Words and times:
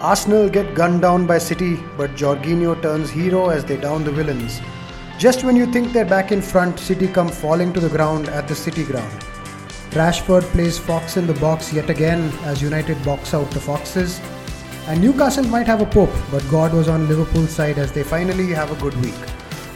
Arsenal 0.00 0.48
get 0.48 0.76
gunned 0.76 1.02
down 1.02 1.26
by 1.26 1.38
City, 1.38 1.76
but 1.96 2.14
Jorginho 2.14 2.80
turns 2.80 3.10
hero 3.10 3.48
as 3.48 3.64
they 3.64 3.76
down 3.76 4.04
the 4.04 4.12
villains. 4.12 4.60
Just 5.18 5.42
when 5.42 5.56
you 5.56 5.66
think 5.72 5.92
they're 5.92 6.04
back 6.04 6.30
in 6.30 6.40
front, 6.40 6.78
City 6.78 7.08
come 7.08 7.28
falling 7.28 7.72
to 7.72 7.80
the 7.80 7.88
ground 7.88 8.28
at 8.28 8.46
the 8.46 8.54
City 8.54 8.84
ground. 8.84 9.24
Rashford 9.90 10.42
plays 10.52 10.78
Fox 10.78 11.16
in 11.16 11.26
the 11.26 11.34
box 11.34 11.72
yet 11.72 11.90
again 11.90 12.30
as 12.44 12.62
United 12.62 13.04
box 13.04 13.34
out 13.34 13.50
the 13.50 13.58
Foxes. 13.58 14.20
And 14.86 15.00
Newcastle 15.00 15.44
might 15.44 15.66
have 15.66 15.80
a 15.80 15.86
pope, 15.86 16.14
but 16.30 16.48
God 16.48 16.72
was 16.72 16.88
on 16.88 17.08
Liverpool's 17.08 17.50
side 17.50 17.78
as 17.78 17.90
they 17.90 18.04
finally 18.04 18.52
have 18.52 18.70
a 18.70 18.80
good 18.80 18.94
week. 19.02 19.18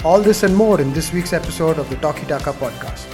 All 0.05 0.21
this 0.21 0.45
and 0.45 0.55
more 0.55 0.81
in 0.81 0.93
this 0.93 1.13
week's 1.13 1.33
episode 1.33 1.79
of 1.79 1.91
the 1.91 1.97
Talkie 1.97 2.27
Taka 2.27 2.53
podcast. 2.53 3.12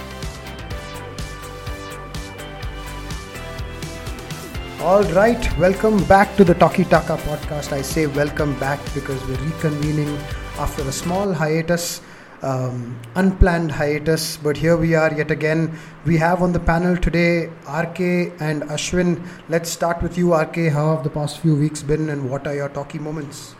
All 4.81 5.03
right, 5.11 5.57
welcome 5.57 6.01
back 6.05 6.37
to 6.37 6.45
the 6.45 6.53
Talkie 6.53 6.85
Taka 6.85 7.17
podcast. 7.17 7.73
I 7.73 7.81
say 7.81 8.07
welcome 8.07 8.57
back 8.59 8.79
because 8.93 9.21
we're 9.27 9.35
reconvening 9.35 10.17
after 10.57 10.83
a 10.83 10.91
small 10.93 11.33
hiatus, 11.33 11.99
um, 12.43 12.97
unplanned 13.15 13.73
hiatus. 13.73 14.37
But 14.37 14.55
here 14.55 14.77
we 14.77 14.95
are 14.95 15.13
yet 15.13 15.31
again. 15.31 15.77
We 16.05 16.15
have 16.19 16.41
on 16.41 16.53
the 16.53 16.61
panel 16.61 16.95
today 16.95 17.47
RK 17.67 17.99
and 18.39 18.63
Ashwin. 18.75 19.27
Let's 19.49 19.69
start 19.69 20.01
with 20.01 20.17
you, 20.17 20.33
RK. 20.33 20.71
How 20.71 20.95
have 20.95 21.03
the 21.03 21.09
past 21.09 21.39
few 21.39 21.57
weeks 21.57 21.83
been 21.83 22.09
and 22.09 22.29
what 22.29 22.47
are 22.47 22.55
your 22.55 22.69
talkie 22.69 22.99
moments? 22.99 23.55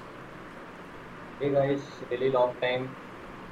Hey 1.42 1.52
guys, 1.52 1.82
really 2.10 2.32
long 2.32 2.56
time. 2.62 2.96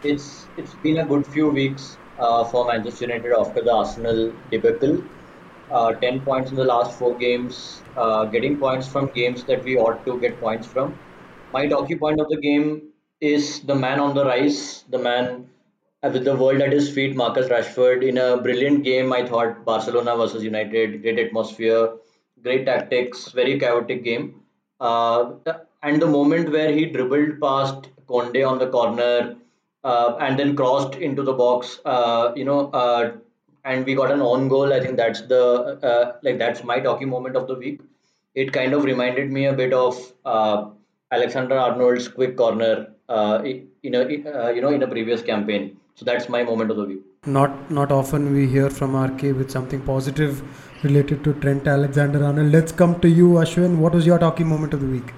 It's 0.03 0.47
it's 0.55 0.75
been 0.75 0.99
a 0.99 1.05
good 1.05 1.27
few 1.27 1.49
weeks 1.49 1.97
uh, 2.17 2.45
for 2.45 2.65
Manchester 2.65 3.07
United 3.07 3.33
after 3.37 3.61
the 3.61 3.73
Arsenal 3.73 4.31
debacle 4.51 5.03
uh, 5.69 5.93
10 5.93 6.21
points 6.21 6.51
in 6.51 6.57
the 6.57 6.63
last 6.63 6.97
four 6.97 7.17
games, 7.17 7.83
uh, 7.95 8.25
getting 8.25 8.59
points 8.59 8.87
from 8.87 9.09
games 9.13 9.45
that 9.45 9.63
we 9.63 9.77
ought 9.77 10.05
to 10.05 10.19
get 10.19 10.39
points 10.39 10.67
from. 10.67 10.99
My 11.51 11.67
talkie 11.67 11.97
point 11.97 12.19
of 12.19 12.27
the 12.29 12.37
game 12.37 12.93
is 13.21 13.61
the 13.61 13.75
man 13.75 13.99
on 13.99 14.13
the 14.15 14.25
rise, 14.25 14.83
the 14.89 14.99
man 14.99 15.49
with 16.03 16.23
the 16.23 16.35
world 16.35 16.61
at 16.61 16.71
his 16.71 16.91
feet, 16.93 17.15
Marcus 17.15 17.47
Rashford. 17.47 18.03
In 18.07 18.17
a 18.17 18.37
brilliant 18.41 18.83
game, 18.83 19.11
I 19.13 19.25
thought 19.25 19.65
Barcelona 19.65 20.15
versus 20.15 20.43
United, 20.43 21.01
great 21.01 21.19
atmosphere, 21.19 21.97
great 22.43 22.65
tactics, 22.65 23.29
very 23.31 23.59
chaotic 23.59 24.03
game. 24.03 24.41
Uh, 24.79 25.33
and 25.83 26.01
the 26.01 26.07
moment 26.07 26.51
where 26.51 26.71
he 26.71 26.85
dribbled 26.85 27.39
past 27.41 27.89
Koundé 28.07 28.47
on 28.47 28.59
the 28.59 28.69
corner 28.69 29.37
uh, 29.83 30.15
and 30.19 30.37
then 30.39 30.55
crossed 30.55 30.95
into 30.95 31.23
the 31.23 31.33
box, 31.33 31.79
uh, 31.85 32.31
you 32.35 32.45
know, 32.45 32.69
uh, 32.71 33.13
and 33.67 33.85
we 33.85 33.95
got 33.95 34.11
an 34.11 34.21
own 34.21 34.47
goal. 34.47 34.73
I 34.73 34.79
think 34.79 34.97
that's 34.97 35.21
the 35.33 35.43
uh, 35.91 36.13
like 36.23 36.37
that's 36.39 36.63
my 36.63 36.79
talking 36.79 37.09
moment 37.09 37.35
of 37.35 37.47
the 37.47 37.55
week. 37.55 37.81
It 38.35 38.53
kind 38.53 38.73
of 38.73 38.83
reminded 38.83 39.31
me 39.31 39.45
a 39.45 39.53
bit 39.53 39.73
of 39.73 39.99
uh, 40.25 40.69
Alexander 41.11 41.57
Arnold's 41.57 42.07
quick 42.07 42.37
corner 42.37 42.87
uh, 43.09 43.41
in 43.43 43.95
a 43.95 44.01
uh, 44.01 44.49
you 44.49 44.61
know 44.61 44.69
in 44.69 44.83
a 44.83 44.87
previous 44.87 45.21
campaign. 45.21 45.77
So 45.95 46.05
that's 46.05 46.29
my 46.29 46.43
moment 46.43 46.71
of 46.71 46.77
the 46.77 46.85
week. 46.85 47.03
Not 47.25 47.69
not 47.71 47.91
often 47.91 48.33
we 48.33 48.47
hear 48.47 48.69
from 48.69 48.95
RK 48.95 49.21
with 49.43 49.51
something 49.51 49.81
positive 49.91 50.41
related 50.83 51.23
to 51.23 51.33
Trent 51.45 51.67
Alexander 51.67 52.23
Arnold. 52.23 52.51
Let's 52.51 52.71
come 52.71 52.99
to 53.01 53.09
you, 53.09 53.29
Ashwin. 53.45 53.79
What 53.85 53.93
was 53.93 54.05
your 54.05 54.19
talking 54.19 54.47
moment 54.47 54.73
of 54.73 54.81
the 54.81 54.91
week? 54.97 55.15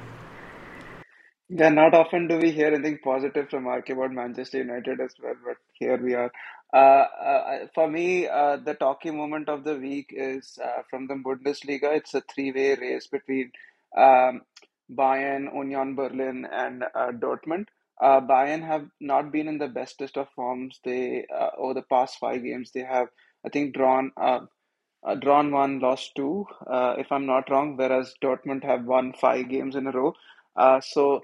Yeah, 1.49 1.69
not 1.69 1.95
often 1.95 2.27
do 2.27 2.37
we 2.37 2.51
hear 2.51 2.67
anything 2.67 2.99
positive 3.03 3.49
from 3.49 3.67
RK 3.67 3.89
about 3.89 4.11
Manchester 4.11 4.59
United 4.59 4.99
as 5.01 5.15
well, 5.21 5.33
but 5.43 5.57
here 5.73 5.97
we 5.97 6.13
are. 6.13 6.31
Uh, 6.71 6.77
uh, 6.77 7.57
for 7.73 7.87
me, 7.89 8.27
uh, 8.27 8.57
the 8.57 8.75
talking 8.75 9.17
moment 9.17 9.49
of 9.49 9.63
the 9.63 9.75
week 9.75 10.07
is 10.11 10.59
uh, 10.63 10.83
from 10.89 11.07
the 11.07 11.15
Bundesliga. 11.15 11.95
It's 11.95 12.13
a 12.13 12.21
three-way 12.21 12.75
race 12.75 13.07
between 13.07 13.51
um, 13.97 14.41
Bayern, 14.91 15.53
Union 15.55 15.95
Berlin, 15.95 16.47
and 16.51 16.83
uh, 16.83 17.11
Dortmund. 17.11 17.65
Uh, 17.99 18.21
Bayern 18.21 18.65
have 18.65 18.85
not 19.01 19.31
been 19.31 19.47
in 19.47 19.57
the 19.57 19.67
bestest 19.67 20.15
of 20.15 20.29
forms. 20.35 20.79
They 20.85 21.25
over 21.57 21.73
the 21.73 21.81
past 21.81 22.17
five 22.19 22.43
games, 22.43 22.71
they 22.71 22.83
have, 22.83 23.07
I 23.45 23.49
think, 23.49 23.73
drawn 23.75 24.11
uh, 24.15 24.41
drawn 25.19 25.51
one, 25.51 25.79
lost 25.79 26.11
two, 26.15 26.45
if 26.69 27.11
I'm 27.11 27.25
not 27.25 27.49
wrong. 27.49 27.77
Whereas 27.77 28.13
Dortmund 28.23 28.63
have 28.63 28.85
won 28.85 29.13
five 29.13 29.49
games 29.49 29.75
in 29.75 29.87
a 29.87 29.91
row. 29.91 30.13
so 30.81 31.23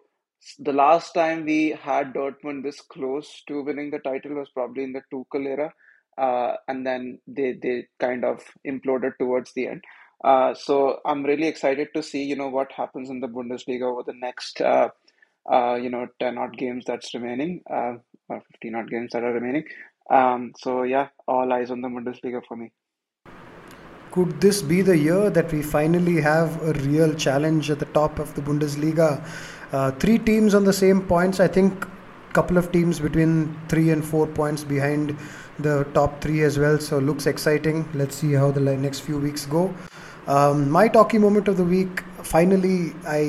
the 0.60 0.74
last 0.74 1.14
time 1.14 1.46
we 1.46 1.72
had 1.72 2.14
Dortmund 2.14 2.64
this 2.64 2.82
close 2.82 3.44
to 3.48 3.64
winning 3.64 3.92
the 3.92 4.00
title 4.00 4.36
was 4.36 4.50
probably 4.50 4.84
in 4.84 4.94
the 4.94 5.02
Tuchel 5.12 5.46
era, 5.46 5.74
uh, 6.18 6.56
and 6.68 6.86
then 6.86 7.20
they 7.28 7.54
they 7.62 7.88
kind 8.00 8.24
of 8.24 8.44
imploded 8.66 9.18
towards 9.20 9.54
the 9.54 9.68
end. 9.68 9.84
Uh, 10.24 10.54
so 10.54 11.00
I'm 11.06 11.24
really 11.24 11.48
excited 11.48 11.90
to 11.94 12.04
see 12.04 12.24
you 12.24 12.36
know 12.36 12.50
what 12.50 12.72
happens 12.72 13.10
in 13.10 13.20
the 13.20 13.28
Bundesliga 13.28 13.84
over 13.84 14.04
the 14.04 14.18
next 14.18 14.62
uh, 14.62 14.90
uh 15.52 15.76
you 15.76 15.90
know 15.90 16.08
ten 16.20 16.38
odd 16.38 16.58
games 16.58 16.86
that's 16.86 17.14
remaining, 17.14 17.62
uh, 17.70 17.96
or 18.30 18.42
fifteen 18.52 18.76
odd 18.76 18.90
games 18.90 19.12
that 19.14 19.24
are 19.24 19.34
remaining. 19.34 19.66
Um, 20.10 20.54
so 20.58 20.84
yeah, 20.84 21.08
all 21.28 21.52
eyes 21.52 21.72
on 21.72 21.82
the 21.82 21.88
Bundesliga 21.88 22.42
for 22.48 22.56
me. 22.56 22.72
Could 24.12 24.40
this 24.40 24.62
be 24.62 24.82
the 24.82 24.98
year 24.98 25.30
that 25.30 25.52
we 25.52 25.62
finally 25.62 26.22
have 26.22 26.62
a 26.64 26.72
real 26.88 27.14
challenge 27.16 27.70
at 27.70 27.80
the 27.80 27.86
top 27.88 28.18
of 28.18 28.34
the 28.36 28.42
Bundesliga? 28.42 29.22
Uh, 29.72 29.92
three 29.92 30.18
teams 30.18 30.56
on 30.56 30.64
the 30.64 30.74
same 30.74 31.02
points. 31.02 31.40
I 31.40 31.48
think 31.48 31.86
couple 32.34 32.58
of 32.58 32.72
teams 32.72 33.00
between 33.00 33.34
three 33.70 33.92
and 33.92 34.04
four 34.04 34.28
points 34.28 34.64
behind 34.64 35.18
the 35.60 35.76
top 35.94 36.22
three 36.22 36.42
as 36.44 36.60
well. 36.60 36.78
So 36.80 37.00
looks 37.00 37.28
exciting. 37.28 37.88
Let's 37.94 38.16
see 38.16 38.34
how 38.34 38.52
the 38.52 38.60
next 38.60 39.00
few 39.00 39.18
weeks 39.18 39.46
go. 39.46 39.74
Um, 40.28 40.70
my 40.72 40.88
talking 40.88 41.22
moment 41.22 41.48
of 41.48 41.58
the 41.58 41.64
week. 41.64 42.04
Finally, 42.24 42.94
I 43.08 43.22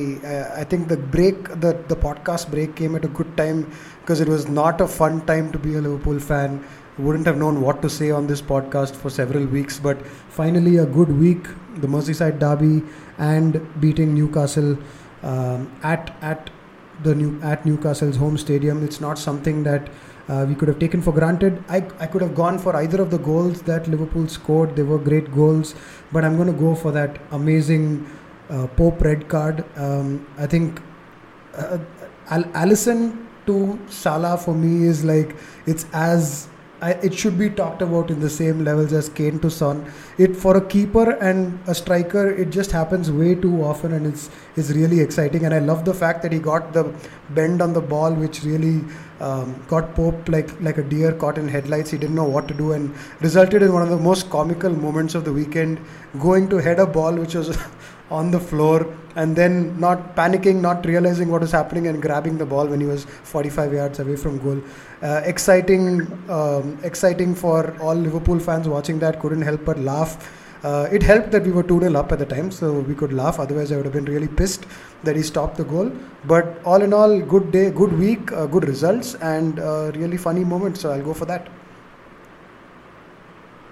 I 0.63 0.65
think 0.65 0.89
the 0.89 0.97
break, 0.97 1.49
the 1.67 1.73
the 1.93 1.99
podcast 2.07 2.51
break 2.51 2.75
came 2.75 2.97
at 2.97 3.05
a 3.05 3.13
good 3.21 3.37
time 3.37 3.71
because 4.01 4.23
it 4.27 4.29
was 4.29 4.49
not 4.49 4.81
a 4.81 4.89
fun 4.89 5.21
time 5.31 5.53
to 5.53 5.59
be 5.67 5.75
a 5.75 5.83
Liverpool 5.87 6.19
fan. 6.19 6.59
Wouldn't 7.07 7.27
have 7.27 7.37
known 7.37 7.61
what 7.61 7.83
to 7.83 7.91
say 7.91 8.11
on 8.19 8.27
this 8.27 8.43
podcast 8.51 8.97
for 9.03 9.11
several 9.11 9.45
weeks, 9.57 9.79
but 9.79 10.07
finally 10.41 10.79
a 10.85 10.87
good 10.87 11.11
week. 11.25 11.51
The 11.85 11.91
Merseyside 11.97 12.39
derby 12.39 12.83
and 13.19 13.61
beating 13.83 14.15
Newcastle 14.15 14.79
um, 15.27 15.71
at 15.83 16.13
at 16.23 16.51
the 17.03 17.15
new 17.15 17.31
at 17.43 17.65
Newcastle's 17.67 18.17
home 18.17 18.39
stadium. 18.39 18.85
It's 18.85 19.01
not 19.01 19.19
something 19.19 19.63
that 19.65 19.89
uh, 20.29 20.45
we 20.49 20.55
could 20.55 20.69
have 20.69 20.79
taken 20.79 21.03
for 21.03 21.13
granted. 21.13 21.63
I, 21.69 21.77
I 22.01 22.07
could 22.07 22.23
have 22.23 22.35
gone 22.35 22.59
for 22.59 22.75
either 22.77 23.01
of 23.01 23.11
the 23.11 23.19
goals 23.19 23.63
that 23.63 23.87
Liverpool 23.89 24.29
scored. 24.29 24.75
They 24.77 24.83
were 24.83 24.99
great 24.99 25.33
goals, 25.35 25.75
but 26.13 26.25
I'm 26.25 26.37
going 26.37 26.53
to 26.53 26.59
go 26.59 26.75
for 26.75 26.93
that 26.93 27.21
amazing 27.31 28.09
uh, 28.51 28.67
Pope 28.69 29.01
red 29.03 29.29
card. 29.29 29.65
Um, 29.77 30.27
I 30.39 30.47
think 30.47 30.81
uh, 31.55 31.79
Al- 32.31 32.51
Alisson 32.65 33.27
to 33.47 33.79
Salah 33.89 34.37
for 34.37 34.55
me 34.55 34.87
is 34.87 35.05
like 35.05 35.37
it's 35.67 35.87
as 35.93 36.49
I, 36.81 36.91
it 36.93 37.15
should 37.15 37.39
be 37.39 37.49
talked 37.49 37.81
about 37.81 38.11
in 38.11 38.21
the 38.21 38.29
same 38.29 38.63
levels 38.63 38.93
as 38.93 39.09
Kane 39.09 39.39
to 39.41 39.51
Son. 39.51 39.91
It 40.19 40.37
for 40.37 40.59
a 40.59 40.61
keeper 40.61 41.13
and 41.13 41.59
a 41.67 41.75
striker, 41.75 42.31
it 42.31 42.51
just 42.51 42.71
happens 42.71 43.11
way 43.11 43.35
too 43.35 43.63
often, 43.65 43.93
and 43.93 44.07
it's 44.07 44.29
is 44.57 44.75
really 44.75 45.01
exciting. 45.01 45.47
And 45.47 45.55
I 45.55 45.59
love 45.59 45.87
the 45.87 45.95
fact 45.95 46.23
that 46.23 46.33
he 46.33 46.39
got 46.39 46.75
the 46.75 46.93
bend 47.31 47.63
on 47.63 47.73
the 47.73 47.81
ball, 47.81 48.13
which 48.13 48.43
really 48.43 48.85
um, 49.21 49.65
got 49.69 49.95
Pope 49.95 50.29
like 50.29 50.61
like 50.61 50.77
a 50.77 50.83
deer 50.83 51.13
caught 51.13 51.39
in 51.39 51.49
headlights. 51.49 51.91
He 51.91 51.99
didn't 51.99 52.15
know 52.15 52.29
what 52.37 52.47
to 52.49 52.55
do, 52.55 52.73
and 52.73 52.95
resulted 53.21 53.63
in 53.63 53.73
one 53.73 53.83
of 53.83 53.89
the 53.89 53.97
most 53.97 54.29
comical 54.29 54.71
moments 54.71 55.15
of 55.15 55.25
the 55.25 55.33
weekend, 55.33 55.81
going 56.21 56.49
to 56.51 56.59
head 56.59 56.79
a 56.79 56.87
ball 56.87 57.15
which 57.15 57.35
was 57.35 57.57
on 58.11 58.31
the 58.31 58.41
floor 58.41 58.87
and 59.17 59.35
then 59.35 59.79
not 59.81 60.15
panicking, 60.15 60.61
not 60.61 60.85
realizing 60.85 61.31
what 61.31 61.41
was 61.41 61.51
happening, 61.51 61.87
and 61.87 62.03
grabbing 62.03 62.37
the 62.37 62.45
ball 62.45 62.67
when 62.67 62.81
he 62.81 62.87
was 62.87 63.05
45 63.05 63.73
yards 63.73 63.99
away 63.99 64.17
from 64.17 64.39
goal. 64.39 64.63
Uh, 65.03 65.23
exciting, 65.25 66.03
um, 66.31 66.79
exciting 66.83 67.35
for 67.35 67.75
all 67.81 67.95
Liverpool 67.95 68.39
fans 68.39 68.69
watching 68.69 68.99
that. 68.99 69.19
Couldn't 69.21 69.43
help 69.43 69.65
but 69.65 69.79
laugh. 69.79 70.43
Uh, 70.63 70.89
it 70.91 71.03
helped 71.03 71.31
that 71.31 71.45
we 71.45 71.53
were 71.53 71.63
2 71.63 71.81
0 71.81 71.97
up 71.97 72.13
at 72.13 72.19
the 72.19 72.27
time, 72.27 72.51
so 72.51 72.81
we 72.81 72.95
could 72.95 73.13
laugh. 73.13 73.39
Otherwise, 73.39 73.73
I 73.73 73.77
would 73.77 73.87
have 73.87 73.95
been 73.95 74.05
really 74.05 74.29
pissed 74.29 74.67
that 75.05 75.17
he 75.17 75.23
stopped 75.23 75.57
the 75.57 75.65
goal. 75.65 75.91
But 76.25 76.61
all 76.65 76.83
in 76.83 76.93
all, 76.93 77.21
good 77.21 77.51
day, 77.53 77.71
good 77.71 77.99
week, 77.99 78.33
uh, 78.33 78.47
good 78.47 78.69
results, 78.69 79.15
and 79.17 79.59
uh, 79.61 79.93
really 79.95 80.17
funny 80.17 80.45
moments. 80.45 80.81
So 80.81 80.93
I'll 80.93 81.03
go 81.03 81.15
for 81.15 81.25
that. 81.27 81.49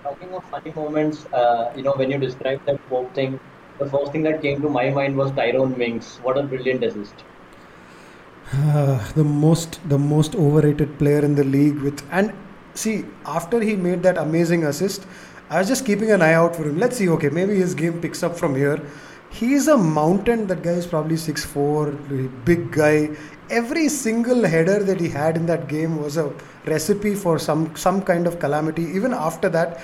Talking 0.03 0.35
of 0.35 0.45
funny 0.51 0.73
moments, 0.73 1.27
uh, 1.27 1.73
you 1.77 1.83
know, 1.83 1.95
when 1.95 2.11
you 2.11 2.19
described 2.19 2.65
that 2.67 2.79
Pope 2.89 3.15
thing, 3.15 3.41
the 3.79 3.87
first 3.87 4.13
thing 4.13 4.23
that 4.23 4.41
came 4.43 4.63
to 4.63 4.69
my 4.69 4.91
mind 4.91 5.17
was 5.17 5.31
Tyrone 5.33 5.77
Mings. 5.77 6.19
What 6.23 6.39
a 6.39 6.43
brilliant 6.43 6.85
assist! 6.85 7.15
Uh, 8.53 9.13
the 9.15 9.25
most 9.25 9.81
the 9.89 9.99
most 9.99 10.35
overrated 10.35 10.99
player 10.99 11.25
in 11.25 11.35
the 11.35 11.45
league 11.45 11.79
with 11.81 12.03
and 12.11 12.33
see 12.75 13.05
after 13.25 13.61
he 13.61 13.77
made 13.77 14.03
that 14.03 14.19
amazing 14.19 14.65
assist 14.65 15.07
i 15.51 15.59
was 15.59 15.69
just 15.69 15.87
keeping 15.87 16.11
an 16.11 16.23
eye 16.23 16.33
out 16.35 16.57
for 16.57 16.65
him. 16.65 16.79
Let's 16.79 16.97
see 16.97 17.09
okay 17.11 17.29
maybe 17.29 17.55
his 17.57 17.75
game 17.75 18.01
picks 18.01 18.23
up 18.23 18.37
from 18.37 18.55
here. 18.57 18.81
He's 19.31 19.67
a 19.69 19.77
mountain. 19.77 20.47
That 20.47 20.63
guy 20.63 20.71
is 20.71 20.87
probably 20.87 21.17
6'4 21.17 22.45
big 22.45 22.71
guy. 22.73 23.11
Every 23.51 23.89
single 23.89 24.45
header 24.45 24.83
that 24.85 25.01
he 25.01 25.09
had 25.09 25.37
in 25.37 25.47
that 25.47 25.69
game 25.69 26.01
was 26.01 26.17
a 26.17 26.33
recipe 26.67 27.15
for 27.15 27.39
some 27.39 27.77
some 27.77 28.01
kind 28.03 28.27
of 28.27 28.39
calamity. 28.39 28.85
Even 28.85 29.13
after 29.13 29.49
that 29.51 29.81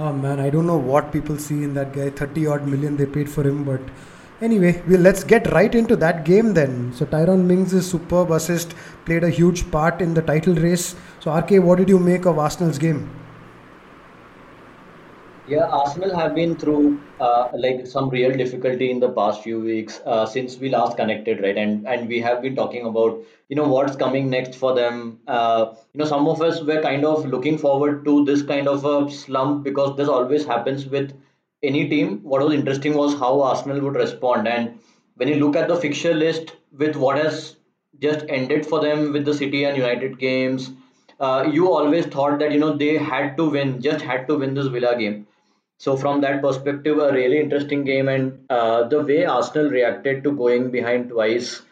Oh 0.00 0.12
man, 0.12 0.38
I 0.38 0.48
don't 0.48 0.66
know 0.66 0.78
what 0.78 1.10
people 1.12 1.38
see 1.38 1.64
in 1.64 1.74
that 1.74 1.92
guy. 1.92 2.10
30 2.10 2.46
odd 2.46 2.68
million 2.68 2.96
they 2.96 3.04
paid 3.04 3.28
for 3.28 3.42
him, 3.42 3.64
but 3.64 3.80
Anyway, 4.40 4.80
well, 4.88 5.00
let's 5.00 5.24
get 5.24 5.50
right 5.50 5.74
into 5.74 5.96
that 5.96 6.24
game 6.24 6.54
then. 6.54 6.92
So 6.94 7.04
Tyrone 7.04 7.48
Mings' 7.48 7.84
superb 7.90 8.30
assist 8.30 8.72
played 9.04 9.24
a 9.24 9.30
huge 9.30 9.68
part 9.72 10.00
in 10.00 10.14
the 10.14 10.22
title 10.22 10.54
race. 10.54 10.94
So 11.18 11.34
RK, 11.36 11.60
what 11.64 11.78
did 11.78 11.88
you 11.88 11.98
make 11.98 12.24
of 12.24 12.38
Arsenal's 12.38 12.78
game? 12.78 13.10
Yeah, 15.48 15.64
Arsenal 15.64 16.14
have 16.14 16.34
been 16.34 16.56
through 16.58 17.00
uh, 17.18 17.48
like 17.54 17.86
some 17.86 18.10
real 18.10 18.36
difficulty 18.36 18.90
in 18.90 19.00
the 19.00 19.08
past 19.08 19.42
few 19.42 19.58
weeks 19.60 19.98
uh, 20.04 20.26
since 20.26 20.58
we 20.58 20.68
last 20.68 20.98
connected, 20.98 21.40
right? 21.42 21.56
And 21.56 21.86
and 21.88 22.06
we 22.06 22.20
have 22.20 22.42
been 22.42 22.54
talking 22.54 22.84
about 22.86 23.22
you 23.48 23.56
know 23.56 23.66
what's 23.66 23.96
coming 23.96 24.28
next 24.28 24.56
for 24.56 24.74
them. 24.74 25.20
Uh, 25.26 25.74
you 25.94 26.00
know, 26.00 26.04
some 26.04 26.28
of 26.28 26.42
us 26.42 26.60
were 26.62 26.82
kind 26.82 27.06
of 27.06 27.24
looking 27.24 27.56
forward 27.56 28.04
to 28.04 28.24
this 28.26 28.42
kind 28.42 28.68
of 28.68 28.84
a 28.84 29.10
slump 29.10 29.64
because 29.64 29.96
this 29.96 30.08
always 30.16 30.44
happens 30.44 30.84
with 30.96 31.14
any 31.62 31.88
team. 31.88 32.20
What 32.24 32.42
was 32.42 32.52
interesting 32.52 32.94
was 32.94 33.18
how 33.18 33.40
Arsenal 33.40 33.80
would 33.80 33.96
respond, 33.96 34.46
and 34.46 34.78
when 35.16 35.28
you 35.28 35.36
look 35.36 35.56
at 35.56 35.68
the 35.68 35.76
fixture 35.76 36.12
list 36.12 36.56
with 36.84 36.94
what 36.96 37.16
has 37.16 37.56
just 37.98 38.26
ended 38.28 38.66
for 38.66 38.80
them 38.80 39.12
with 39.14 39.24
the 39.24 39.32
City 39.32 39.64
and 39.64 39.78
United 39.78 40.18
games, 40.18 40.70
uh, 41.20 41.48
you 41.50 41.72
always 41.72 42.04
thought 42.06 42.38
that 42.38 42.52
you 42.52 42.60
know 42.60 42.76
they 42.76 42.98
had 42.98 43.36
to 43.38 43.48
win, 43.48 43.80
just 43.80 44.04
had 44.04 44.28
to 44.28 44.36
win 44.36 44.54
this 44.54 44.66
Villa 44.66 44.94
game 44.98 45.26
so 45.78 45.96
from 45.96 46.20
that 46.22 46.42
perspective, 46.42 46.98
a 46.98 47.12
really 47.12 47.38
interesting 47.38 47.84
game, 47.84 48.08
and 48.08 48.44
uh, 48.50 48.88
the 48.88 49.00
way 49.00 49.24
Arsenal 49.24 49.70
reacted 49.70 50.24
to 50.24 50.32
going 50.32 50.70
behind 50.72 51.08
twice. 51.10 51.62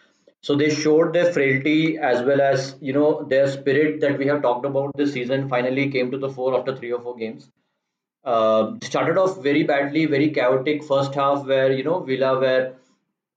So 0.43 0.55
they 0.55 0.71
showed 0.71 1.13
their 1.13 1.33
frailty 1.33 1.99
as 1.99 2.23
well 2.23 2.41
as 2.41 2.77
you 2.81 2.93
know 2.93 3.25
their 3.25 3.49
spirit 3.51 4.01
that 4.01 4.17
we 4.17 4.27
have 4.29 4.43
talked 4.43 4.65
about 4.65 4.97
this 4.97 5.13
season. 5.13 5.49
Finally 5.49 5.91
came 5.91 6.13
to 6.13 6.19
the 6.19 6.29
fore 6.29 6.57
after 6.57 6.77
three 6.77 6.93
or 6.93 7.01
four 7.03 7.17
games. 7.17 7.49
Uh, 8.25 8.75
started 8.83 9.19
off 9.19 9.43
very 9.43 9.65
badly, 9.65 10.07
very 10.07 10.31
chaotic 10.31 10.85
first 10.85 11.15
half, 11.15 11.45
where 11.45 11.73
you 11.73 11.83
know 11.83 11.99
Villa 12.01 12.39
were, 12.39 12.75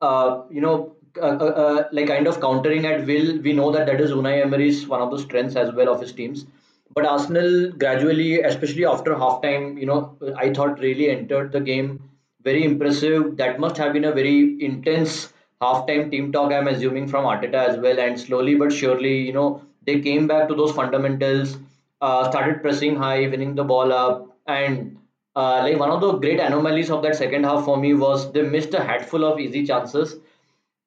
uh, 0.02 0.44
you 0.52 0.62
know, 0.62 0.96
uh, 1.20 1.38
uh, 1.48 1.54
uh, 1.64 1.84
like 1.92 2.08
kind 2.08 2.28
of 2.28 2.40
countering 2.40 2.86
at 2.86 3.08
will. 3.08 3.42
We 3.42 3.54
know 3.54 3.72
that 3.72 3.88
that 3.88 4.00
is 4.00 4.12
Unai 4.12 4.44
Emery's 4.44 4.88
one 4.88 5.02
of 5.02 5.10
the 5.10 5.18
strengths 5.18 5.56
as 5.56 5.74
well 5.74 5.90
of 5.90 6.00
his 6.00 6.14
teams 6.14 6.46
but 6.94 7.06
Arsenal 7.06 7.72
gradually, 7.72 8.42
especially 8.42 8.86
after 8.86 9.14
halftime, 9.16 9.80
you 9.80 9.86
know, 9.86 10.18
I 10.38 10.54
thought 10.54 10.80
really 10.80 11.10
entered 11.10 11.52
the 11.52 11.62
game 11.62 12.10
very 12.44 12.64
impressive. 12.64 13.38
That 13.38 13.60
must 13.60 13.78
have 13.78 13.94
been 13.94 14.06
a 14.06 14.12
very 14.12 14.58
intense 14.64 15.34
halftime 15.62 16.10
team 16.12 16.32
talk. 16.32 16.52
I'm 16.52 16.68
assuming 16.68 17.08
from 17.08 17.26
Arteta 17.26 17.68
as 17.70 17.78
well, 17.80 18.00
and 18.00 18.20
slowly 18.20 18.56
but 18.56 18.72
surely, 18.72 19.18
you 19.20 19.34
know, 19.34 19.62
they 19.86 20.00
came 20.02 20.28
back 20.28 20.48
to 20.50 20.56
those 20.56 20.72
fundamentals, 20.72 21.58
uh, 22.02 22.30
started 22.30 22.62
pressing 22.62 22.96
high, 22.96 23.28
winning 23.28 23.56
the 23.56 23.64
ball 23.64 23.92
up, 23.92 24.38
and 24.48 24.98
uh, 25.36 25.60
like 25.64 25.80
one 25.80 25.92
of 25.92 26.02
the 26.02 26.14
great 26.14 26.40
anomalies 26.40 26.90
of 26.90 27.04
that 27.04 27.16
second 27.16 27.44
half 27.44 27.66
for 27.66 27.78
me 27.78 27.94
was 27.94 28.32
they 28.34 28.42
missed 28.42 28.74
a 28.74 28.84
hatful 28.84 29.24
of 29.26 29.40
easy 29.40 29.66
chances. 29.66 30.16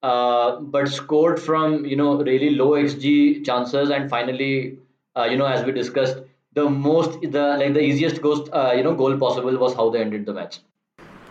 Uh, 0.03 0.59
but 0.61 0.89
scored 0.89 1.41
from 1.41 1.85
you 1.87 1.95
know 1.95 2.21
really 2.25 2.51
low 2.51 2.71
xg 2.73 3.45
chances 3.47 3.89
and 3.91 4.11
finally 4.11 4.77
uh, 5.17 5.25
you 5.25 5.37
know, 5.37 5.47
as 5.47 5.65
we 5.65 5.73
discussed, 5.73 6.19
the 6.55 6.69
most 6.69 7.21
the 7.21 7.57
like 7.59 7.75
the 7.75 7.81
easiest 7.81 8.21
goal 8.23 8.49
uh, 8.53 8.73
you 8.77 8.83
know 8.83 8.95
goal 8.95 9.17
possible 9.17 9.57
was 9.57 9.75
how 9.75 9.91
they 9.91 10.01
ended 10.01 10.27
the 10.27 10.33
match. 10.33 10.61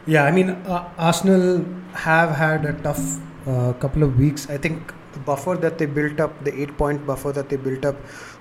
Yeah, 0.08 0.24
I 0.24 0.32
mean, 0.32 0.50
uh, 0.50 0.90
Arsenal 0.98 1.66
have 1.94 2.36
had 2.36 2.66
a 2.66 2.74
tough 2.82 3.20
uh, 3.48 3.74
couple 3.74 4.04
of 4.04 4.18
weeks. 4.18 4.50
I 4.50 4.58
think 4.58 4.94
the 5.14 5.20
buffer 5.20 5.56
that 5.58 5.78
they 5.78 5.86
built 5.86 6.20
up, 6.20 6.44
the 6.44 6.60
eight 6.60 6.76
point 6.78 7.06
buffer 7.06 7.32
that 7.34 7.50
they 7.50 7.58
built 7.58 7.86
up, 7.86 7.96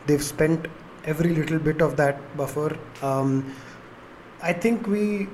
they've 0.07 0.23
spent 0.23 0.69
every 1.05 1.35
little 1.35 1.59
bit 1.59 1.83
of 1.83 1.97
that 1.97 2.19
buffer. 2.37 2.77
Um, 3.03 3.55
I 4.43 4.53
think 4.53 4.87
we 4.87 5.29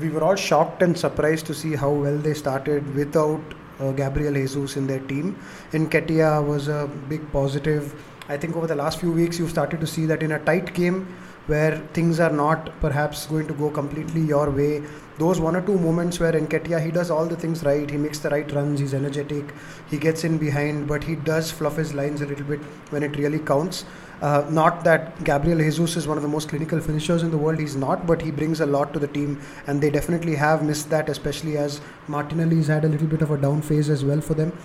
we 0.00 0.10
were 0.10 0.22
all 0.22 0.34
shocked 0.34 0.82
and 0.82 0.98
surprised 0.98 1.46
to 1.46 1.54
see 1.54 1.74
how 1.74 1.90
well 1.90 2.16
they 2.18 2.34
started 2.34 2.94
without 2.94 3.40
uh, 3.80 3.92
Gabriel 3.92 4.34
Jesus 4.34 4.76
in 4.76 4.86
their 4.86 5.00
team. 5.00 5.38
And 5.72 5.90
Nketiah 5.90 6.46
was 6.46 6.68
a 6.68 6.90
big 7.08 7.30
positive 7.32 7.94
I 8.28 8.38
think 8.38 8.56
over 8.56 8.66
the 8.66 8.74
last 8.74 9.00
few 9.00 9.12
weeks, 9.12 9.38
you've 9.38 9.50
started 9.50 9.80
to 9.80 9.86
see 9.86 10.06
that 10.06 10.22
in 10.22 10.32
a 10.32 10.38
tight 10.38 10.72
game 10.72 11.14
where 11.46 11.76
things 11.92 12.20
are 12.20 12.30
not 12.30 12.70
perhaps 12.80 13.26
going 13.26 13.46
to 13.46 13.52
go 13.52 13.68
completely 13.68 14.22
your 14.22 14.50
way, 14.50 14.82
those 15.18 15.38
one 15.38 15.54
or 15.54 15.60
two 15.60 15.78
moments 15.78 16.18
where 16.18 16.32
Nketiah, 16.32 16.82
he 16.82 16.90
does 16.90 17.10
all 17.10 17.26
the 17.26 17.36
things 17.36 17.62
right, 17.64 17.88
he 17.88 17.98
makes 17.98 18.18
the 18.20 18.30
right 18.30 18.50
runs, 18.52 18.80
he's 18.80 18.94
energetic, 18.94 19.52
he 19.90 19.98
gets 19.98 20.24
in 20.24 20.38
behind, 20.38 20.88
but 20.88 21.04
he 21.04 21.16
does 21.16 21.50
fluff 21.50 21.76
his 21.76 21.92
lines 21.92 22.22
a 22.22 22.26
little 22.26 22.46
bit 22.46 22.60
when 22.90 23.02
it 23.02 23.14
really 23.16 23.38
counts. 23.38 23.84
Uh, 24.22 24.46
not 24.48 24.84
that 24.84 25.22
Gabriel 25.22 25.58
Jesus 25.58 25.96
is 25.96 26.06
one 26.06 26.16
of 26.16 26.22
the 26.22 26.28
most 26.28 26.48
clinical 26.48 26.80
finishers 26.80 27.22
in 27.22 27.30
the 27.30 27.36
world, 27.36 27.58
he's 27.58 27.76
not, 27.76 28.06
but 28.06 28.22
he 28.22 28.30
brings 28.30 28.60
a 28.60 28.66
lot 28.66 28.94
to 28.94 28.98
the 28.98 29.08
team, 29.08 29.38
and 29.66 29.82
they 29.82 29.90
definitely 29.90 30.34
have 30.34 30.64
missed 30.64 30.88
that, 30.88 31.10
especially 31.10 31.58
as 31.58 31.82
Martinelli's 32.08 32.68
had 32.68 32.86
a 32.86 32.88
little 32.88 33.06
bit 33.06 33.20
of 33.20 33.30
a 33.30 33.36
down 33.36 33.60
phase 33.60 33.90
as 33.90 34.02
well 34.02 34.22
for 34.22 34.32
them. 34.32 34.56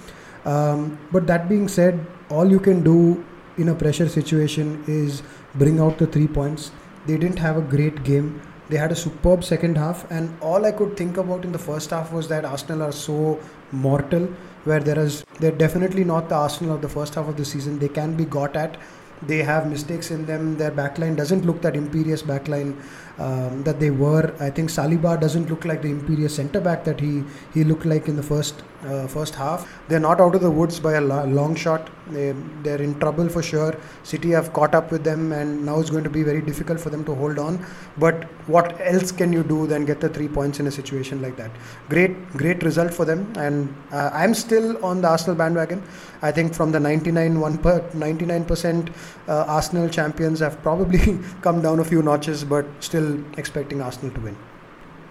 Um, 0.46 0.98
but 1.12 1.28
that 1.28 1.50
being 1.50 1.68
said, 1.68 2.06
all 2.30 2.50
you 2.50 2.62
can 2.62 2.82
do 2.82 3.26
in 3.60 3.70
a 3.70 3.76
pressure 3.76 4.08
situation 4.10 4.84
is 4.88 5.22
bring 5.56 5.80
out 5.80 5.98
the 5.98 6.08
three 6.08 6.28
points. 6.28 6.72
They 7.06 7.18
didn't 7.18 7.40
have 7.40 7.58
a 7.58 7.62
great 7.62 8.04
game. 8.04 8.42
They 8.70 8.78
had 8.78 8.92
a 8.92 8.96
superb 8.96 9.44
second 9.44 9.78
half, 9.78 10.10
and 10.12 10.32
all 10.42 10.66
I 10.66 10.72
could 10.72 10.96
think 10.96 11.18
about 11.18 11.44
in 11.44 11.52
the 11.52 11.60
first 11.60 11.90
half 11.90 12.12
was 12.14 12.28
that 12.28 12.46
Arsenal 12.46 12.84
are 12.84 12.92
so 12.92 13.40
mortal, 13.72 14.28
where 14.64 14.80
there 14.80 15.00
is 15.00 15.26
they're 15.40 15.60
definitely 15.64 16.04
not 16.04 16.30
the 16.30 16.36
Arsenal 16.36 16.76
of 16.76 16.82
the 16.84 16.90
first 16.90 17.16
half 17.16 17.28
of 17.28 17.36
the 17.36 17.46
season. 17.46 17.80
They 17.80 17.90
can 17.90 18.16
be 18.16 18.26
got 18.26 18.56
at. 18.56 18.78
They 19.22 19.40
have 19.40 19.70
mistakes 19.70 20.12
in 20.12 20.26
them. 20.26 20.58
Their 20.58 20.72
backline 20.72 21.16
doesn't 21.16 21.46
look 21.46 21.62
that 21.64 21.76
imperious 21.76 22.22
backline 22.22 22.76
um, 23.18 23.64
that 23.64 23.80
they 23.80 23.90
were. 23.90 24.34
I 24.40 24.50
think 24.50 24.70
Saliba 24.70 25.20
doesn't 25.20 25.50
look 25.50 25.66
like 25.66 25.82
the 25.82 25.90
imperious 25.90 26.36
centre 26.36 26.62
back 26.62 26.84
that 26.86 27.00
he 27.00 27.24
he 27.54 27.64
looked 27.64 27.86
like 27.86 28.08
in 28.08 28.16
the 28.16 28.24
first 28.24 28.64
uh, 28.86 29.08
first 29.08 29.36
half. 29.36 29.68
They're 29.90 30.00
not 30.00 30.22
out 30.22 30.36
of 30.36 30.42
the 30.42 30.52
woods 30.52 30.80
by 30.80 30.94
a 30.94 31.02
long 31.02 31.56
shot. 31.56 31.90
They, 32.12 32.34
they're 32.62 32.82
in 32.82 33.00
trouble 33.00 33.28
for 33.28 33.42
sure. 33.42 33.76
City 34.04 34.30
have 34.30 34.54
caught 34.54 34.76
up 34.76 34.92
with 34.92 35.04
them, 35.04 35.32
and 35.32 35.66
now 35.66 35.80
it's 35.80 35.90
going 35.90 36.04
to 36.04 36.12
be 36.12 36.22
very 36.22 36.42
difficult 36.42 36.80
for 36.80 36.92
them 36.92 37.04
to 37.06 37.16
hold 37.16 37.40
on. 37.40 37.66
But 37.98 38.26
what 38.46 38.80
else 38.80 39.12
can 39.12 39.34
you 39.34 39.42
do 39.42 39.66
than 39.66 39.86
get 39.86 40.00
the 40.00 40.10
three 40.10 40.28
points 40.28 40.60
in 40.60 40.68
a 40.68 40.72
situation 40.72 41.24
like 41.24 41.38
that? 41.38 41.50
Great, 41.90 42.30
great 42.34 42.62
result 42.62 42.94
for 42.94 43.04
them. 43.04 43.34
And 43.36 43.76
uh, 43.92 44.12
I'm 44.14 44.36
still 44.36 44.84
on 44.86 45.02
the 45.02 45.08
Arsenal 45.08 45.36
bandwagon. 45.36 45.82
I 46.22 46.32
think 46.32 46.54
from 46.54 46.72
the 46.72 46.80
99 46.80 47.40
one 47.40 47.58
per 47.58 47.80
99% 47.80 48.94
uh, 49.28 49.46
Arsenal 49.48 49.90
champions 49.90 50.40
have 50.40 50.62
probably 50.62 51.18
come 51.42 51.64
down 51.64 51.80
a 51.80 51.84
few 51.84 52.04
notches, 52.04 52.44
but 52.44 52.68
still 52.80 53.24
expecting 53.38 53.82
Arsenal 53.82 54.14
to 54.14 54.22
win. 54.22 54.38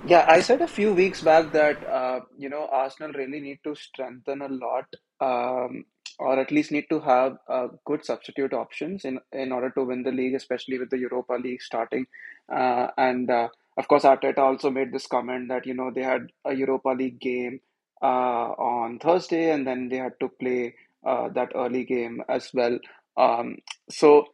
Yeah, 0.07 0.25
I 0.29 0.41
said 0.41 0.63
a 0.63 0.69
few 0.69 0.95
weeks 0.95 1.23
back 1.23 1.53
that 1.53 1.87
uh, 1.87 2.21
you 2.39 2.49
know 2.49 2.69
Arsenal 2.71 3.13
really 3.13 3.41
need 3.41 3.59
to 3.65 3.75
strengthen 3.75 4.43
a 4.43 4.49
lot, 4.49 4.87
um, 5.21 5.85
or 6.19 6.39
at 6.39 6.53
least 6.53 6.71
need 6.71 6.87
to 6.91 7.01
have 7.01 7.37
uh, 7.49 7.69
good 7.85 8.05
substitute 8.05 8.53
options 8.53 9.05
in 9.05 9.19
in 9.33 9.51
order 9.53 9.71
to 9.71 9.85
win 9.85 10.05
the 10.05 10.13
league, 10.13 10.35
especially 10.35 10.79
with 10.79 10.91
the 10.91 10.99
Europa 10.99 11.35
League 11.35 11.63
starting. 11.63 12.07
Uh, 12.51 12.89
and 12.97 13.31
uh, 13.31 13.49
of 13.77 13.89
course, 13.89 14.05
Arteta 14.05 14.39
also 14.39 14.71
made 14.71 14.93
this 14.93 15.07
comment 15.07 15.49
that 15.49 15.67
you 15.67 15.75
know 15.75 15.91
they 15.95 16.03
had 16.03 16.29
a 16.45 16.55
Europa 16.55 16.91
League 16.91 17.21
game 17.21 17.61
uh, 18.01 18.51
on 18.73 18.99
Thursday, 19.01 19.51
and 19.51 19.67
then 19.67 19.89
they 19.89 19.97
had 19.97 20.15
to 20.21 20.29
play 20.41 20.75
uh, 21.05 21.29
that 21.31 21.53
early 21.57 21.85
game 21.85 22.23
as 22.29 22.51
well. 22.55 22.79
Um, 23.17 23.57
so 23.91 24.27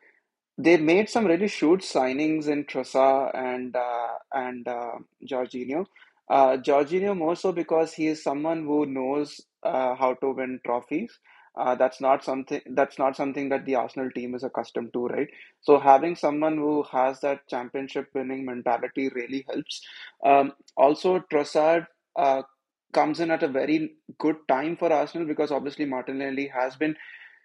they 0.56 0.76
made 0.76 1.08
some 1.08 1.26
really 1.26 1.48
shrewd 1.48 1.80
signings 1.80 2.46
in 2.48 2.64
Trossard 2.64 3.32
and 3.34 3.74
uh, 3.76 4.18
and 4.32 4.66
uh, 4.68 4.92
Jorginho. 5.28 5.86
Uh, 6.28 6.56
Jorginho 6.56 7.16
more 7.16 7.36
so 7.36 7.52
because 7.52 7.92
he 7.92 8.06
is 8.06 8.22
someone 8.22 8.64
who 8.64 8.86
knows 8.86 9.40
uh, 9.62 9.94
how 9.94 10.14
to 10.14 10.30
win 10.30 10.60
trophies. 10.64 11.18
Uh, 11.56 11.74
that's 11.76 12.00
not 12.00 12.24
something 12.24 12.60
that's 12.70 12.98
not 12.98 13.16
something 13.16 13.48
that 13.48 13.64
the 13.64 13.76
Arsenal 13.76 14.10
team 14.10 14.34
is 14.34 14.42
accustomed 14.42 14.92
to, 14.92 15.06
right? 15.06 15.28
So 15.60 15.78
having 15.78 16.16
someone 16.16 16.56
who 16.56 16.82
has 16.90 17.20
that 17.20 17.46
championship 17.48 18.08
winning 18.14 18.44
mentality 18.44 19.08
really 19.14 19.44
helps. 19.48 19.80
Um, 20.24 20.52
also, 20.76 21.20
Trossard 21.32 21.86
uh, 22.16 22.42
comes 22.92 23.20
in 23.20 23.30
at 23.30 23.42
a 23.42 23.48
very 23.48 23.94
good 24.18 24.36
time 24.48 24.76
for 24.76 24.92
Arsenal 24.92 25.26
because 25.26 25.50
obviously 25.52 25.84
Martinelli 25.84 26.48
has 26.48 26.76
been 26.76 26.96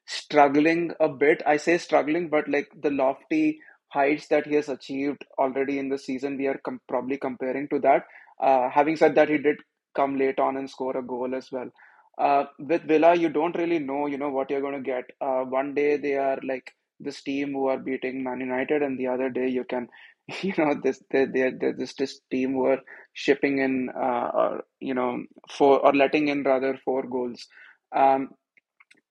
struggling 0.10 0.92
a 1.00 1.08
bit. 1.08 1.42
I 1.46 1.58
say 1.58 1.78
struggling, 1.78 2.30
but 2.30 2.48
like 2.50 2.70
the 2.82 2.90
lofty 2.90 3.60
heights 3.90 4.28
that 4.28 4.48
he 4.48 4.56
has 4.56 4.68
achieved 4.70 5.24
already 5.38 5.78
in 5.78 5.90
the 5.90 5.98
season, 6.00 6.38
we 6.38 6.48
are 6.48 6.60
com- 6.66 6.82
probably 6.88 7.18
comparing 7.18 7.68
to 7.70 7.80
that. 7.80 8.06
Uh, 8.42 8.70
having 8.70 8.96
said 8.96 9.16
that, 9.16 9.30
he 9.30 9.38
did 9.38 9.58
come 9.96 10.18
late 10.18 10.40
on 10.40 10.58
and 10.58 10.70
score 10.70 10.98
a 10.98 11.04
goal 11.04 11.36
as 11.36 11.52
well. 11.52 11.70
Uh, 12.18 12.46
with 12.60 12.84
Villa, 12.88 13.16
you 13.16 13.30
don't 13.30 13.56
really 13.56 13.80
know, 13.80 14.08
you 14.08 14.18
know, 14.18 14.30
what 14.30 14.50
you're 14.50 14.62
going 14.62 14.82
to 14.84 14.92
get. 14.92 15.06
Uh, 15.22 15.44
one 15.44 15.74
day 15.76 15.98
they 15.98 16.16
are 16.16 16.40
like 16.44 16.74
this 17.00 17.22
team 17.22 17.54
who 17.54 17.68
are 17.68 17.78
beating 17.78 18.24
Man 18.24 18.40
United, 18.42 18.82
and 18.82 19.00
the 19.00 19.08
other 19.08 19.30
day 19.30 19.48
you 19.48 19.64
can, 19.64 19.88
you 20.42 20.54
know, 20.58 20.76
this 20.84 21.02
they 21.12 21.26
they 21.26 21.52
they're 21.52 21.74
this 21.74 21.94
this 21.94 22.20
team 22.32 22.54
who 22.54 22.66
are 22.66 22.80
shipping 23.14 23.60
in, 23.60 23.90
uh, 23.96 24.32
or 24.34 24.64
you 24.80 24.94
know, 24.94 25.24
four 25.52 25.80
or 25.86 25.94
letting 25.94 26.28
in 26.28 26.44
rather 26.44 26.78
four 26.84 27.04
goals. 27.04 27.48
Um, 27.96 28.30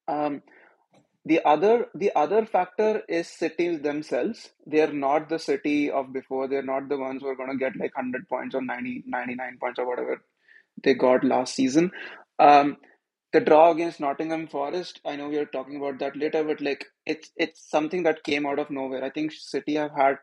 um, 0.07 0.43
the 1.31 1.41
other 1.53 1.87
the 1.95 2.11
other 2.23 2.45
factor 2.47 3.03
is 3.09 3.29
cities 3.29 3.81
themselves 3.83 4.51
they 4.67 4.81
are 4.87 4.93
not 4.93 5.29
the 5.29 5.39
city 5.39 5.91
of 5.91 6.13
before 6.13 6.49
they're 6.49 6.71
not 6.75 6.89
the 6.89 6.99
ones 6.99 7.23
who 7.23 7.29
are 7.29 7.37
going 7.41 7.51
to 7.51 7.57
get 7.65 7.77
like 7.83 7.97
100 7.97 8.29
points 8.29 8.55
or 8.55 8.63
90 8.63 9.03
99 9.07 9.59
points 9.61 9.79
or 9.79 9.87
whatever 9.87 10.21
they 10.83 10.95
got 10.95 11.25
last 11.25 11.55
season. 11.55 11.91
Um, 12.39 12.77
the 13.33 13.41
draw 13.41 13.71
against 13.73 14.01
Nottingham 14.01 14.47
Forest, 14.49 15.01
I 15.05 15.17
know 15.17 15.29
we 15.29 15.37
are 15.39 15.47
talking 15.47 15.77
about 15.77 15.99
that 16.01 16.17
later, 16.17 16.45
but 16.45 16.61
like 16.61 16.87
it's 17.07 17.31
it's 17.37 17.61
something 17.71 18.05
that 18.05 18.25
came 18.25 18.47
out 18.47 18.59
of 18.59 18.71
nowhere. 18.71 19.05
I 19.05 19.11
think 19.11 19.33
City 19.33 19.75
have 19.75 19.93
had 19.93 20.17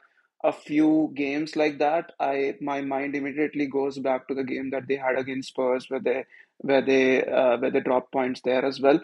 a 0.43 0.51
few 0.51 1.11
games 1.15 1.55
like 1.55 1.79
that. 1.79 2.11
I 2.19 2.55
my 2.61 2.81
mind 2.81 3.15
immediately 3.15 3.67
goes 3.67 3.99
back 3.99 4.27
to 4.27 4.33
the 4.35 4.43
game 4.43 4.71
that 4.71 4.87
they 4.87 4.95
had 4.95 5.17
against 5.17 5.49
Spurs, 5.49 5.85
where 5.89 5.99
they 5.99 6.25
where 6.59 6.81
they 6.81 7.23
uh, 7.23 7.57
where 7.57 7.71
they 7.71 7.81
dropped 7.81 8.11
points 8.11 8.41
there 8.41 8.65
as 8.65 8.79
well. 8.79 8.99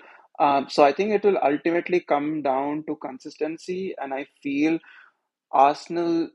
Um, 0.45 0.67
so 0.69 0.83
I 0.83 0.91
think 0.91 1.11
it 1.11 1.23
will 1.23 1.37
ultimately 1.49 1.99
come 1.99 2.41
down 2.41 2.83
to 2.87 2.95
consistency, 2.95 3.93
and 4.01 4.13
I 4.13 4.25
feel 4.41 4.79
Arsenal, 5.51 6.29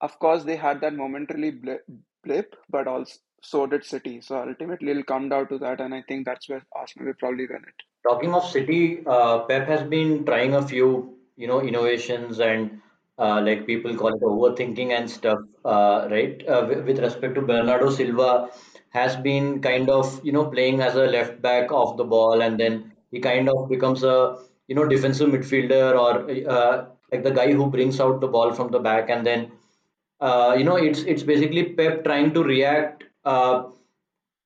of 0.00 0.18
course, 0.18 0.42
they 0.42 0.56
had 0.56 0.80
that 0.80 0.94
momentarily 0.94 1.52
blip, 2.24 2.56
but 2.68 2.88
also 2.88 3.14
so 3.42 3.66
did 3.66 3.84
City. 3.84 4.20
So 4.22 4.38
ultimately, 4.48 4.90
it'll 4.90 5.04
come 5.04 5.28
down 5.28 5.48
to 5.48 5.58
that, 5.58 5.80
and 5.80 5.94
I 5.94 6.02
think 6.08 6.26
that's 6.26 6.48
where 6.48 6.62
Arsenal 6.74 7.06
will 7.08 7.20
probably 7.20 7.46
win 7.46 7.62
it. 7.72 7.84
Talking 8.08 8.34
of 8.34 8.44
City, 8.44 9.02
uh, 9.06 9.40
Pep 9.40 9.68
has 9.68 9.82
been 9.82 10.24
trying 10.24 10.54
a 10.54 10.66
few, 10.66 11.18
you 11.36 11.46
know, 11.46 11.60
innovations 11.60 12.40
and 12.40 12.80
uh, 13.18 13.40
like 13.40 13.66
people 13.66 13.94
call 13.96 14.14
it 14.14 14.22
overthinking 14.22 14.90
and 14.90 15.10
stuff, 15.10 15.38
uh, 15.64 16.08
right? 16.10 16.42
Uh, 16.48 16.66
with, 16.68 16.84
with 16.86 16.98
respect 16.98 17.34
to 17.36 17.42
Bernardo 17.42 17.90
Silva, 17.90 18.48
has 18.90 19.14
been 19.16 19.60
kind 19.62 19.90
of, 19.90 20.20
you 20.24 20.32
know, 20.32 20.46
playing 20.46 20.80
as 20.80 20.96
a 20.96 21.06
left 21.06 21.40
back 21.40 21.70
off 21.70 21.96
the 21.96 22.04
ball, 22.04 22.42
and 22.42 22.58
then 22.58 22.92
he 23.14 23.20
kind 23.20 23.48
of 23.48 23.68
becomes 23.68 24.02
a, 24.04 24.16
you 24.68 24.74
know, 24.74 24.86
defensive 24.94 25.30
midfielder 25.30 25.86
or 26.04 26.12
uh, 26.56 26.86
like 27.12 27.22
the 27.24 27.30
guy 27.30 27.52
who 27.52 27.66
brings 27.76 28.00
out 28.00 28.20
the 28.20 28.28
ball 28.36 28.52
from 28.52 28.70
the 28.70 28.80
back, 28.80 29.10
and 29.10 29.26
then, 29.26 29.50
uh, 30.20 30.54
you 30.58 30.64
know, 30.64 30.76
it's 30.76 31.00
it's 31.14 31.22
basically 31.22 31.64
Pep 31.80 32.04
trying 32.04 32.34
to 32.34 32.42
react. 32.44 33.04
Uh, 33.24 33.64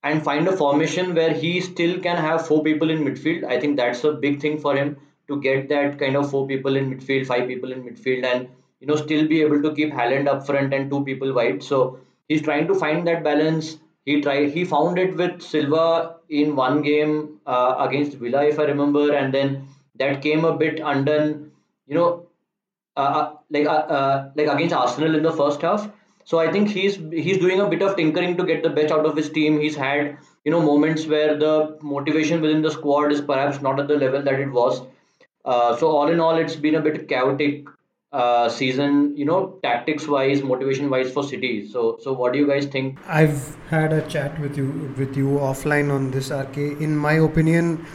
and 0.03 0.23
find 0.23 0.47
a 0.49 0.57
formation 0.57 1.15
where 1.15 1.33
he 1.33 1.61
still 1.61 1.99
can 2.01 2.17
have 2.17 2.47
four 2.47 2.63
people 2.63 2.91
in 2.91 3.05
midfield. 3.05 3.45
I 3.45 3.59
think 3.61 3.77
that's 3.77 4.05
a 4.05 4.13
big 4.13 4.41
thing 4.41 4.59
for 4.59 4.75
him 4.77 4.97
to 5.29 5.41
get 5.41 5.69
that 5.69 5.99
kind 5.99 6.17
of 6.17 6.31
four 6.31 6.47
people 6.47 6.77
in 6.77 6.91
midfield, 6.91 7.27
five 7.27 7.49
people 7.49 7.73
in 7.73 7.83
midfield, 7.83 8.25
and 8.25 8.49
you 8.81 8.87
know 8.87 8.97
still 8.97 9.27
be 9.29 9.41
able 9.43 9.61
to 9.63 9.75
keep 9.75 9.93
Haaland 9.93 10.29
up 10.29 10.47
front 10.47 10.73
and 10.75 10.91
two 10.91 11.05
people 11.05 11.33
wide. 11.35 11.63
So 11.63 12.01
he's 12.29 12.43
trying 12.43 12.67
to 12.69 12.75
find 12.75 13.07
that 13.07 13.25
balance. 13.25 13.79
He 14.09 14.21
tried. 14.23 14.53
He 14.53 14.65
found 14.65 14.99
it 14.99 15.17
with 15.17 15.43
Silva 15.43 16.17
in 16.31 16.57
one 16.57 16.81
game 16.83 17.41
uh, 17.47 17.75
against 17.87 18.17
Villa, 18.17 18.45
if 18.45 18.59
I 18.59 18.65
remember, 18.65 19.13
and 19.13 19.35
then 19.35 19.69
that 19.97 20.23
came 20.23 20.45
a 20.45 20.57
bit 20.57 20.81
undone. 20.93 21.51
You 21.87 21.95
know, 21.97 22.27
uh, 22.97 23.01
uh, 23.21 23.37
like 23.51 23.67
uh, 23.67 23.85
uh, 23.99 24.31
like 24.35 24.49
against 24.55 24.75
Arsenal 24.75 25.15
in 25.15 25.23
the 25.23 25.33
first 25.33 25.63
half. 25.63 25.91
So 26.25 26.39
I 26.39 26.51
think 26.53 26.71
he's 26.79 26.97
he's 27.27 27.39
doing 27.45 27.61
a 27.61 27.69
bit 27.69 27.83
of 27.83 27.97
tinkering 27.97 28.37
to 28.39 28.45
get 28.53 28.63
the 28.63 28.71
best 28.79 28.93
out 28.99 29.07
of 29.11 29.17
his 29.17 29.31
team. 29.39 29.61
He's 29.61 29.77
had 29.77 30.17
you 30.45 30.53
know 30.53 30.63
moments 30.73 31.07
where 31.07 31.37
the 31.47 31.55
motivation 31.83 32.41
within 32.47 32.63
the 32.63 32.71
squad 32.71 33.13
is 33.19 33.21
perhaps 33.33 33.61
not 33.69 33.81
at 33.85 33.89
the 33.89 34.01
level 34.07 34.23
that 34.31 34.41
it 34.47 34.51
was. 34.61 34.83
Uh, 35.45 35.77
so 35.77 35.91
all 35.99 36.09
in 36.17 36.21
all, 36.21 36.37
it's 36.37 36.57
been 36.57 36.77
a 36.77 36.81
bit 36.89 37.09
chaotic 37.09 37.69
uh, 38.13 38.49
season. 38.49 39.17
You 39.17 39.25
know, 39.25 39.59
tactics 39.63 40.07
wise, 40.07 40.43
motivation 40.43 40.91
wise 40.91 41.13
for 41.13 41.23
City. 41.23 41.69
So 41.69 41.99
so 42.01 42.13
what 42.13 42.33
do 42.33 42.39
you 42.39 42.47
guys 42.47 42.67
think? 42.67 42.99
I've 43.07 43.57
had 43.69 43.93
a 43.93 44.03
chat 44.09 44.39
with 44.41 44.57
you 44.57 44.95
with 44.97 45.17
you 45.17 45.27
offline 45.51 45.93
on 45.93 46.11
this 46.11 46.31
RK. 46.31 46.57
In 46.57 46.97
my 46.97 47.15
opinion, 47.15 47.87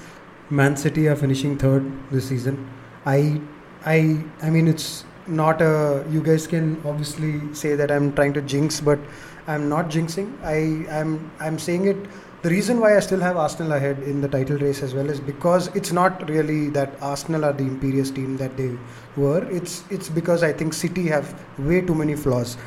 Man 0.49 0.77
City 0.77 1.07
are 1.07 1.15
finishing 1.15 1.57
third 1.57 1.91
this 2.11 2.27
season. 2.27 2.69
I 3.05 3.41
I 3.85 4.23
I 4.41 4.49
mean 4.49 4.67
it's 4.67 5.05
not 5.25 5.61
a 5.61 6.05
you 6.11 6.21
guys 6.21 6.47
can 6.47 6.81
obviously 6.85 7.53
say 7.53 7.75
that 7.75 7.91
I'm 7.91 8.13
trying 8.13 8.33
to 8.33 8.41
jinx, 8.41 8.81
but 8.81 8.99
I'm 9.47 9.69
not 9.69 9.89
jinxing. 9.89 10.29
I 10.43 10.99
I'm 10.99 11.31
I'm 11.39 11.59
saying 11.59 11.87
it 11.87 11.97
the 12.43 12.49
reason 12.49 12.81
why 12.81 12.97
I 12.97 12.99
still 12.99 13.21
have 13.21 13.37
Arsenal 13.37 13.71
ahead 13.71 13.99
in 13.99 14.19
the 14.19 14.27
title 14.27 14.57
race 14.57 14.83
as 14.83 14.93
well 14.93 15.09
is 15.09 15.21
because 15.21 15.67
it's 15.75 15.93
not 15.93 16.29
really 16.29 16.69
that 16.71 16.93
Arsenal 17.01 17.45
are 17.45 17.53
the 17.53 17.63
imperious 17.63 18.11
team 18.11 18.35
that 18.35 18.57
they 18.57 18.77
were. 19.15 19.49
It's 19.49 19.85
it's 19.89 20.09
because 20.09 20.43
I 20.43 20.51
think 20.51 20.73
City 20.73 21.07
have 21.07 21.33
way 21.57 21.79
too 21.79 21.95
many 21.95 22.15
flaws. 22.15 22.57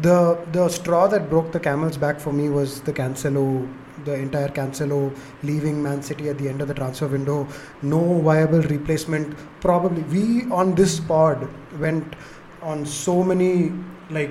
The 0.00 0.38
the 0.52 0.68
straw 0.68 1.08
that 1.08 1.28
broke 1.28 1.50
the 1.50 1.58
camel's 1.58 1.96
back 1.96 2.20
for 2.20 2.32
me 2.32 2.48
was 2.50 2.80
the 2.82 2.92
Cancelo 2.92 3.68
the 4.04 4.14
entire 4.14 4.48
Cancelo 4.48 5.12
leaving 5.42 5.82
Man 5.82 6.02
City 6.02 6.28
at 6.28 6.38
the 6.38 6.48
end 6.48 6.60
of 6.62 6.68
the 6.68 6.74
transfer 6.74 7.08
window. 7.08 7.48
No 7.82 8.20
viable 8.20 8.62
replacement. 8.62 9.36
Probably 9.60 10.02
we 10.16 10.50
on 10.52 10.76
this 10.76 11.00
pod 11.00 11.48
went 11.80 12.14
on 12.62 12.86
so 12.86 13.24
many 13.24 13.72
like 14.10 14.30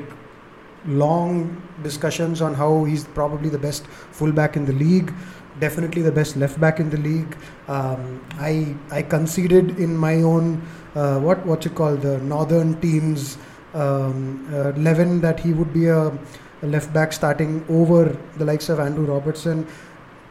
long 0.87 1.61
discussions 1.83 2.41
on 2.41 2.53
how 2.53 2.83
he's 2.83 3.05
probably 3.05 3.49
the 3.49 3.57
best 3.57 3.85
fullback 3.87 4.55
in 4.55 4.65
the 4.65 4.73
league 4.73 5.13
definitely 5.59 6.01
the 6.01 6.11
best 6.11 6.35
left 6.35 6.59
back 6.59 6.79
in 6.79 6.89
the 6.89 6.97
league. 6.97 7.35
Um, 7.67 8.23
I 8.37 8.75
I 8.91 9.01
conceded 9.01 9.79
in 9.79 9.95
my 9.95 10.15
own 10.21 10.61
uh, 10.95 11.19
what 11.19 11.45
what 11.45 11.65
you 11.65 11.71
call 11.71 11.95
the 11.95 12.17
northern 12.19 12.79
teams 12.81 13.37
um, 13.73 14.47
uh, 14.53 14.69
11 14.69 15.21
that 15.21 15.39
he 15.39 15.53
would 15.53 15.73
be 15.73 15.87
a, 15.87 16.07
a 16.07 16.67
left 16.67 16.93
back 16.93 17.13
starting 17.13 17.65
over 17.69 18.17
the 18.37 18.45
likes 18.45 18.69
of 18.69 18.79
Andrew 18.79 19.05
Robertson. 19.05 19.67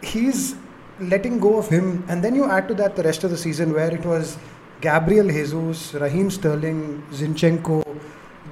He's 0.02 0.56
letting 1.00 1.40
go 1.40 1.58
of 1.58 1.68
him 1.68 2.04
and 2.08 2.22
then 2.22 2.34
you 2.34 2.44
add 2.44 2.68
to 2.68 2.74
that 2.74 2.96
the 2.96 3.02
rest 3.02 3.24
of 3.24 3.30
the 3.30 3.36
season 3.36 3.72
where 3.72 3.92
it 3.92 4.04
was 4.04 4.38
Gabriel 4.80 5.28
Jesus 5.28 5.92
Raheem 5.94 6.30
Sterling 6.30 7.02
Zinchenko 7.10 7.82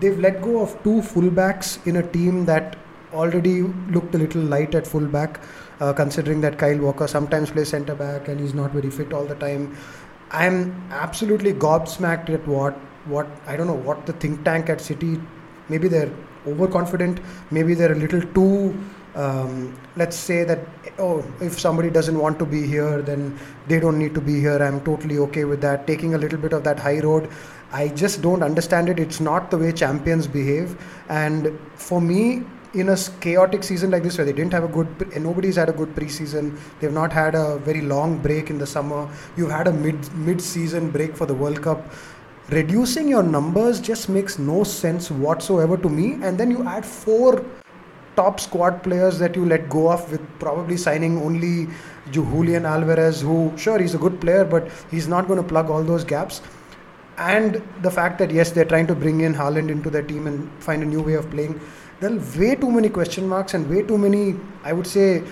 they've 0.02 0.18
let 0.18 0.42
go 0.42 0.60
of 0.60 0.76
two 0.82 1.00
fullbacks 1.14 1.74
in 1.86 1.96
a 1.96 2.02
team 2.14 2.44
that 2.46 2.76
already 3.12 3.62
looked 3.96 4.14
a 4.14 4.18
little 4.18 4.42
light 4.42 4.74
at 4.74 4.86
fullback, 4.86 5.40
uh, 5.80 5.92
considering 5.92 6.40
that 6.40 6.58
Kyle 6.58 6.78
Walker 6.78 7.06
sometimes 7.06 7.50
plays 7.50 7.68
centre 7.68 7.94
back 7.94 8.28
and 8.28 8.40
he's 8.40 8.54
not 8.54 8.72
very 8.72 8.90
fit 8.90 9.12
all 9.12 9.24
the 9.24 9.34
time. 9.34 9.76
I'm 10.30 10.58
absolutely 10.90 11.52
gobsmacked 11.52 12.30
at 12.30 12.46
what 12.46 12.74
what 13.04 13.26
I 13.46 13.56
don't 13.56 13.66
know 13.66 13.82
what 13.90 14.06
the 14.06 14.12
think 14.14 14.44
tank 14.44 14.70
at 14.70 14.80
City. 14.80 15.20
Maybe 15.68 15.88
they're 15.88 16.12
overconfident. 16.46 17.20
Maybe 17.50 17.74
they're 17.74 17.92
a 17.92 18.02
little 18.02 18.22
too. 18.22 18.74
Um, 19.14 19.78
let's 19.96 20.16
say 20.16 20.42
that 20.44 20.60
oh, 20.98 21.22
if 21.40 21.60
somebody 21.60 21.90
doesn't 21.90 22.18
want 22.18 22.38
to 22.38 22.46
be 22.46 22.66
here, 22.66 23.02
then 23.02 23.38
they 23.68 23.78
don't 23.78 23.98
need 23.98 24.14
to 24.14 24.20
be 24.20 24.40
here. 24.40 24.62
I'm 24.62 24.80
totally 24.84 25.18
okay 25.26 25.44
with 25.44 25.60
that. 25.60 25.86
Taking 25.86 26.14
a 26.14 26.18
little 26.18 26.38
bit 26.38 26.54
of 26.54 26.64
that 26.64 26.78
high 26.78 27.00
road 27.00 27.28
I 27.72 27.88
just 27.88 28.20
don't 28.20 28.42
understand 28.42 28.90
it. 28.90 28.98
It's 28.98 29.20
not 29.20 29.50
the 29.50 29.56
way 29.56 29.72
champions 29.72 30.26
behave. 30.26 30.76
And 31.08 31.58
for 31.74 32.00
me, 32.00 32.44
in 32.74 32.88
a 32.90 32.96
chaotic 33.20 33.62
season 33.62 33.90
like 33.90 34.02
this, 34.02 34.18
where 34.18 34.24
they 34.24 34.32
didn't 34.32 34.52
have 34.52 34.64
a 34.64 34.68
good, 34.68 34.88
nobody's 35.20 35.56
had 35.56 35.68
a 35.68 35.72
good 35.72 35.94
preseason. 35.94 36.58
They've 36.80 36.92
not 36.92 37.12
had 37.12 37.34
a 37.34 37.58
very 37.58 37.80
long 37.80 38.18
break 38.18 38.50
in 38.50 38.58
the 38.58 38.66
summer. 38.66 39.08
You've 39.36 39.50
had 39.50 39.68
a 39.68 39.72
mid 39.72 40.14
mid-season 40.14 40.90
break 40.90 41.16
for 41.16 41.26
the 41.26 41.34
World 41.34 41.62
Cup. 41.62 41.92
Reducing 42.50 43.08
your 43.08 43.22
numbers 43.22 43.80
just 43.80 44.08
makes 44.08 44.38
no 44.38 44.64
sense 44.64 45.10
whatsoever 45.10 45.76
to 45.78 45.88
me. 45.88 46.18
And 46.22 46.38
then 46.38 46.50
you 46.50 46.64
add 46.64 46.84
four 46.84 47.44
top 48.16 48.40
squad 48.40 48.82
players 48.82 49.18
that 49.18 49.34
you 49.36 49.46
let 49.46 49.70
go 49.70 49.90
of 49.90 50.10
with 50.10 50.20
probably 50.38 50.76
signing 50.76 51.22
only 51.22 51.68
Julian 52.10 52.66
Alvarez, 52.66 53.22
who 53.22 53.52
sure 53.56 53.78
he's 53.78 53.94
a 53.94 53.98
good 53.98 54.20
player, 54.20 54.44
but 54.44 54.70
he's 54.90 55.08
not 55.08 55.26
going 55.26 55.40
to 55.40 55.48
plug 55.48 55.70
all 55.70 55.82
those 55.82 56.04
gaps 56.04 56.42
and 57.30 57.62
the 57.82 57.90
fact 57.90 58.18
that 58.18 58.30
yes 58.30 58.50
they're 58.50 58.70
trying 58.72 58.86
to 58.86 58.94
bring 58.94 59.20
in 59.20 59.34
Haaland 59.34 59.70
into 59.70 59.90
their 59.90 60.02
team 60.02 60.26
and 60.26 60.50
find 60.62 60.82
a 60.82 60.86
new 60.86 61.02
way 61.02 61.14
of 61.14 61.30
playing. 61.30 61.60
There 62.00 62.12
are 62.12 62.20
way 62.38 62.54
too 62.56 62.70
many 62.70 62.88
question 62.88 63.28
marks 63.28 63.54
and 63.54 63.68
way 63.70 63.82
too 63.82 63.98
many 63.98 64.36
I 64.64 64.72
would 64.72 64.86
say 64.86 65.22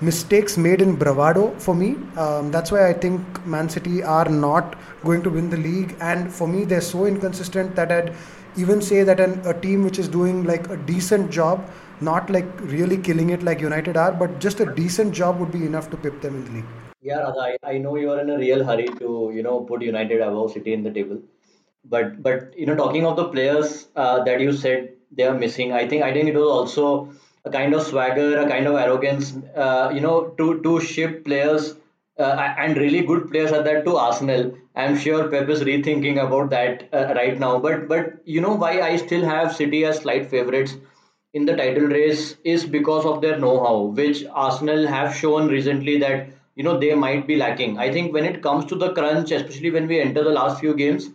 mistakes 0.00 0.56
made 0.56 0.80
in 0.80 0.96
bravado 0.96 1.50
for 1.58 1.74
me. 1.74 1.88
Um, 2.16 2.50
that's 2.50 2.72
why 2.72 2.88
I 2.88 2.92
think 2.92 3.46
Man 3.46 3.68
City 3.68 4.02
are 4.02 4.28
not 4.28 4.78
going 5.04 5.22
to 5.22 5.30
win 5.30 5.50
the 5.50 5.56
league. 5.56 5.96
And 6.00 6.32
for 6.32 6.48
me 6.48 6.64
they're 6.64 6.88
so 6.92 7.06
inconsistent 7.06 7.74
that 7.76 7.92
I'd 7.92 8.14
even 8.56 8.80
say 8.80 9.02
that 9.04 9.20
an, 9.20 9.40
a 9.44 9.54
team 9.54 9.84
which 9.84 9.98
is 9.98 10.08
doing 10.08 10.44
like 10.44 10.68
a 10.70 10.76
decent 10.76 11.30
job 11.30 11.68
not 12.00 12.30
like 12.30 12.48
really 12.60 12.96
killing 12.96 13.30
it 13.30 13.42
like 13.42 13.60
United 13.60 13.96
are 13.96 14.12
but 14.12 14.38
just 14.40 14.60
a 14.60 14.66
decent 14.74 15.12
job 15.12 15.38
would 15.38 15.52
be 15.52 15.64
enough 15.66 15.90
to 15.90 15.96
pip 15.96 16.20
them 16.22 16.36
in 16.36 16.44
the 16.44 16.50
league. 16.52 16.70
Yeah, 17.02 17.20
Radha, 17.20 17.40
I, 17.40 17.56
I 17.62 17.78
know 17.78 17.96
you 17.96 18.10
are 18.12 18.20
in 18.20 18.28
a 18.28 18.36
real 18.36 18.62
hurry 18.62 18.86
to, 18.98 19.32
you 19.34 19.42
know, 19.42 19.60
put 19.60 19.82
United 19.82 20.20
above 20.20 20.52
City 20.52 20.74
in 20.74 20.82
the 20.82 20.90
table. 20.90 21.18
But 21.84 22.22
but 22.22 22.56
you 22.58 22.66
know, 22.66 22.74
talking 22.76 23.04
of 23.06 23.16
the 23.16 23.28
players 23.28 23.88
uh, 23.96 24.22
that 24.24 24.40
you 24.40 24.52
said 24.52 24.94
they 25.12 25.24
are 25.24 25.34
missing, 25.34 25.72
I 25.72 25.86
think 25.88 26.02
I 26.02 26.12
think 26.12 26.28
it 26.28 26.34
was 26.36 26.48
also 26.48 27.12
a 27.44 27.50
kind 27.50 27.74
of 27.74 27.82
swagger, 27.82 28.38
a 28.38 28.48
kind 28.48 28.66
of 28.66 28.76
arrogance, 28.76 29.36
uh, 29.56 29.90
you 29.94 30.00
know, 30.00 30.28
to 30.38 30.60
to 30.62 30.80
ship 30.80 31.24
players 31.24 31.74
uh, 32.18 32.54
and 32.58 32.76
really 32.76 33.02
good 33.02 33.30
players 33.30 33.52
at 33.52 33.64
that 33.64 33.84
to 33.84 33.96
Arsenal. 33.96 34.54
I'm 34.76 34.96
sure 34.96 35.28
Pep 35.28 35.48
is 35.48 35.62
rethinking 35.62 36.22
about 36.24 36.50
that 36.50 36.88
uh, 36.94 37.12
right 37.16 37.38
now. 37.38 37.58
But 37.58 37.88
but 37.88 38.14
you 38.24 38.40
know 38.40 38.54
why 38.54 38.80
I 38.80 38.96
still 38.96 39.24
have 39.24 39.54
City 39.56 39.84
as 39.84 39.98
slight 40.00 40.30
favorites 40.30 40.76
in 41.32 41.44
the 41.46 41.56
title 41.56 41.84
race 41.86 42.36
is 42.44 42.66
because 42.66 43.04
of 43.06 43.20
their 43.22 43.38
know-how, 43.38 43.82
which 44.00 44.24
Arsenal 44.32 44.86
have 44.86 45.14
shown 45.16 45.48
recently 45.48 45.98
that 45.98 46.28
you 46.54 46.62
know 46.62 46.78
they 46.78 46.94
might 46.94 47.26
be 47.26 47.36
lacking. 47.36 47.78
I 47.78 47.90
think 47.92 48.12
when 48.12 48.24
it 48.24 48.42
comes 48.42 48.66
to 48.66 48.74
the 48.76 48.92
crunch, 48.92 49.30
especially 49.30 49.70
when 49.70 49.86
we 49.88 50.00
enter 50.00 50.22
the 50.22 50.30
last 50.38 50.60
few 50.60 50.74
games, 50.74 51.10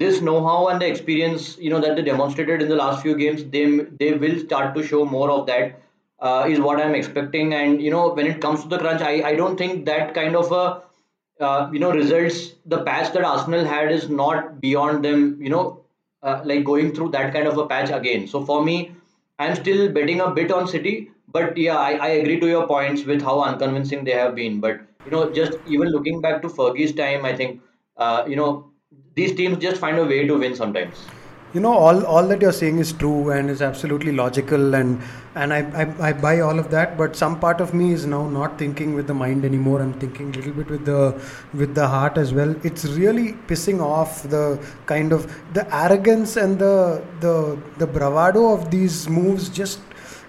this 0.00 0.20
know-how 0.20 0.68
and 0.68 0.80
the 0.82 0.86
experience 0.88 1.56
you 1.58 1.70
know 1.70 1.80
that 1.80 1.96
they 1.96 2.02
demonstrated 2.02 2.62
in 2.62 2.68
the 2.68 2.76
last 2.76 3.02
few 3.02 3.16
games, 3.16 3.44
they 3.56 3.64
they 4.02 4.12
will 4.14 4.38
start 4.40 4.74
to 4.76 4.82
show 4.92 5.04
more 5.16 5.30
of 5.38 5.46
that. 5.52 5.78
uh, 6.28 6.46
is 6.52 6.58
what 6.64 6.80
I'm 6.84 6.94
expecting. 6.96 7.52
And 7.58 7.82
you 7.84 7.90
know, 7.92 8.00
when 8.16 8.26
it 8.30 8.40
comes 8.40 8.62
to 8.64 8.68
the 8.72 8.78
crunch, 8.80 9.02
I, 9.10 9.12
I 9.28 9.34
don't 9.36 9.56
think 9.60 9.86
that 9.86 10.12
kind 10.18 10.36
of 10.40 10.50
a 10.56 10.64
uh, 11.40 11.70
you 11.72 11.78
know 11.78 11.90
results 11.92 12.52
the 12.66 12.82
patch 12.84 13.12
that 13.14 13.24
Arsenal 13.24 13.64
had 13.64 13.90
is 13.92 14.08
not 14.08 14.60
beyond 14.60 15.04
them. 15.04 15.42
You 15.42 15.50
know, 15.50 15.84
uh, 16.22 16.40
like 16.44 16.64
going 16.64 16.94
through 16.94 17.10
that 17.12 17.32
kind 17.32 17.46
of 17.48 17.58
a 17.58 17.66
patch 17.66 17.90
again. 17.90 18.26
So 18.28 18.44
for 18.44 18.64
me, 18.64 18.92
I'm 19.38 19.54
still 19.56 19.90
betting 19.90 20.20
a 20.20 20.30
bit 20.30 20.52
on 20.52 20.68
City. 20.68 21.10
But 21.28 21.56
yeah, 21.56 21.76
I, 21.78 21.92
I 21.92 22.08
agree 22.08 22.40
to 22.40 22.48
your 22.48 22.66
points 22.66 23.04
with 23.04 23.22
how 23.22 23.40
unconvincing 23.42 24.04
they 24.04 24.12
have 24.12 24.34
been. 24.34 24.60
But 24.60 24.80
you 25.04 25.10
know, 25.10 25.32
just 25.32 25.52
even 25.64 25.88
looking 25.88 26.20
back 26.20 26.42
to 26.42 26.48
Fergie's 26.48 26.92
time, 26.94 27.24
I 27.24 27.34
think 27.36 27.62
uh, 27.96 28.24
you 28.26 28.36
know 28.36 28.69
these 29.14 29.34
teams 29.34 29.58
just 29.58 29.80
find 29.80 29.98
a 29.98 30.04
way 30.04 30.26
to 30.26 30.38
win 30.38 30.54
sometimes. 30.54 31.06
You 31.52 31.58
know, 31.58 31.72
all, 31.72 32.06
all 32.06 32.28
that 32.28 32.40
you're 32.40 32.52
saying 32.52 32.78
is 32.78 32.92
true 32.92 33.30
and 33.30 33.50
is 33.50 33.60
absolutely 33.60 34.12
logical, 34.12 34.74
and 34.74 35.02
and 35.34 35.52
I, 35.52 35.58
I, 35.82 36.08
I 36.08 36.12
buy 36.12 36.38
all 36.38 36.60
of 36.60 36.70
that. 36.70 36.96
But 36.96 37.16
some 37.16 37.40
part 37.40 37.60
of 37.60 37.74
me 37.74 37.92
is 37.92 38.06
now 38.06 38.28
not 38.28 38.56
thinking 38.56 38.94
with 38.94 39.08
the 39.08 39.14
mind 39.14 39.44
anymore. 39.44 39.82
I'm 39.82 39.92
thinking 39.94 40.32
a 40.32 40.36
little 40.36 40.52
bit 40.52 40.70
with 40.70 40.84
the 40.84 41.20
with 41.52 41.74
the 41.74 41.88
heart 41.88 42.18
as 42.18 42.32
well. 42.32 42.54
It's 42.62 42.84
really 42.84 43.32
pissing 43.48 43.80
off 43.80 44.22
the 44.22 44.64
kind 44.86 45.12
of 45.12 45.26
the 45.52 45.66
arrogance 45.74 46.36
and 46.36 46.56
the 46.56 47.02
the 47.18 47.58
the 47.78 47.86
bravado 47.86 48.52
of 48.52 48.70
these 48.70 49.08
moves. 49.08 49.48
Just 49.48 49.80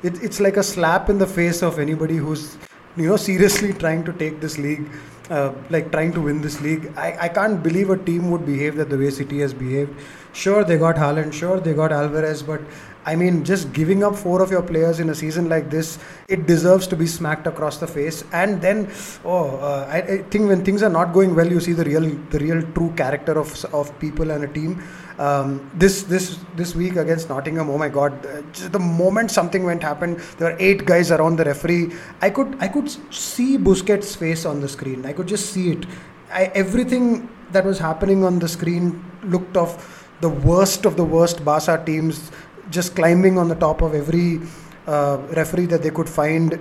it, 0.02 0.24
it's 0.24 0.40
like 0.40 0.58
a 0.58 0.64
slap 0.64 1.08
in 1.08 1.20
the 1.20 1.28
face 1.28 1.62
of 1.62 1.78
anybody 1.78 2.18
who's 2.18 2.58
you 2.98 3.08
know 3.10 3.18
seriously 3.18 3.74
trying 3.74 4.04
to 4.06 4.14
take 4.14 4.42
this 4.42 4.58
league 4.58 4.90
uh, 5.32 5.54
like 5.70 5.92
trying 5.92 6.12
to 6.14 6.22
win 6.22 6.42
this 6.42 6.62
league. 6.62 6.92
I, 6.98 7.18
I 7.22 7.28
can't 7.30 7.64
believe 7.64 7.90
a 7.90 7.98
team 7.98 8.30
would 8.32 8.46
behave 8.46 8.76
that 8.76 8.90
the 8.90 8.98
way 8.98 9.10
city 9.10 9.40
has 9.40 9.54
behaved. 9.54 9.94
Sure 10.34 10.64
they 10.64 10.78
got 10.78 10.96
Haaland. 10.96 11.34
Sure 11.34 11.60
they 11.60 11.74
got 11.74 11.92
Alvarez 11.92 12.44
but 12.44 12.62
I 13.04 13.16
mean, 13.16 13.44
just 13.44 13.74
giving 13.74 14.04
up 14.04 14.16
four 14.16 14.42
of 14.44 14.52
your 14.52 14.62
players 14.62 15.00
in 15.00 15.10
a 15.10 15.16
season 15.16 15.50
like 15.50 15.72
this, 15.72 15.98
it 16.28 16.46
deserves 16.46 16.86
to 16.88 16.96
be 16.96 17.08
smacked 17.08 17.48
across 17.48 17.78
the 17.78 17.88
face. 17.88 18.24
And 18.32 18.62
then, 18.62 18.92
oh, 19.26 19.58
uh, 19.58 19.88
I, 19.90 19.98
I, 19.98 20.18
think 20.24 20.48
when 20.48 20.64
things 20.64 20.84
are 20.84 20.90
not 20.90 21.12
going 21.12 21.34
well, 21.36 21.48
you 21.52 21.60
see 21.60 21.74
the 21.74 21.84
real, 21.84 22.08
the 22.30 22.40
real 22.40 22.62
true 22.74 22.94
character 22.96 23.40
of 23.40 23.66
of 23.74 23.98
people 24.00 24.30
and 24.30 24.44
a 24.44 24.48
team. 24.48 24.84
Um, 25.18 25.70
this 25.74 26.04
this 26.04 26.40
this 26.56 26.76
week 26.76 26.96
against 26.96 27.30
Nottingham, 27.30 27.70
oh 27.70 27.78
my 27.78 27.90
God! 27.90 28.26
Uh, 28.26 28.42
the 28.70 28.80
moment 28.80 29.32
something 29.32 29.64
went 29.64 29.82
happened, 29.82 30.20
there 30.38 30.52
were 30.52 30.58
eight 30.60 30.86
guys 30.86 31.12
around 31.12 31.38
the 31.38 31.46
referee. 31.46 31.92
I 32.22 32.30
could 32.30 32.56
I 32.60 32.68
could 32.68 32.90
see 33.14 33.58
Busquets' 33.58 34.16
face 34.16 34.46
on 34.46 34.62
the 34.62 34.70
screen. 34.70 35.06
I 35.06 35.14
could 35.14 35.28
just 35.28 35.52
see 35.52 35.72
it. 35.72 35.86
I, 36.32 36.46
everything 36.54 37.30
that 37.52 37.66
was 37.66 37.80
happening 37.80 38.24
on 38.24 38.40
the 38.40 38.48
screen 38.48 39.04
looked 39.24 39.58
of 39.58 39.76
the 40.22 40.30
worst 40.30 40.86
of 40.86 40.96
the 40.96 41.04
worst 41.04 41.44
Barca 41.44 41.82
teams, 41.86 42.32
just 42.72 42.96
climbing 42.96 43.38
on 43.38 43.48
the 43.50 43.56
top 43.56 43.82
of 43.82 43.94
every 43.94 44.42
uh, 44.88 45.18
referee 45.38 45.68
that 45.68 45.84
they 45.84 45.92
could 45.92 46.10
find, 46.10 46.60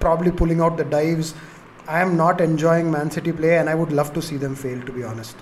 probably 0.00 0.30
pulling 0.30 0.60
out 0.60 0.76
the 0.76 0.84
dives. 0.84 1.34
I 1.88 2.00
am 2.00 2.16
not 2.16 2.40
enjoying 2.40 2.90
Man 2.90 3.10
City 3.10 3.32
play, 3.32 3.56
and 3.58 3.68
I 3.70 3.74
would 3.74 3.92
love 3.92 4.12
to 4.14 4.22
see 4.22 4.36
them 4.36 4.54
fail, 4.54 4.80
to 4.82 4.92
be 4.92 5.04
honest. 5.04 5.36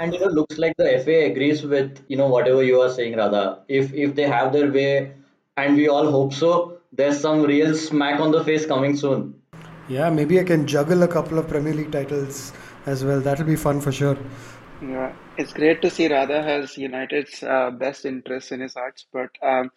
And 0.00 0.14
you 0.14 0.20
know, 0.20 0.26
looks 0.26 0.58
like 0.58 0.76
the 0.76 1.00
FA 1.04 1.24
agrees 1.26 1.64
with 1.64 2.04
you 2.08 2.16
know 2.16 2.28
whatever 2.28 2.62
you 2.62 2.80
are 2.80 2.90
saying, 2.90 3.16
Radha. 3.16 3.64
If 3.68 3.92
if 3.92 4.14
they 4.14 4.28
have 4.28 4.52
their 4.52 4.70
way, 4.70 5.12
and 5.56 5.76
we 5.76 5.88
all 5.88 6.10
hope 6.10 6.32
so, 6.32 6.78
there's 6.92 7.20
some 7.20 7.42
real 7.42 7.74
smack 7.74 8.20
on 8.20 8.30
the 8.30 8.44
face 8.44 8.64
coming 8.64 8.96
soon. 8.96 9.34
Yeah, 9.88 10.10
maybe 10.10 10.38
I 10.38 10.44
can 10.44 10.66
juggle 10.66 11.02
a 11.02 11.08
couple 11.08 11.38
of 11.38 11.48
Premier 11.48 11.74
League 11.74 11.90
titles 11.90 12.52
as 12.86 13.04
well. 13.04 13.20
That'll 13.20 13.46
be 13.46 13.56
fun 13.56 13.80
for 13.80 13.90
sure. 13.90 14.16
Yeah, 14.80 15.12
it's 15.36 15.52
great 15.52 15.82
to 15.82 15.90
see 15.90 16.08
Radha 16.08 16.42
has 16.42 16.76
United's 16.76 17.42
uh, 17.42 17.70
best 17.70 18.04
interests 18.04 18.52
in 18.52 18.60
his 18.60 18.74
hearts, 18.74 19.06
but 19.12 19.30
um, 19.42 19.70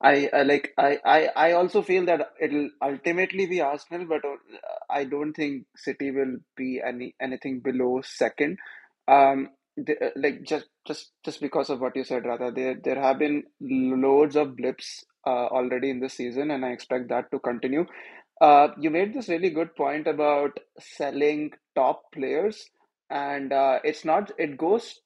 I, 0.00 0.28
I 0.32 0.42
like 0.42 0.72
I, 0.78 0.98
I 1.04 1.28
I 1.36 1.52
also 1.52 1.82
feel 1.82 2.06
that 2.06 2.32
it'll 2.40 2.70
ultimately 2.82 3.46
be 3.46 3.60
Arsenal, 3.60 4.06
but 4.06 4.24
uh, 4.24 4.36
I 4.90 5.04
don't 5.04 5.32
think 5.32 5.66
City 5.76 6.10
will 6.10 6.38
be 6.56 6.80
any 6.84 7.14
anything 7.20 7.60
below 7.60 8.02
second. 8.04 8.58
Um, 9.08 9.50
the, 9.76 9.94
uh, 10.06 10.10
like 10.16 10.42
just 10.42 10.66
just 10.86 11.12
just 11.24 11.40
because 11.40 11.70
of 11.70 11.80
what 11.80 11.96
you 11.96 12.04
said, 12.04 12.26
Radha, 12.26 12.52
there 12.54 12.76
there 12.82 13.00
have 13.00 13.18
been 13.20 13.44
loads 13.60 14.36
of 14.36 14.56
blips 14.56 15.04
uh, 15.26 15.46
already 15.46 15.90
in 15.90 16.00
the 16.00 16.10
season, 16.10 16.50
and 16.50 16.64
I 16.64 16.70
expect 16.70 17.08
that 17.10 17.30
to 17.30 17.38
continue. 17.38 17.86
Uh, 18.40 18.68
you 18.78 18.90
made 18.90 19.14
this 19.14 19.28
really 19.28 19.50
good 19.50 19.74
point 19.76 20.06
about 20.06 20.58
selling 20.78 21.52
top 21.74 22.02
players, 22.12 22.66
and 23.10 23.52
uh, 23.52 23.78
it's 23.84 24.04
not 24.04 24.32
it 24.38 24.56
goes 24.56 25.00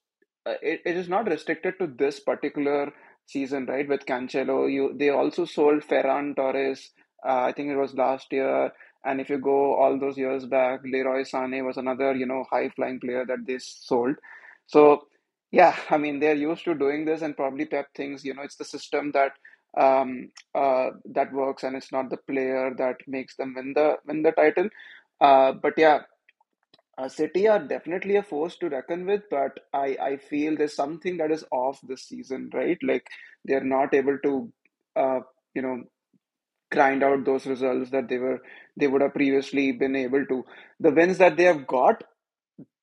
uh, 0.47 0.55
it, 0.63 0.81
it 0.87 0.97
is 0.97 1.09
not 1.09 1.29
restricted 1.29 1.75
to 1.79 1.87
this 1.87 2.21
particular 2.21 2.93
season, 3.27 3.67
right? 3.67 3.89
With 3.89 4.07
Cancelo, 4.07 4.71
you 4.73 4.95
they 4.99 5.11
also 5.11 5.45
sold 5.45 5.83
Ferran 5.83 6.35
Torres. 6.37 6.91
Uh, 7.27 7.43
I 7.43 7.53
think 7.53 7.69
it 7.71 7.77
was 7.77 7.95
last 7.95 8.33
year. 8.33 8.73
And 9.05 9.21
if 9.21 9.31
you 9.31 9.39
go 9.39 9.75
all 9.77 9.99
those 9.99 10.19
years 10.19 10.45
back, 10.47 10.81
Leroy 10.85 11.23
Sané 11.23 11.65
was 11.65 11.77
another, 11.79 12.15
you 12.15 12.27
know, 12.27 12.45
high 12.51 12.69
flying 12.71 13.01
player 13.01 13.25
that 13.27 13.47
they 13.47 13.59
sold. 13.59 14.17
So 14.67 15.07
yeah, 15.51 15.77
I 15.91 15.99
mean 15.99 16.21
they're 16.21 16.35
used 16.35 16.65
to 16.65 16.75
doing 16.75 17.05
this, 17.05 17.23
and 17.23 17.37
probably 17.37 17.67
Pep 17.67 17.89
things 17.95 18.25
you 18.25 18.35
know, 18.35 18.43
it's 18.43 18.57
the 18.57 18.65
system 18.65 19.13
that 19.13 19.33
um 19.79 20.31
uh 20.55 20.91
that 21.15 21.33
works, 21.33 21.63
and 21.63 21.77
it's 21.77 21.93
not 21.93 22.11
the 22.11 22.17
player 22.17 22.75
that 22.77 22.97
makes 23.07 23.37
them 23.37 23.55
win 23.57 23.73
the 23.75 23.97
win 24.07 24.23
the 24.23 24.33
title. 24.33 24.69
Uh, 25.21 25.53
but 25.53 25.75
yeah, 25.77 26.01
uh, 27.01 27.09
City 27.09 27.49
are 27.49 27.59
definitely 27.61 28.17
a 28.17 28.23
force 28.23 28.57
to 28.59 28.69
reckon 28.69 29.07
with, 29.07 29.23
but 29.31 29.59
I, 29.73 29.97
I 30.01 30.17
feel 30.17 30.57
there's 30.57 30.77
something 30.77 31.17
that 31.19 31.31
is 31.31 31.45
off 31.51 31.81
this 31.83 32.03
season, 32.03 32.51
right? 32.53 32.79
Like 32.83 33.07
they're 33.45 33.65
not 33.65 33.95
able 33.95 34.19
to, 34.25 34.53
uh, 34.97 35.21
you 35.55 35.63
know, 35.63 35.85
grind 36.71 37.03
out 37.03 37.25
those 37.25 37.47
results 37.47 37.91
that 37.91 38.09
they 38.09 38.19
were 38.19 38.41
they 38.77 38.87
would 38.87 39.03
have 39.03 39.15
previously 39.15 39.73
been 39.73 39.97
able 39.97 40.25
to. 40.27 40.45
The 40.81 40.91
wins 40.91 41.19
that 41.19 41.37
they 41.37 41.45
have 41.45 41.67
got, 41.67 42.05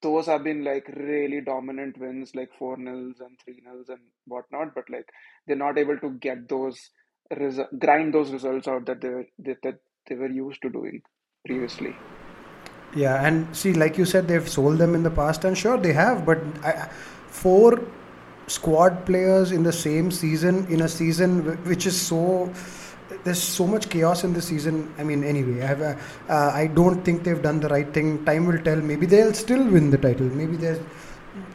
those 0.01 0.27
have 0.27 0.43
been 0.43 0.63
like 0.63 0.88
really 0.95 1.41
dominant 1.41 1.97
wins, 1.99 2.36
like 2.36 2.51
four 2.58 2.77
nils 2.77 3.19
and 3.19 3.38
three 3.43 3.62
nils 3.65 3.89
and 3.89 3.99
whatnot. 4.25 4.75
But 4.75 4.89
like 4.89 5.10
they're 5.47 5.56
not 5.56 5.77
able 5.77 5.97
to 5.99 6.12
get 6.12 6.49
those 6.49 6.91
resu- 7.34 7.80
grind 7.80 8.13
those 8.13 8.32
results 8.32 8.67
out 8.67 8.86
that 8.88 9.01
they 9.01 9.10
were, 9.10 9.25
that, 9.39 9.58
that 9.63 9.80
they 10.08 10.15
were 10.15 10.30
used 10.30 10.62
to 10.63 10.69
doing 10.69 11.01
previously. 11.45 11.93
Yeah, 12.97 13.23
and 13.23 13.55
see, 13.55 13.73
like 13.73 13.97
you 13.97 14.05
said, 14.05 14.27
they've 14.27 14.49
sold 14.49 14.79
them 14.79 14.95
in 14.95 15.03
the 15.03 15.12
past, 15.12 15.45
and 15.45 15.55
sure 15.55 15.77
they 15.77 15.93
have, 15.93 16.25
but 16.25 16.39
I, 16.63 16.89
four 17.27 17.79
squad 18.47 19.05
players 19.05 19.51
in 19.51 19.62
the 19.62 19.73
same 19.73 20.10
season 20.10 20.65
in 20.67 20.81
a 20.81 20.88
season 20.88 21.41
which 21.65 21.86
is 21.86 21.99
so 21.99 22.51
there's 23.23 23.41
so 23.41 23.67
much 23.67 23.89
chaos 23.89 24.23
in 24.23 24.33
the 24.33 24.41
season. 24.41 24.93
I 24.97 25.03
mean, 25.03 25.23
anyway, 25.23 25.62
I, 25.62 25.65
have, 25.65 25.81
uh, 25.81 25.95
uh, 26.29 26.51
I 26.53 26.67
don't 26.67 27.03
think 27.03 27.23
they've 27.23 27.41
done 27.41 27.60
the 27.60 27.69
right 27.69 27.93
thing. 27.93 28.23
Time 28.25 28.47
will 28.47 28.60
tell. 28.60 28.77
Maybe 28.77 29.05
they'll 29.05 29.33
still 29.33 29.63
win 29.65 29.91
the 29.91 29.97
title. 29.97 30.27
Maybe 30.27 30.57
there's 30.57 30.79
uh, 30.79 30.83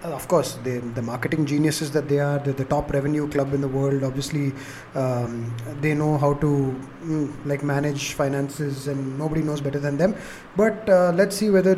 of 0.02 0.26
course, 0.28 0.58
they, 0.64 0.78
the 0.78 1.02
marketing 1.02 1.46
geniuses 1.46 1.90
that 1.92 2.08
they 2.08 2.18
are, 2.18 2.38
they're 2.38 2.52
the 2.52 2.64
top 2.64 2.92
revenue 2.92 3.28
club 3.28 3.54
in 3.54 3.60
the 3.60 3.68
world. 3.68 4.02
Obviously, 4.02 4.52
um, 4.94 5.54
they 5.80 5.94
know 5.94 6.18
how 6.18 6.34
to 6.34 6.80
mm, 7.04 7.46
like 7.46 7.62
manage 7.62 8.12
finances, 8.14 8.88
and 8.88 9.18
nobody 9.18 9.42
knows 9.42 9.60
better 9.60 9.78
than 9.78 9.96
them. 9.96 10.16
But 10.56 10.88
uh, 10.88 11.12
let's 11.14 11.36
see 11.36 11.50
whether 11.50 11.76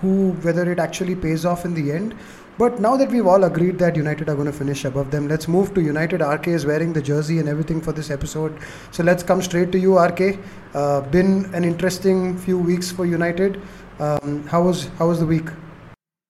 who 0.00 0.32
whether 0.42 0.70
it 0.70 0.78
actually 0.78 1.14
pays 1.14 1.44
off 1.44 1.64
in 1.64 1.74
the 1.74 1.92
end. 1.92 2.14
But 2.58 2.80
now 2.80 2.96
that 2.96 3.10
we've 3.10 3.26
all 3.26 3.44
agreed 3.44 3.78
that 3.80 3.96
United 3.96 4.30
are 4.30 4.34
going 4.34 4.46
to 4.46 4.52
finish 4.52 4.86
above 4.86 5.10
them, 5.10 5.28
let's 5.28 5.46
move 5.46 5.74
to 5.74 5.82
United. 5.82 6.22
RK 6.22 6.48
is 6.48 6.64
wearing 6.64 6.94
the 6.94 7.02
jersey 7.02 7.38
and 7.38 7.50
everything 7.50 7.82
for 7.82 7.92
this 7.92 8.10
episode. 8.10 8.58
So 8.92 9.02
let's 9.02 9.22
come 9.22 9.42
straight 9.42 9.70
to 9.72 9.78
you, 9.78 9.98
RK. 9.98 10.38
Uh, 10.72 11.02
been 11.02 11.54
an 11.54 11.64
interesting 11.64 12.38
few 12.38 12.58
weeks 12.58 12.90
for 12.90 13.04
United. 13.04 13.60
Um, 13.98 14.46
how 14.46 14.62
was 14.62 14.88
how 14.98 15.08
was 15.08 15.20
the 15.20 15.26
week? 15.26 15.48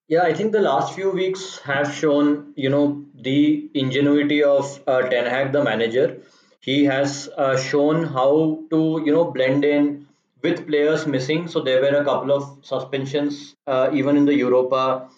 Yeah, 0.08 0.22
I 0.22 0.34
think 0.34 0.52
the 0.52 0.60
last 0.60 0.94
few 0.94 1.10
weeks 1.10 1.58
have 1.60 1.92
shown, 1.92 2.52
you 2.56 2.70
know, 2.70 3.04
the 3.14 3.68
ingenuity 3.74 4.42
of 4.42 4.80
uh, 4.86 5.02
Ten 5.02 5.26
Hag, 5.26 5.52
the 5.52 5.62
manager. 5.64 6.18
He 6.60 6.84
has 6.84 7.28
uh, 7.36 7.56
shown 7.56 8.04
how 8.04 8.60
to, 8.70 9.02
you 9.04 9.12
know, 9.12 9.24
blend 9.24 9.64
in 9.64 10.06
with 10.42 10.66
players 10.66 11.06
missing. 11.06 11.48
So 11.48 11.60
there 11.60 11.80
were 11.80 11.98
a 12.00 12.04
couple 12.04 12.32
of 12.32 12.58
suspensions, 12.62 13.54
uh, 13.66 13.90
even 13.92 14.16
in 14.16 14.24
the 14.26 14.34
Europa. 14.34 15.08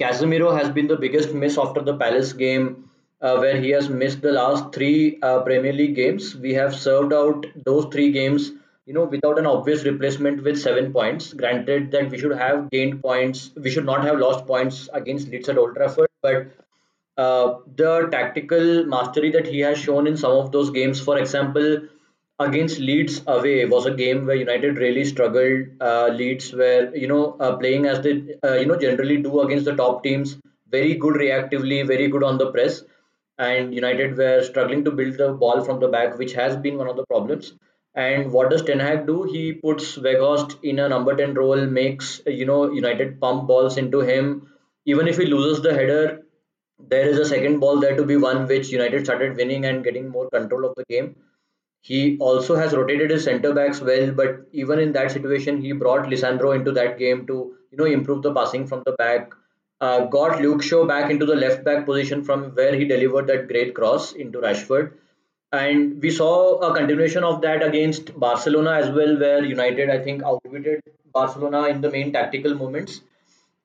Casemiro 0.00 0.56
has 0.56 0.70
been 0.70 0.88
the 0.88 0.96
biggest 0.96 1.32
miss 1.34 1.56
after 1.58 1.80
the 1.80 1.96
Palace 1.96 2.32
game, 2.32 2.90
uh, 3.20 3.36
where 3.38 3.60
he 3.60 3.70
has 3.70 3.88
missed 3.88 4.22
the 4.22 4.32
last 4.32 4.72
three 4.74 5.18
uh, 5.22 5.40
Premier 5.42 5.72
League 5.72 5.94
games. 5.94 6.34
We 6.34 6.54
have 6.54 6.74
served 6.74 7.12
out 7.12 7.46
those 7.64 7.86
three 7.92 8.10
games 8.10 8.50
you 8.86 8.94
know, 8.94 9.04
without 9.04 9.38
an 9.38 9.46
obvious 9.46 9.84
replacement 9.84 10.42
with 10.42 10.60
seven 10.60 10.92
points. 10.92 11.32
Granted 11.32 11.90
that 11.92 12.10
we 12.10 12.18
should 12.18 12.36
have 12.36 12.70
gained 12.70 13.02
points, 13.02 13.50
we 13.56 13.70
should 13.70 13.84
not 13.86 14.04
have 14.04 14.18
lost 14.18 14.46
points 14.46 14.88
against 14.92 15.28
Leeds 15.28 15.48
at 15.48 15.58
Old 15.58 15.74
Trafford, 15.76 16.08
but 16.22 16.48
uh, 17.16 17.58
the 17.76 18.08
tactical 18.10 18.84
mastery 18.86 19.30
that 19.32 19.46
he 19.46 19.60
has 19.60 19.78
shown 19.78 20.06
in 20.06 20.16
some 20.16 20.32
of 20.32 20.52
those 20.52 20.70
games, 20.70 21.00
for 21.00 21.18
example, 21.18 21.80
against 22.38 22.78
Leeds 22.78 23.22
away 23.26 23.64
was 23.66 23.86
a 23.86 23.94
game 23.94 24.26
where 24.26 24.36
United 24.36 24.78
really 24.78 25.04
struggled. 25.04 25.66
Uh, 25.80 26.08
Leeds 26.08 26.52
were, 26.52 26.90
you 26.94 27.06
know, 27.06 27.36
uh, 27.40 27.56
playing 27.56 27.86
as 27.86 28.00
they, 28.02 28.36
uh, 28.44 28.54
you 28.54 28.66
know, 28.66 28.76
generally 28.78 29.18
do 29.22 29.40
against 29.40 29.64
the 29.64 29.76
top 29.76 30.02
teams. 30.02 30.38
Very 30.70 30.94
good 30.94 31.14
reactively, 31.14 31.86
very 31.86 32.08
good 32.08 32.22
on 32.24 32.38
the 32.38 32.50
press. 32.50 32.82
and 33.38 33.74
United 33.74 34.16
were 34.16 34.42
struggling 34.42 34.84
to 34.84 34.90
build 34.90 35.16
the 35.18 35.32
ball 35.32 35.62
from 35.64 35.80
the 35.80 35.88
back, 35.88 36.18
which 36.18 36.32
has 36.34 36.56
been 36.56 36.76
one 36.78 36.88
of 36.88 36.96
the 36.96 37.04
problems. 37.06 37.54
And 37.94 38.32
what 38.32 38.50
does 38.50 38.62
Ten 38.62 38.80
Hag 38.80 39.06
do? 39.06 39.24
He 39.24 39.52
puts 39.52 39.96
Weghorst 39.96 40.58
in 40.62 40.78
a 40.78 40.88
number 40.88 41.14
10 41.14 41.34
role, 41.34 41.66
makes 41.66 42.20
you 42.26 42.46
know 42.46 42.70
United 42.72 43.20
pump 43.20 43.46
balls 43.46 43.76
into 43.76 44.00
him. 44.00 44.48
Even 44.86 45.08
if 45.08 45.18
he 45.18 45.26
loses 45.26 45.62
the 45.62 45.74
header, 45.74 46.22
there 46.78 47.08
is 47.08 47.18
a 47.18 47.24
second 47.26 47.60
ball 47.60 47.78
there 47.80 47.96
to 47.96 48.04
be 48.04 48.16
won, 48.16 48.46
which 48.46 48.70
United 48.70 49.04
started 49.04 49.36
winning 49.36 49.66
and 49.66 49.84
getting 49.84 50.08
more 50.08 50.28
control 50.30 50.64
of 50.64 50.74
the 50.74 50.84
game. 50.88 51.16
He 51.82 52.16
also 52.18 52.56
has 52.56 52.72
rotated 52.72 53.10
his 53.10 53.24
centre 53.24 53.52
backs 53.52 53.80
well, 53.80 54.12
but 54.12 54.46
even 54.52 54.78
in 54.78 54.92
that 54.92 55.10
situation, 55.10 55.60
he 55.60 55.72
brought 55.72 56.06
Lisandro 56.06 56.54
into 56.54 56.72
that 56.72 56.98
game 56.98 57.26
to 57.26 57.56
you 57.70 57.78
know 57.78 57.84
improve 57.84 58.22
the 58.22 58.32
passing 58.34 58.66
from 58.66 58.82
the 58.86 58.92
back. 58.92 59.32
Uh, 59.80 60.06
got 60.06 60.40
Luke 60.40 60.62
Shaw 60.62 60.86
back 60.86 61.10
into 61.10 61.26
the 61.26 61.34
left 61.34 61.64
back 61.64 61.84
position 61.84 62.22
from 62.22 62.52
where 62.54 62.74
he 62.74 62.84
delivered 62.84 63.26
that 63.26 63.48
great 63.48 63.74
cross 63.74 64.12
into 64.12 64.38
Rashford. 64.40 64.92
And 65.52 66.00
we 66.02 66.10
saw 66.10 66.58
a 66.58 66.74
continuation 66.74 67.24
of 67.24 67.42
that 67.42 67.62
against 67.62 68.18
Barcelona 68.18 68.72
as 68.72 68.90
well, 68.90 69.18
where 69.18 69.44
United, 69.44 69.90
I 69.90 69.98
think, 69.98 70.22
outwitted 70.22 70.82
Barcelona 71.12 71.66
in 71.66 71.80
the 71.82 71.90
main 71.90 72.12
tactical 72.12 72.54
moments. 72.54 73.02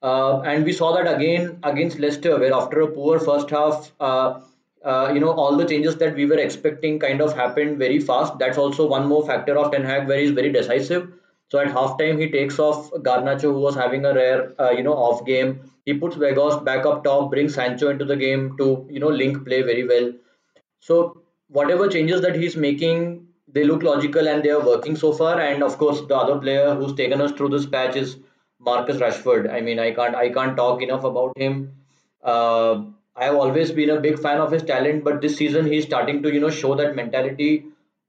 Uh, 0.03 0.41
and 0.41 0.65
we 0.65 0.73
saw 0.73 0.93
that 0.95 1.07
again 1.15 1.59
against 1.63 1.97
Leicester, 1.97 2.37
where 2.37 2.53
after 2.53 2.81
a 2.81 2.87
poor 2.87 3.19
first 3.19 3.49
half, 3.49 3.91
uh, 3.99 4.41
uh, 4.83 5.11
you 5.13 5.19
know, 5.19 5.31
all 5.31 5.55
the 5.55 5.65
changes 5.65 5.95
that 5.95 6.13
we 6.15 6.25
were 6.25 6.37
expecting 6.37 6.99
kind 6.99 7.21
of 7.21 7.33
happened 7.33 7.77
very 7.77 7.99
fast. 7.99 8.37
That's 8.37 8.57
also 8.57 8.85
one 8.85 9.07
more 9.07 9.25
factor 9.25 9.57
of 9.57 9.71
Ten 9.71 9.83
Hag, 9.83 10.07
where 10.07 10.19
he's 10.19 10.31
very 10.31 10.51
decisive. 10.51 11.13
So 11.49 11.59
at 11.59 11.69
halftime, 11.69 12.19
he 12.19 12.29
takes 12.29 12.59
off 12.59 12.91
Garnacho, 12.91 13.53
who 13.53 13.59
was 13.59 13.75
having 13.75 14.05
a 14.05 14.13
rare, 14.13 14.53
uh, 14.59 14.71
you 14.71 14.83
know, 14.83 14.93
off 14.93 15.25
game. 15.25 15.71
He 15.85 15.93
puts 15.93 16.17
Weghorst 16.17 16.65
back 16.65 16.85
up 16.85 17.05
top, 17.05 17.31
brings 17.31 17.55
Sancho 17.55 17.89
into 17.89 18.03
the 18.03 18.17
game 18.17 18.57
to, 18.57 18.85
you 18.89 18.99
know, 18.99 19.07
link 19.07 19.45
play 19.45 19.61
very 19.61 19.87
well. 19.87 20.11
So 20.81 21.21
whatever 21.49 21.87
changes 21.87 22.21
that 22.21 22.35
he's 22.35 22.55
making, 22.55 23.27
they 23.47 23.63
look 23.63 23.83
logical 23.83 24.27
and 24.27 24.43
they 24.43 24.49
are 24.49 24.65
working 24.65 24.95
so 24.95 25.11
far. 25.13 25.39
And 25.39 25.63
of 25.63 25.77
course, 25.77 26.01
the 26.01 26.15
other 26.15 26.39
player 26.39 26.75
who's 26.75 26.93
taken 26.93 27.21
us 27.21 27.31
through 27.31 27.49
this 27.49 27.65
patch 27.65 27.95
is 27.95 28.17
Marcus 28.59 28.97
Rashford. 28.97 29.51
I 29.51 29.61
mean, 29.61 29.79
I 29.79 29.91
can't 29.91 30.15
I 30.15 30.29
can't 30.29 30.57
talk 30.57 30.81
enough 30.81 31.03
about 31.03 31.37
him. 31.37 31.73
Uh, 32.23 32.81
I 33.15 33.25
have 33.25 33.35
always 33.35 33.71
been 33.71 33.89
a 33.89 33.99
big 33.99 34.19
fan 34.19 34.39
of 34.39 34.51
his 34.51 34.63
talent, 34.63 35.03
but 35.03 35.21
this 35.21 35.37
season 35.37 35.65
he's 35.65 35.85
starting 35.85 36.21
to 36.23 36.33
you 36.33 36.39
know 36.39 36.49
show 36.49 36.75
that 36.75 36.95
mentality. 36.95 37.65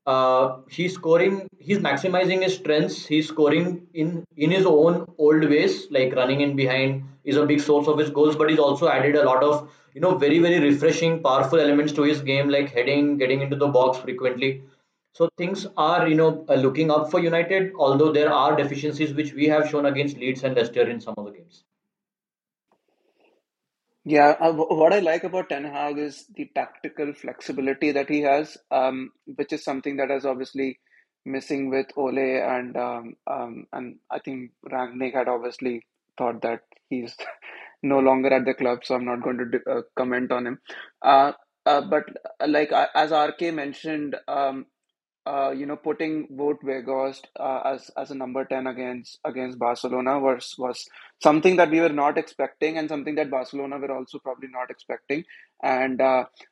Uh, 0.07 0.57
he's 0.71 0.95
scoring. 0.95 1.47
He's 1.59 1.79
maximizing 1.79 2.43
his 2.43 2.55
strengths. 2.55 3.07
He's 3.07 3.29
scoring 3.29 3.87
in 3.95 4.25
in 4.37 4.51
his 4.51 4.67
own 4.67 5.07
old 5.19 5.49
ways, 5.49 5.87
like 5.91 6.15
running 6.15 6.41
in 6.41 6.57
behind 6.57 7.05
is 7.25 7.37
a 7.37 7.45
big 7.47 7.61
source 7.61 7.87
of 7.89 7.99
his 7.99 8.11
goals. 8.11 8.37
But 8.37 8.51
he's 8.51 8.59
also 8.59 8.89
added 8.89 9.17
a 9.17 9.25
lot 9.25 9.43
of 9.43 9.71
you 9.99 10.03
know 10.03 10.17
very 10.17 10.39
very 10.39 10.59
refreshing, 10.61 11.21
powerful 11.23 11.59
elements 11.59 11.93
to 11.95 12.03
his 12.03 12.21
game, 12.23 12.49
like 12.49 12.73
heading, 12.73 13.17
getting 13.19 13.41
into 13.41 13.57
the 13.57 13.67
box 13.67 13.99
frequently. 13.99 14.63
So 15.13 15.29
things 15.37 15.67
are, 15.77 16.07
you 16.07 16.15
know, 16.15 16.45
uh, 16.49 16.55
looking 16.55 16.93
up 16.93 17.11
for 17.11 17.19
United, 17.19 17.73
although 17.77 18.13
there 18.13 18.33
are 18.33 18.55
deficiencies 18.55 19.13
which 19.13 19.33
we 19.33 19.47
have 19.47 19.69
shown 19.69 19.87
against 19.87 20.17
Leeds 20.17 20.45
and 20.45 20.55
Leicester 20.55 20.89
in 20.89 21.01
some 21.01 21.15
of 21.17 21.25
the 21.25 21.33
games. 21.33 21.65
Yeah, 24.05 24.37
uh, 24.41 24.53
what 24.53 24.93
I 24.93 25.01
like 25.01 25.25
about 25.25 25.49
Ten 25.49 25.65
Hag 25.65 25.99
is 25.99 26.25
the 26.37 26.49
tactical 26.55 27.13
flexibility 27.15 27.91
that 27.91 28.09
he 28.09 28.21
has, 28.21 28.57
um, 28.71 29.11
which 29.25 29.53
is 29.53 29.65
something 29.65 29.97
that 29.97 30.13
is 30.13 30.25
obviously 30.25 30.79
missing 31.25 31.69
with 31.71 31.89
Ole 31.97 32.19
and 32.19 32.77
um, 32.77 33.17
um, 33.27 33.67
and 33.73 33.97
I 34.09 34.21
think 34.21 34.53
Rangnick 34.71 35.15
had 35.15 35.27
obviously 35.27 35.85
thought 36.17 36.43
that 36.43 36.61
he's 36.89 37.17
no 37.83 38.01
longer 38.01 38.33
at 38.35 38.47
the 38.47 38.55
club, 38.55 38.81
so 38.85 38.97
I'm 38.97 39.07
not 39.07 39.23
going 39.23 39.39
to 39.39 39.47
d- 39.47 39.59
uh, 39.71 39.83
comment 39.97 40.33
on 40.33 40.49
him. 40.49 40.61
Uh, 41.03 41.33
uh, 41.67 41.83
but 41.83 42.05
uh, 42.41 42.49
like 42.49 42.73
uh, 42.73 42.89
as 42.95 43.13
RK 43.13 43.55
mentioned, 43.55 44.17
um, 44.29 44.67
uh, 45.27 45.53
you 45.53 45.67
know, 45.67 45.77
putting 45.77 46.29
Wout 46.29 46.59
Weghorst 46.65 47.23
as 47.67 47.91
as 47.97 48.11
a 48.13 48.17
number 48.17 48.45
ten 48.47 48.67
against 48.69 49.19
against 49.25 49.59
Barcelona 49.59 50.19
was 50.21 50.55
was 50.59 50.87
something 51.23 51.57
that 51.57 51.71
we 51.71 51.81
were 51.81 51.91
not 51.91 52.19
expecting, 52.19 52.79
and 52.79 52.89
something 52.89 53.17
that 53.17 53.31
Barcelona 53.31 53.79
were 53.79 53.93
also 53.93 54.19
probably 54.21 54.49
not 54.53 54.71
expecting. 54.71 55.25
And 55.63 56.01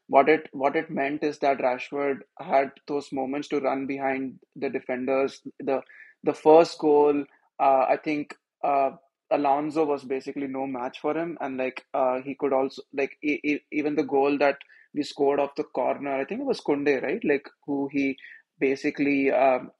what 0.09 0.29
it 0.29 0.49
what 0.53 0.77
it 0.77 0.91
meant 0.91 1.25
is 1.25 1.39
that 1.41 1.59
Rashford 1.59 2.21
had 2.41 2.73
those 2.89 3.13
moments 3.13 3.49
to 3.49 3.61
run 3.61 3.87
behind 3.87 4.41
the 4.57 4.71
defenders. 4.71 5.43
The 5.61 5.83
the 6.25 6.35
first 6.35 6.79
goal, 6.79 7.25
I 7.61 7.99
think. 8.05 8.35
Uh, 8.65 8.93
Alonso 9.31 9.85
was 9.85 10.05
basically 10.05 10.47
no 10.47 10.67
match 10.67 11.01
for 11.01 11.17
him, 11.17 11.37
and 11.41 11.57
like 11.57 11.85
uh, 11.95 12.21
he 12.23 12.35
could 12.35 12.53
also 12.53 12.83
like 12.93 13.17
e- 13.23 13.41
e- 13.45 13.65
even 13.73 13.95
the 13.97 14.05
goal 14.05 14.39
that 14.39 14.59
we 14.95 15.03
scored 15.03 15.41
off 15.41 15.55
the 15.57 15.65
corner. 15.65 16.15
I 16.15 16.25
think 16.25 16.41
it 16.43 16.47
was 16.47 16.61
Koundé, 16.61 17.03
right? 17.03 17.23
Like 17.25 17.49
who 17.67 17.89
he 17.93 18.17
basically 18.59 19.31
um, 19.33 19.71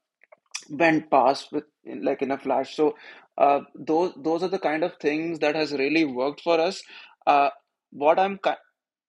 went 0.69 1.09
past 1.11 1.51
with 1.51 1.65
like 1.85 2.21
in 2.21 2.31
a 2.31 2.37
flash. 2.37 2.75
So 2.75 2.95
uh, 3.37 3.61
those 3.75 4.13
those 4.17 4.43
are 4.43 4.49
the 4.49 4.59
kind 4.59 4.83
of 4.83 4.97
things 4.97 5.39
that 5.39 5.55
has 5.55 5.71
really 5.73 6.05
worked 6.05 6.41
for 6.41 6.59
us. 6.59 6.81
Uh, 7.25 7.49
what 7.91 8.19
I'm 8.19 8.39
ki- 8.43 8.61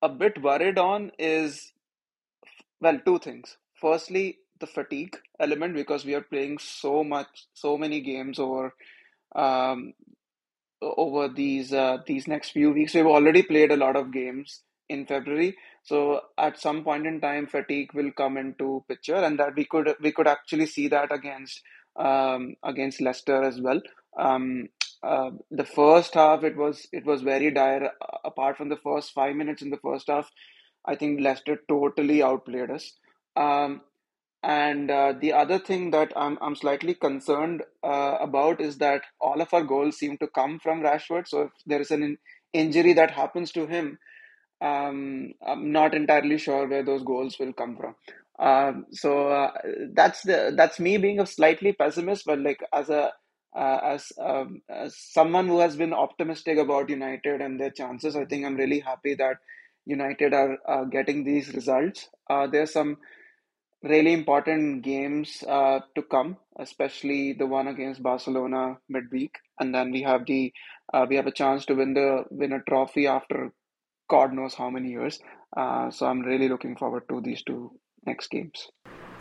a 0.03 0.09
bit 0.09 0.43
worried 0.43 0.79
on 0.79 1.13
is 1.19 1.73
well, 2.81 2.99
two 3.05 3.19
things. 3.19 3.57
Firstly, 3.81 4.39
the 4.61 4.67
fatigue 4.67 5.17
element 5.41 5.75
because 5.75 6.05
we 6.05 6.15
are 6.15 6.23
playing 6.23 6.59
so 6.59 7.05
much, 7.05 7.47
so 7.55 7.79
many 7.79 8.01
games 8.01 8.39
over 8.39 8.75
um, 9.35 9.93
over 10.83 11.29
these 11.29 11.73
uh, 11.73 11.99
these 12.07 12.29
next 12.29 12.51
few 12.51 12.73
weeks. 12.73 12.95
We've 12.95 13.07
already 13.07 13.43
played 13.43 13.71
a 13.73 13.77
lot 13.77 13.97
of 13.97 14.13
games 14.13 14.63
in 14.89 15.07
February, 15.07 15.57
so 15.83 16.21
at 16.39 16.59
some 16.61 16.85
point 16.85 17.07
in 17.07 17.21
time, 17.21 17.47
fatigue 17.47 17.93
will 17.95 18.11
come 18.13 18.37
into 18.37 18.85
picture, 18.89 19.17
and 19.17 19.39
that 19.39 19.55
we 19.57 19.65
could 19.65 19.95
we 20.01 20.13
could 20.13 20.27
actually 20.27 20.67
see 20.67 20.89
that 20.89 21.13
against 21.13 21.63
um, 21.97 22.55
against 22.63 23.01
Leicester 23.01 23.43
as 23.43 23.61
well. 23.61 23.81
Um, 24.19 24.69
uh, 25.03 25.31
the 25.51 25.65
first 25.65 26.15
half, 26.15 26.43
it 26.43 26.57
was 26.57 26.87
it 26.93 27.05
was 27.05 27.23
very 27.23 27.51
dire. 27.51 27.91
Apart 28.25 28.57
from 28.57 28.69
the 28.69 28.77
first 28.77 29.13
five 29.13 29.37
minutes 29.37 29.63
in 29.63 29.71
the 29.71 29.79
first 29.79 30.09
half, 30.09 30.31
I 30.85 30.95
think 30.97 31.21
Leicester 31.21 31.59
totally 31.69 32.23
outplayed 32.23 32.71
us. 32.71 32.95
Um, 33.37 33.83
and 34.43 34.91
uh, 34.91 35.15
the 35.21 35.33
other 35.33 35.59
thing 35.59 35.91
that 35.93 36.13
I'm 36.17 36.39
I'm 36.41 36.57
slightly 36.57 36.95
concerned 36.95 37.63
uh, 37.83 38.19
about 38.21 38.61
is 38.61 38.79
that 38.79 39.03
all 39.21 39.41
of 39.41 39.53
our 39.53 39.65
goals 39.65 39.99
seem 39.99 40.19
to 40.19 40.29
come 40.29 40.59
from 40.61 40.81
Rashford. 40.83 41.29
So 41.29 41.43
if 41.43 41.51
there 41.67 41.81
is 41.81 41.91
an 41.91 42.03
in- 42.03 42.19
injury 42.53 42.93
that 42.95 43.11
happens 43.13 43.53
to 43.53 43.67
him, 43.67 43.99
um, 44.61 45.33
I'm 45.47 45.73
not 45.73 45.95
entirely 45.95 46.39
sure 46.39 46.67
where 46.69 46.85
those 46.85 47.03
goals 47.03 47.39
will 47.39 47.53
come 47.53 47.77
from. 47.77 47.95
Um, 48.39 48.87
so 48.93 49.29
uh, 49.29 49.53
that's 49.95 50.23
the 50.23 50.53
that's 50.57 50.81
me 50.81 50.97
being 50.99 51.21
a 51.21 51.27
slightly 51.27 51.73
pessimist, 51.73 52.25
but 52.27 52.39
like 52.41 52.61
as 52.73 52.91
a 52.91 53.13
uh, 53.57 53.81
as 53.85 54.13
um, 54.21 54.63
as 54.69 54.97
someone 54.97 55.49
who 55.49 55.61
has 55.61 55.77
been 55.77 55.93
optimistic 55.93 56.59
about 56.59 56.91
United 56.91 57.41
and 57.41 57.61
their 57.61 57.71
chances, 57.71 58.17
I 58.17 58.25
think 58.25 58.45
I'm 58.47 58.57
really 58.57 58.81
happy 58.81 59.15
that 59.15 59.39
United 59.87 60.35
are 60.35 60.59
getting 60.87 61.25
these 61.25 61.53
results. 61.55 62.09
Uh, 62.31 62.47
there's 62.47 62.73
some 62.73 62.99
really 63.83 64.13
important 64.13 64.83
games 64.83 65.45
uh, 65.49 65.81
to 65.95 66.03
come, 66.03 66.37
especially 66.59 67.33
the 67.33 67.47
one 67.47 67.69
against 67.69 68.03
Barcelona 68.03 68.79
midweek, 68.89 69.37
and 69.61 69.75
then 69.75 69.91
we 69.91 70.03
have 70.03 70.27
the 70.27 70.53
uh, 70.93 71.07
we 71.09 71.17
have 71.17 71.27
a 71.27 71.33
chance 71.33 71.65
to 71.67 71.75
win 71.75 71.95
the 71.95 72.25
win 72.31 72.53
a 72.53 72.61
trophy 72.69 73.07
after 73.07 73.53
God 74.09 74.33
knows 74.33 74.55
how 74.55 74.71
many 74.71 74.91
years. 74.91 75.19
Uh, 75.57 75.91
so 75.91 76.07
I'm 76.07 76.21
really 76.21 76.49
looking 76.49 76.77
forward 76.77 77.09
to 77.11 77.21
these 77.21 77.43
two 77.43 77.73
next 78.07 78.31
games. 78.31 78.69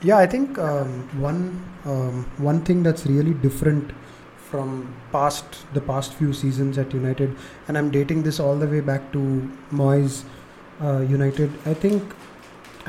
Yeah, 0.02 0.18
I 0.18 0.28
think 0.28 0.58
um, 0.58 1.10
one 1.22 1.66
um, 1.86 2.24
one 2.38 2.64
thing 2.64 2.84
that's 2.84 3.06
really 3.06 3.34
different 3.34 3.92
from 4.38 4.96
past 5.12 5.46
the 5.74 5.82
past 5.82 6.14
few 6.14 6.34
seasons 6.34 6.78
at 6.78 6.94
United, 6.94 7.36
and 7.68 7.78
I'm 7.78 7.92
dating 7.92 8.24
this 8.24 8.40
all 8.40 8.56
the 8.56 8.68
way 8.68 8.80
back 8.80 9.12
to 9.14 9.52
Moyes 9.72 10.24
uh, 10.82 11.00
United. 11.00 11.52
I 11.66 11.74
think 11.74 12.14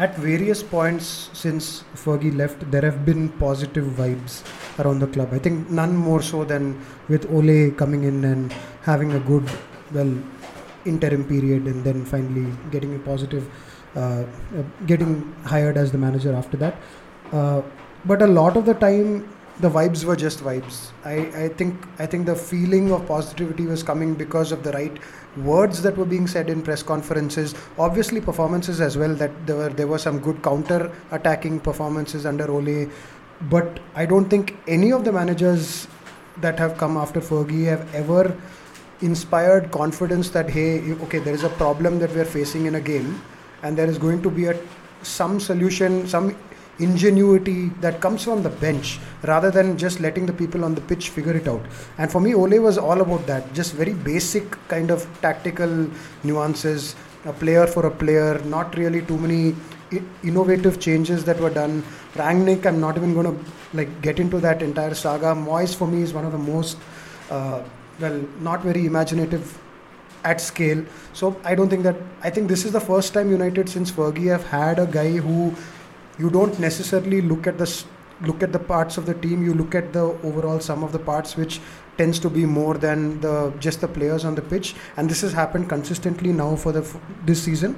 at 0.05 0.17
various 0.17 0.63
points 0.63 1.29
since 1.33 1.83
Fergie 1.95 2.35
left, 2.41 2.71
there 2.71 2.83
have 2.83 3.05
been 3.05 3.29
positive 3.31 3.87
vibes 4.01 4.35
around 4.79 5.01
the 5.01 5.09
club. 5.09 5.31
I 5.33 5.39
think 5.39 5.69
none 5.71 5.97
more 5.97 6.23
so 6.23 6.45
than 6.45 6.81
with 7.09 7.31
Ole 7.33 7.73
coming 7.73 8.05
in 8.05 8.25
and 8.25 8.53
having 8.83 9.13
a 9.13 9.21
good, 9.21 9.51
well, 9.93 10.13
interim 10.85 11.25
period 11.25 11.65
and 11.67 11.83
then 11.85 12.05
finally 12.05 12.47
getting 12.71 12.95
a 12.95 12.99
positive, 13.01 13.51
uh, 13.97 14.23
getting 14.87 15.35
hired 15.45 15.77
as 15.77 15.91
the 15.91 15.99
manager 15.99 16.33
after 16.33 16.57
that. 16.59 16.77
Uh, 17.33 17.63
but 18.05 18.23
a 18.23 18.27
lot 18.27 18.57
of 18.57 18.65
the 18.67 18.75
time, 18.75 19.29
the 19.61 19.69
vibes 19.69 20.05
were 20.05 20.17
just 20.17 20.41
vibes. 20.41 20.91
I, 21.05 21.45
I 21.45 21.49
think 21.49 21.75
I 21.99 22.07
think 22.07 22.27
the 22.27 22.37
feeling 22.37 22.93
of 22.93 23.07
positivity 23.07 23.67
was 23.67 23.83
coming 23.83 24.15
because 24.15 24.53
of 24.53 24.63
the 24.63 24.73
right 24.73 24.97
words 25.37 25.83
that 25.83 25.97
were 25.97 26.05
being 26.05 26.27
said 26.27 26.49
in 26.49 26.63
press 26.63 26.83
conferences. 26.83 27.55
Obviously, 27.79 28.21
performances 28.21 28.81
as 28.81 28.97
well. 28.97 29.15
That 29.15 29.47
there 29.47 29.57
were 29.57 29.69
there 29.69 29.87
were 29.87 29.99
some 29.99 30.21
good 30.21 30.43
counter 30.43 30.93
attacking 31.11 31.61
performances 31.61 32.27
under 32.27 32.51
Ole, 32.51 32.89
but 33.51 33.81
I 33.95 34.07
don't 34.07 34.29
think 34.29 34.57
any 34.69 34.93
of 34.93 35.05
the 35.05 35.13
managers 35.13 35.89
that 36.41 36.59
have 36.59 36.79
come 36.79 36.97
after 36.97 37.21
Fergie 37.21 37.65
have 37.65 37.93
ever 37.95 38.37
inspired 39.01 39.71
confidence 39.71 40.31
that 40.31 40.51
hey, 40.51 40.93
okay, 40.93 41.19
there 41.19 41.35
is 41.35 41.45
a 41.45 41.49
problem 41.51 41.99
that 41.99 42.13
we 42.15 42.21
are 42.21 42.25
facing 42.25 42.67
in 42.67 42.77
a 42.77 42.81
game 42.81 43.21
and 43.63 43.77
there 43.77 43.87
is 43.87 43.99
going 43.99 44.23
to 44.23 44.31
be 44.31 44.47
a 44.47 44.59
some 45.03 45.39
solution, 45.39 46.07
some 46.09 46.37
ingenuity 46.79 47.71
that 47.81 48.01
comes 48.01 48.23
from 48.25 48.43
the 48.43 48.51
bench 48.51 48.99
rather 49.25 49.51
than 49.51 49.77
just 49.77 50.01
letting 50.01 50.27
the 50.27 50.33
people 50.33 50.65
on 50.65 50.75
the 50.75 50.81
pitch 50.81 51.11
figure 51.11 51.37
it 51.37 51.49
out. 51.49 51.63
And 51.99 52.11
for 52.11 52.21
me, 52.21 52.35
Ole 52.35 52.61
was 52.61 52.79
all 52.79 53.01
about 53.01 53.27
that, 53.27 53.53
just 53.53 53.75
very 53.75 53.95
basic 53.95 54.51
kind 54.69 54.91
of 54.91 55.07
tactical 55.21 55.91
nuances, 56.23 56.95
a 57.25 57.33
player 57.33 57.67
for 57.67 57.87
a 57.87 57.91
player, 57.91 58.39
not 58.45 58.77
really 58.77 59.03
too 59.03 59.19
many 59.19 59.57
innovative 60.23 60.79
changes 60.79 61.25
that 61.25 61.41
were 61.41 61.51
done. 61.51 61.83
Rangnick, 62.15 62.67
I'm 62.67 62.81
not 62.81 62.97
even 62.97 63.15
going 63.15 63.27
to 63.27 63.51
like 63.73 64.03
get 64.03 64.21
into 64.21 64.39
that 64.41 64.63
entire 64.63 64.95
saga. 64.95 65.35
Moyes 65.35 65.75
for 65.75 65.87
me 65.87 66.03
is 66.03 66.13
one 66.13 66.25
of 66.25 66.33
the 66.33 66.39
most 66.39 66.79
uh, 67.31 67.63
well, 68.01 68.25
not 68.41 68.63
very 68.63 68.87
imaginative 68.87 69.59
at 70.25 70.41
scale. 70.41 70.85
So 71.13 71.41
I 71.45 71.55
don't 71.55 71.69
think 71.69 71.83
that 71.85 71.97
I 72.23 72.31
think 72.31 72.49
this 72.49 72.65
is 72.65 72.73
the 72.73 72.81
first 72.81 73.15
time 73.15 73.31
United 73.31 73.69
since 73.69 73.91
Fergie 73.91 74.31
have 74.31 74.45
had 74.45 74.79
a 74.79 74.87
guy 74.87 75.13
who 75.13 75.55
you 76.19 76.31
don't 76.31 76.59
necessarily 76.59 77.21
look 77.21 77.47
at 77.47 77.59
the 77.59 77.85
look 78.23 78.43
at 78.43 78.53
the 78.53 78.59
parts 78.59 78.97
of 78.99 79.07
the 79.07 79.15
team. 79.15 79.45
You 79.45 79.55
look 79.55 79.75
at 79.75 79.93
the 79.93 80.05
overall 80.31 80.61
sum 80.61 80.83
of 80.83 80.93
the 80.93 80.99
parts, 80.99 81.37
which 81.37 81.61
tends 81.97 82.19
to 82.21 82.31
be 82.31 82.45
more 82.47 82.75
than 82.75 83.21
the 83.21 83.53
just 83.61 83.81
the 83.81 83.89
players 83.89 84.25
on 84.25 84.35
the 84.35 84.43
pitch. 84.43 84.75
And 84.97 85.09
this 85.09 85.21
has 85.23 85.33
happened 85.33 85.69
consistently 85.69 86.33
now 86.33 86.57
for 86.57 86.73
the 86.73 86.87
this 87.25 87.43
season. 87.43 87.77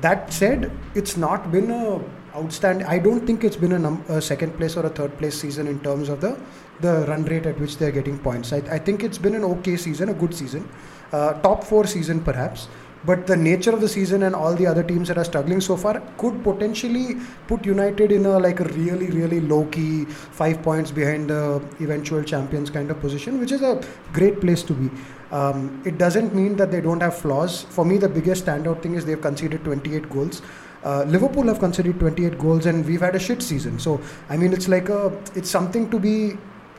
That 0.00 0.32
said, 0.32 0.70
it's 0.94 1.16
not 1.16 1.52
been 1.52 1.70
a 1.70 2.00
outstanding. 2.34 2.86
I 2.86 2.98
don't 2.98 3.26
think 3.26 3.44
it's 3.44 3.56
been 3.56 3.72
a, 3.72 3.78
num- 3.78 4.04
a 4.08 4.20
second 4.20 4.56
place 4.56 4.76
or 4.76 4.86
a 4.86 4.88
third 4.88 5.16
place 5.18 5.38
season 5.38 5.66
in 5.66 5.80
terms 5.80 6.08
of 6.08 6.20
the 6.20 6.38
the 6.80 7.04
run 7.06 7.24
rate 7.24 7.46
at 7.46 7.58
which 7.60 7.76
they're 7.76 7.92
getting 7.92 8.18
points. 8.18 8.52
I, 8.52 8.56
I 8.76 8.78
think 8.78 9.04
it's 9.04 9.18
been 9.18 9.34
an 9.34 9.44
okay 9.44 9.76
season, 9.76 10.08
a 10.08 10.14
good 10.14 10.34
season, 10.34 10.68
uh, 11.12 11.34
top 11.40 11.62
four 11.64 11.86
season 11.86 12.22
perhaps. 12.24 12.68
But 13.04 13.26
the 13.26 13.36
nature 13.36 13.72
of 13.72 13.80
the 13.80 13.88
season 13.88 14.22
and 14.22 14.34
all 14.34 14.54
the 14.54 14.66
other 14.66 14.82
teams 14.82 15.08
that 15.08 15.18
are 15.18 15.24
struggling 15.24 15.60
so 15.60 15.76
far 15.76 16.00
could 16.18 16.42
potentially 16.44 17.16
put 17.48 17.64
United 17.64 18.12
in 18.12 18.26
a 18.26 18.38
like 18.38 18.60
a 18.60 18.64
really 18.64 19.10
really 19.10 19.40
low 19.40 19.64
key 19.66 20.04
five 20.04 20.62
points 20.62 20.92
behind 20.92 21.30
the 21.30 21.60
eventual 21.80 22.22
champions 22.22 22.70
kind 22.70 22.90
of 22.90 23.00
position, 23.00 23.40
which 23.40 23.50
is 23.50 23.62
a 23.62 23.82
great 24.12 24.40
place 24.40 24.62
to 24.62 24.72
be. 24.72 24.90
Um, 25.32 25.82
it 25.84 25.98
doesn't 25.98 26.34
mean 26.34 26.56
that 26.56 26.70
they 26.70 26.80
don't 26.80 27.00
have 27.00 27.16
flaws. 27.16 27.62
For 27.62 27.84
me, 27.84 27.96
the 27.96 28.08
biggest 28.08 28.44
standout 28.44 28.82
thing 28.82 28.94
is 28.94 29.04
they've 29.04 29.20
conceded 29.20 29.64
28 29.64 30.10
goals. 30.10 30.42
Uh, 30.84 31.04
Liverpool 31.04 31.44
have 31.44 31.58
conceded 31.58 31.98
28 31.98 32.38
goals, 32.38 32.66
and 32.66 32.84
we've 32.84 33.00
had 33.00 33.14
a 33.14 33.18
shit 33.18 33.42
season. 33.42 33.78
So 33.78 34.00
I 34.28 34.36
mean, 34.36 34.52
it's 34.52 34.68
like 34.68 34.88
a 34.88 35.12
it's 35.34 35.50
something 35.50 35.90
to 35.90 35.98
be 35.98 36.36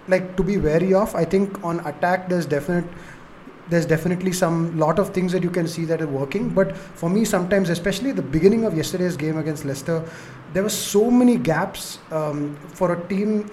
like 0.08 0.36
to 0.38 0.44
be 0.44 0.58
wary 0.58 0.94
of. 0.94 1.16
I 1.16 1.26
think 1.26 1.64
on 1.64 1.80
attack 1.88 2.30
there's 2.30 2.46
definite 2.46 2.86
there's 3.70 3.86
definitely 3.86 4.32
some 4.32 4.78
lot 4.78 5.00
of 5.00 5.14
things 5.14 5.32
that 5.32 5.44
you 5.44 5.50
can 5.50 5.68
see 5.68 5.86
that 5.86 6.02
are 6.02 6.08
working. 6.08 6.50
But 6.50 6.76
for 6.76 7.10
me, 7.10 7.26
sometimes, 7.26 7.70
especially 7.70 8.12
the 8.12 8.22
beginning 8.22 8.66
of 8.66 8.76
yesterday's 8.76 9.18
game 9.18 9.38
against 9.38 9.66
Leicester, 9.66 10.04
there 10.54 10.64
were 10.64 10.70
so 10.70 11.10
many 11.10 11.38
gaps 11.38 12.00
um, 12.12 12.56
for 12.74 12.94
a 12.94 13.08
team 13.08 13.50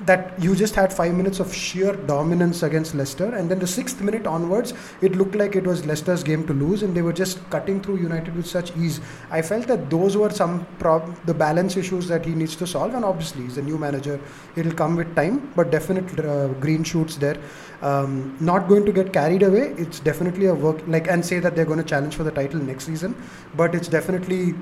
that 0.00 0.38
you 0.42 0.54
just 0.54 0.74
had 0.74 0.92
five 0.92 1.14
minutes 1.14 1.40
of 1.40 1.54
sheer 1.54 1.94
dominance 1.94 2.62
against 2.62 2.94
Leicester, 2.94 3.34
and 3.34 3.50
then 3.50 3.58
the 3.58 3.66
sixth 3.66 4.00
minute 4.02 4.26
onwards, 4.26 4.74
it 5.00 5.16
looked 5.16 5.34
like 5.34 5.56
it 5.56 5.64
was 5.64 5.86
Leicester's 5.86 6.22
game 6.22 6.46
to 6.46 6.52
lose, 6.52 6.82
and 6.82 6.94
they 6.94 7.00
were 7.00 7.12
just 7.12 7.38
cutting 7.48 7.80
through 7.80 7.96
United 7.96 8.36
with 8.36 8.46
such 8.46 8.76
ease. 8.76 9.00
I 9.30 9.40
felt 9.40 9.66
that 9.68 9.88
those 9.88 10.16
were 10.16 10.30
some 10.30 10.66
prob- 10.78 11.16
the 11.24 11.32
balance 11.32 11.76
issues 11.76 12.08
that 12.08 12.26
he 12.26 12.34
needs 12.34 12.56
to 12.56 12.66
solve, 12.66 12.94
and 12.94 13.04
obviously 13.04 13.44
he's 13.44 13.56
a 13.56 13.62
new 13.62 13.78
manager; 13.78 14.20
it'll 14.54 14.74
come 14.74 14.96
with 14.96 15.14
time, 15.16 15.50
but 15.56 15.70
definite 15.70 16.20
uh, 16.20 16.48
green 16.48 16.84
shoots 16.84 17.16
there. 17.16 17.38
Um, 17.82 18.36
not 18.40 18.68
going 18.68 18.86
to 18.86 18.92
get 18.92 19.12
carried 19.12 19.42
away. 19.42 19.74
It's 19.76 20.00
definitely 20.00 20.46
a 20.46 20.54
work 20.54 20.82
like 20.86 21.08
and 21.08 21.24
say 21.24 21.38
that 21.40 21.54
they're 21.54 21.66
going 21.66 21.78
to 21.78 21.84
challenge 21.84 22.14
for 22.16 22.24
the 22.24 22.30
title 22.30 22.60
next 22.60 22.84
season, 22.84 23.14
but 23.54 23.74
it's 23.74 23.88
definitely 23.88 24.54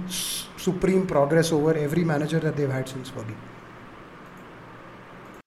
supreme 0.57 1.07
progress 1.07 1.53
over 1.53 1.75
every 1.75 2.05
manager 2.05 2.41
that 2.41 2.57
they've 2.57 2.71
had 2.71 2.89
since 2.89 3.11
Fergie. 3.11 3.37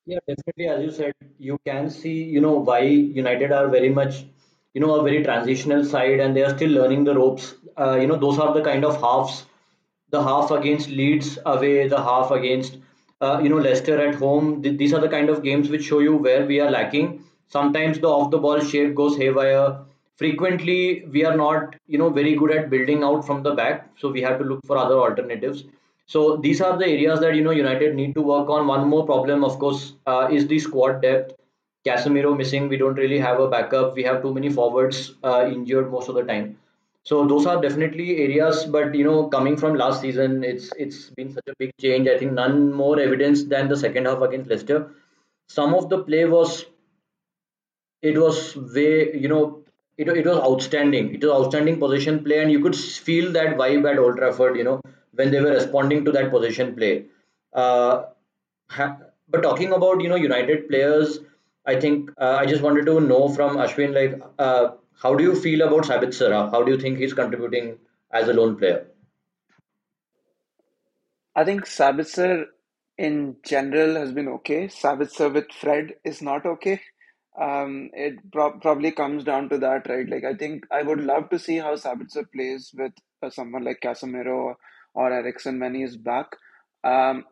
Yeah, 0.05 0.19
definitely. 0.27 0.67
As 0.67 0.83
you 0.83 0.91
said, 0.91 1.13
you 1.37 1.59
can 1.65 1.89
see, 1.89 2.23
you 2.23 2.39
know, 2.41 2.53
why 2.53 2.79
United 2.81 3.51
are 3.51 3.67
very 3.67 3.89
much, 3.89 4.25
you 4.73 4.81
know, 4.81 4.95
a 4.95 5.03
very 5.03 5.23
transitional 5.23 5.83
side 5.83 6.19
and 6.19 6.35
they 6.35 6.43
are 6.43 6.55
still 6.55 6.69
learning 6.71 7.03
the 7.03 7.13
ropes. 7.15 7.55
Uh, 7.77 7.97
you 7.99 8.07
know, 8.07 8.15
those 8.15 8.39
are 8.39 8.53
the 8.53 8.61
kind 8.61 8.85
of 8.85 8.99
halves, 9.01 9.45
the 10.09 10.23
half 10.23 10.51
against 10.51 10.89
Leeds 10.89 11.37
away, 11.45 11.87
the 11.87 12.01
half 12.01 12.31
against, 12.31 12.77
uh, 13.21 13.39
you 13.43 13.49
know, 13.49 13.57
Leicester 13.57 13.99
at 14.07 14.15
home. 14.15 14.61
Th- 14.63 14.77
these 14.77 14.93
are 14.93 15.01
the 15.01 15.09
kind 15.09 15.29
of 15.29 15.43
games 15.43 15.69
which 15.69 15.83
show 15.85 15.99
you 15.99 16.15
where 16.15 16.45
we 16.45 16.59
are 16.61 16.71
lacking. 16.71 17.23
Sometimes 17.49 17.99
the 17.99 18.07
off 18.07 18.31
the 18.31 18.37
ball 18.37 18.59
shape 18.59 18.95
goes 18.95 19.17
haywire. 19.17 19.79
Frequently, 20.17 21.05
we 21.11 21.23
are 21.25 21.35
not, 21.37 21.75
you 21.87 21.97
know, 21.97 22.09
very 22.09 22.35
good 22.35 22.51
at 22.51 22.69
building 22.69 23.03
out 23.03 23.25
from 23.25 23.43
the 23.43 23.53
back. 23.53 23.89
So 23.97 24.09
we 24.09 24.21
have 24.21 24.39
to 24.39 24.45
look 24.45 24.65
for 24.65 24.77
other 24.77 24.95
alternatives. 24.95 25.63
So 26.07 26.37
these 26.37 26.61
are 26.61 26.77
the 26.77 26.87
areas 26.87 27.19
that 27.19 27.35
you 27.35 27.43
know 27.43 27.51
United 27.51 27.95
need 27.95 28.15
to 28.15 28.21
work 28.21 28.49
on. 28.49 28.67
One 28.67 28.87
more 28.87 29.05
problem, 29.05 29.43
of 29.43 29.59
course, 29.59 29.93
uh, 30.05 30.29
is 30.31 30.47
the 30.47 30.59
squad 30.59 31.01
depth. 31.01 31.33
Casemiro 31.85 32.35
missing. 32.35 32.69
We 32.69 32.77
don't 32.77 32.95
really 32.95 33.19
have 33.19 33.39
a 33.39 33.47
backup. 33.47 33.95
We 33.95 34.03
have 34.03 34.21
too 34.21 34.33
many 34.33 34.49
forwards 34.49 35.13
uh, 35.23 35.49
injured 35.51 35.91
most 35.91 36.09
of 36.09 36.15
the 36.15 36.23
time. 36.23 36.57
So 37.03 37.25
those 37.25 37.45
are 37.45 37.61
definitely 37.61 38.17
areas. 38.23 38.65
But 38.65 38.95
you 38.95 39.03
know, 39.03 39.27
coming 39.27 39.57
from 39.57 39.75
last 39.75 40.01
season, 40.01 40.43
it's 40.43 40.71
it's 40.77 41.09
been 41.11 41.33
such 41.33 41.47
a 41.47 41.55
big 41.59 41.71
change. 41.79 42.07
I 42.07 42.17
think 42.17 42.33
none 42.33 42.71
more 42.73 42.99
evidence 42.99 43.43
than 43.43 43.67
the 43.67 43.77
second 43.77 44.05
half 44.05 44.21
against 44.21 44.49
Leicester. 44.49 44.91
Some 45.47 45.73
of 45.73 45.89
the 45.89 45.99
play 46.03 46.25
was 46.25 46.65
it 48.11 48.17
was 48.23 48.55
way 48.75 49.13
you 49.23 49.27
know 49.27 49.43
it, 49.97 50.07
it 50.21 50.25
was 50.25 50.39
outstanding 50.49 51.13
it 51.15 51.23
was 51.23 51.33
outstanding 51.39 51.79
position 51.79 52.23
play 52.23 52.41
and 52.41 52.51
you 52.51 52.61
could 52.65 52.75
feel 53.09 53.31
that 53.31 53.57
vibe 53.61 53.89
at 53.91 53.99
old 53.99 54.17
trafford 54.17 54.57
you 54.57 54.63
know 54.63 54.79
when 55.13 55.31
they 55.31 55.41
were 55.41 55.53
responding 55.59 56.05
to 56.05 56.11
that 56.11 56.29
position 56.31 56.75
play 56.75 57.05
uh, 57.53 58.03
ha- 58.69 58.97
but 59.29 59.41
talking 59.43 59.73
about 59.73 60.01
you 60.01 60.09
know 60.09 60.21
united 60.25 60.67
players 60.69 61.19
i 61.65 61.79
think 61.79 62.11
uh, 62.17 62.35
i 62.41 62.45
just 62.45 62.61
wanted 62.61 62.85
to 62.85 62.99
know 62.99 63.23
from 63.37 63.57
ashwin 63.65 63.93
like 63.99 64.19
uh, 64.39 64.67
how 65.03 65.15
do 65.15 65.23
you 65.29 65.35
feel 65.47 65.65
about 65.69 65.89
sabitzer 65.91 66.31
how 66.55 66.61
do 66.63 66.71
you 66.71 66.79
think 66.85 66.99
he's 66.99 67.13
contributing 67.23 67.77
as 68.11 68.29
a 68.29 68.33
lone 68.41 68.55
player 68.57 68.85
I 71.35 71.43
think 71.43 71.65
Sabitzer 71.65 72.45
in 72.97 73.37
general 73.43 73.95
has 73.95 74.11
been 74.11 74.27
okay. 74.27 74.67
Sabitzer 74.67 75.31
with 75.31 75.51
Fred 75.51 75.95
is 76.03 76.21
not 76.21 76.45
okay. 76.47 76.81
Um, 77.39 77.91
it 77.93 78.15
pro 78.31 78.51
probably 78.59 78.91
comes 78.91 79.23
down 79.23 79.49
to 79.49 79.57
that, 79.59 79.87
right? 79.87 80.09
Like, 80.09 80.23
I 80.23 80.33
think 80.33 80.65
I 80.71 80.81
would 80.81 81.01
love 81.01 81.29
to 81.29 81.39
see 81.39 81.57
how 81.57 81.75
Sabitzer 81.75 82.25
plays 82.33 82.71
with 82.75 82.93
uh, 83.21 83.29
someone 83.29 83.63
like 83.63 83.79
Casemiro 83.83 84.55
or 84.93 85.11
Eriksen 85.11 85.59
when 85.59 85.75
he 85.75 85.83
is 85.83 85.97
back. 85.97 86.27
Um, 86.83 87.25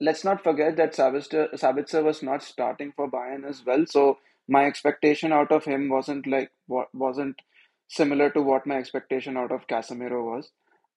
let's 0.00 0.24
not 0.24 0.42
forget 0.42 0.76
that 0.76 0.94
Sabitzer, 0.94 1.52
Sabitzer 1.54 2.04
was 2.04 2.22
not 2.22 2.42
starting 2.42 2.92
for 2.94 3.10
Bayern 3.10 3.48
as 3.48 3.64
well. 3.64 3.84
So 3.86 4.18
my 4.48 4.66
expectation 4.66 5.32
out 5.32 5.52
of 5.52 5.64
him 5.64 5.88
wasn't 5.88 6.26
like 6.26 6.50
wasn't 6.68 7.40
similar 7.88 8.30
to 8.30 8.42
what 8.42 8.66
my 8.66 8.76
expectation 8.76 9.36
out 9.36 9.52
of 9.52 9.66
Casemiro 9.66 10.24
was. 10.24 10.50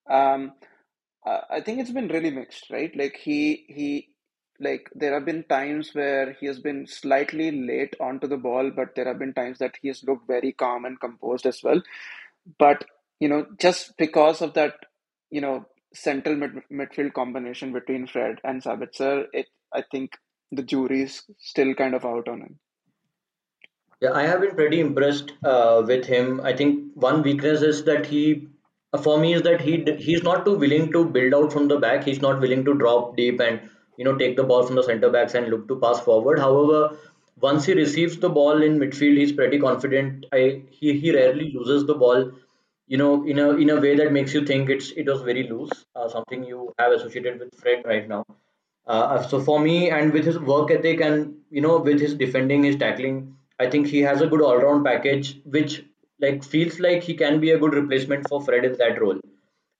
Um, 0.09 0.53
I 1.25 1.61
think 1.61 1.79
it's 1.79 1.91
been 1.91 2.07
really 2.07 2.31
mixed, 2.31 2.69
right? 2.71 2.95
Like 2.95 3.17
he 3.17 3.65
he 3.67 4.09
like 4.61 4.89
there 4.93 5.13
have 5.13 5.25
been 5.25 5.43
times 5.43 5.91
where 5.93 6.33
he 6.39 6.45
has 6.45 6.59
been 6.59 6.85
slightly 6.87 7.51
late 7.51 7.95
onto 7.99 8.27
the 8.27 8.37
ball, 8.37 8.71
but 8.71 8.95
there 8.95 9.07
have 9.07 9.19
been 9.19 9.33
times 9.33 9.57
that 9.59 9.75
he 9.81 9.87
has 9.87 10.03
looked 10.03 10.27
very 10.27 10.53
calm 10.53 10.85
and 10.85 10.99
composed 10.99 11.45
as 11.45 11.61
well. 11.63 11.81
But 12.59 12.85
you 13.19 13.27
know, 13.27 13.45
just 13.59 13.97
because 13.97 14.41
of 14.41 14.53
that, 14.53 14.75
you 15.29 15.41
know, 15.41 15.65
central 15.93 16.35
mid 16.35 16.51
midfield 16.71 17.13
combination 17.13 17.73
between 17.73 18.07
Fred 18.07 18.39
and 18.43 18.63
Sabitzer, 18.63 19.25
it 19.33 19.47
I 19.73 19.83
think 19.91 20.17
the 20.51 20.63
jury's 20.63 21.23
still 21.39 21.73
kind 21.73 21.95
of 21.95 22.05
out 22.05 22.27
on 22.27 22.41
him. 22.41 22.59
Yeah, 24.01 24.13
I 24.13 24.23
have 24.23 24.41
been 24.41 24.55
pretty 24.55 24.79
impressed 24.79 25.33
uh, 25.43 25.83
with 25.85 26.05
him. 26.05 26.41
I 26.41 26.55
think 26.55 26.91
one 26.95 27.21
weakness 27.21 27.61
is 27.61 27.83
that 27.83 28.07
he, 28.07 28.47
for 29.03 29.19
me, 29.19 29.33
is 29.33 29.43
that 29.43 29.61
he 29.61 29.83
he's 29.99 30.23
not 30.23 30.43
too 30.45 30.55
willing 30.55 30.91
to 30.91 31.05
build 31.05 31.33
out 31.33 31.53
from 31.53 31.67
the 31.67 31.77
back. 31.77 32.03
He's 32.03 32.21
not 32.21 32.41
willing 32.41 32.65
to 32.65 32.73
drop 32.73 33.15
deep 33.15 33.39
and 33.39 33.61
you 33.97 34.05
know 34.05 34.15
take 34.15 34.35
the 34.35 34.43
ball 34.43 34.63
from 34.63 34.75
the 34.75 34.83
center 34.83 35.09
backs 35.09 35.33
and 35.35 35.47
look 35.49 35.67
to 35.67 35.79
pass 35.79 35.99
forward. 36.01 36.39
However, 36.39 36.97
once 37.39 37.65
he 37.65 37.73
receives 37.73 38.17
the 38.17 38.29
ball 38.29 38.61
in 38.61 38.79
midfield, 38.79 39.17
he's 39.17 39.31
pretty 39.31 39.59
confident. 39.59 40.25
I 40.31 40.63
he, 40.69 40.97
he 40.99 41.13
rarely 41.15 41.51
loses 41.53 41.85
the 41.85 41.95
ball. 41.95 42.31
You 42.87 42.97
know, 42.97 43.23
in 43.25 43.39
a 43.39 43.49
in 43.51 43.69
a 43.69 43.79
way 43.79 43.95
that 43.95 44.11
makes 44.11 44.33
you 44.33 44.45
think 44.45 44.69
it's 44.69 44.91
it 44.91 45.07
was 45.07 45.21
very 45.21 45.43
loose. 45.47 45.85
Uh, 45.95 46.09
something 46.09 46.43
you 46.43 46.73
have 46.77 46.91
associated 46.91 47.39
with 47.39 47.53
Fred 47.55 47.83
right 47.85 48.07
now. 48.07 48.25
Uh, 48.85 49.21
so 49.21 49.39
for 49.39 49.59
me, 49.59 49.89
and 49.89 50.11
with 50.11 50.25
his 50.25 50.37
work 50.39 50.71
ethic 50.71 51.01
and 51.01 51.35
you 51.49 51.61
know 51.61 51.77
with 51.79 51.99
his 51.99 52.15
defending, 52.15 52.63
his 52.63 52.75
tackling, 52.75 53.35
I 53.59 53.69
think 53.69 53.87
he 53.87 54.01
has 54.01 54.21
a 54.21 54.27
good 54.27 54.41
all-round 54.41 54.85
package, 54.85 55.39
which 55.45 55.85
like 56.19 56.43
feels 56.43 56.79
like 56.79 57.03
he 57.03 57.13
can 57.13 57.39
be 57.39 57.51
a 57.51 57.59
good 57.59 57.73
replacement 57.73 58.27
for 58.27 58.41
Fred 58.43 58.65
in 58.65 58.73
that 58.77 59.01
role. 59.01 59.19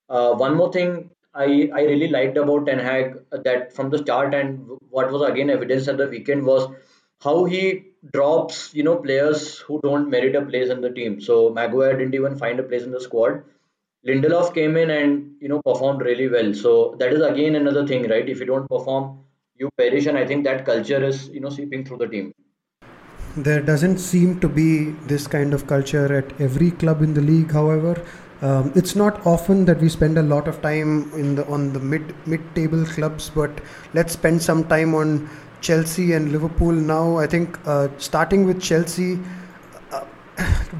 Uh, 0.09 0.33
one 0.35 0.55
more 0.55 0.71
thing 0.71 1.09
I, 1.33 1.69
I 1.73 1.81
really 1.83 2.07
liked 2.07 2.37
about 2.37 2.65
Ten 2.65 2.79
Hag 2.79 3.17
uh, 3.31 3.37
that 3.43 3.73
from 3.73 3.89
the 3.89 3.99
start 3.99 4.33
and 4.33 4.67
what 4.89 5.11
was 5.11 5.21
again 5.29 5.49
evidence 5.49 5.87
at 5.87 5.97
the 5.97 6.07
weekend 6.07 6.45
was 6.45 6.69
how 7.21 7.45
he 7.45 7.83
drops 8.13 8.73
you 8.73 8.83
know 8.83 8.97
players 8.97 9.57
who 9.59 9.79
don't 9.81 10.09
merit 10.09 10.35
a 10.35 10.45
place 10.45 10.69
in 10.69 10.81
the 10.81 10.89
team. 10.89 11.21
So 11.21 11.49
Maguire 11.49 11.97
didn't 11.97 12.15
even 12.15 12.37
find 12.37 12.59
a 12.59 12.63
place 12.63 12.83
in 12.83 12.91
the 12.91 13.01
squad 13.01 13.43
Lindelof 14.07 14.53
came 14.55 14.77
in 14.77 14.89
and 14.89 15.35
you 15.39 15.47
know 15.47 15.61
performed 15.61 16.01
really 16.01 16.27
well. 16.27 16.53
So 16.53 16.95
that 16.97 17.13
is 17.13 17.21
again 17.21 17.55
another 17.55 17.85
thing, 17.85 18.09
right? 18.09 18.27
If 18.27 18.39
you 18.39 18.45
don't 18.47 18.67
perform, 18.67 19.19
you 19.55 19.69
perish, 19.77 20.07
and 20.07 20.17
I 20.17 20.25
think 20.25 20.43
that 20.45 20.65
culture 20.65 21.03
is 21.03 21.29
you 21.29 21.39
know 21.39 21.49
seeping 21.49 21.85
through 21.85 21.97
the 21.97 22.07
team. 22.07 22.33
There 23.37 23.61
doesn't 23.61 23.99
seem 23.99 24.39
to 24.39 24.49
be 24.49 24.91
this 25.11 25.27
kind 25.27 25.53
of 25.53 25.67
culture 25.67 26.11
at 26.13 26.41
every 26.41 26.71
club 26.71 27.03
in 27.03 27.13
the 27.13 27.21
league. 27.21 27.51
However, 27.51 28.03
um, 28.41 28.71
it's 28.75 28.95
not 28.95 29.25
often 29.25 29.65
that 29.65 29.79
we 29.79 29.89
spend 29.89 30.17
a 30.17 30.23
lot 30.23 30.47
of 30.47 30.61
time 30.61 31.11
in 31.13 31.35
the 31.35 31.45
on 31.47 31.73
the 31.73 31.79
mid 31.79 32.15
mid 32.27 32.43
table 32.55 32.85
clubs, 32.85 33.29
but 33.29 33.51
let's 33.93 34.13
spend 34.13 34.41
some 34.41 34.63
time 34.63 34.95
on 34.95 35.29
Chelsea 35.61 36.13
and 36.13 36.31
Liverpool 36.31 36.71
now. 36.71 37.17
I 37.17 37.27
think 37.27 37.59
uh, 37.65 37.87
starting 37.97 38.45
with 38.45 38.61
Chelsea, 38.61 39.19
uh, 39.91 40.05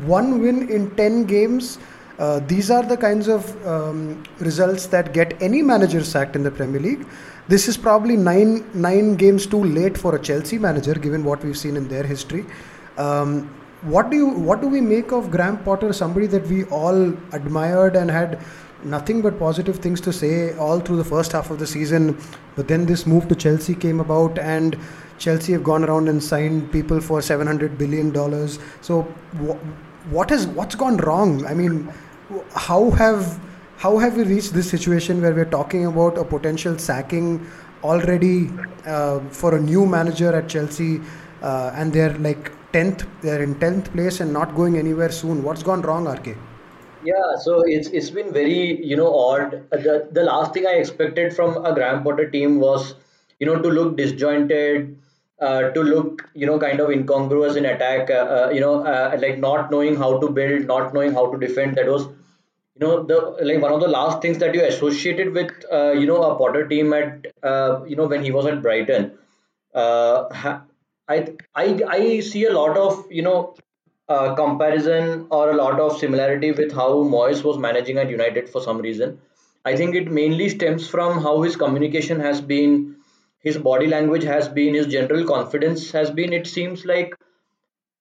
one 0.05 0.41
win 0.41 0.69
in 0.69 0.89
ten 0.95 1.25
games. 1.25 1.77
Uh, 2.17 2.39
these 2.47 2.69
are 2.69 2.83
the 2.83 2.97
kinds 2.97 3.27
of 3.27 3.67
um, 3.67 4.23
results 4.39 4.85
that 4.87 5.13
get 5.13 5.41
any 5.41 5.61
manager 5.61 6.03
sacked 6.03 6.35
in 6.35 6.43
the 6.43 6.51
Premier 6.51 6.79
League. 6.79 7.07
This 7.47 7.67
is 7.67 7.77
probably 7.77 8.15
nine 8.15 8.65
nine 8.73 9.15
games 9.15 9.45
too 9.45 9.63
late 9.63 9.97
for 9.97 10.15
a 10.15 10.19
Chelsea 10.19 10.57
manager, 10.57 10.95
given 10.95 11.23
what 11.23 11.43
we've 11.43 11.57
seen 11.57 11.77
in 11.77 11.87
their 11.87 12.03
history. 12.03 12.45
Um, 12.97 13.49
what 13.81 14.09
do 14.11 14.17
you 14.17 14.27
what 14.27 14.61
do 14.61 14.67
we 14.67 14.79
make 14.81 15.11
of 15.11 15.31
Graham 15.31 15.57
Potter, 15.63 15.91
somebody 15.93 16.27
that 16.27 16.45
we 16.47 16.65
all 16.65 17.13
admired 17.33 17.95
and 17.95 18.11
had 18.11 18.39
nothing 18.83 19.21
but 19.21 19.37
positive 19.39 19.77
things 19.77 20.01
to 20.01 20.13
say 20.13 20.55
all 20.57 20.79
through 20.79 20.97
the 20.97 21.03
first 21.03 21.31
half 21.31 21.49
of 21.51 21.59
the 21.59 21.67
season, 21.67 22.17
but 22.55 22.67
then 22.67 22.85
this 22.85 23.05
move 23.05 23.27
to 23.27 23.35
Chelsea 23.35 23.75
came 23.75 23.99
about 23.99 24.37
and 24.39 24.77
Chelsea 25.17 25.53
have 25.53 25.63
gone 25.63 25.83
around 25.83 26.09
and 26.09 26.23
signed 26.23 26.71
people 26.71 26.99
for 26.99 27.21
700 27.21 27.77
billion 27.77 28.11
dollars. 28.11 28.59
So 28.81 29.03
wh- 29.39 30.13
what 30.13 30.31
is 30.31 30.47
what's 30.47 30.75
gone 30.75 30.97
wrong? 30.97 31.45
I 31.45 31.53
mean, 31.53 31.91
how 32.55 32.91
have 32.91 33.39
how 33.77 33.97
have 33.97 34.15
we 34.15 34.23
reached 34.23 34.53
this 34.53 34.69
situation 34.69 35.21
where 35.21 35.33
we're 35.33 35.45
talking 35.59 35.85
about 35.87 36.17
a 36.17 36.23
potential 36.23 36.77
sacking 36.77 37.45
already 37.83 38.51
uh, 38.85 39.19
for 39.29 39.55
a 39.55 39.59
new 39.59 39.85
manager 39.87 40.35
at 40.35 40.47
Chelsea, 40.47 41.01
uh, 41.41 41.71
and 41.73 41.91
they're 41.91 42.13
like 42.19 42.51
tenth, 42.71 43.05
they're 43.21 43.41
in 43.41 43.59
tenth 43.59 43.91
place 43.93 44.19
and 44.19 44.31
not 44.31 44.55
going 44.55 44.77
anywhere 44.77 45.11
soon. 45.11 45.43
What's 45.43 45.63
gone 45.63 45.81
wrong, 45.81 46.07
RK? 46.07 46.35
Yeah, 47.03 47.35
so 47.43 47.61
it's 47.61 47.87
it's 47.89 48.09
been 48.11 48.31
very 48.31 48.83
you 48.85 48.95
know 48.95 49.13
odd. 49.17 49.63
The 49.71 50.07
the 50.11 50.23
last 50.23 50.53
thing 50.53 50.67
I 50.67 50.73
expected 50.73 51.35
from 51.35 51.65
a 51.65 51.73
Graham 51.73 52.03
Potter 52.03 52.29
team 52.29 52.59
was 52.59 52.93
you 53.39 53.47
know 53.47 53.59
to 53.59 53.69
look 53.69 53.97
disjointed, 53.97 54.97
uh, 55.39 55.69
to 55.71 55.81
look 55.81 56.29
you 56.35 56.45
know 56.45 56.59
kind 56.59 56.79
of 56.79 56.91
incongruous 56.91 57.55
in 57.55 57.65
attack. 57.65 58.11
Uh, 58.11 58.13
uh, 58.37 58.51
you 58.53 58.61
know 58.61 58.83
uh, 58.85 59.17
like 59.19 59.39
not 59.39 59.71
knowing 59.71 59.95
how 59.95 60.19
to 60.19 60.29
build, 60.29 60.67
not 60.67 60.93
knowing 60.93 61.13
how 61.13 61.31
to 61.31 61.39
defend. 61.39 61.75
That 61.75 61.87
was 61.87 62.03
you 62.03 62.81
know 62.85 63.03
the 63.03 63.19
like 63.41 63.61
one 63.61 63.73
of 63.73 63.79
the 63.81 63.87
last 63.87 64.21
things 64.21 64.37
that 64.37 64.53
you 64.53 64.63
associated 64.63 65.33
with 65.33 65.51
uh, 65.71 65.93
you 65.93 66.05
know 66.05 66.21
a 66.21 66.35
Potter 66.35 66.67
team 66.67 66.93
at 66.93 67.25
uh, 67.41 67.83
you 67.87 67.95
know 67.95 68.05
when 68.05 68.23
he 68.23 68.31
was 68.31 68.45
at 68.45 68.61
Brighton. 68.61 69.17
I 71.11 71.17
I 71.55 71.65
I 71.97 72.19
see 72.19 72.45
a 72.45 72.53
lot 72.53 72.77
of 72.77 73.05
you 73.09 73.21
know 73.27 73.55
uh, 74.09 74.35
comparison 74.35 75.27
or 75.29 75.51
a 75.51 75.55
lot 75.55 75.79
of 75.79 75.97
similarity 75.97 76.51
with 76.51 76.71
how 76.79 76.89
Moyes 77.15 77.43
was 77.43 77.57
managing 77.57 77.97
at 77.97 78.09
United 78.09 78.49
for 78.49 78.61
some 78.61 78.79
reason. 78.87 79.19
I 79.65 79.75
think 79.75 79.95
it 79.95 80.11
mainly 80.11 80.49
stems 80.49 80.87
from 80.87 81.21
how 81.21 81.41
his 81.41 81.55
communication 81.55 82.19
has 82.19 82.41
been, 82.41 82.95
his 83.39 83.57
body 83.57 83.87
language 83.87 84.23
has 84.23 84.47
been, 84.47 84.73
his 84.73 84.87
general 84.87 85.25
confidence 85.25 85.91
has 85.91 86.09
been. 86.09 86.33
It 86.33 86.47
seems 86.47 86.85
like 86.85 87.13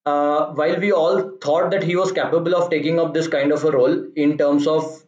uh, 0.06 0.46
while 0.60 0.78
we 0.80 0.92
all 0.92 1.20
thought 1.42 1.70
that 1.70 1.82
he 1.82 1.96
was 1.96 2.12
capable 2.12 2.54
of 2.54 2.70
taking 2.70 2.98
up 2.98 3.12
this 3.12 3.28
kind 3.28 3.52
of 3.52 3.64
a 3.64 3.70
role 3.70 4.06
in 4.16 4.38
terms 4.38 4.66
of 4.66 5.02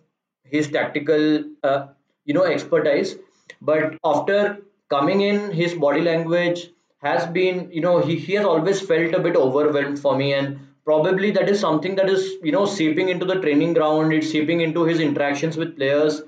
his 0.45 0.69
tactical, 0.69 1.45
uh, 1.63 1.87
you 2.27 2.35
know, 2.35 2.45
expertise, 2.45 3.17
but 3.63 3.97
after 4.05 4.59
coming 4.91 5.23
in, 5.23 5.51
his 5.51 5.75
body 5.75 6.03
language 6.03 6.69
has 7.03 7.27
been, 7.27 7.71
you 7.73 7.81
know, 7.81 7.99
he, 8.01 8.17
he 8.17 8.35
has 8.35 8.45
always 8.45 8.81
felt 8.81 9.15
a 9.15 9.21
bit 9.21 9.37
overwhelmed 9.37 9.99
for 9.99 10.17
me, 10.17 10.33
and 10.33 10.61
probably 10.85 11.31
that 11.33 11.49
is 11.49 11.61
something 11.61 11.97
that 11.97 12.09
is, 12.09 12.35
you 12.43 12.53
know, 12.53 12.65
seeping 12.65 13.09
into 13.09 13.27
the 13.27 13.41
training 13.41 13.75
ground. 13.75 14.13
It's 14.13 14.31
seeping 14.31 14.61
into 14.61 14.85
his 14.85 15.01
interactions 15.01 15.57
with 15.57 15.77
players, 15.77 16.23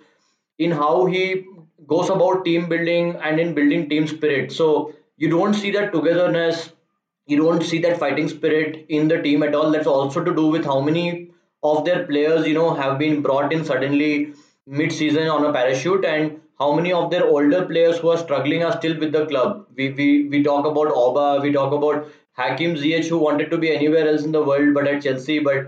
in 0.58 0.70
how 0.70 1.06
he 1.06 1.44
goes 1.86 2.10
about 2.10 2.44
team 2.44 2.68
building 2.68 3.16
and 3.16 3.38
in 3.38 3.54
building 3.54 3.88
team 3.88 4.06
spirit. 4.06 4.52
So 4.52 4.94
you 5.16 5.28
don't 5.28 5.54
see 5.54 5.70
that 5.72 5.92
togetherness 5.92 6.70
you 7.26 7.38
don't 7.38 7.62
see 7.62 7.78
that 7.80 7.98
fighting 7.98 8.28
spirit 8.28 8.86
in 8.88 9.08
the 9.08 9.20
team 9.22 9.42
at 9.42 9.54
all 9.54 9.70
that's 9.70 9.86
also 9.86 10.22
to 10.22 10.34
do 10.34 10.46
with 10.48 10.64
how 10.64 10.80
many 10.80 11.30
of 11.62 11.84
their 11.84 12.04
players 12.06 12.46
you 12.46 12.54
know 12.54 12.74
have 12.74 12.98
been 12.98 13.22
brought 13.22 13.52
in 13.52 13.64
suddenly 13.64 14.34
mid-season 14.66 15.28
on 15.28 15.44
a 15.44 15.52
parachute 15.52 16.04
and 16.04 16.40
how 16.58 16.72
many 16.74 16.92
of 16.92 17.10
their 17.10 17.24
older 17.26 17.64
players 17.66 17.98
who 17.98 18.10
are 18.10 18.18
struggling 18.18 18.62
are 18.64 18.76
still 18.78 18.98
with 18.98 19.12
the 19.12 19.26
club 19.26 19.66
we 19.76 19.90
we, 19.92 20.28
we 20.28 20.42
talk 20.42 20.66
about 20.66 20.92
Oba 21.04 21.40
we 21.42 21.52
talk 21.52 21.72
about 21.72 22.06
Hakim 22.32 22.74
Ziyech 22.74 23.08
who 23.08 23.18
wanted 23.18 23.50
to 23.50 23.58
be 23.58 23.74
anywhere 23.74 24.08
else 24.08 24.24
in 24.24 24.32
the 24.32 24.42
world 24.42 24.74
but 24.74 24.86
at 24.86 25.02
Chelsea 25.02 25.38
but 25.38 25.66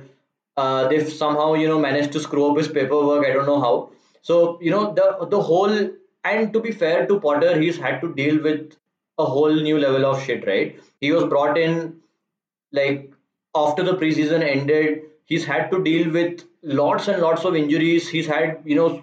uh, 0.57 0.88
they've 0.88 1.12
somehow 1.12 1.55
you 1.55 1.68
know 1.68 1.79
managed 1.79 2.12
to 2.12 2.20
screw 2.20 2.51
up 2.51 2.57
his 2.57 2.68
paperwork 2.68 3.27
I 3.27 3.33
don't 3.33 3.46
know 3.46 3.61
how 3.61 3.90
so 4.22 4.59
you 4.61 4.70
know 4.70 4.94
the 4.94 5.27
the 5.37 5.40
whole 5.40 5.77
and 6.25 6.53
to 6.53 6.61
be 6.61 6.72
fair 6.72 7.07
to 7.07 7.20
Potter 7.20 7.59
he's 7.61 7.79
had 7.79 8.01
to 8.01 8.14
deal 8.14 8.42
with 8.42 8.77
a 9.18 9.25
whole 9.25 9.55
new 9.68 9.79
level 9.79 10.07
of 10.07 10.22
shit 10.22 10.46
right 10.46 10.81
he 11.01 11.12
was 11.12 11.25
brought 11.25 11.59
in 11.59 11.96
like 12.72 13.12
after 13.55 13.83
the 13.83 13.94
preseason 13.96 14.42
ended. 14.42 15.03
He's 15.25 15.44
had 15.44 15.70
to 15.70 15.83
deal 15.83 16.11
with 16.11 16.44
lots 16.62 17.09
and 17.09 17.20
lots 17.20 17.44
of 17.44 17.57
injuries. 17.57 18.09
He's 18.09 18.27
had 18.27 18.61
you 18.64 18.77
know 18.77 19.03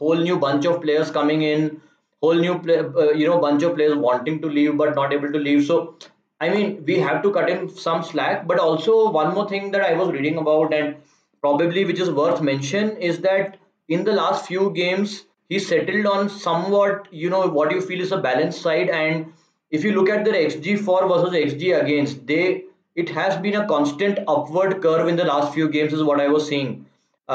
whole 0.00 0.16
new 0.16 0.38
bunch 0.38 0.66
of 0.66 0.80
players 0.82 1.10
coming 1.10 1.42
in, 1.42 1.80
whole 2.22 2.34
new 2.34 2.58
play, 2.58 2.78
uh, 2.78 3.10
you 3.12 3.28
know 3.28 3.38
bunch 3.38 3.62
of 3.62 3.74
players 3.76 3.96
wanting 3.96 4.40
to 4.42 4.48
leave 4.48 4.76
but 4.76 4.94
not 4.96 5.12
able 5.12 5.32
to 5.32 5.38
leave. 5.38 5.64
So 5.66 5.96
I 6.40 6.50
mean 6.50 6.84
we 6.84 6.98
have 6.98 7.22
to 7.22 7.32
cut 7.32 7.48
him 7.48 7.68
some 7.68 8.02
slack. 8.02 8.46
But 8.48 8.58
also 8.58 9.10
one 9.10 9.34
more 9.34 9.48
thing 9.48 9.70
that 9.72 9.82
I 9.82 9.94
was 9.94 10.10
reading 10.10 10.38
about 10.38 10.74
and 10.74 10.96
probably 11.40 11.84
which 11.84 12.00
is 12.00 12.10
worth 12.10 12.40
mention 12.42 12.96
is 12.96 13.20
that 13.20 13.58
in 13.88 14.04
the 14.04 14.12
last 14.12 14.46
few 14.46 14.70
games 14.70 15.24
he 15.48 15.58
settled 15.58 16.06
on 16.06 16.28
somewhat 16.28 17.08
you 17.10 17.30
know 17.30 17.46
what 17.48 17.72
you 17.72 17.80
feel 17.80 18.00
is 18.00 18.12
a 18.12 18.18
balanced 18.26 18.62
side 18.62 18.88
and 18.88 19.32
if 19.70 19.84
you 19.84 19.92
look 19.92 20.08
at 20.08 20.24
their 20.24 20.34
xg 20.34 20.78
for 20.88 21.00
versus 21.08 21.34
xg 21.40 21.80
against 21.82 22.26
they 22.26 22.64
it 22.94 23.08
has 23.08 23.36
been 23.46 23.56
a 23.56 23.66
constant 23.66 24.18
upward 24.28 24.80
curve 24.82 25.08
in 25.08 25.16
the 25.16 25.24
last 25.32 25.52
few 25.54 25.68
games 25.68 25.92
is 25.92 26.04
what 26.10 26.20
i 26.20 26.28
was 26.28 26.46
seeing 26.48 26.70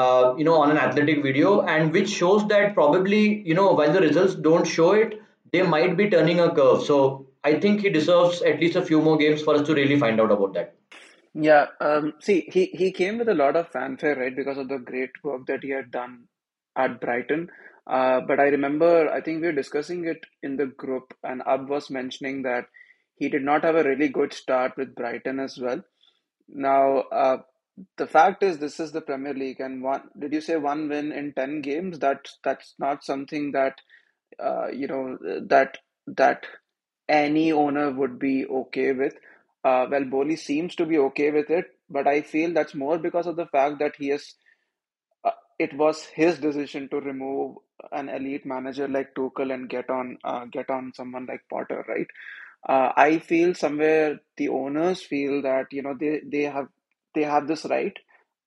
uh, 0.02 0.34
you 0.38 0.44
know 0.44 0.56
on 0.62 0.70
an 0.70 0.78
athletic 0.86 1.22
video 1.22 1.60
and 1.74 1.92
which 1.92 2.10
shows 2.22 2.46
that 2.48 2.74
probably 2.80 3.22
you 3.50 3.54
know 3.60 3.68
while 3.72 3.92
the 3.98 4.02
results 4.08 4.34
don't 4.48 4.66
show 4.76 4.92
it 4.92 5.20
they 5.52 5.62
might 5.74 5.96
be 6.00 6.08
turning 6.14 6.40
a 6.46 6.48
curve 6.58 6.82
so 6.90 6.98
i 7.50 7.52
think 7.64 7.86
he 7.86 7.90
deserves 7.98 8.42
at 8.42 8.60
least 8.64 8.76
a 8.82 8.86
few 8.90 9.00
more 9.08 9.16
games 9.24 9.42
for 9.42 9.54
us 9.54 9.66
to 9.68 9.78
really 9.80 9.98
find 10.04 10.20
out 10.26 10.34
about 10.38 10.58
that 10.58 10.74
Yeah, 11.46 11.66
um, 11.86 12.14
see, 12.26 12.48
he, 12.50 12.66
he 12.80 12.92
came 12.92 13.18
with 13.18 13.28
a 13.28 13.34
lot 13.34 13.56
of 13.56 13.68
fanfare, 13.68 14.16
right, 14.16 14.34
because 14.34 14.56
of 14.56 14.68
the 14.68 14.78
great 14.78 15.10
work 15.22 15.42
that 15.48 15.62
he 15.62 15.70
had 15.70 15.90
done 15.90 16.24
at 16.84 17.00
Brighton. 17.00 17.50
Uh, 17.86 18.20
but 18.22 18.40
I 18.40 18.44
remember, 18.44 19.10
I 19.10 19.20
think 19.20 19.40
we 19.40 19.48
were 19.48 19.52
discussing 19.52 20.06
it 20.06 20.24
in 20.42 20.56
the 20.56 20.66
group, 20.66 21.12
and 21.22 21.42
Ab 21.46 21.68
was 21.68 21.90
mentioning 21.90 22.42
that 22.42 22.64
he 23.16 23.28
did 23.28 23.42
not 23.42 23.64
have 23.64 23.76
a 23.76 23.84
really 23.84 24.08
good 24.08 24.32
start 24.32 24.78
with 24.78 24.94
Brighton 24.94 25.38
as 25.38 25.58
well. 25.58 25.82
Now, 26.48 27.00
uh, 27.12 27.38
the 27.96 28.06
fact 28.06 28.42
is, 28.42 28.58
this 28.58 28.80
is 28.80 28.92
the 28.92 29.00
Premier 29.00 29.34
League, 29.34 29.60
and 29.60 29.82
one, 29.82 30.02
did 30.18 30.32
you 30.32 30.40
say 30.40 30.56
one 30.56 30.88
win 30.88 31.12
in 31.12 31.32
10 31.32 31.60
games? 31.60 31.98
That 31.98 32.28
that's 32.42 32.74
not 32.78 33.04
something 33.04 33.52
that 33.52 33.80
uh, 34.42 34.68
you 34.68 34.86
know 34.88 35.18
that 35.48 35.78
that 36.06 36.46
any 37.08 37.52
owner 37.52 37.90
would 37.90 38.18
be 38.18 38.46
okay 38.46 38.92
with. 38.92 39.14
Uh, 39.64 39.86
well, 39.90 40.04
Boehly 40.04 40.36
seems 40.36 40.74
to 40.76 40.86
be 40.86 40.98
okay 40.98 41.30
with 41.30 41.50
it, 41.50 41.66
but 41.90 42.06
I 42.06 42.22
feel 42.22 42.52
that's 42.52 42.74
more 42.74 42.98
because 42.98 43.26
of 43.26 43.36
the 43.36 43.46
fact 43.46 43.78
that 43.80 43.96
he 43.98 44.08
has. 44.08 44.34
Uh, 45.24 45.30
it 45.58 45.76
was 45.76 46.04
his 46.04 46.38
decision 46.38 46.88
to 46.88 47.00
remove 47.00 47.56
an 47.92 48.08
elite 48.08 48.46
manager 48.46 48.88
like 48.88 49.14
Tuchel 49.14 49.52
and 49.52 49.68
get 49.68 49.90
on 49.90 50.18
uh, 50.24 50.46
get 50.46 50.70
on 50.70 50.92
someone 50.94 51.26
like 51.26 51.42
Potter, 51.50 51.84
right? 51.88 52.06
Uh, 52.68 52.92
I 52.96 53.18
feel 53.18 53.54
somewhere 53.54 54.20
the 54.36 54.48
owners 54.48 55.02
feel 55.02 55.42
that 55.42 55.72
you 55.72 55.82
know 55.82 55.94
they 55.98 56.20
they 56.26 56.42
have 56.44 56.68
they 57.16 57.24
have 57.24 57.48
this 57.48 57.66
right. 57.66 57.98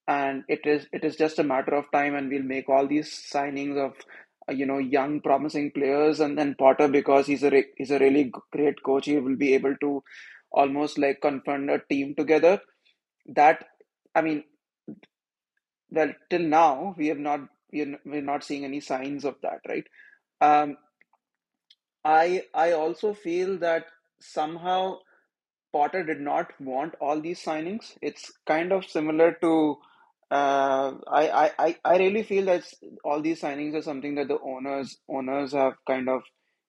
And 0.07 0.43
it 0.49 0.65
is 0.65 0.88
it 0.93 1.05
is 1.05 1.17
just 1.17 1.39
a 1.39 1.43
matter 1.43 1.76
of 1.76 1.91
time 1.93 2.15
and 2.15 2.30
we'll 2.30 2.43
make 2.43 2.70
all 2.70 2.88
these 2.88 3.09
signings 3.34 3.78
of 3.78 3.93
uh, 4.49 4.53
you 4.53 4.67
know 4.67 4.80
young 4.80 5.22
promising 5.22 5.72
players. 5.72 6.22
And 6.22 6.38
then 6.38 6.55
Potter 6.59 6.89
because 6.89 7.28
he's 7.28 7.43
a 7.43 7.51
re- 7.51 7.74
he's 7.78 7.91
a 7.91 7.99
really 7.99 8.32
great 8.51 8.84
coach 8.84 9.05
he 9.07 9.17
will 9.20 9.38
be 9.38 9.55
able 9.55 9.76
to 9.82 10.03
almost 10.51 10.99
like 10.99 11.22
confront 11.22 11.72
a 11.72 11.82
team 11.89 12.15
together. 12.15 12.61
That 13.28 13.65
I 14.15 14.22
mean 14.24 14.45
well 15.91 16.13
till 16.30 16.41
now 16.41 16.95
we 16.97 17.07
have 17.07 17.20
not 17.20 17.41
we're, 17.72 17.99
not 18.05 18.43
seeing 18.43 18.65
any 18.65 18.80
signs 18.80 19.26
of 19.26 19.36
that 19.43 19.59
right? 19.67 19.86
Um 20.41 20.78
I 22.03 22.43
I 22.53 22.74
also 22.74 23.13
feel 23.13 23.57
that 23.59 23.86
somehow 24.20 24.99
Potter 25.72 26.03
did 26.03 26.20
not 26.20 26.51
want 26.59 26.95
all 26.99 27.22
these 27.22 27.43
signings 27.43 27.97
it's 28.01 28.32
kind 28.45 28.72
of 28.72 28.86
similar 28.86 29.34
to 29.41 29.78
uh, 30.32 30.93
I, 31.07 31.51
I, 31.57 31.76
I 31.84 31.97
really 31.97 32.24
feel 32.24 32.45
that 32.45 32.63
all 33.03 33.22
these 33.22 33.41
signings 33.41 33.74
are 33.74 33.82
something 33.82 34.15
that 34.15 34.28
the 34.28 34.39
owners 34.39 34.97
owners 35.09 35.53
have 35.53 35.74
kind 35.88 36.07
of, 36.07 36.22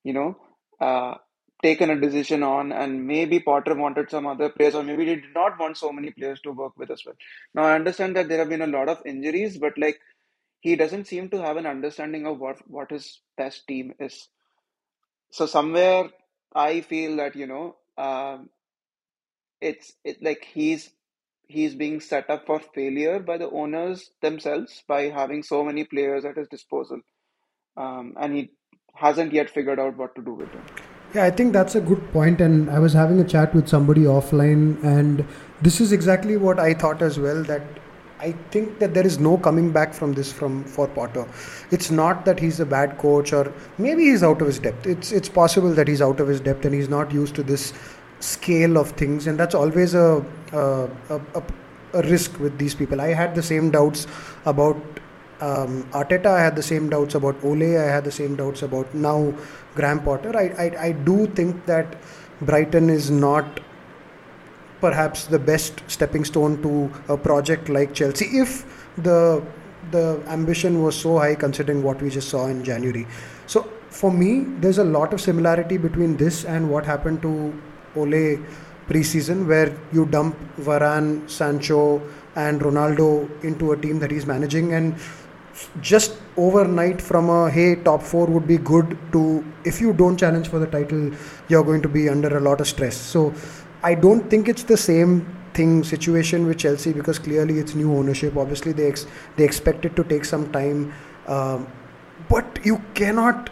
you 0.03 0.15
know, 0.15 0.39
uh, 0.81 1.17
taken 1.63 1.91
a 1.91 2.01
decision 2.01 2.43
on, 2.43 2.73
and 2.73 3.07
maybe 3.07 3.39
Potter 3.39 3.75
wanted 3.75 4.11
some 4.11 4.27
other 4.27 4.49
players, 4.49 4.75
or 4.75 4.83
maybe 4.83 5.05
he 5.05 5.17
did 5.17 5.35
not 5.35 5.59
want 5.59 5.77
so 5.77 5.93
many 5.93 6.11
players 6.11 6.41
to 6.41 6.53
work 6.53 6.73
with 6.79 6.91
as 6.91 7.05
well. 7.05 7.17
Now 7.55 7.65
I 7.65 7.75
understand 7.75 8.17
that 8.17 8.29
there 8.29 8.39
have 8.39 8.49
been 8.49 8.63
a 8.63 8.67
lot 8.67 8.89
of 8.89 9.03
injuries, 9.05 9.59
but 9.59 9.77
like 9.77 10.01
he 10.61 10.75
doesn't 10.75 11.07
seem 11.07 11.29
to 11.31 11.43
have 11.43 11.59
an 11.59 11.67
understanding 11.67 12.27
of 12.27 12.39
what 12.39 12.67
what 12.67 12.91
his 12.91 13.21
best 13.37 13.67
team 13.67 13.93
is. 14.01 14.29
So 15.31 15.45
somewhere 15.45 16.09
I 16.55 16.81
feel 16.81 17.17
that 17.17 17.37
you 17.37 17.47
know 17.47 17.77
um, 17.99 18.49
it's 19.61 19.93
it 20.05 20.23
like 20.23 20.47
he's 20.53 20.91
he's 21.47 21.75
being 21.75 22.01
set 22.01 22.31
up 22.31 22.47
for 22.47 22.61
failure 22.61 23.19
by 23.19 23.37
the 23.37 23.51
owners 23.51 24.11
themselves 24.23 24.83
by 24.87 25.03
having 25.09 25.43
so 25.43 25.65
many 25.65 25.85
players 25.85 26.25
at 26.25 26.37
his 26.37 26.49
disposal, 26.49 27.01
um, 27.77 28.15
and 28.21 28.35
he 28.35 28.51
hasn't 28.95 29.33
yet 29.33 29.51
figured 29.51 29.79
out 29.79 29.97
what 29.97 30.15
to 30.15 30.23
do 30.23 30.35
with 30.35 30.53
them. 30.53 30.65
Yeah, 31.15 31.25
I 31.25 31.31
think 31.31 31.53
that's 31.53 31.75
a 31.75 31.81
good 31.81 32.13
point, 32.13 32.41
and 32.41 32.71
I 32.71 32.79
was 32.79 32.93
having 32.93 33.19
a 33.19 33.25
chat 33.25 33.53
with 33.53 33.69
somebody 33.69 34.03
offline, 34.03 34.83
and 34.85 35.27
this 35.61 35.81
is 35.81 35.91
exactly 35.91 36.37
what 36.37 36.61
I 36.61 36.73
thought 36.73 37.03
as 37.03 37.19
well. 37.19 37.43
That 37.43 37.63
I 38.21 38.33
think 38.51 38.79
that 38.79 38.95
there 38.95 39.07
is 39.07 39.19
no 39.19 39.37
coming 39.39 39.73
back 39.73 39.93
from 39.93 40.13
this 40.13 40.33
from 40.33 40.63
for 40.65 40.87
Potter. 40.87 41.27
It's 41.71 41.91
not 41.91 42.25
that 42.27 42.39
he's 42.39 42.61
a 42.61 42.67
bad 42.67 42.99
coach, 42.99 43.33
or 43.33 43.53
maybe 43.79 44.05
he's 44.05 44.23
out 44.23 44.41
of 44.41 44.47
his 44.47 44.59
depth. 44.59 44.87
It's 44.87 45.11
it's 45.11 45.29
possible 45.29 45.75
that 45.75 45.89
he's 45.89 46.03
out 46.03 46.21
of 46.21 46.29
his 46.29 46.41
depth 46.41 46.65
and 46.65 46.75
he's 46.75 46.89
not 46.89 47.11
used 47.13 47.35
to 47.37 47.43
this 47.43 47.73
scale 48.21 48.77
of 48.77 48.91
things, 48.93 49.27
and 49.27 49.39
that's 49.39 49.55
always 49.55 49.95
a 49.95 50.25
a, 50.53 50.89
a, 51.09 51.43
a 51.95 52.03
risk 52.03 52.39
with 52.39 52.59
these 52.59 52.75
people. 52.75 53.01
I 53.01 53.09
had 53.09 53.35
the 53.35 53.43
same 53.43 53.71
doubts 53.71 54.07
about 54.45 54.77
um, 55.41 55.85
Arteta. 55.93 56.27
I 56.27 56.41
had 56.43 56.57
the 56.57 56.63
same 56.63 56.89
doubts 56.89 57.15
about 57.15 57.43
Ole. 57.45 57.77
I 57.79 57.91
had 57.97 58.05
the 58.05 58.13
same 58.13 58.37
doubts 58.37 58.63
about 58.63 58.95
now 58.95 59.33
Graham 59.75 60.03
Potter. 60.03 60.37
I, 60.37 60.47
I, 60.65 60.87
I 60.89 60.93
do 60.93 61.27
think 61.27 61.65
that 61.67 61.97
Brighton 62.43 62.91
is 62.91 63.11
not 63.11 63.61
perhaps 64.81 65.27
the 65.27 65.39
best 65.39 65.83
stepping 65.89 66.25
stone 66.25 66.63
to 66.63 66.91
a 67.13 67.17
project 67.17 67.69
like 67.69 67.93
Chelsea 67.95 68.27
if 68.39 68.65
the 68.97 69.43
the 69.91 70.23
ambition 70.29 70.83
was 70.83 70.95
so 70.95 71.19
high 71.19 71.35
considering 71.35 71.83
what 71.83 72.01
we 72.01 72.11
just 72.11 72.29
saw 72.29 72.47
in 72.47 72.63
January. 72.63 73.07
So 73.47 73.69
for 73.89 74.13
me, 74.13 74.45
there's 74.61 74.79
a 74.79 74.85
lot 74.85 75.13
of 75.13 75.21
similarity 75.21 75.77
between 75.79 76.17
this 76.17 76.45
and 76.45 76.71
what 76.71 76.85
happened 76.85 77.23
to 77.23 77.53
Ole 77.97 78.39
preseason, 78.89 79.47
where 79.47 79.77
you 79.93 80.07
dump 80.07 80.37
Varane, 80.59 81.29
Sancho, 81.31 82.03
and 82.37 82.61
Ronaldo 82.61 83.29
into 83.45 83.73
a 83.73 83.77
team 83.77 83.99
that 84.01 84.11
he's 84.11 84.27
managing, 84.27 84.73
and 84.73 84.95
just 85.81 86.17
overnight 86.37 87.01
from 87.03 87.29
a 87.29 87.51
hey 87.51 87.75
top 87.75 88.03
four 88.03 88.27
would 88.27 88.47
be 88.47 88.57
good 88.57 88.97
to 89.13 89.45
if 89.65 89.81
you 89.81 89.93
don't 89.93 90.17
challenge 90.17 90.49
for 90.49 90.59
the 90.59 90.67
title, 90.67 91.11
you're 91.49 91.65
going 91.65 91.83
to 91.83 91.89
be 91.89 92.09
under 92.09 92.37
a 92.37 92.41
lot 92.41 92.61
of 92.61 92.69
stress. 92.69 92.97
So 92.97 93.35
I 93.83 93.95
don't 93.95 94.29
think 94.31 94.49
it's 94.49 94.63
the 94.63 94.77
same 94.77 95.37
thing 95.55 95.83
situation 95.85 96.47
with 96.47 96.59
Chelsea 96.59 96.93
because 96.93 97.19
clearly 97.19 97.59
it's 97.59 97.75
new 97.75 97.93
ownership. 97.93 98.37
Obviously, 98.37 98.73
they 98.73 98.89
ex- 98.89 99.07
they 99.37 99.45
expect 99.45 99.85
it 99.85 99.97
to 99.97 100.05
take 100.05 100.25
some 100.25 100.51
time, 100.53 100.93
um, 101.27 101.67
but 102.29 102.61
you 102.65 102.81
cannot 102.95 103.51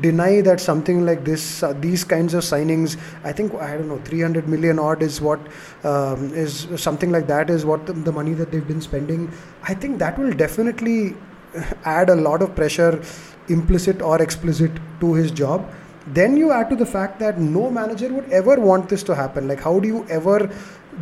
deny 0.00 0.40
that 0.42 0.60
something 0.60 1.04
like 1.04 1.24
this, 1.24 1.62
uh, 1.62 1.72
these 1.72 2.04
kinds 2.04 2.34
of 2.34 2.42
signings. 2.44 2.96
I 3.24 3.32
think 3.32 3.54
I 3.54 3.76
don't 3.76 3.88
know, 3.88 3.98
300 3.98 4.48
million 4.48 4.78
odd 4.78 5.02
is 5.02 5.20
what 5.20 5.40
um, 5.84 6.32
is 6.34 6.68
something 6.76 7.10
like 7.10 7.26
that 7.26 7.50
is 7.50 7.64
what 7.64 7.86
the, 7.86 7.92
the 7.92 8.12
money 8.12 8.34
that 8.34 8.52
they've 8.52 8.66
been 8.66 8.80
spending. 8.80 9.32
I 9.62 9.74
think 9.74 9.98
that 9.98 10.18
will 10.18 10.32
definitely 10.32 11.16
add 11.84 12.10
a 12.10 12.16
lot 12.16 12.42
of 12.42 12.54
pressure, 12.54 13.02
implicit 13.48 14.02
or 14.02 14.20
explicit, 14.20 14.72
to 15.00 15.14
his 15.14 15.30
job 15.30 15.68
then 16.14 16.36
you 16.36 16.52
add 16.52 16.70
to 16.70 16.76
the 16.76 16.86
fact 16.86 17.18
that 17.18 17.38
no 17.38 17.70
manager 17.70 18.12
would 18.12 18.30
ever 18.30 18.58
want 18.58 18.88
this 18.88 19.02
to 19.02 19.14
happen 19.14 19.46
like 19.46 19.60
how 19.60 19.78
do 19.78 19.88
you 19.88 20.06
ever 20.08 20.50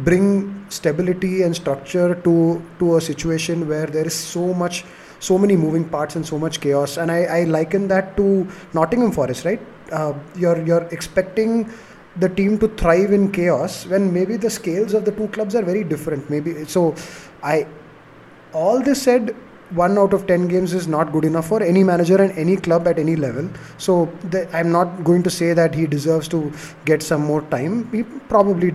bring 0.04 0.66
stability 0.68 1.42
and 1.42 1.54
structure 1.54 2.14
to 2.22 2.62
to 2.78 2.96
a 2.96 3.00
situation 3.00 3.68
where 3.68 3.86
there 3.86 4.06
is 4.06 4.14
so 4.14 4.52
much 4.52 4.84
so 5.28 5.38
many 5.44 5.56
moving 5.64 5.88
parts 5.96 6.16
and 6.16 6.26
so 6.32 6.38
much 6.44 6.60
chaos 6.60 6.96
and 6.96 7.10
i, 7.10 7.20
I 7.38 7.44
liken 7.44 7.88
that 7.88 8.16
to 8.18 8.26
nottingham 8.74 9.12
forest 9.12 9.44
right 9.44 9.60
uh, 9.92 10.12
you're 10.36 10.60
you're 10.68 10.86
expecting 10.98 11.70
the 12.24 12.28
team 12.28 12.58
to 12.58 12.68
thrive 12.80 13.12
in 13.12 13.30
chaos 13.30 13.86
when 13.86 14.12
maybe 14.12 14.36
the 14.36 14.50
scales 14.50 14.94
of 14.94 15.04
the 15.04 15.12
two 15.12 15.28
clubs 15.28 15.54
are 15.54 15.62
very 15.62 15.84
different 15.84 16.30
maybe 16.30 16.64
so 16.64 16.94
i 17.42 17.66
all 18.52 18.80
this 18.82 19.02
said 19.02 19.34
one 19.70 19.98
out 19.98 20.12
of 20.12 20.26
10 20.26 20.46
games 20.48 20.72
is 20.72 20.86
not 20.86 21.12
good 21.12 21.24
enough 21.24 21.48
for 21.48 21.62
any 21.62 21.82
manager 21.82 22.20
and 22.22 22.36
any 22.38 22.56
club 22.56 22.86
at 22.86 22.98
any 22.98 23.16
level. 23.16 23.48
So 23.78 24.06
the, 24.30 24.48
I'm 24.56 24.70
not 24.70 25.02
going 25.02 25.22
to 25.24 25.30
say 25.30 25.54
that 25.54 25.74
he 25.74 25.86
deserves 25.86 26.28
to 26.28 26.52
get 26.84 27.02
some 27.02 27.22
more 27.22 27.42
time. 27.42 27.90
He 27.90 28.04
probably 28.04 28.72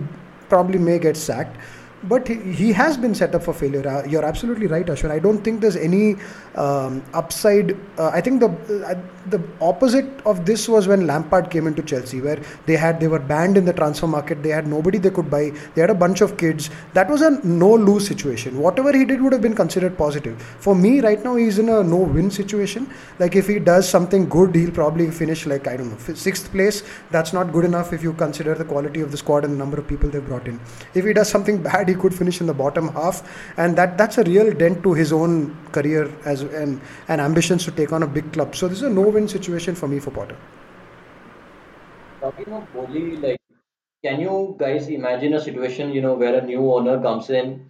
probably 0.48 0.78
may 0.78 0.98
get 0.98 1.16
sacked 1.16 1.56
but 2.04 2.26
he, 2.26 2.72
has 2.72 2.96
been 2.96 3.14
set 3.14 3.34
up 3.34 3.42
for 3.44 3.54
failure. 3.54 3.86
Uh, 3.86 4.04
you're 4.06 4.24
absolutely 4.24 4.66
right, 4.66 4.86
Ashwin. 4.86 5.10
I 5.10 5.18
don't 5.18 5.42
think 5.42 5.60
there's 5.60 5.76
any 5.76 6.16
um, 6.56 7.02
upside. 7.14 7.76
Uh, 7.98 8.08
I 8.08 8.20
think 8.20 8.40
the 8.40 8.48
uh, 8.86 8.94
the 9.30 9.40
opposite 9.60 10.08
of 10.26 10.44
this 10.44 10.68
was 10.68 10.88
when 10.88 11.06
Lampard 11.06 11.50
came 11.50 11.66
into 11.66 11.82
Chelsea, 11.82 12.20
where 12.20 12.40
they 12.66 12.76
had 12.76 12.98
they 12.98 13.08
were 13.08 13.18
banned 13.18 13.56
in 13.56 13.64
the 13.64 13.72
transfer 13.72 14.06
market. 14.06 14.42
They 14.42 14.48
had 14.48 14.66
nobody 14.66 14.98
they 14.98 15.10
could 15.10 15.30
buy. 15.30 15.52
They 15.74 15.80
had 15.80 15.90
a 15.90 15.94
bunch 15.94 16.20
of 16.20 16.36
kids. 16.36 16.70
That 16.94 17.08
was 17.08 17.22
a 17.22 17.30
no 17.46 17.72
lose 17.74 18.06
situation. 18.06 18.58
Whatever 18.58 18.92
he 18.92 19.04
did 19.04 19.22
would 19.22 19.32
have 19.32 19.42
been 19.42 19.54
considered 19.54 19.96
positive. 19.96 20.42
For 20.42 20.74
me, 20.74 21.00
right 21.00 21.22
now, 21.22 21.36
he's 21.36 21.58
in 21.58 21.68
a 21.68 21.84
no 21.84 21.98
win 21.98 22.30
situation. 22.30 22.90
Like 23.18 23.36
if 23.36 23.46
he 23.46 23.58
does 23.58 23.88
something 23.88 24.28
good, 24.28 24.54
he'll 24.54 24.72
probably 24.72 25.10
finish 25.10 25.46
like 25.46 25.68
I 25.68 25.76
don't 25.76 25.90
know 25.90 26.14
sixth 26.14 26.50
place. 26.50 26.82
That's 27.10 27.32
not 27.32 27.52
good 27.52 27.64
enough 27.64 27.92
if 27.92 28.02
you 28.02 28.12
consider 28.14 28.54
the 28.54 28.64
quality 28.64 29.00
of 29.00 29.10
the 29.12 29.16
squad 29.16 29.44
and 29.44 29.54
the 29.54 29.58
number 29.58 29.78
of 29.78 29.86
people 29.86 30.10
they've 30.10 30.24
brought 30.24 30.48
in. 30.48 30.60
If 30.94 31.04
he 31.04 31.12
does 31.12 31.28
something 31.28 31.62
bad 31.70 31.88
he 31.92 31.98
could 32.04 32.14
finish 32.20 32.40
in 32.40 32.48
the 32.52 32.56
bottom 32.62 32.88
half, 32.98 33.20
and 33.56 33.76
that 33.82 33.96
that's 33.98 34.18
a 34.24 34.24
real 34.30 34.52
dent 34.62 34.82
to 34.88 34.94
his 35.02 35.12
own 35.18 35.36
career 35.76 36.02
as 36.32 36.42
and 36.62 36.80
and 37.08 37.20
ambitions 37.28 37.68
to 37.68 37.76
take 37.82 37.92
on 37.98 38.08
a 38.08 38.10
big 38.18 38.32
club. 38.32 38.56
So 38.62 38.68
this 38.72 38.82
is 38.82 38.90
a 38.90 38.94
no-win 38.98 39.28
situation 39.34 39.80
for 39.82 39.88
me 39.94 40.00
for 40.06 40.10
Potter. 40.18 40.36
Talking 42.20 42.52
of 42.52 42.68
like, 43.22 43.40
can 44.04 44.20
you 44.20 44.56
guys 44.58 44.88
imagine 44.88 45.34
a 45.34 45.40
situation, 45.40 45.92
you 45.92 46.02
know, 46.02 46.14
where 46.14 46.36
a 46.38 46.44
new 46.46 46.72
owner 46.74 47.00
comes 47.00 47.30
in 47.30 47.68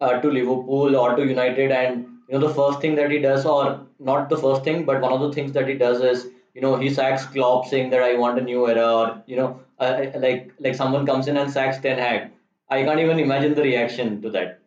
uh, 0.00 0.20
to 0.20 0.30
Liverpool 0.30 0.96
or 0.96 1.16
to 1.16 1.26
United, 1.26 1.72
and 1.72 2.06
you 2.28 2.38
know, 2.38 2.46
the 2.46 2.54
first 2.54 2.80
thing 2.80 2.94
that 2.96 3.10
he 3.10 3.18
does, 3.18 3.46
or 3.46 3.86
not 3.98 4.28
the 4.28 4.36
first 4.36 4.64
thing, 4.64 4.84
but 4.84 5.00
one 5.00 5.12
of 5.12 5.20
the 5.20 5.32
things 5.32 5.52
that 5.52 5.68
he 5.68 5.74
does 5.74 6.02
is, 6.12 6.26
you 6.54 6.60
know, 6.60 6.76
he 6.76 6.90
sacks 6.90 7.26
Klopp, 7.26 7.66
saying 7.66 7.90
that 7.90 8.02
I 8.02 8.14
want 8.14 8.38
a 8.38 8.42
new 8.42 8.68
era, 8.68 8.86
or 9.00 9.22
you 9.26 9.36
know, 9.36 9.60
uh, 9.78 10.06
like 10.16 10.52
like 10.68 10.74
someone 10.74 11.06
comes 11.06 11.28
in 11.28 11.36
and 11.44 11.50
sacks 11.58 11.78
Ten 11.88 11.98
Hag 11.98 12.30
I 12.68 12.82
can't 12.82 13.00
even 13.00 13.18
imagine 13.18 13.54
the 13.54 13.62
reaction 13.62 14.22
to 14.22 14.30
that. 14.30 14.60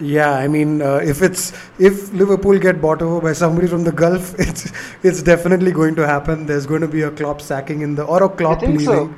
Yeah, 0.00 0.32
I 0.32 0.48
mean, 0.48 0.82
uh, 0.82 0.96
if 0.96 1.22
it's 1.22 1.52
if 1.78 2.12
Liverpool 2.12 2.58
get 2.58 2.80
bought 2.80 3.02
over 3.02 3.20
by 3.20 3.32
somebody 3.32 3.68
from 3.68 3.84
the 3.84 3.92
Gulf, 3.92 4.34
it's 4.38 4.72
it's 5.02 5.22
definitely 5.22 5.72
going 5.72 5.94
to 5.96 6.06
happen. 6.06 6.46
There's 6.46 6.66
going 6.66 6.80
to 6.80 6.88
be 6.88 7.02
a 7.02 7.10
Klopp 7.10 7.40
sacking 7.40 7.82
in 7.82 7.94
the 7.94 8.04
or 8.04 8.22
a 8.22 8.28
Klopp 8.28 8.62
leaving. 8.62 8.80
So? 8.80 9.14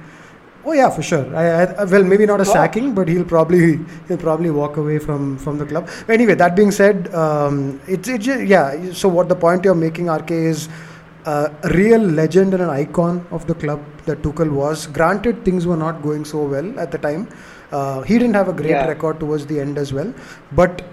Oh 0.66 0.72
yeah, 0.72 0.88
for 0.88 1.02
sure. 1.02 1.36
I, 1.36 1.64
I, 1.64 1.84
well, 1.84 2.02
maybe 2.02 2.26
not 2.26 2.40
a 2.40 2.44
Klopp. 2.44 2.56
sacking, 2.56 2.94
but 2.94 3.08
he'll 3.08 3.24
probably 3.24 3.78
he'll 4.08 4.18
probably 4.18 4.50
walk 4.50 4.76
away 4.76 4.98
from 4.98 5.38
from 5.38 5.58
the 5.58 5.66
club. 5.66 5.88
Anyway, 6.08 6.34
that 6.34 6.56
being 6.56 6.70
said, 6.70 7.14
um, 7.14 7.80
it's 7.86 8.08
it, 8.08 8.26
yeah. 8.46 8.92
So 8.92 9.08
what 9.08 9.28
the 9.28 9.36
point 9.36 9.64
you're 9.64 9.74
making, 9.74 10.10
RK, 10.10 10.30
is 10.30 10.68
a 11.26 11.50
real 11.74 12.00
legend 12.00 12.54
and 12.54 12.62
an 12.62 12.70
icon 12.70 13.26
of 13.30 13.46
the 13.46 13.54
club 13.54 13.82
that 14.06 14.22
Tuchel 14.22 14.50
was. 14.50 14.86
Granted, 14.86 15.44
things 15.44 15.66
were 15.66 15.76
not 15.76 16.02
going 16.02 16.24
so 16.24 16.44
well 16.44 16.78
at 16.78 16.90
the 16.90 16.98
time. 16.98 17.28
Uh, 17.72 18.02
he 18.02 18.18
didn't 18.18 18.34
have 18.34 18.48
a 18.48 18.52
great 18.52 18.70
yeah. 18.70 18.86
record 18.86 19.18
towards 19.18 19.46
the 19.46 19.58
end 19.58 19.78
as 19.78 19.92
well. 19.92 20.12
But 20.52 20.84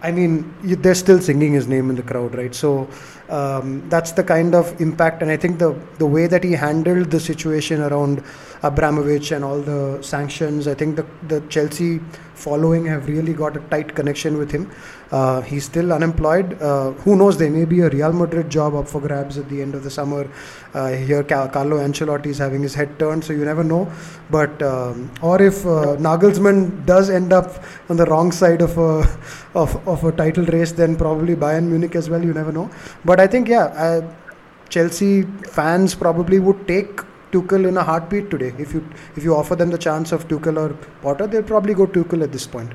I 0.00 0.12
mean, 0.12 0.54
they're 0.62 0.94
still 0.94 1.20
singing 1.20 1.52
his 1.52 1.66
name 1.66 1.90
in 1.90 1.96
the 1.96 2.02
crowd, 2.02 2.34
right? 2.36 2.54
So 2.54 2.88
um, 3.28 3.88
that's 3.88 4.12
the 4.12 4.22
kind 4.22 4.54
of 4.54 4.80
impact, 4.80 5.22
and 5.22 5.30
I 5.30 5.36
think 5.36 5.58
the 5.58 5.74
the 5.98 6.06
way 6.06 6.28
that 6.28 6.44
he 6.44 6.52
handled 6.52 7.10
the 7.10 7.18
situation 7.18 7.82
around 7.82 8.22
Abramovich 8.62 9.32
and 9.32 9.44
all 9.44 9.60
the 9.60 10.00
sanctions, 10.02 10.68
I 10.68 10.74
think 10.74 10.96
the 10.96 11.06
the 11.26 11.40
Chelsea 11.48 12.00
following 12.44 12.86
have 12.86 13.08
really 13.08 13.34
got 13.40 13.56
a 13.56 13.60
tight 13.72 13.94
connection 13.94 14.38
with 14.38 14.50
him. 14.50 14.70
Uh, 15.10 15.40
he's 15.40 15.64
still 15.64 15.92
unemployed. 15.92 16.60
Uh, 16.62 16.92
who 17.04 17.16
knows? 17.16 17.38
There 17.38 17.50
may 17.50 17.64
be 17.64 17.80
a 17.80 17.88
Real 17.88 18.12
Madrid 18.12 18.50
job 18.50 18.74
up 18.74 18.88
for 18.88 19.00
grabs 19.00 19.38
at 19.38 19.48
the 19.48 19.62
end 19.62 19.74
of 19.74 19.82
the 19.84 19.90
summer. 19.90 20.30
Uh, 20.74 20.88
here, 20.88 21.22
Carlo 21.22 21.78
Ancelotti 21.78 22.26
is 22.26 22.38
having 22.38 22.62
his 22.62 22.74
head 22.74 22.98
turned, 22.98 23.24
so 23.24 23.32
you 23.32 23.44
never 23.44 23.64
know. 23.64 23.90
But 24.30 24.62
um, 24.62 25.10
or 25.22 25.40
if 25.40 25.64
uh, 25.66 25.96
Nagelsmann 26.08 26.86
does 26.86 27.10
end 27.10 27.32
up 27.32 27.62
on 27.88 27.96
the 27.96 28.06
wrong 28.06 28.32
side 28.32 28.62
of 28.62 28.78
a 28.78 28.92
of, 29.54 29.88
of 29.88 30.04
a 30.04 30.12
title 30.12 30.44
race, 30.46 30.72
then 30.72 30.96
probably 30.96 31.34
Bayern 31.34 31.68
Munich 31.74 31.96
as 31.96 32.10
well. 32.10 32.24
You 32.24 32.34
never 32.34 32.52
know. 32.52 32.70
But 33.04 33.20
I 33.20 33.26
think 33.26 33.48
yeah, 33.48 34.00
Chelsea 34.68 35.22
fans 35.58 35.94
probably 35.94 36.38
would 36.38 36.66
take 36.68 37.00
Tuchel 37.32 37.66
in 37.68 37.76
a 37.76 37.82
heartbeat 37.82 38.30
today. 38.30 38.52
If 38.58 38.74
you 38.74 38.84
if 39.16 39.24
you 39.24 39.34
offer 39.36 39.56
them 39.56 39.70
the 39.70 39.78
chance 39.78 40.12
of 40.12 40.28
Tuchel 40.28 40.58
or 40.64 40.74
Potter, 41.02 41.26
they'll 41.26 41.42
probably 41.42 41.74
go 41.74 41.86
Tuchel 41.86 42.22
at 42.22 42.32
this 42.32 42.46
point. 42.46 42.72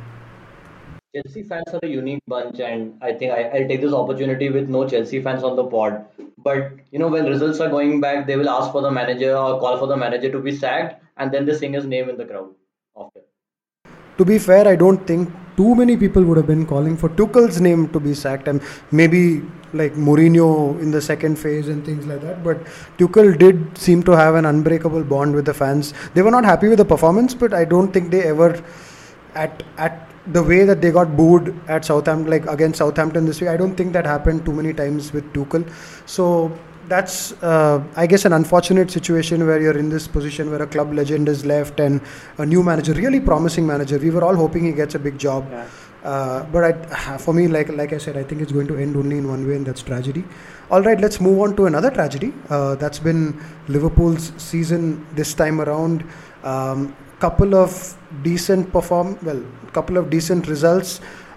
Chelsea 1.15 1.43
fans 1.43 1.73
are 1.73 1.79
a 1.83 1.87
unique 1.87 2.23
bunch, 2.27 2.59
and 2.59 2.93
I 3.01 3.13
think 3.13 3.31
I, 3.31 3.43
I'll 3.43 3.67
take 3.67 3.81
this 3.81 3.93
opportunity 3.93 4.49
with 4.49 4.69
no 4.69 4.87
Chelsea 4.87 5.21
fans 5.21 5.43
on 5.43 5.55
the 5.55 5.63
pod. 5.63 6.05
But 6.37 6.71
you 6.91 6.99
know, 6.99 7.07
when 7.07 7.25
results 7.25 7.59
are 7.59 7.69
going 7.69 8.01
back, 8.01 8.25
they 8.25 8.35
will 8.35 8.49
ask 8.49 8.71
for 8.71 8.81
the 8.81 8.91
manager 8.91 9.35
or 9.35 9.59
call 9.59 9.77
for 9.77 9.87
the 9.87 9.97
manager 9.97 10.31
to 10.31 10.39
be 10.39 10.55
sacked, 10.55 11.03
and 11.17 11.31
then 11.31 11.45
they 11.45 11.55
sing 11.55 11.73
his 11.73 11.85
name 11.85 12.09
in 12.09 12.17
the 12.17 12.25
crowd 12.25 12.49
after. 12.97 13.21
to 14.17 14.25
be 14.25 14.39
fair, 14.39 14.67
I 14.67 14.75
don't 14.75 15.05
think 15.07 15.29
too 15.57 15.75
many 15.75 15.97
people 15.97 16.23
would 16.23 16.37
have 16.37 16.47
been 16.47 16.65
calling 16.65 16.97
for 16.97 17.09
Tuchel's 17.09 17.59
name 17.61 17.89
to 17.89 17.99
be 17.99 18.13
sacked, 18.13 18.47
and 18.47 18.61
maybe 18.91 19.41
like 19.73 19.93
Mourinho 19.93 20.79
in 20.79 20.91
the 20.91 21.01
second 21.01 21.37
phase 21.37 21.67
and 21.67 21.83
things 21.83 22.05
like 22.05 22.21
that. 22.21 22.43
But 22.43 22.63
Tuchel 22.97 23.37
did 23.37 23.77
seem 23.77 24.03
to 24.03 24.11
have 24.11 24.35
an 24.35 24.45
unbreakable 24.45 25.03
bond 25.03 25.33
with 25.33 25.45
the 25.45 25.53
fans. 25.53 25.93
They 26.13 26.21
were 26.21 26.31
not 26.31 26.45
happy 26.45 26.67
with 26.67 26.77
the 26.77 26.85
performance, 26.85 27.33
but 27.33 27.53
I 27.53 27.65
don't 27.65 27.91
think 27.91 28.11
they 28.11 28.23
ever, 28.23 28.63
at 29.35 29.63
at 29.77 30.09
the 30.27 30.41
way 30.41 30.63
that 30.63 30.81
they 30.81 30.91
got 30.91 31.17
booed 31.17 31.53
at 31.67 31.83
Southampton, 31.83 32.29
like 32.29 32.45
against 32.45 32.77
Southampton 32.77 33.25
this 33.25 33.41
week, 33.41 33.49
I 33.49 33.57
don't 33.57 33.75
think 33.75 33.91
that 33.93 34.05
happened 34.05 34.45
too 34.45 34.53
many 34.53 34.73
times 34.73 35.11
with 35.11 35.31
Tuchel. 35.33 35.69
So 36.05 36.57
that's 36.93 37.15
uh, 37.51 37.83
I 37.95 38.05
guess 38.11 38.25
an 38.29 38.33
unfortunate 38.39 38.91
situation 38.97 39.45
where 39.47 39.59
you're 39.65 39.77
in 39.83 39.89
this 39.95 40.07
position 40.17 40.51
where 40.51 40.61
a 40.67 40.67
club 40.75 40.93
legend 40.99 41.27
is 41.35 41.45
left 41.53 41.79
and 41.85 42.01
a 42.37 42.45
new 42.53 42.61
manager, 42.69 42.93
really 43.03 43.19
promising 43.31 43.65
manager. 43.73 43.97
We 44.07 44.11
were 44.17 44.23
all 44.27 44.35
hoping 44.43 44.63
he 44.71 44.73
gets 44.81 44.95
a 44.99 45.01
big 45.07 45.17
job, 45.27 45.47
Yeah. 45.51 45.65
uh, 46.11 46.43
but 46.55 46.63
I, 46.69 47.17
for 47.25 47.33
me, 47.39 47.47
like 47.55 47.69
like 47.81 47.93
I 47.99 48.01
said, 48.05 48.17
I 48.23 48.23
think 48.23 48.41
it's 48.47 48.51
going 48.59 48.67
to 48.73 48.77
end 48.85 48.95
only 49.03 49.17
in 49.23 49.27
one 49.35 49.47
way, 49.47 49.55
and 49.61 49.65
that's 49.71 49.83
tragedy. 49.91 50.23
All 50.71 50.83
right, 50.89 50.99
let's 51.05 51.19
move 51.29 51.39
on 51.47 51.55
to 51.61 51.65
another 51.71 51.91
tragedy. 51.99 52.31
Uh, 52.49 52.75
that's 52.83 52.99
been 53.09 53.23
Liverpool's 53.77 54.31
season 54.49 54.85
this 55.21 55.33
time 55.43 55.61
around. 55.67 56.05
Um, 56.43 56.85
couple 57.25 57.53
of 57.55 57.73
decent 58.23 58.71
perform 58.77 59.11
well, 59.27 59.41
couple 59.75 59.97
of 60.03 60.09
decent 60.15 60.47
results. 60.55 60.95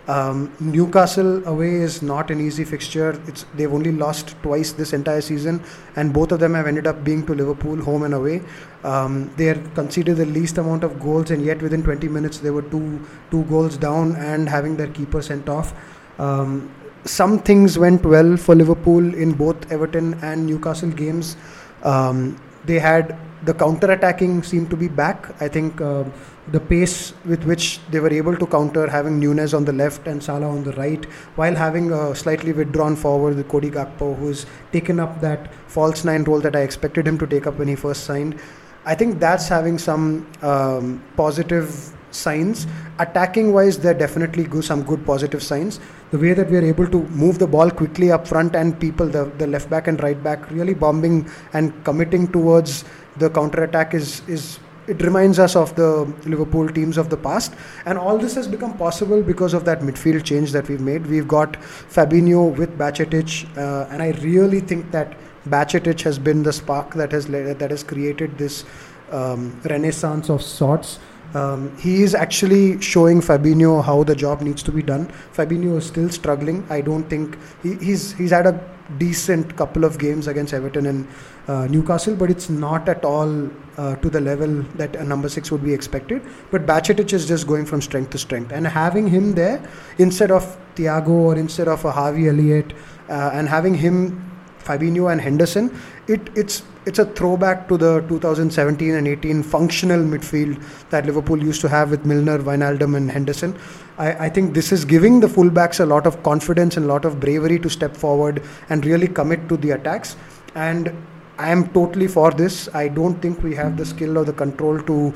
Um, 0.09 0.53
Newcastle 0.61 1.47
away 1.49 1.75
is 1.75 2.01
not 2.01 2.31
an 2.31 2.41
easy 2.41 2.65
fixture. 2.65 3.21
It's 3.27 3.45
they've 3.55 3.73
only 3.73 3.91
lost 3.91 4.37
twice 4.43 4.73
this 4.73 4.93
entire 4.93 5.21
season, 5.21 5.63
and 5.97 6.13
both 6.13 6.31
of 6.31 6.39
them 6.39 6.55
have 6.55 6.69
ended 6.69 6.87
up 6.87 7.03
being 7.03 7.27
to 7.27 7.35
Liverpool, 7.35 7.83
home 7.83 8.05
and 8.05 8.15
away. 8.15 8.43
Um, 8.85 9.33
they 9.37 9.49
are 9.49 9.61
conceded 9.75 10.17
the 10.19 10.27
least 10.27 10.59
amount 10.59 10.85
of 10.85 11.01
goals, 11.01 11.33
and 11.33 11.45
yet 11.45 11.61
within 11.61 11.83
20 11.83 12.09
minutes 12.09 12.39
they 12.39 12.51
were 12.51 12.63
two 12.63 13.05
two 13.33 13.43
goals 13.45 13.77
down 13.77 14.15
and 14.17 14.49
having 14.49 14.77
their 14.77 14.89
keeper 14.89 15.23
sent 15.23 15.49
off. 15.49 15.75
Um, 16.21 16.71
some 17.05 17.39
things 17.41 17.79
went 17.79 18.05
well 18.05 18.37
for 18.37 18.55
Liverpool 18.55 19.15
in 19.15 19.33
both 19.33 19.71
Everton 19.73 20.15
and 20.23 20.47
Newcastle 20.47 20.91
games. 20.91 21.37
Um, 21.83 22.37
they 22.65 22.79
had 22.79 23.17
the 23.45 23.55
counter 23.55 23.91
attacking 23.93 24.43
seemed 24.43 24.71
to 24.71 24.77
be 24.77 24.89
back. 24.89 25.31
I 25.41 25.49
think 25.49 25.81
uh, 25.81 26.05
the 26.53 26.61
pace 26.61 27.13
with 27.25 27.45
which 27.45 27.81
they 27.91 28.01
were 28.01 28.13
able 28.13 28.37
to 28.37 28.47
counter, 28.47 28.87
having 28.89 29.19
Nunez 29.19 29.53
on 29.53 29.65
the 29.65 29.73
left 29.73 30.07
and 30.07 30.23
Salah 30.23 30.49
on 30.49 30.63
the 30.63 30.73
right, 30.73 31.05
while 31.35 31.55
having 31.55 31.91
a 31.93 32.15
slightly 32.15 32.53
withdrawn 32.53 32.95
forward 32.95 33.37
with 33.37 33.49
Cody 33.49 33.71
Gakpo, 33.71 34.17
who's 34.17 34.47
taken 34.73 35.01
up 35.01 35.21
that 35.21 35.53
false 35.67 36.05
nine 36.05 36.25
role 36.25 36.41
that 36.41 36.55
I 36.55 36.61
expected 36.61 37.07
him 37.07 37.19
to 37.19 37.27
take 37.27 37.47
up 37.47 37.59
when 37.59 37.69
he 37.69 37.75
first 37.75 38.05
signed. 38.05 38.39
I 38.85 38.95
think 38.95 39.19
that's 39.19 39.49
having 39.49 39.79
some 39.79 40.31
um, 40.43 41.03
positive 41.17 41.93
signs. 42.13 42.67
Attacking 43.01 43.53
wise, 43.53 43.79
there 43.79 43.93
definitely 43.93 44.45
go 44.45 44.61
some 44.61 44.83
good 44.85 45.05
positive 45.05 45.43
signs. 45.43 45.81
The 46.13 46.19
way 46.19 46.33
that 46.35 46.49
we 46.49 46.57
are 46.57 46.65
able 46.65 46.87
to 46.87 47.03
move 47.09 47.41
the 47.41 47.47
ball 47.49 47.71
quickly 47.71 48.13
up 48.13 48.29
front 48.29 48.55
and 48.55 48.79
people, 48.79 49.07
the, 49.07 49.25
the 49.39 49.47
left 49.47 49.69
back 49.69 49.89
and 49.89 50.01
right 50.03 50.23
back, 50.23 50.49
really 50.51 50.75
bombing 50.75 51.29
and 51.53 51.85
committing 51.85 52.29
towards 52.29 52.85
the 53.17 53.31
counter 53.31 53.65
attack 53.65 53.95
is 53.95 54.23
is 54.29 54.61
it 54.87 55.03
reminds 55.03 55.39
us 55.39 55.57
of 55.57 55.75
the 55.75 56.05
Liverpool 56.25 56.69
teams 56.69 56.97
of 56.97 57.11
the 57.11 57.17
past. 57.17 57.55
And 57.85 57.99
all 57.99 58.19
this 58.19 58.35
has 58.35 58.47
become 58.47 58.77
possible 58.77 59.23
because 59.23 59.55
of 59.55 59.65
that 59.65 59.81
midfield 59.81 60.25
change 60.25 60.53
that 60.53 60.69
we've 60.69 60.81
made. 60.81 61.07
We've 61.07 61.29
got 61.29 61.55
Fabinho 61.55 62.57
with 62.57 62.77
Bajcetic, 62.79 63.47
uh, 63.57 63.89
and 63.91 64.03
I 64.03 64.11
really 64.23 64.61
think 64.61 64.91
that 64.93 65.17
Bajcetic 65.49 66.01
has 66.03 66.19
been 66.19 66.43
the 66.43 66.53
spark 66.53 66.95
that 66.95 67.13
has 67.13 67.29
led, 67.29 67.59
that 67.59 67.71
has 67.71 67.83
created 67.83 68.37
this 68.39 68.65
um, 69.11 69.61
renaissance 69.65 70.29
of 70.29 70.43
sorts. 70.43 70.99
Um, 71.35 71.77
he 71.77 72.03
is 72.03 72.15
actually 72.15 72.81
showing 72.81 73.21
Fabinho 73.21 73.85
how 73.85 74.05
the 74.05 74.15
job 74.15 74.41
needs 74.41 74.63
to 74.63 74.73
be 74.73 74.83
done. 74.83 75.07
Fabinho 75.35 75.77
is 75.77 75.87
still 75.87 76.09
struggling. 76.09 76.67
I 76.71 76.81
don't 76.81 77.05
think 77.05 77.37
he, 77.63 77.75
he's 77.75 78.13
he's 78.13 78.31
had 78.31 78.47
a 78.47 78.76
decent 78.99 79.57
couple 79.57 79.85
of 79.85 79.99
games 79.99 80.27
against 80.27 80.55
Everton 80.55 80.87
and 80.87 81.09
uh, 81.49 81.67
Newcastle, 81.67 82.15
but 82.15 82.31
it's 82.31 82.49
not 82.49 82.89
at 82.89 83.05
all 83.05 83.51
uh, 83.77 83.97
to 83.97 84.11
the 84.11 84.21
level 84.21 84.63
that 84.77 84.97
a 84.97 85.05
number 85.05 85.29
six 85.29 85.51
would 85.51 85.65
be 85.65 85.73
expected. 85.73 86.23
But 86.51 86.67
Bajcetic 86.67 87.13
is 87.13 87.27
just 87.27 87.47
going 87.47 87.67
from 87.67 87.83
strength 87.83 88.11
to 88.11 88.19
strength, 88.19 88.53
and 88.53 88.67
having 88.67 89.07
him 89.07 89.33
there 89.35 89.69
instead 89.99 90.31
of 90.31 90.57
Thiago 90.77 91.09
or 91.09 91.37
instead 91.37 91.69
of 91.69 91.85
a 91.85 91.93
Harvey 91.93 92.29
Elliott, 92.29 92.73
uh, 93.09 93.31
and 93.33 93.49
having 93.49 93.75
him 93.75 94.23
Fabinho 94.59 95.13
and 95.13 95.21
Henderson, 95.21 95.71
it, 96.09 96.21
it's 96.37 96.63
it's 96.87 97.01
a 97.01 97.05
throwback 97.05 97.67
to 97.69 97.77
the 97.77 98.01
2017 98.09 98.95
and 98.95 99.09
18 99.09 99.43
functional 99.43 99.99
midfield 99.99 100.63
that 100.91 101.05
Liverpool 101.05 101.43
used 101.43 101.61
to 101.63 101.69
have 101.69 101.91
with 101.91 102.07
Milner, 102.07 102.39
Wijnaldum, 102.39 102.97
and 102.97 103.11
Henderson. 103.11 103.59
I, 103.99 104.27
I 104.27 104.29
think 104.29 104.55
this 104.55 104.71
is 104.71 104.85
giving 104.85 105.19
the 105.19 105.27
fullbacks 105.27 105.81
a 105.81 105.87
lot 105.87 106.07
of 106.07 106.23
confidence 106.23 106.77
and 106.77 106.87
a 106.87 106.89
lot 106.89 107.05
of 107.05 107.19
bravery 107.19 107.59
to 107.59 107.69
step 107.69 107.97
forward 107.97 108.41
and 108.69 108.87
really 108.87 109.09
commit 109.09 109.49
to 109.49 109.57
the 109.57 109.73
attacks. 109.73 110.17
And 110.55 110.95
I 111.39 111.51
am 111.51 111.69
totally 111.71 112.07
for 112.07 112.31
this. 112.31 112.69
I 112.73 112.87
don't 112.87 113.21
think 113.21 113.43
we 113.43 113.57
have 113.57 113.77
the 113.77 113.85
skill 113.85 114.17
or 114.17 114.25
the 114.25 114.33
control 114.33 114.81
to 114.83 115.13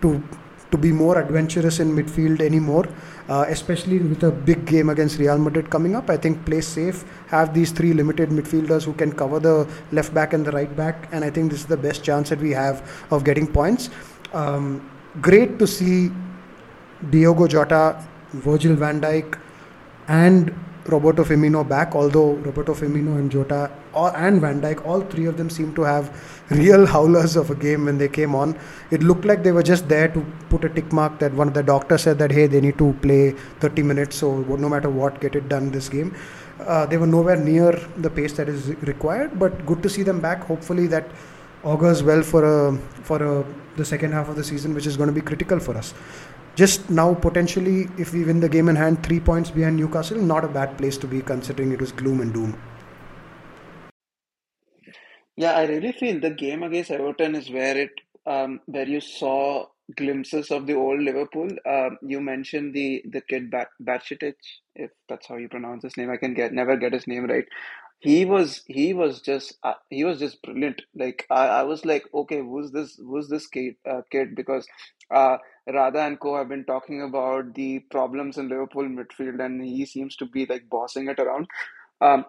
to 0.00 0.22
to 0.70 0.78
be 0.78 0.92
more 0.92 1.18
adventurous 1.20 1.78
in 1.78 1.94
midfield 1.94 2.40
anymore, 2.40 2.86
uh, 3.28 3.44
especially 3.48 3.98
with 3.98 4.22
a 4.22 4.30
big 4.30 4.64
game 4.66 4.88
against 4.88 5.18
Real 5.18 5.38
Madrid 5.38 5.70
coming 5.70 5.94
up. 5.94 6.10
I 6.10 6.16
think 6.16 6.44
play 6.44 6.60
safe, 6.60 7.04
have 7.28 7.54
these 7.54 7.72
three 7.72 7.92
limited 7.92 8.30
midfielders 8.30 8.84
who 8.84 8.92
can 8.92 9.12
cover 9.12 9.40
the 9.40 9.68
left 9.92 10.14
back 10.14 10.32
and 10.32 10.44
the 10.44 10.52
right 10.52 10.74
back, 10.76 11.08
and 11.12 11.24
I 11.24 11.30
think 11.30 11.50
this 11.50 11.60
is 11.60 11.66
the 11.66 11.76
best 11.76 12.04
chance 12.04 12.30
that 12.30 12.40
we 12.40 12.50
have 12.50 13.06
of 13.10 13.24
getting 13.24 13.46
points. 13.46 13.90
Um, 14.32 14.88
great 15.20 15.58
to 15.58 15.66
see 15.66 16.10
Diogo 17.10 17.46
Jota, 17.46 18.04
Virgil 18.32 18.74
van 18.74 19.00
Dijk, 19.00 19.38
and 20.08 20.54
Roberto 20.88 21.24
Firmino 21.24 21.66
back. 21.68 21.94
Although 21.94 22.34
Roberto 22.34 22.74
Firmino 22.74 23.18
and 23.18 23.30
Jota 23.30 23.70
and 23.94 24.40
Van 24.40 24.60
Dijk, 24.60 24.84
all 24.86 25.00
three 25.00 25.26
of 25.26 25.36
them 25.36 25.50
seem 25.50 25.74
to 25.74 25.82
have 25.82 26.10
real 26.50 26.86
howlers 26.94 27.36
of 27.36 27.50
a 27.50 27.54
game 27.54 27.84
when 27.86 27.98
they 27.98 28.08
came 28.08 28.34
on. 28.34 28.58
It 28.90 29.02
looked 29.02 29.24
like 29.24 29.42
they 29.42 29.52
were 29.52 29.62
just 29.62 29.88
there 29.88 30.08
to 30.08 30.24
put 30.48 30.64
a 30.64 30.68
tick 30.68 30.92
mark 30.92 31.18
that 31.18 31.32
one 31.32 31.48
of 31.48 31.54
the 31.54 31.62
doctors 31.62 32.02
said 32.02 32.18
that 32.18 32.30
hey, 32.30 32.46
they 32.46 32.60
need 32.60 32.78
to 32.78 32.92
play 33.02 33.32
30 33.60 33.82
minutes, 33.82 34.16
so 34.16 34.42
no 34.42 34.68
matter 34.68 34.90
what, 34.90 35.20
get 35.20 35.34
it 35.34 35.48
done 35.48 35.70
this 35.70 35.88
game. 35.88 36.14
Uh, 36.60 36.86
they 36.86 36.96
were 36.96 37.06
nowhere 37.06 37.36
near 37.36 37.72
the 37.98 38.08
pace 38.10 38.32
that 38.34 38.48
is 38.48 38.68
required, 38.82 39.38
but 39.38 39.66
good 39.66 39.82
to 39.82 39.90
see 39.90 40.02
them 40.02 40.20
back. 40.20 40.42
Hopefully 40.44 40.86
that 40.86 41.10
augurs 41.64 42.02
well 42.02 42.22
for 42.22 42.44
a 42.44 42.76
for 43.02 43.22
a, 43.22 43.44
the 43.76 43.84
second 43.84 44.12
half 44.12 44.28
of 44.28 44.36
the 44.36 44.44
season, 44.44 44.72
which 44.74 44.86
is 44.86 44.96
going 44.96 45.08
to 45.08 45.12
be 45.12 45.20
critical 45.20 45.60
for 45.60 45.76
us 45.76 45.92
just 46.56 46.90
now 46.90 47.14
potentially 47.14 47.88
if 47.98 48.12
we 48.12 48.24
win 48.24 48.40
the 48.40 48.48
game 48.48 48.68
in 48.68 48.76
hand 48.76 49.02
three 49.02 49.20
points 49.20 49.50
behind 49.50 49.76
newcastle 49.76 50.18
not 50.32 50.44
a 50.44 50.48
bad 50.48 50.76
place 50.78 50.98
to 50.98 51.06
be 51.06 51.20
considering 51.20 51.72
it 51.72 51.80
was 51.80 51.92
gloom 51.92 52.20
and 52.20 52.34
doom 52.34 52.56
Yeah, 55.36 55.52
I 55.52 55.66
really 55.66 55.92
feel 55.92 56.20
the 56.20 56.30
game 56.30 56.62
against 56.62 56.90
Everton 56.90 57.34
is 57.34 57.50
where 57.50 57.76
it 57.76 57.92
um 58.26 58.60
where 58.66 58.88
you 58.88 59.00
saw 59.00 59.66
glimpses 59.94 60.50
of 60.50 60.66
the 60.66 60.74
old 60.74 61.00
Liverpool. 61.00 61.48
Um, 61.66 61.98
you 62.02 62.20
mentioned 62.20 62.74
the 62.74 63.02
the 63.10 63.20
kid 63.20 63.50
Bat 63.50 63.68
Batchitic, 63.82 64.34
if 64.74 64.90
that's 65.08 65.26
how 65.26 65.36
you 65.36 65.48
pronounce 65.48 65.82
his 65.84 65.96
name. 65.96 66.10
I 66.10 66.16
can 66.16 66.34
get 66.34 66.52
never 66.52 66.76
get 66.76 66.92
his 66.94 67.06
name 67.06 67.26
right. 67.26 67.44
He 68.00 68.24
was 68.24 68.62
he 68.66 68.94
was 68.94 69.20
just 69.20 69.54
uh, 69.62 69.74
he 69.90 70.04
was 70.04 70.18
just 70.18 70.40
brilliant. 70.42 70.82
Like 70.94 71.26
I, 71.30 71.48
I 71.48 71.62
was 71.64 71.84
like, 71.84 72.04
okay, 72.14 72.40
who's 72.40 72.70
this 72.70 72.96
who's 72.96 73.28
this 73.28 73.46
kid 73.46 73.76
uh, 73.88 74.02
kid? 74.10 74.34
Because 74.34 74.66
uh, 75.10 75.38
Radha 75.66 76.00
and 76.00 76.20
co 76.20 76.36
have 76.36 76.48
been 76.48 76.64
talking 76.64 77.02
about 77.02 77.54
the 77.54 77.80
problems 77.90 78.38
in 78.38 78.48
Liverpool 78.48 78.84
midfield, 78.84 79.44
and 79.44 79.64
he 79.64 79.86
seems 79.86 80.16
to 80.16 80.26
be 80.26 80.46
like 80.46 80.68
bossing 80.70 81.08
it 81.08 81.18
around. 81.18 81.46
Um, 82.00 82.24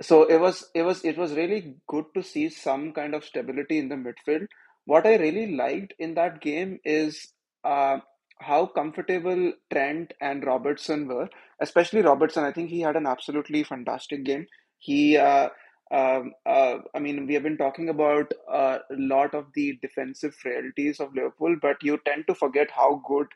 so 0.00 0.24
it 0.24 0.38
was 0.38 0.68
it 0.74 0.82
was 0.82 1.04
it 1.04 1.16
was 1.16 1.32
really 1.34 1.74
good 1.86 2.06
to 2.14 2.22
see 2.22 2.48
some 2.48 2.92
kind 2.92 3.14
of 3.14 3.24
stability 3.24 3.78
in 3.78 3.88
the 3.88 3.94
midfield. 3.96 4.46
What 4.84 5.06
I 5.06 5.16
really 5.16 5.54
liked 5.54 5.94
in 5.98 6.14
that 6.14 6.40
game 6.40 6.78
is 6.84 7.32
uh, 7.64 7.98
how 8.40 8.66
comfortable 8.66 9.52
Trent 9.72 10.12
and 10.20 10.44
Robertson 10.44 11.06
were, 11.06 11.28
especially 11.60 12.02
Robertson. 12.02 12.44
I 12.44 12.52
think 12.52 12.70
he 12.70 12.80
had 12.80 12.96
an 12.96 13.06
absolutely 13.06 13.62
fantastic 13.62 14.24
game. 14.24 14.46
He, 14.78 15.16
uh, 15.16 15.50
um, 15.92 16.32
uh, 16.46 16.78
I 16.94 16.98
mean, 16.98 17.26
we 17.26 17.34
have 17.34 17.42
been 17.42 17.58
talking 17.58 17.88
about 17.88 18.32
a 18.48 18.80
lot 18.90 19.34
of 19.34 19.46
the 19.54 19.78
defensive 19.82 20.34
frailties 20.34 21.00
of 21.00 21.14
Liverpool, 21.14 21.56
but 21.60 21.82
you 21.82 22.00
tend 22.04 22.26
to 22.28 22.34
forget 22.34 22.70
how 22.70 23.02
good 23.06 23.26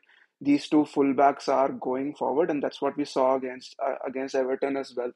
these 0.41 0.67
two 0.67 0.83
fullbacks 0.83 1.47
are 1.47 1.69
going 1.69 2.15
forward, 2.15 2.49
and 2.49 2.61
that's 2.61 2.81
what 2.81 2.97
we 2.97 3.05
saw 3.05 3.35
against 3.35 3.75
uh, 3.83 3.95
against 4.05 4.35
Everton 4.35 4.77
as 4.77 4.93
well. 4.95 5.11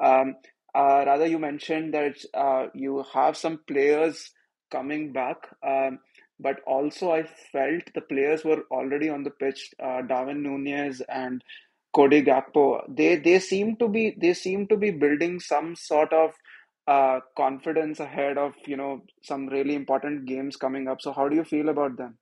Um, 0.00 0.36
uh, 0.74 1.04
Radha, 1.06 1.28
you 1.28 1.38
mentioned 1.38 1.94
that 1.94 2.16
uh, 2.34 2.66
you 2.74 3.04
have 3.14 3.36
some 3.36 3.60
players 3.66 4.30
coming 4.70 5.12
back. 5.12 5.36
Um, 5.66 6.00
but 6.38 6.60
also 6.66 7.12
I 7.12 7.22
felt 7.22 7.84
the 7.94 8.02
players 8.02 8.44
were 8.44 8.64
already 8.70 9.08
on 9.08 9.24
the 9.24 9.30
pitch. 9.30 9.70
Uh, 9.82 10.02
Darwin 10.02 10.42
Nunez 10.42 11.00
and 11.08 11.42
Cody 11.94 12.22
Gakpo. 12.22 12.82
They 12.94 13.16
they 13.16 13.38
seem 13.38 13.76
to 13.76 13.88
be 13.88 14.14
they 14.20 14.34
seem 14.34 14.66
to 14.68 14.76
be 14.76 14.90
building 14.90 15.40
some 15.40 15.74
sort 15.76 16.12
of 16.12 16.32
uh, 16.86 17.20
confidence 17.36 18.00
ahead 18.00 18.38
of 18.38 18.54
you 18.66 18.76
know 18.76 19.02
some 19.22 19.46
really 19.48 19.74
important 19.74 20.26
games 20.26 20.56
coming 20.56 20.88
up. 20.88 21.00
So 21.00 21.12
how 21.12 21.28
do 21.28 21.36
you 21.36 21.44
feel 21.44 21.68
about 21.68 21.96
them? 21.96 22.18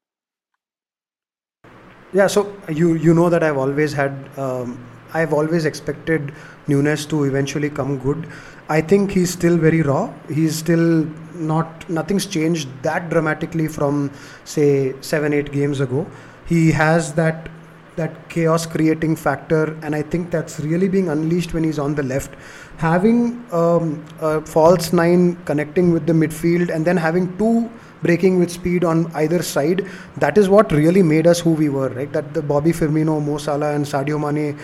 Yeah, 2.12 2.28
so 2.28 2.56
you 2.68 2.94
you 2.94 3.12
know 3.14 3.28
that 3.28 3.42
I've 3.42 3.56
always 3.56 3.92
had 3.92 4.12
um, 4.38 4.78
I've 5.12 5.32
always 5.32 5.64
expected 5.64 6.32
Nunez 6.68 7.06
to 7.06 7.24
eventually 7.24 7.70
come 7.70 7.98
good. 7.98 8.28
I 8.68 8.80
think 8.80 9.10
he's 9.10 9.30
still 9.30 9.56
very 9.56 9.82
raw. 9.82 10.12
He's 10.28 10.56
still 10.56 11.06
not 11.34 11.88
nothing's 11.90 12.26
changed 12.26 12.68
that 12.82 13.10
dramatically 13.10 13.66
from 13.68 14.10
say 14.44 14.94
seven 15.00 15.32
eight 15.32 15.52
games 15.52 15.80
ago. 15.80 16.06
He 16.46 16.70
has 16.72 17.12
that 17.14 17.48
that 17.96 18.28
chaos 18.28 18.66
creating 18.66 19.16
factor, 19.16 19.78
and 19.82 19.94
I 19.94 20.02
think 20.02 20.30
that's 20.30 20.60
really 20.60 20.88
being 20.88 21.08
unleashed 21.08 21.54
when 21.54 21.64
he's 21.64 21.78
on 21.78 21.94
the 21.94 22.02
left. 22.02 22.34
Having 22.78 23.44
um, 23.52 24.04
a 24.20 24.40
false 24.40 24.92
nine 24.92 25.36
connecting 25.44 25.92
with 25.92 26.06
the 26.06 26.12
midfield, 26.12 26.74
and 26.74 26.84
then 26.84 26.96
having 26.96 27.36
two 27.38 27.70
breaking 28.02 28.38
with 28.38 28.50
speed 28.50 28.84
on 28.84 29.10
either 29.14 29.42
side, 29.42 29.86
that 30.18 30.36
is 30.36 30.48
what 30.48 30.72
really 30.72 31.02
made 31.02 31.26
us 31.26 31.40
who 31.40 31.52
we 31.52 31.68
were, 31.68 31.88
right? 31.90 32.12
That 32.12 32.34
the 32.34 32.42
Bobby 32.42 32.72
Firmino, 32.72 33.24
Mo 33.24 33.38
Salah, 33.38 33.74
and 33.74 33.84
Sadio 33.84 34.20
Mane 34.20 34.58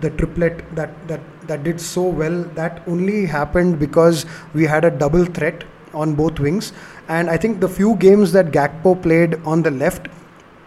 the 0.00 0.10
triplet 0.10 0.64
that 0.74 0.90
that 1.08 1.20
that 1.46 1.62
did 1.62 1.80
so 1.80 2.02
well 2.02 2.42
that 2.54 2.82
only 2.86 3.24
happened 3.24 3.78
because 3.78 4.26
we 4.52 4.64
had 4.64 4.84
a 4.84 4.90
double 4.90 5.24
threat 5.24 5.64
on 5.94 6.14
both 6.14 6.40
wings 6.40 6.72
and 7.08 7.30
i 7.30 7.36
think 7.36 7.60
the 7.60 7.68
few 7.68 7.94
games 7.96 8.32
that 8.32 8.46
Gakpo 8.46 9.00
played 9.00 9.36
on 9.44 9.62
the 9.62 9.70
left 9.70 10.08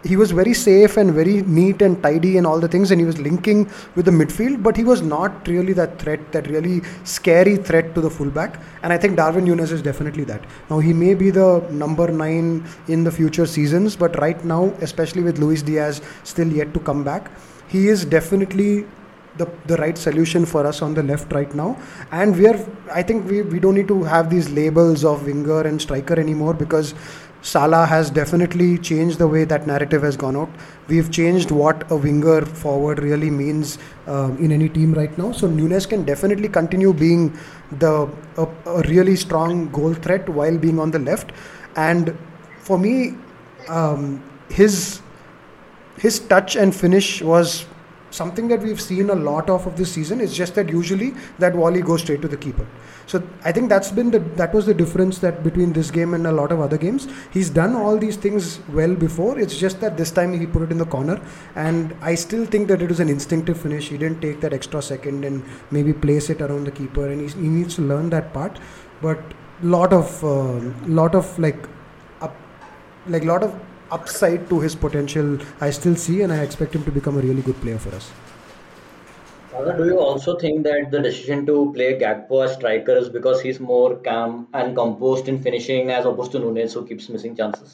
he 0.04 0.16
was 0.16 0.32
very 0.32 0.54
safe 0.54 0.98
and 0.98 1.14
very 1.14 1.42
neat 1.42 1.82
and 1.82 2.02
tidy 2.02 2.38
and 2.38 2.48
all 2.48 2.60
the 2.60 2.68
things 2.68 2.92
and 2.92 3.02
he 3.02 3.06
was 3.06 3.20
linking 3.20 3.70
with 3.96 4.06
the 4.06 4.12
midfield 4.12 4.62
but 4.64 4.78
he 4.78 4.84
was 4.84 5.02
not 5.02 5.48
really 5.48 5.74
that 5.74 6.00
threat 6.00 6.32
that 6.32 6.48
really 6.48 6.82
scary 7.04 7.58
threat 7.58 7.94
to 7.96 8.02
the 8.02 8.10
fullback. 8.10 8.60
And 8.84 8.94
i 8.94 8.98
think 8.98 9.18
darwin 9.18 9.46
nunez 9.46 9.72
is 9.72 9.82
definitely 9.82 10.24
that. 10.26 10.44
Now 10.70 10.80
he 10.80 10.94
may 10.94 11.14
be 11.14 11.32
the 11.32 11.66
number 11.70 12.08
9 12.12 12.66
in 12.88 13.04
the 13.04 13.12
future 13.12 13.46
seasons 13.46 13.96
but 13.96 14.20
right 14.20 14.44
now 14.44 14.74
especially 14.82 15.24
with 15.24 15.40
luis 15.40 15.62
diaz 15.62 16.02
still 16.24 16.48
yet 16.48 16.74
to 16.74 16.80
come 16.80 17.04
back 17.04 17.32
he 17.68 17.88
is 17.88 18.06
definitely 18.06 18.86
the, 19.40 19.48
the 19.66 19.78
right 19.78 19.98
solution 19.98 20.46
for 20.46 20.66
us 20.66 20.82
on 20.82 20.94
the 20.94 21.04
left 21.04 21.32
right 21.34 21.54
now. 21.56 21.78
And 22.12 22.38
we 22.38 22.48
are 22.48 22.60
i 22.92 23.02
think 23.04 23.30
we, 23.30 23.42
we 23.42 23.60
don't 23.60 23.76
need 23.76 23.88
to 23.88 24.04
have 24.04 24.30
these 24.30 24.50
labels 24.50 25.04
of 25.06 25.26
winger 25.26 25.62
and 25.62 25.82
striker 25.82 26.20
anymore 26.20 26.54
because 26.54 26.94
Salah 27.42 27.86
has 27.86 28.10
definitely 28.10 28.78
changed 28.78 29.18
the 29.18 29.28
way 29.28 29.46
that 29.46 29.66
narrative 29.66 30.04
has 30.04 30.18
gone 30.18 30.36
out. 30.36 30.50
We've 30.88 31.10
changed 31.10 31.52
what 31.52 31.90
a 31.90 31.96
winger 31.96 32.46
forward 32.46 33.00
really 33.00 33.30
means 33.30 33.78
uh, 34.08 34.32
in 34.40 34.52
any 34.52 34.68
team 34.68 34.94
right 34.94 35.16
now. 35.18 35.32
So 35.32 35.48
Nunez 35.48 35.86
can 35.86 36.04
definitely 36.04 36.50
continue 36.50 36.94
being 36.94 37.38
the 37.72 38.10
a, 38.38 38.48
a, 38.66 38.82
really 38.90 39.16
strong 39.16 39.70
goal 39.70 39.94
threat 39.94 40.28
while 40.28 40.58
being 40.58 40.80
on 40.80 40.92
the 40.92 41.00
left. 41.00 41.32
And 41.78 42.18
for 42.60 42.78
me, 42.78 43.16
um, 43.70 44.22
his 44.50 45.02
his 45.98 46.20
touch 46.20 46.56
and 46.56 46.76
finish 46.76 47.22
was 47.22 47.66
something 48.12 48.48
that 48.48 48.62
we've 48.62 48.82
seen 48.82 49.10
a 49.10 49.16
lot 49.16 49.50
of 49.50 49.66
of 49.66 49.78
this 49.78 49.94
season. 49.94 50.20
It's 50.20 50.36
just 50.36 50.56
that 50.56 50.70
usually 50.70 51.14
that 51.38 51.54
volley 51.54 51.82
goes 51.82 52.02
straight 52.02 52.22
to 52.22 52.28
the 52.28 52.38
keeper. 52.38 52.68
So 53.10 53.24
I 53.44 53.52
think 53.52 53.70
that's 53.70 53.92
been 53.92 54.12
the 54.12 54.20
that 54.40 54.54
was 54.54 54.68
the 54.68 54.74
difference 54.80 55.18
that 55.22 55.44
between 55.44 55.74
this 55.74 55.90
game 55.90 56.14
and 56.14 56.28
a 56.28 56.32
lot 56.32 56.52
of 56.52 56.60
other 56.66 56.78
games. 56.78 57.08
He's 57.32 57.50
done 57.50 57.76
all 57.76 57.98
these 57.98 58.18
things 58.26 58.60
well 58.80 58.94
before. 59.04 59.40
It's 59.40 59.58
just 59.58 59.82
that 59.82 59.98
this 59.98 60.12
time 60.12 60.40
he 60.40 60.46
put 60.46 60.62
it 60.62 60.72
in 60.76 60.78
the 60.78 60.86
corner, 60.86 61.20
and 61.56 61.96
I 62.02 62.14
still 62.14 62.46
think 62.46 62.68
that 62.68 62.84
it 62.84 62.90
was 62.90 63.00
an 63.00 63.10
instinctive 63.10 63.60
finish. 63.60 63.90
He 63.90 63.98
didn't 63.98 64.22
take 64.22 64.42
that 64.42 64.54
extra 64.54 64.84
second 64.84 65.26
and 65.26 65.44
maybe 65.72 65.92
place 65.92 66.30
it 66.30 66.40
around 66.40 66.68
the 66.68 66.76
keeper, 66.84 67.10
and 67.10 67.20
he, 67.20 67.42
he 67.42 67.48
needs 67.48 67.76
to 67.78 67.82
learn 67.82 68.12
that 68.12 68.32
part. 68.32 68.60
But 69.02 69.20
lot 69.64 69.92
of 69.92 70.24
uh, 70.24 70.60
lot 71.02 71.16
of 71.16 71.38
like 71.40 71.68
up, 72.22 72.36
like 73.08 73.24
lot 73.24 73.42
of 73.42 73.60
upside 73.92 74.50
to 74.50 74.60
his 74.60 74.76
potential 74.76 75.40
I 75.60 75.72
still 75.72 75.96
see, 75.96 76.22
and 76.22 76.32
I 76.32 76.44
expect 76.44 76.76
him 76.76 76.84
to 76.84 76.92
become 76.92 77.18
a 77.18 77.22
really 77.22 77.42
good 77.42 77.60
player 77.60 77.80
for 77.80 77.96
us. 77.96 78.12
Do 79.52 79.86
you 79.86 80.00
also 80.00 80.38
think 80.38 80.64
that 80.64 80.92
the 80.92 81.00
decision 81.00 81.46
to 81.46 81.72
play 81.74 81.98
Gakpo 82.00 82.46
as 82.46 82.54
striker 82.54 82.96
is 82.96 83.10
because 83.10 83.42
he's 83.42 83.60
more 83.60 83.96
calm 83.98 84.48
and 84.54 84.76
composed 84.76 85.28
in 85.28 85.42
finishing 85.42 85.90
as 85.92 86.06
opposed 86.06 86.32
to 86.34 86.40
Nunez, 86.40 86.74
who 86.74 86.86
keeps 86.86 87.10
missing 87.10 87.36
chances? 87.36 87.74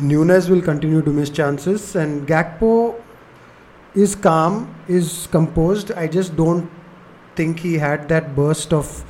Nunez 0.00 0.48
will 0.48 0.62
continue 0.62 1.02
to 1.02 1.10
miss 1.10 1.30
chances, 1.30 1.96
and 1.96 2.26
Gakpo 2.26 3.00
is 3.94 4.14
calm, 4.14 4.74
is 4.88 5.28
composed. 5.30 5.92
I 5.92 6.06
just 6.06 6.36
don't 6.36 6.70
think 7.36 7.58
he 7.58 7.74
had 7.74 8.08
that 8.08 8.34
burst 8.36 8.72
of 8.72 9.04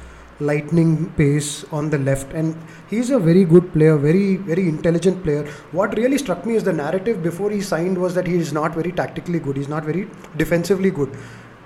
lightning 0.50 0.90
pace 1.16 1.64
on 1.72 1.90
the 1.90 1.98
left. 1.98 2.32
And 2.32 2.56
he's 2.90 3.10
a 3.10 3.18
very 3.18 3.44
good 3.44 3.72
player 3.72 3.96
very 3.96 4.36
very 4.36 4.68
intelligent 4.68 5.22
player. 5.22 5.44
What 5.72 5.96
really 5.96 6.18
struck 6.18 6.44
me 6.46 6.56
is 6.56 6.64
the 6.64 6.72
narrative 6.72 7.22
before 7.22 7.50
he 7.50 7.60
signed 7.60 7.98
was 7.98 8.14
that 8.14 8.26
he 8.26 8.36
is 8.36 8.52
not 8.52 8.74
very 8.74 8.92
tactically 8.92 9.40
good. 9.40 9.56
He's 9.56 9.72
not 9.76 9.84
very 9.84 10.08
defensively 10.36 10.90
good. 10.90 11.16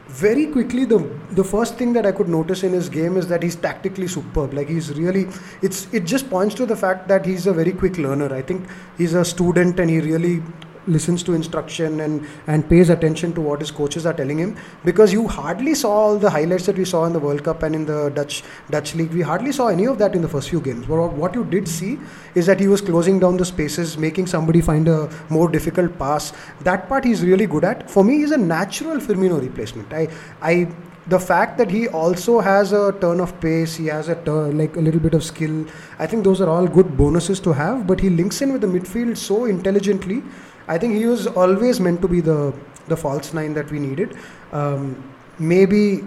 Very 0.08 0.46
quickly 0.46 0.84
the 0.86 0.98
the 1.38 1.44
first 1.44 1.74
thing 1.80 1.92
that 1.96 2.06
i 2.10 2.12
could 2.18 2.30
notice 2.34 2.62
in 2.68 2.72
his 2.72 2.88
game 2.88 3.18
is 3.22 3.26
that 3.32 3.42
he's 3.42 3.56
tactically 3.56 4.08
superb. 4.14 4.54
Like 4.54 4.68
he's 4.68 4.88
really 5.00 5.26
it's 5.60 5.82
it 5.92 6.06
just 6.14 6.30
points 6.30 6.54
to 6.60 6.66
the 6.66 6.76
fact 6.84 7.08
that 7.08 7.26
he's 7.26 7.46
a 7.46 7.52
very 7.52 7.72
quick 7.72 7.98
learner. 7.98 8.32
I 8.34 8.40
think 8.52 8.66
he's 8.96 9.14
a 9.14 9.24
student 9.24 9.78
and 9.84 9.90
he 9.90 10.00
really 10.00 10.42
listens 10.88 11.22
to 11.22 11.34
instruction 11.34 12.00
and 12.00 12.26
and 12.46 12.68
pays 12.68 12.90
attention 12.90 13.32
to 13.38 13.40
what 13.40 13.60
his 13.60 13.70
coaches 13.70 14.06
are 14.06 14.14
telling 14.20 14.38
him 14.38 14.56
because 14.84 15.12
you 15.12 15.26
hardly 15.28 15.74
saw 15.74 15.90
all 15.90 16.18
the 16.18 16.30
highlights 16.30 16.66
that 16.66 16.76
we 16.76 16.84
saw 16.84 17.04
in 17.04 17.12
the 17.12 17.22
World 17.26 17.44
Cup 17.44 17.62
and 17.62 17.74
in 17.74 17.86
the 17.86 18.10
Dutch 18.18 18.42
Dutch 18.70 18.94
league 18.94 19.12
we 19.12 19.22
hardly 19.22 19.52
saw 19.52 19.68
any 19.68 19.86
of 19.86 19.98
that 19.98 20.14
in 20.14 20.22
the 20.22 20.32
first 20.36 20.50
few 20.50 20.60
games 20.60 20.86
but 20.86 21.12
what 21.24 21.34
you 21.34 21.44
did 21.44 21.68
see 21.68 21.98
is 22.34 22.46
that 22.46 22.60
he 22.60 22.68
was 22.68 22.80
closing 22.80 23.20
down 23.20 23.36
the 23.36 23.44
spaces 23.44 23.96
making 24.08 24.26
somebody 24.26 24.60
find 24.60 24.88
a 24.88 24.98
more 25.28 25.48
difficult 25.48 25.98
pass 25.98 26.32
that 26.60 26.88
part 26.88 27.04
he's 27.04 27.24
really 27.30 27.46
good 27.46 27.64
at 27.64 27.90
for 27.90 28.04
me 28.04 28.18
he's 28.18 28.30
a 28.30 28.36
natural 28.36 28.96
Firmino 29.08 29.40
replacement 29.40 29.92
I 29.92 30.08
I 30.42 30.68
the 31.08 31.18
fact 31.18 31.56
that 31.56 31.70
he 31.70 31.88
also 31.88 32.38
has 32.38 32.72
a 32.72 32.92
turn 33.00 33.20
of 33.20 33.40
pace, 33.40 33.74
he 33.76 33.86
has 33.86 34.08
a 34.08 34.14
turn, 34.24 34.58
like 34.58 34.76
a 34.76 34.80
little 34.80 35.00
bit 35.00 35.14
of 35.14 35.24
skill. 35.24 35.64
I 35.98 36.06
think 36.06 36.22
those 36.22 36.42
are 36.42 36.48
all 36.50 36.66
good 36.66 36.98
bonuses 36.98 37.40
to 37.40 37.52
have. 37.52 37.86
But 37.86 38.00
he 38.00 38.10
links 38.10 38.42
in 38.42 38.52
with 38.52 38.60
the 38.60 38.66
midfield 38.66 39.16
so 39.16 39.46
intelligently 39.46 40.22
I 40.68 40.78
think 40.78 40.94
he 40.94 41.06
was 41.06 41.26
always 41.26 41.80
meant 41.80 42.02
to 42.02 42.08
be 42.08 42.20
the 42.20 42.54
the 42.88 42.96
false 42.96 43.34
nine 43.34 43.54
that 43.54 43.70
we 43.70 43.78
needed. 43.78 44.16
Um, 44.52 45.12
maybe 45.38 46.04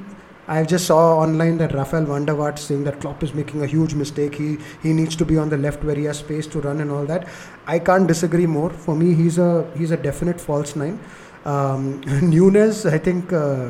I 0.47 0.63
just 0.63 0.85
saw 0.85 1.19
online 1.19 1.57
that 1.59 1.73
Rafael 1.73 2.05
van 2.05 2.25
der 2.25 2.55
saying 2.55 2.83
that 2.85 2.99
Klopp 2.99 3.23
is 3.23 3.33
making 3.33 3.63
a 3.63 3.67
huge 3.67 3.93
mistake. 3.93 4.35
He 4.35 4.57
he 4.83 4.93
needs 4.93 5.15
to 5.15 5.25
be 5.25 5.37
on 5.37 5.49
the 5.49 5.57
left 5.57 5.83
where 5.83 5.95
he 5.95 6.05
has 6.05 6.19
space 6.19 6.47
to 6.47 6.61
run 6.61 6.81
and 6.81 6.91
all 6.91 7.05
that. 7.05 7.27
I 7.67 7.79
can't 7.79 8.07
disagree 8.07 8.47
more. 8.47 8.69
For 8.69 8.95
me, 8.95 9.13
he's 9.13 9.37
a 9.37 9.51
he's 9.77 9.91
a 9.91 9.97
definite 9.97 10.41
false 10.41 10.75
nine. 10.75 10.99
Um, 11.45 12.01
Nunez, 12.35 12.85
I 12.85 12.97
think. 12.97 13.33
Uh, 13.33 13.69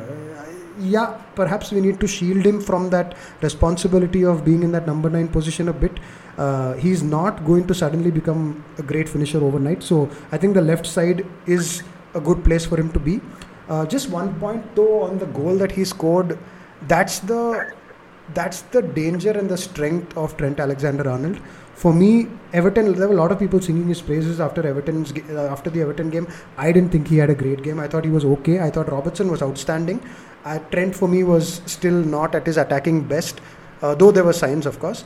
yeah, 0.82 1.22
perhaps 1.36 1.72
we 1.72 1.82
need 1.82 2.00
to 2.00 2.08
shield 2.08 2.46
him 2.46 2.60
from 2.62 2.90
that 2.90 3.16
responsibility 3.42 4.24
of 4.24 4.44
being 4.44 4.64
in 4.64 4.72
that 4.72 4.88
number 4.88 5.10
nine 5.10 5.28
position 5.28 5.70
a 5.70 5.74
bit 5.74 6.00
uh, 6.38 6.74
he's 6.74 7.04
not 7.04 7.46
going 7.46 7.68
to 7.68 7.74
suddenly 7.74 8.12
become 8.12 8.64
a 8.78 8.84
great 8.84 9.08
finisher 9.08 9.44
overnight. 9.44 9.84
So 9.84 10.10
I 10.32 10.38
think 10.38 10.54
the 10.54 10.62
left 10.62 10.88
side 10.88 11.26
is 11.46 11.84
a 12.14 12.20
good 12.20 12.44
place 12.44 12.66
for 12.66 12.80
him 12.80 12.92
to 12.94 13.00
be. 13.00 13.22
Uh, 13.70 13.86
just 13.86 14.10
one 14.10 14.38
point 14.40 14.76
though 14.76 15.04
on 15.04 15.18
the 15.18 15.28
goal 15.28 15.56
that 15.58 15.72
he 15.72 15.86
scored, 15.86 16.38
that's 16.88 17.20
the 17.20 17.74
that's 18.34 18.62
the 18.74 18.82
danger 18.82 19.32
and 19.32 19.50
the 19.50 19.58
strength 19.58 20.16
of 20.16 20.38
Trent 20.38 20.60
Alexander-Arnold. 20.60 21.40
For 21.76 21.94
me, 21.94 22.28
Everton. 22.54 22.94
There 22.94 23.08
were 23.08 23.14
a 23.14 23.18
lot 23.18 23.32
of 23.32 23.40
people 23.40 23.60
singing 23.60 23.88
his 23.88 24.02
praises 24.02 24.40
after 24.40 24.66
Everton's 24.66 25.12
uh, 25.12 25.48
after 25.52 25.70
the 25.70 25.82
Everton 25.82 26.10
game. 26.10 26.28
I 26.58 26.72
didn't 26.72 26.92
think 26.92 27.08
he 27.08 27.18
had 27.18 27.30
a 27.30 27.36
great 27.36 27.64
game. 27.64 27.80
I 27.80 27.88
thought 27.88 28.06
he 28.06 28.12
was 28.12 28.24
okay. 28.26 28.60
I 28.60 28.70
thought 28.70 28.92
Robertson 28.92 29.32
was 29.32 29.42
outstanding. 29.42 30.02
Trent 30.72 30.96
for 30.96 31.08
me 31.08 31.24
was 31.24 31.62
still 31.66 31.94
not 31.94 32.36
at 32.36 32.46
his 32.46 32.58
attacking 32.58 33.04
best, 33.04 33.42
uh, 33.82 33.96
though 33.96 34.12
there 34.12 34.24
were 34.24 34.34
signs, 34.34 34.66
of 34.66 34.80
course. 34.80 35.04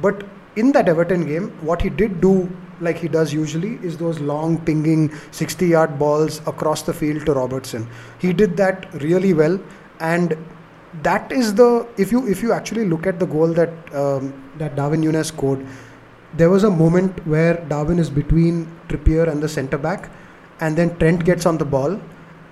But 0.00 0.24
in 0.56 0.72
that 0.72 0.88
Everton 0.88 1.26
game, 1.26 1.50
what 1.60 1.82
he 1.82 1.90
did 1.90 2.20
do, 2.20 2.50
like 2.80 2.96
he 2.96 3.08
does 3.08 3.32
usually, 3.32 3.74
is 3.82 3.96
those 3.96 4.20
long 4.20 4.58
pinging 4.64 5.12
60 5.30 5.66
yard 5.66 5.98
balls 5.98 6.38
across 6.46 6.82
the 6.82 6.94
field 6.94 7.26
to 7.26 7.34
Robertson. 7.34 7.88
He 8.18 8.32
did 8.32 8.56
that 8.56 8.92
really 9.02 9.34
well, 9.34 9.60
and 10.00 10.36
that 11.02 11.30
is 11.30 11.54
the 11.54 11.86
if 11.98 12.10
you 12.10 12.26
if 12.26 12.42
you 12.42 12.52
actually 12.52 12.86
look 12.86 13.06
at 13.06 13.18
the 13.18 13.26
goal 13.26 13.52
that 13.52 13.94
um, 13.94 14.32
that 14.58 14.74
Darwin 14.76 15.00
Nunez 15.00 15.28
scored, 15.28 15.66
there 16.34 16.50
was 16.50 16.64
a 16.64 16.70
moment 16.70 17.26
where 17.26 17.54
Darwin 17.68 17.98
is 17.98 18.10
between 18.10 18.66
Trippier 18.88 19.28
and 19.28 19.42
the 19.42 19.48
centre 19.48 19.78
back, 19.78 20.10
and 20.60 20.76
then 20.76 20.96
Trent 20.98 21.24
gets 21.24 21.46
on 21.46 21.58
the 21.58 21.64
ball, 21.64 22.00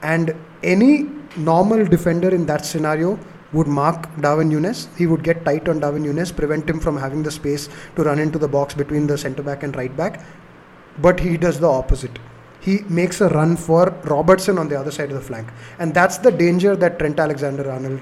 and 0.03 0.35
any 0.63 1.09
normal 1.37 1.85
defender 1.85 2.35
in 2.35 2.47
that 2.47 2.65
scenario 2.65 3.19
would 3.53 3.67
mark 3.67 4.09
Darwin 4.21 4.49
Nunez. 4.49 4.89
He 4.99 5.07
would 5.07 5.23
get 5.23 5.45
tight 5.45 5.69
on 5.69 5.81
Darwin 5.81 6.03
Nunez, 6.03 6.33
prevent 6.33 6.69
him 6.69 6.81
from 6.81 6.97
having 6.97 7.23
the 7.23 7.31
space 7.31 7.69
to 7.95 8.03
run 8.03 8.19
into 8.19 8.39
the 8.39 8.49
box 8.49 8.75
between 8.75 9.07
the 9.07 9.17
centre 9.17 9.43
back 9.43 9.63
and 9.63 9.75
right 9.77 9.97
back. 9.97 10.25
but 10.99 11.21
he 11.21 11.37
does 11.37 11.61
the 11.61 11.69
opposite. 11.69 12.19
He 12.61 12.81
makes 12.89 13.21
a 13.21 13.29
run 13.29 13.57
for 13.57 13.91
Robertson 14.05 14.59
on 14.59 14.69
the 14.69 14.79
other 14.79 14.91
side 14.91 15.11
of 15.11 15.17
the 15.17 15.21
flank, 15.21 15.49
and 15.79 15.95
that's 15.95 16.19
the 16.19 16.33
danger 16.33 16.75
that 16.77 16.99
Trent 16.99 17.21
Alexander-Arnold 17.21 18.01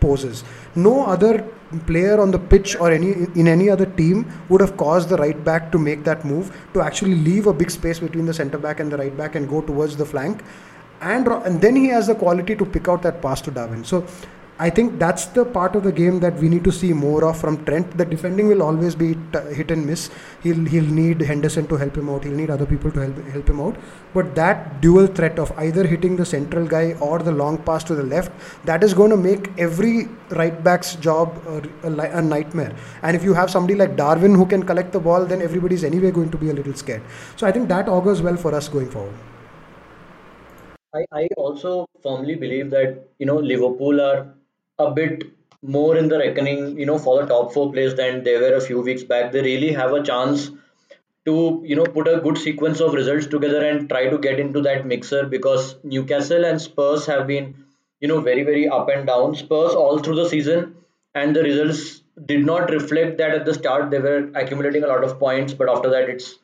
poses. 0.00 0.44
No 0.74 1.04
other 1.04 1.44
player 1.86 2.20
on 2.20 2.30
the 2.30 2.38
pitch 2.38 2.76
or 2.76 2.90
any 2.90 3.10
in 3.34 3.48
any 3.48 3.68
other 3.68 3.84
team 3.84 4.32
would 4.48 4.60
have 4.60 4.76
caused 4.76 5.08
the 5.08 5.16
right 5.16 5.42
back 5.44 5.70
to 5.72 5.78
make 5.78 6.04
that 6.04 6.24
move 6.24 6.56
to 6.72 6.80
actually 6.80 7.16
leave 7.16 7.46
a 7.46 7.52
big 7.52 7.70
space 7.70 7.98
between 7.98 8.24
the 8.24 8.32
centre 8.32 8.58
back 8.58 8.80
and 8.80 8.90
the 8.90 8.96
right 8.96 9.16
back 9.16 9.34
and 9.34 9.48
go 9.48 9.60
towards 9.60 9.96
the 9.96 10.06
flank 10.06 10.42
and 11.00 11.28
and 11.28 11.60
then 11.60 11.76
he 11.76 11.86
has 11.88 12.06
the 12.06 12.14
quality 12.14 12.56
to 12.56 12.64
pick 12.64 12.88
out 12.88 13.02
that 13.02 13.22
pass 13.22 13.40
to 13.40 13.50
Darwin 13.50 13.84
so 13.84 14.04
I 14.60 14.70
think 14.70 14.98
that's 14.98 15.26
the 15.26 15.44
part 15.44 15.76
of 15.76 15.84
the 15.84 15.92
game 15.92 16.18
that 16.18 16.34
we 16.34 16.48
need 16.48 16.64
to 16.64 16.72
see 16.72 16.92
more 16.92 17.24
of 17.24 17.38
from 17.40 17.64
Trent. 17.64 17.96
The 17.96 18.04
defending 18.04 18.48
will 18.48 18.60
always 18.60 18.96
be 18.96 19.14
t- 19.32 19.54
hit 19.54 19.70
and 19.70 19.86
miss. 19.86 20.10
He'll 20.42 20.64
he'll 20.64 20.90
need 20.96 21.20
Henderson 21.20 21.68
to 21.68 21.76
help 21.76 21.96
him 21.96 22.10
out. 22.10 22.24
He'll 22.24 22.40
need 22.40 22.50
other 22.50 22.66
people 22.66 22.90
to 22.90 23.00
help 23.04 23.20
help 23.34 23.48
him 23.48 23.60
out. 23.60 23.76
But 24.14 24.34
that 24.34 24.80
dual 24.80 25.06
threat 25.06 25.38
of 25.38 25.52
either 25.66 25.86
hitting 25.86 26.16
the 26.16 26.26
central 26.26 26.66
guy 26.66 26.94
or 26.94 27.20
the 27.20 27.30
long 27.30 27.58
pass 27.58 27.84
to 27.84 27.94
the 27.94 28.02
left, 28.02 28.32
that 28.64 28.82
is 28.82 28.94
going 28.94 29.10
to 29.10 29.20
make 29.28 29.48
every 29.58 30.08
right 30.42 30.60
back's 30.64 30.96
job 30.96 31.40
a, 31.46 31.62
a, 31.86 32.18
a 32.18 32.22
nightmare. 32.22 32.74
And 33.02 33.14
if 33.14 33.22
you 33.22 33.34
have 33.34 33.50
somebody 33.50 33.76
like 33.76 33.96
Darwin 33.96 34.34
who 34.34 34.44
can 34.44 34.64
collect 34.64 34.90
the 34.90 35.00
ball, 35.08 35.24
then 35.24 35.40
everybody's 35.40 35.84
anyway 35.84 36.10
going 36.10 36.32
to 36.32 36.46
be 36.46 36.50
a 36.50 36.60
little 36.60 36.74
scared. 36.74 37.02
So 37.36 37.46
I 37.46 37.52
think 37.52 37.68
that 37.68 37.88
augurs 37.88 38.22
well 38.22 38.36
for 38.36 38.52
us 38.56 38.68
going 38.68 38.90
forward. 38.90 39.14
I, 40.94 41.04
I 41.12 41.28
also 41.36 41.86
firmly 42.02 42.34
believe 42.34 42.70
that 42.70 43.08
you 43.18 43.26
know 43.26 43.36
Liverpool 43.36 44.00
are 44.00 44.34
a 44.78 44.90
bit 44.90 45.24
more 45.62 45.96
in 45.96 46.08
the 46.08 46.18
reckoning, 46.18 46.78
you 46.78 46.86
know, 46.86 46.98
for 46.98 47.20
the 47.20 47.26
top 47.26 47.52
four 47.52 47.72
place 47.72 47.94
than 47.94 48.22
they 48.22 48.36
were 48.38 48.54
a 48.54 48.60
few 48.60 48.80
weeks 48.80 49.02
back. 49.02 49.32
They 49.32 49.42
really 49.42 49.72
have 49.72 49.92
a 49.92 50.02
chance 50.02 50.50
to, 51.26 51.62
you 51.64 51.76
know, 51.76 51.84
put 51.84 52.08
a 52.08 52.20
good 52.20 52.38
sequence 52.38 52.80
of 52.80 52.94
results 52.94 53.26
together 53.26 53.64
and 53.68 53.88
try 53.88 54.08
to 54.08 54.18
get 54.18 54.38
into 54.38 54.60
that 54.62 54.86
mixer 54.86 55.26
because 55.26 55.76
Newcastle 55.82 56.44
and 56.44 56.60
Spurs 56.60 57.06
have 57.06 57.26
been, 57.26 57.64
you 58.00 58.08
know, 58.08 58.20
very, 58.20 58.44
very 58.44 58.68
up 58.68 58.88
and 58.88 59.06
down. 59.06 59.34
Spurs 59.34 59.74
all 59.74 59.98
through 59.98 60.16
the 60.16 60.28
season 60.28 60.76
and 61.14 61.34
the 61.34 61.42
results 61.42 62.02
did 62.26 62.46
not 62.46 62.70
reflect 62.70 63.18
that 63.18 63.30
at 63.32 63.44
the 63.44 63.54
start. 63.54 63.90
They 63.90 63.98
were 63.98 64.30
accumulating 64.34 64.84
a 64.84 64.86
lot 64.88 65.04
of 65.04 65.18
points, 65.18 65.54
but 65.54 65.68
after 65.68 65.90
that 65.90 66.08
it's 66.08 66.38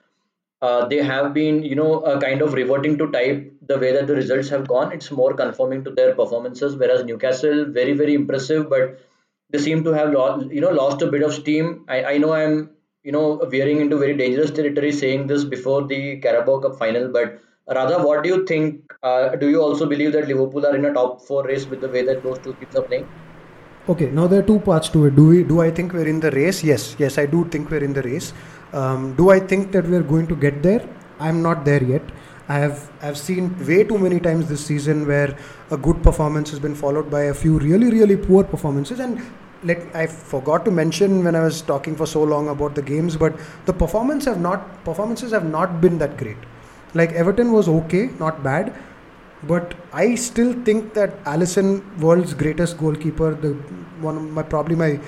uh, 0.67 0.87
they 0.89 1.01
have 1.03 1.33
been, 1.35 1.63
you 1.63 1.75
know, 1.81 2.01
uh, 2.01 2.19
kind 2.21 2.43
of 2.43 2.55
reverting 2.55 2.97
to 2.99 3.11
type 3.17 3.53
the 3.73 3.79
way 3.79 3.93
that 3.93 4.07
the 4.07 4.15
results 4.15 4.49
have 4.51 4.67
gone. 4.69 4.93
It's 4.93 5.11
more 5.11 5.33
conforming 5.35 5.85
to 5.85 5.91
their 5.91 6.15
performances. 6.15 6.77
Whereas 6.77 7.05
Newcastle, 7.05 7.65
very 7.81 7.93
very 8.03 8.15
impressive, 8.15 8.69
but 8.71 8.99
they 9.51 9.59
seem 9.59 9.85
to 9.85 9.93
have 9.93 10.13
lost, 10.13 10.51
you 10.51 10.61
know, 10.61 10.71
lost 10.71 11.03
a 11.03 11.11
bit 11.11 11.23
of 11.23 11.35
steam. 11.35 11.85
I, 11.89 12.05
I 12.15 12.19
know 12.19 12.33
I'm, 12.33 12.71
you 13.03 13.13
know, 13.13 13.27
veering 13.57 13.81
into 13.81 13.99
very 13.99 14.17
dangerous 14.17 14.51
territory 14.51 14.93
saying 14.93 15.27
this 15.27 15.45
before 15.45 15.87
the 15.87 16.19
Carabao 16.19 16.59
Cup 16.61 16.79
final, 16.79 17.09
but 17.09 17.41
Radha, 17.69 17.99
what 18.07 18.23
do 18.23 18.29
you 18.29 18.45
think? 18.47 18.93
Uh, 19.03 19.37
do 19.37 19.49
you 19.49 19.61
also 19.63 19.87
believe 19.87 20.13
that 20.13 20.29
Liverpool 20.29 20.67
are 20.67 20.77
in 20.77 20.85
a 20.85 20.93
top 20.93 21.23
four 21.27 21.45
race 21.45 21.67
with 21.67 21.81
the 21.81 21.89
way 21.89 22.05
that 22.05 22.23
those 22.23 22.39
two 22.41 22.55
teams 22.61 22.75
are 22.77 22.87
playing? 22.89 23.09
Okay, 23.87 24.11
now 24.11 24.27
there 24.27 24.41
are 24.41 24.47
two 24.47 24.61
parts 24.61 24.89
to 24.89 25.05
it. 25.05 25.15
Do 25.15 25.27
we? 25.29 25.43
Do 25.45 25.61
I 25.61 25.71
think 25.71 25.93
we're 25.93 26.09
in 26.09 26.19
the 26.19 26.31
race? 26.31 26.65
Yes, 26.65 26.97
yes, 26.99 27.19
I 27.19 27.27
do 27.27 27.45
think 27.45 27.71
we're 27.71 27.85
in 27.85 27.93
the 27.93 28.03
race. 28.03 28.33
Um, 28.73 29.15
do 29.15 29.29
I 29.29 29.39
think 29.39 29.73
that 29.73 29.85
we're 29.87 30.03
going 30.03 30.27
to 30.29 30.37
get 30.37 30.63
there? 30.63 30.89
I'm 31.21 31.43
not 31.43 31.67
there 31.67 31.83
yet. 31.85 32.03
I 32.49 32.59
have 32.59 32.91
I've 33.03 33.19
seen 33.19 33.51
way 33.67 33.85
too 33.85 33.99
many 33.99 34.21
times 34.21 34.49
this 34.49 34.65
season 34.65 35.07
where 35.07 35.37
a 35.71 35.77
good 35.77 36.03
performance 36.03 36.49
has 36.51 36.59
been 36.59 36.75
followed 36.75 37.11
by 37.11 37.25
a 37.25 37.35
few 37.35 37.59
really 37.59 37.91
really 37.91 38.17
poor 38.17 38.45
performances 38.45 39.01
and 39.01 39.21
let 39.63 39.85
I 39.95 40.07
forgot 40.07 40.65
to 40.67 40.71
mention 40.71 41.25
when 41.25 41.35
I 41.35 41.41
was 41.41 41.63
talking 41.63 41.97
for 41.97 42.07
so 42.07 42.23
long 42.23 42.49
about 42.49 42.75
the 42.75 42.83
games 42.83 43.17
but 43.17 43.39
the 43.65 43.73
performance 43.73 44.27
have 44.27 44.41
not 44.41 44.85
performances 44.85 45.33
have 45.33 45.47
not 45.47 45.81
been 45.81 45.97
that 45.99 46.19
great 46.19 46.37
like 46.93 47.13
Everton 47.13 47.51
was 47.53 47.67
okay 47.67 48.11
not 48.19 48.43
bad 48.43 48.75
but 49.47 49.75
I 49.93 50.15
still 50.15 50.53
think 50.65 50.95
that 50.95 51.23
Alisson, 51.25 51.83
world's 51.99 52.35
greatest 52.35 52.79
goalkeeper 52.79 53.35
the 53.35 53.53
one 54.01 54.31
my 54.31 54.43
probably 54.43 54.77
my 54.77 55.01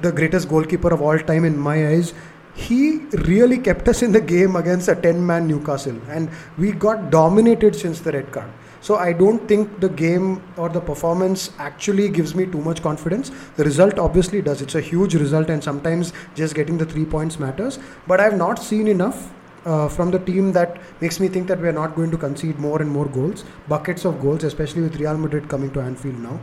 the 0.00 0.12
greatest 0.12 0.48
goalkeeper 0.48 0.92
of 0.92 1.00
all 1.00 1.18
time 1.18 1.44
in 1.44 1.58
my 1.58 1.88
eyes 1.88 2.12
he 2.54 2.98
really 3.28 3.58
kept 3.58 3.88
us 3.88 4.02
in 4.02 4.12
the 4.12 4.20
game 4.20 4.56
against 4.56 4.88
a 4.88 4.94
10 4.94 5.24
man 5.26 5.46
Newcastle 5.46 5.96
and 6.08 6.30
we 6.56 6.72
got 6.72 7.10
dominated 7.10 7.74
since 7.74 8.00
the 8.00 8.12
red 8.12 8.30
card. 8.30 8.50
So 8.80 8.96
I 8.96 9.12
don't 9.12 9.48
think 9.48 9.80
the 9.80 9.88
game 9.88 10.42
or 10.56 10.68
the 10.68 10.80
performance 10.80 11.50
actually 11.58 12.08
gives 12.10 12.34
me 12.34 12.46
too 12.46 12.60
much 12.60 12.82
confidence. 12.82 13.32
The 13.56 13.64
result 13.64 13.98
obviously 13.98 14.42
does. 14.42 14.60
It's 14.62 14.74
a 14.74 14.80
huge 14.80 15.14
result 15.14 15.48
and 15.48 15.64
sometimes 15.64 16.12
just 16.34 16.54
getting 16.54 16.78
the 16.78 16.84
3 16.84 17.06
points 17.06 17.38
matters, 17.40 17.78
but 18.06 18.20
I've 18.20 18.36
not 18.36 18.58
seen 18.62 18.86
enough 18.86 19.32
uh, 19.64 19.88
from 19.88 20.10
the 20.10 20.18
team 20.18 20.52
that 20.52 20.80
makes 21.00 21.20
me 21.20 21.28
think 21.28 21.48
that 21.48 21.60
we 21.60 21.68
are 21.68 21.72
not 21.72 21.94
going 21.94 22.10
to 22.10 22.18
concede 22.18 22.58
more 22.58 22.80
and 22.82 22.90
more 22.90 23.06
goals, 23.06 23.44
buckets 23.68 24.04
of 24.04 24.20
goals, 24.20 24.44
especially 24.44 24.82
with 24.82 24.96
Real 24.96 25.16
Madrid 25.16 25.48
coming 25.48 25.70
to 25.72 25.80
Anfield 25.80 26.18
now. 26.18 26.40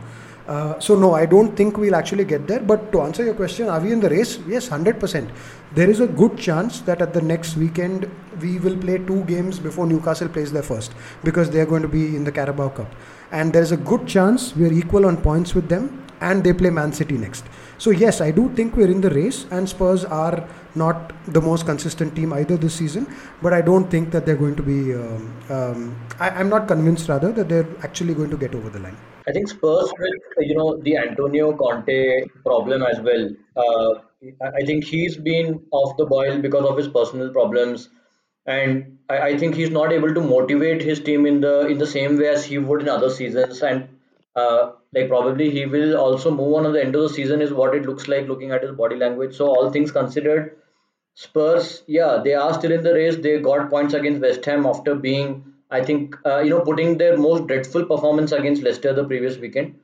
Uh, 0.48 0.76
so 0.80 0.96
no, 0.98 1.14
I 1.14 1.24
don't 1.24 1.56
think 1.56 1.76
we'll 1.76 1.94
actually 1.94 2.24
get 2.24 2.48
there. 2.48 2.58
But 2.58 2.90
to 2.90 3.02
answer 3.02 3.24
your 3.24 3.34
question, 3.34 3.68
are 3.68 3.78
we 3.78 3.92
in 3.92 4.00
the 4.00 4.10
race? 4.10 4.40
Yes, 4.48 4.66
hundred 4.66 4.98
percent. 4.98 5.30
There 5.72 5.88
is 5.88 6.00
a 6.00 6.06
good 6.06 6.36
chance 6.36 6.80
that 6.80 7.00
at 7.00 7.12
the 7.14 7.22
next 7.22 7.56
weekend 7.56 8.10
we 8.40 8.58
will 8.58 8.76
play 8.76 8.98
two 8.98 9.22
games 9.24 9.60
before 9.60 9.86
Newcastle 9.86 10.28
plays 10.28 10.50
their 10.50 10.64
first 10.64 10.92
because 11.22 11.48
they 11.48 11.60
are 11.60 11.66
going 11.66 11.82
to 11.82 11.88
be 11.88 12.16
in 12.16 12.24
the 12.24 12.32
Carabao 12.32 12.70
Cup, 12.70 12.92
and 13.30 13.52
there 13.52 13.62
is 13.62 13.70
a 13.70 13.76
good 13.76 14.06
chance 14.08 14.54
we 14.56 14.66
are 14.66 14.72
equal 14.72 15.06
on 15.06 15.16
points 15.16 15.54
with 15.54 15.68
them, 15.68 16.04
and 16.20 16.42
they 16.42 16.52
play 16.52 16.70
Man 16.70 16.92
City 16.92 17.16
next. 17.16 17.44
So 17.78 17.90
yes, 17.90 18.20
I 18.20 18.32
do 18.32 18.48
think 18.56 18.76
we're 18.76 18.90
in 18.90 19.00
the 19.00 19.10
race, 19.10 19.46
and 19.52 19.68
Spurs 19.68 20.04
are 20.04 20.48
not 20.74 21.12
the 21.26 21.40
most 21.40 21.66
consistent 21.66 22.14
team 22.16 22.32
either 22.32 22.56
this 22.56 22.74
season. 22.74 23.06
But 23.42 23.52
I 23.52 23.60
don't 23.60 23.90
think 23.90 24.10
that 24.12 24.26
they're 24.26 24.36
going 24.36 24.56
to 24.56 24.62
be. 24.62 24.94
Um, 24.94 25.36
um, 25.50 25.96
I, 26.18 26.30
I'm 26.30 26.48
not 26.48 26.68
convinced 26.68 27.08
rather 27.08 27.32
that 27.32 27.48
they're 27.48 27.68
actually 27.82 28.14
going 28.14 28.30
to 28.30 28.36
get 28.36 28.54
over 28.54 28.70
the 28.70 28.78
line. 28.78 28.96
I 29.26 29.32
think 29.32 29.48
Spurs 29.48 29.92
with 29.98 30.46
you 30.46 30.54
know 30.56 30.76
the 30.78 30.96
Antonio 30.96 31.56
Conte 31.56 32.24
problem 32.44 32.82
as 32.82 33.00
well. 33.00 33.30
Uh, 33.56 34.00
I 34.42 34.64
think 34.64 34.84
he's 34.84 35.16
been 35.16 35.62
off 35.70 35.96
the 35.96 36.06
boil 36.06 36.38
because 36.38 36.64
of 36.64 36.76
his 36.76 36.88
personal 36.88 37.30
problems, 37.30 37.88
and 38.46 38.98
I, 39.08 39.18
I, 39.18 39.38
think 39.38 39.54
he's 39.54 39.70
not 39.70 39.92
able 39.92 40.14
to 40.14 40.20
motivate 40.20 40.82
his 40.82 41.00
team 41.00 41.26
in 41.26 41.40
the 41.40 41.66
in 41.66 41.78
the 41.78 41.86
same 41.86 42.18
way 42.18 42.28
as 42.28 42.44
he 42.44 42.58
would 42.58 42.82
in 42.82 42.88
other 42.88 43.10
seasons. 43.10 43.62
And 43.62 43.88
uh, 44.34 44.72
like 44.92 45.08
probably 45.08 45.50
he 45.50 45.66
will 45.66 45.96
also 45.96 46.30
move 46.30 46.54
on 46.54 46.66
at 46.66 46.72
the 46.72 46.82
end 46.82 46.94
of 46.96 47.02
the 47.02 47.08
season 47.08 47.40
is 47.40 47.52
what 47.52 47.74
it 47.74 47.86
looks 47.86 48.08
like 48.08 48.28
looking 48.28 48.50
at 48.50 48.62
his 48.62 48.72
body 48.72 48.96
language. 48.96 49.36
So 49.36 49.46
all 49.46 49.70
things 49.70 49.92
considered, 49.92 50.56
Spurs, 51.14 51.82
yeah, 51.86 52.20
they 52.24 52.34
are 52.34 52.54
still 52.54 52.72
in 52.72 52.82
the 52.82 52.94
race. 52.94 53.16
They 53.16 53.38
got 53.38 53.70
points 53.70 53.94
against 53.94 54.20
West 54.20 54.44
Ham 54.46 54.66
after 54.66 54.94
being 54.94 55.52
I 55.72 55.82
think 55.82 56.16
uh, 56.26 56.40
you 56.40 56.50
know 56.50 56.60
putting 56.60 56.98
their 56.98 57.16
most 57.16 57.46
dreadful 57.46 57.86
performance 57.86 58.32
against 58.32 58.62
Leicester 58.62 58.92
the 58.92 59.04
previous 59.04 59.38
weekend. 59.38 59.74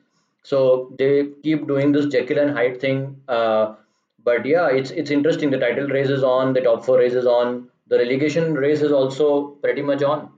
So 0.43 0.93
they 0.99 1.29
keep 1.43 1.67
doing 1.67 1.93
this 1.93 2.07
Jekyll 2.07 2.39
and 2.39 2.51
Hyde 2.51 2.81
thing. 2.81 3.21
Uh, 3.27 3.75
but 4.23 4.45
yeah, 4.45 4.69
it's 4.69 4.91
it's 4.91 5.11
interesting. 5.11 5.51
The 5.51 5.59
title 5.59 5.89
race 5.89 6.11
is 6.11 6.23
on. 6.23 6.53
The 6.53 6.61
top 6.61 6.85
four 6.85 6.99
race 6.99 7.15
is 7.15 7.27
on. 7.27 7.69
The 7.87 7.99
relegation 7.99 8.53
race 8.55 8.83
is 8.83 8.93
also 8.93 9.47
pretty 9.63 9.81
much 9.81 10.03
on. 10.03 10.29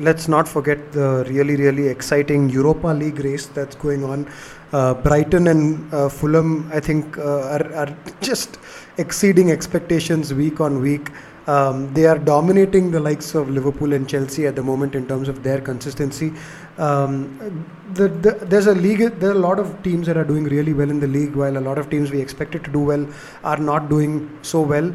Let's 0.00 0.26
not 0.26 0.48
forget 0.48 0.90
the 0.92 1.24
really 1.28 1.54
really 1.54 1.86
exciting 1.86 2.50
Europa 2.50 2.88
League 2.88 3.20
race 3.20 3.46
that's 3.46 3.76
going 3.76 4.02
on. 4.02 4.26
Uh, 4.72 4.94
Brighton 4.94 5.46
and 5.46 5.94
uh, 5.94 6.08
Fulham, 6.08 6.68
I 6.72 6.80
think, 6.80 7.16
uh, 7.16 7.56
are, 7.56 7.72
are 7.74 7.96
just 8.20 8.58
exceeding 8.98 9.50
expectations 9.50 10.32
week 10.32 10.60
on 10.60 10.80
week. 10.80 11.10
Um, 11.46 11.92
they 11.92 12.06
are 12.06 12.18
dominating 12.18 12.90
the 12.90 13.00
likes 13.00 13.34
of 13.34 13.50
Liverpool 13.50 13.92
and 13.92 14.08
Chelsea 14.08 14.46
at 14.46 14.56
the 14.56 14.62
moment 14.62 14.94
in 14.94 15.06
terms 15.06 15.28
of 15.28 15.42
their 15.42 15.60
consistency. 15.60 16.32
Um, 16.78 17.66
the, 17.92 18.08
the, 18.08 18.32
there's 18.46 18.66
a 18.66 18.74
league. 18.74 19.00
There 19.20 19.30
are 19.30 19.34
a 19.34 19.46
lot 19.48 19.58
of 19.58 19.82
teams 19.82 20.06
that 20.06 20.16
are 20.16 20.24
doing 20.24 20.44
really 20.44 20.72
well 20.72 20.88
in 20.88 21.00
the 21.00 21.06
league, 21.06 21.34
while 21.36 21.58
a 21.58 21.60
lot 21.60 21.76
of 21.76 21.90
teams 21.90 22.10
we 22.10 22.20
expected 22.20 22.64
to 22.64 22.70
do 22.70 22.80
well 22.80 23.06
are 23.42 23.58
not 23.58 23.90
doing 23.90 24.38
so 24.40 24.62
well. 24.62 24.92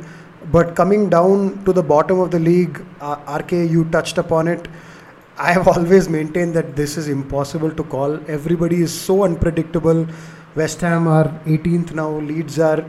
But 0.52 0.76
coming 0.76 1.10
down 1.10 1.64
to 1.66 1.74
the 1.74 1.84
bottom 1.84 2.20
of 2.20 2.32
the 2.32 2.40
league, 2.40 2.84
uh, 3.00 3.40
RK, 3.40 3.52
you 3.52 3.86
touched 3.92 4.18
upon 4.18 4.48
it. 4.48 4.68
I 5.38 5.52
have 5.52 5.68
always 5.76 6.10
maintained 6.10 6.56
that 6.56 6.76
this 6.76 6.98
is 6.98 7.10
impossible 7.10 7.72
to 7.72 7.84
call. 7.84 8.20
Everybody 8.28 8.82
is 8.82 8.92
so 8.92 9.24
unpredictable. 9.24 10.08
West 10.56 10.82
Ham 10.82 11.08
are 11.08 11.28
18th 11.46 11.94
now. 11.94 12.10
Leeds 12.10 12.58
are 12.58 12.84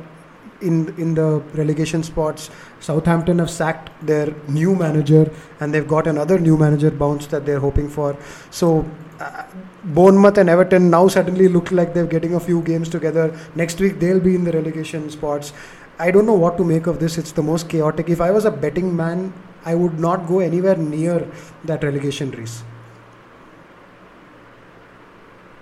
in 0.61 0.95
in 0.99 1.15
the 1.15 1.41
relegation 1.55 2.03
spots. 2.03 2.51
Southampton 2.81 3.39
have 3.39 3.51
sacked 3.51 3.91
their 4.07 4.35
new 4.49 4.75
manager, 4.75 5.31
and 5.61 5.75
they've 5.75 5.89
got 5.89 6.07
another 6.07 6.39
new 6.39 6.57
manager 6.57 6.91
bounce 6.91 7.27
that 7.29 7.47
they're 7.47 7.61
hoping 7.61 7.89
for. 7.89 8.17
So. 8.51 8.85
Uh, 9.21 9.45
Bournemouth 9.83 10.37
and 10.37 10.51
Everton 10.51 10.91
now 10.91 11.09
suddenly 11.09 11.49
look 11.49 11.71
like 11.73 11.95
they're 11.95 12.07
getting 12.07 12.35
a 12.35 12.41
few 12.41 12.61
games 12.63 12.91
together. 12.91 13.35
Next 13.55 13.81
week 13.81 13.99
they'll 13.99 14.21
be 14.21 14.35
in 14.35 14.45
the 14.45 14.53
relegation 14.53 15.09
spots. 15.09 15.55
I 15.99 16.11
don't 16.11 16.27
know 16.27 16.35
what 16.35 16.59
to 16.59 16.65
make 16.65 16.87
of 16.87 16.99
this. 17.01 17.17
It's 17.17 17.33
the 17.33 17.43
most 17.43 17.69
chaotic. 17.69 18.11
If 18.11 18.21
I 18.21 18.31
was 18.31 18.45
a 18.45 18.51
betting 18.51 18.95
man, 18.95 19.33
I 19.65 19.75
would 19.75 19.99
not 19.99 20.27
go 20.27 20.41
anywhere 20.41 20.77
near 20.77 21.27
that 21.65 21.83
relegation 21.83 22.31
race. 22.31 22.63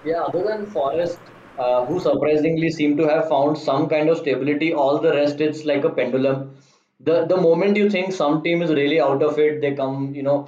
Yeah, 0.04 0.22
other 0.22 0.44
than 0.44 0.66
Forest, 0.66 1.18
uh, 1.58 1.84
who 1.86 2.00
surprisingly 2.00 2.70
seem 2.70 2.96
to 2.96 3.08
have 3.08 3.28
found 3.28 3.58
some 3.58 3.88
kind 3.88 4.08
of 4.08 4.18
stability. 4.18 4.72
All 4.72 5.00
the 5.00 5.12
rest, 5.12 5.40
it's 5.40 5.64
like 5.64 5.84
a 5.84 5.90
pendulum. 6.00 6.40
the 7.08 7.16
the 7.32 7.36
moment 7.42 7.76
you 7.80 7.90
think 7.90 8.12
some 8.12 8.42
team 8.44 8.62
is 8.66 8.70
really 8.78 9.00
out 9.00 9.22
of 9.30 9.38
it, 9.46 9.60
they 9.62 9.74
come 9.80 10.14
you 10.14 10.22
know 10.28 10.38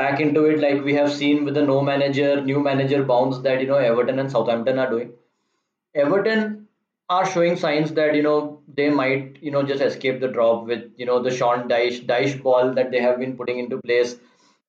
back 0.00 0.20
into 0.20 0.44
it 0.46 0.60
like 0.64 0.84
we 0.84 0.94
have 0.94 1.12
seen 1.12 1.44
with 1.44 1.54
the 1.54 1.62
no 1.70 1.80
manager, 1.82 2.40
new 2.50 2.60
manager 2.60 3.02
bounce 3.12 3.38
that 3.48 3.60
you 3.60 3.68
know 3.72 3.82
Everton 3.90 4.18
and 4.24 4.30
Southampton 4.36 4.78
are 4.78 4.90
doing. 4.90 5.12
Everton 5.94 6.68
are 7.10 7.26
showing 7.26 7.56
signs 7.56 7.92
that 7.92 8.14
you 8.14 8.22
know 8.22 8.62
they 8.74 8.88
might 8.90 9.38
you 9.42 9.50
know 9.50 9.62
just 9.62 9.82
escape 9.82 10.20
the 10.20 10.28
drop 10.28 10.66
with 10.66 10.84
you 10.96 11.06
know 11.06 11.22
the 11.22 11.30
Sean 11.30 11.68
Dyche 11.68 12.06
Dyche 12.06 12.42
ball 12.42 12.72
that 12.74 12.90
they 12.90 13.00
have 13.00 13.18
been 13.18 13.36
putting 13.36 13.58
into 13.58 13.78
place. 13.82 14.16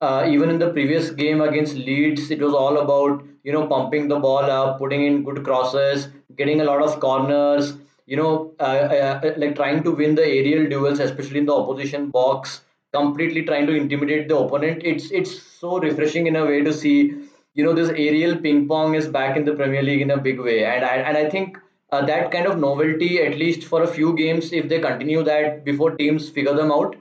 Uh, 0.01 0.25
even 0.29 0.49
in 0.49 0.59
the 0.59 0.71
previous 0.71 1.09
game 1.11 1.41
against 1.41 1.75
Leeds, 1.75 2.31
it 2.31 2.41
was 2.41 2.53
all 2.53 2.77
about 2.79 3.23
you 3.43 3.51
know 3.51 3.67
pumping 3.67 4.07
the 4.07 4.19
ball 4.19 4.49
up, 4.59 4.77
putting 4.79 5.05
in 5.05 5.23
good 5.23 5.43
crosses, 5.43 6.07
getting 6.37 6.61
a 6.61 6.63
lot 6.63 6.81
of 6.81 6.99
corners. 6.99 7.73
You 8.05 8.17
know, 8.17 8.53
uh, 8.59 8.63
uh, 8.63 9.19
uh, 9.23 9.33
like 9.37 9.55
trying 9.55 9.83
to 9.83 9.91
win 9.91 10.15
the 10.15 10.25
aerial 10.25 10.67
duels, 10.69 10.99
especially 10.99 11.39
in 11.39 11.45
the 11.45 11.55
opposition 11.55 12.09
box. 12.09 12.61
Completely 12.91 13.43
trying 13.43 13.67
to 13.67 13.73
intimidate 13.75 14.27
the 14.27 14.37
opponent. 14.37 14.81
It's 14.83 15.11
it's 15.11 15.41
so 15.59 15.79
refreshing 15.79 16.25
in 16.25 16.35
a 16.35 16.45
way 16.45 16.61
to 16.63 16.73
see 16.73 17.13
you 17.53 17.63
know 17.63 17.73
this 17.73 17.89
aerial 17.89 18.37
ping 18.37 18.67
pong 18.67 18.95
is 18.95 19.07
back 19.07 19.37
in 19.37 19.45
the 19.45 19.53
Premier 19.53 19.83
League 19.83 20.01
in 20.01 20.11
a 20.11 20.17
big 20.17 20.39
way, 20.39 20.63
and 20.65 20.83
I, 20.85 20.95
and 21.09 21.17
I 21.17 21.29
think 21.29 21.57
uh, 21.91 22.03
that 22.05 22.31
kind 22.31 22.47
of 22.47 22.57
novelty, 22.59 23.21
at 23.21 23.37
least 23.37 23.63
for 23.63 23.83
a 23.83 23.87
few 23.87 24.15
games, 24.15 24.51
if 24.53 24.69
they 24.69 24.79
continue 24.79 25.23
that 25.23 25.63
before 25.63 25.91
teams 25.95 26.29
figure 26.29 26.53
them 26.53 26.71
out, 26.71 26.95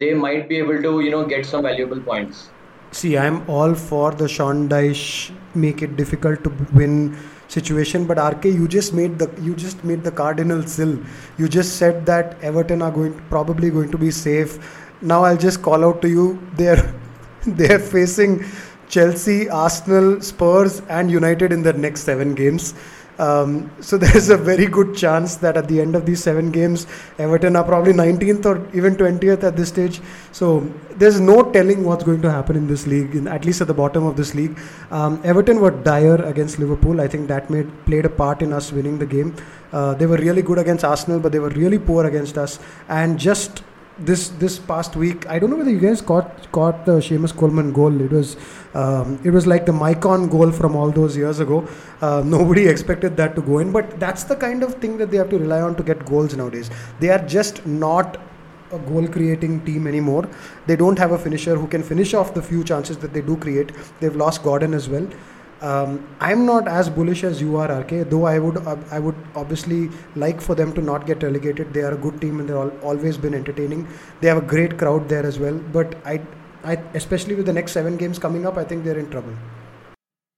they 0.00 0.14
might 0.14 0.48
be 0.48 0.56
able 0.58 0.82
to 0.82 1.00
you 1.00 1.10
know 1.10 1.24
get 1.26 1.46
some 1.46 1.62
valuable 1.62 2.00
points. 2.02 2.52
See, 2.92 3.16
I'm 3.16 3.48
all 3.48 3.74
for 3.74 4.10
the 4.10 4.28
Sean 4.28 4.68
Dyche 4.68 5.32
make 5.54 5.82
it 5.82 5.96
difficult 5.96 6.42
to 6.44 6.50
win 6.72 7.16
situation, 7.48 8.06
but 8.06 8.18
RK, 8.18 8.44
you 8.46 8.66
just 8.68 8.92
made 8.92 9.18
the 9.18 9.30
you 9.40 9.54
just 9.54 9.84
made 9.84 10.02
the 10.02 10.10
cardinal 10.10 10.62
sill. 10.64 10.98
You 11.38 11.48
just 11.48 11.76
said 11.76 12.04
that 12.06 12.36
Everton 12.42 12.82
are 12.82 12.90
going 12.90 13.14
probably 13.30 13.70
going 13.70 13.90
to 13.92 13.98
be 13.98 14.10
safe. 14.10 14.58
Now 15.02 15.22
I'll 15.24 15.36
just 15.36 15.62
call 15.62 15.84
out 15.84 16.02
to 16.02 16.08
you. 16.08 16.38
They're 16.54 16.94
they're 17.46 17.78
facing 17.78 18.44
Chelsea, 18.88 19.48
Arsenal, 19.48 20.20
Spurs, 20.20 20.82
and 20.88 21.10
United 21.10 21.52
in 21.52 21.62
their 21.62 21.72
next 21.72 22.02
seven 22.02 22.34
games. 22.34 22.74
Um, 23.20 23.70
so 23.80 23.98
there's 24.04 24.30
a 24.30 24.36
very 24.36 24.66
good 24.66 24.96
chance 24.96 25.36
that 25.36 25.56
at 25.56 25.68
the 25.68 25.80
end 25.80 25.94
of 25.94 26.06
these 26.06 26.22
seven 26.22 26.50
games, 26.50 26.86
Everton 27.18 27.54
are 27.54 27.64
probably 27.64 27.92
19th 27.92 28.46
or 28.46 28.56
even 28.76 28.96
20th 28.96 29.42
at 29.44 29.56
this 29.56 29.68
stage. 29.68 30.00
So 30.32 30.60
there's 30.96 31.20
no 31.20 31.42
telling 31.52 31.84
what's 31.84 32.04
going 32.04 32.22
to 32.22 32.30
happen 32.30 32.56
in 32.56 32.66
this 32.66 32.86
league, 32.86 33.14
in, 33.14 33.28
at 33.28 33.44
least 33.44 33.60
at 33.60 33.66
the 33.66 33.74
bottom 33.74 34.04
of 34.06 34.16
this 34.16 34.34
league. 34.34 34.58
Um, 34.90 35.20
Everton 35.22 35.60
were 35.60 35.70
dire 35.70 36.22
against 36.32 36.58
Liverpool. 36.58 37.00
I 37.00 37.08
think 37.08 37.28
that 37.28 37.50
made 37.50 37.68
played 37.84 38.06
a 38.06 38.08
part 38.08 38.42
in 38.42 38.52
us 38.52 38.72
winning 38.72 38.98
the 38.98 39.06
game. 39.06 39.36
Uh, 39.72 39.94
they 39.94 40.06
were 40.06 40.16
really 40.16 40.42
good 40.42 40.58
against 40.58 40.84
Arsenal, 40.84 41.20
but 41.20 41.32
they 41.32 41.38
were 41.38 41.50
really 41.50 41.78
poor 41.78 42.06
against 42.06 42.38
us. 42.38 42.58
And 42.88 43.18
just 43.18 43.62
this 44.00 44.28
this 44.30 44.58
past 44.58 44.96
week. 44.96 45.26
I 45.28 45.38
don't 45.38 45.50
know 45.50 45.56
whether 45.56 45.70
you 45.70 45.80
guys 45.80 46.00
caught 46.00 46.50
caught 46.52 46.86
the 46.86 46.98
Seamus 47.08 47.36
Coleman 47.36 47.72
goal. 47.72 48.00
It 48.00 48.10
was 48.10 48.36
um, 48.74 49.20
it 49.24 49.30
was 49.30 49.46
like 49.46 49.66
the 49.66 49.72
Maicon 49.72 50.30
goal 50.30 50.50
from 50.50 50.76
all 50.76 50.90
those 50.90 51.16
years 51.16 51.40
ago. 51.40 51.66
Uh, 52.00 52.22
nobody 52.36 52.66
expected 52.66 53.16
that 53.16 53.34
to 53.36 53.42
go 53.42 53.58
in, 53.58 53.72
but 53.72 53.98
that's 54.00 54.24
the 54.24 54.36
kind 54.36 54.62
of 54.62 54.74
thing 54.74 54.96
that 54.98 55.10
they 55.10 55.16
have 55.16 55.30
to 55.30 55.38
rely 55.38 55.60
on 55.60 55.76
to 55.76 55.82
get 55.82 56.04
goals 56.06 56.36
nowadays. 56.36 56.70
They 56.98 57.10
are 57.10 57.18
just 57.18 57.66
not 57.66 58.18
a 58.72 58.78
goal 58.78 59.06
creating 59.08 59.64
team 59.64 59.86
anymore. 59.86 60.28
They 60.66 60.76
don't 60.76 60.98
have 60.98 61.12
a 61.12 61.18
finisher 61.18 61.56
who 61.56 61.66
can 61.66 61.82
finish 61.82 62.14
off 62.14 62.34
the 62.34 62.42
few 62.42 62.62
chances 62.64 62.98
that 62.98 63.12
they 63.12 63.20
do 63.20 63.36
create. 63.36 63.72
They've 64.00 64.14
lost 64.14 64.42
Gordon 64.42 64.74
as 64.74 64.88
well. 64.88 65.08
Um, 65.62 66.08
I'm 66.20 66.46
not 66.46 66.66
as 66.66 66.88
bullish 66.88 67.22
as 67.22 67.40
you 67.40 67.56
are, 67.56 67.70
RK. 67.80 68.08
Though 68.08 68.24
I 68.24 68.38
would, 68.38 68.56
uh, 68.66 68.76
I 68.90 68.98
would 68.98 69.16
obviously 69.34 69.90
like 70.16 70.40
for 70.40 70.54
them 70.54 70.72
to 70.72 70.80
not 70.80 71.06
get 71.06 71.22
relegated. 71.22 71.74
They 71.74 71.82
are 71.82 71.92
a 71.92 71.98
good 71.98 72.20
team 72.20 72.40
and 72.40 72.48
they've 72.48 72.84
always 72.84 73.18
been 73.18 73.34
entertaining. 73.34 73.86
They 74.20 74.28
have 74.28 74.38
a 74.38 74.46
great 74.46 74.78
crowd 74.78 75.08
there 75.08 75.24
as 75.24 75.38
well. 75.38 75.54
But 75.72 75.96
I, 76.06 76.20
I, 76.64 76.74
especially 76.94 77.34
with 77.34 77.44
the 77.44 77.52
next 77.52 77.72
seven 77.72 77.98
games 77.98 78.18
coming 78.18 78.46
up, 78.46 78.56
I 78.56 78.64
think 78.64 78.84
they're 78.84 78.98
in 78.98 79.10
trouble. 79.10 79.34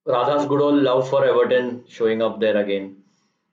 Radha's 0.05 0.45
good 0.45 0.61
old 0.61 0.83
love 0.83 1.09
for 1.09 1.23
Everton 1.23 1.85
showing 1.87 2.21
up 2.21 2.41
there 2.41 2.57
again. 2.57 2.97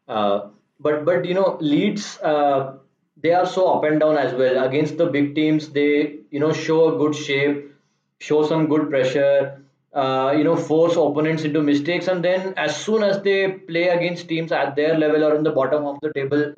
Uh, 0.09 0.49
but 0.81 1.05
but 1.05 1.25
you 1.25 1.35
know 1.35 1.57
Leeds, 1.61 2.19
uh, 2.21 2.79
they 3.23 3.33
are 3.33 3.47
so 3.47 3.73
up 3.75 3.85
and 3.85 4.01
down 4.01 4.17
as 4.17 4.35
well 4.35 4.65
against 4.65 4.97
the 4.99 5.07
big 5.07 5.37
teams. 5.37 5.69
They 5.69 6.19
you 6.33 6.41
know 6.41 6.53
show 6.53 6.93
a 6.93 6.99
good 6.99 7.15
shape, 7.15 7.73
show 8.19 8.45
some 8.45 8.67
good 8.67 8.91
pressure 8.91 9.63
uh, 9.93 10.33
you 10.37 10.45
know 10.45 10.57
force 10.57 10.93
opponents 10.93 11.45
into 11.45 11.61
mistakes 11.61 12.07
and 12.09 12.25
then 12.25 12.55
as 12.57 12.77
soon 12.77 13.03
as 13.03 13.23
they 13.23 13.51
play 13.51 13.89
against 13.89 14.29
teams 14.29 14.53
at 14.53 14.77
their 14.77 14.97
level 14.97 15.25
or 15.25 15.35
in 15.35 15.43
the 15.43 15.51
bottom 15.51 15.85
of 15.87 15.99
the 16.01 16.13
table 16.13 16.55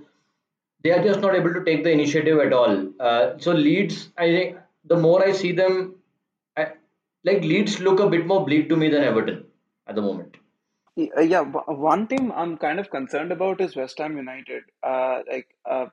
they 0.83 0.91
are 0.91 1.03
just 1.03 1.21
not 1.21 1.35
able 1.35 1.55
to 1.55 1.65
take 1.65 1.85
the 1.85 1.91
initiative 1.91 2.39
at 2.41 2.53
all. 2.53 2.89
Uh, 3.01 3.33
so 3.39 3.53
leeds 3.53 4.11
i 4.19 4.27
think 4.27 4.59
the 4.85 4.97
more 4.97 5.25
i 5.25 5.33
see 5.33 5.53
them 5.53 5.95
I, 6.57 6.73
like 7.25 7.43
leeds 7.43 7.81
look 7.81 8.01
a 8.01 8.09
bit 8.09 8.27
more 8.27 8.45
bleak 8.45 8.69
to 8.69 8.77
me 8.77 8.89
than 8.89 9.03
everton 9.03 9.45
at 9.87 9.95
the 9.95 10.03
moment. 10.03 10.37
Yeah 10.97 11.43
one 11.43 12.07
thing 12.07 12.31
i'm 12.33 12.59
kind 12.59 12.79
of 12.79 12.91
concerned 12.91 13.33
about 13.33 13.61
is 13.63 13.75
west 13.77 13.99
ham 13.99 14.17
united. 14.17 14.65
Uh, 14.83 15.21
like 15.31 15.49
uh, 15.65 15.87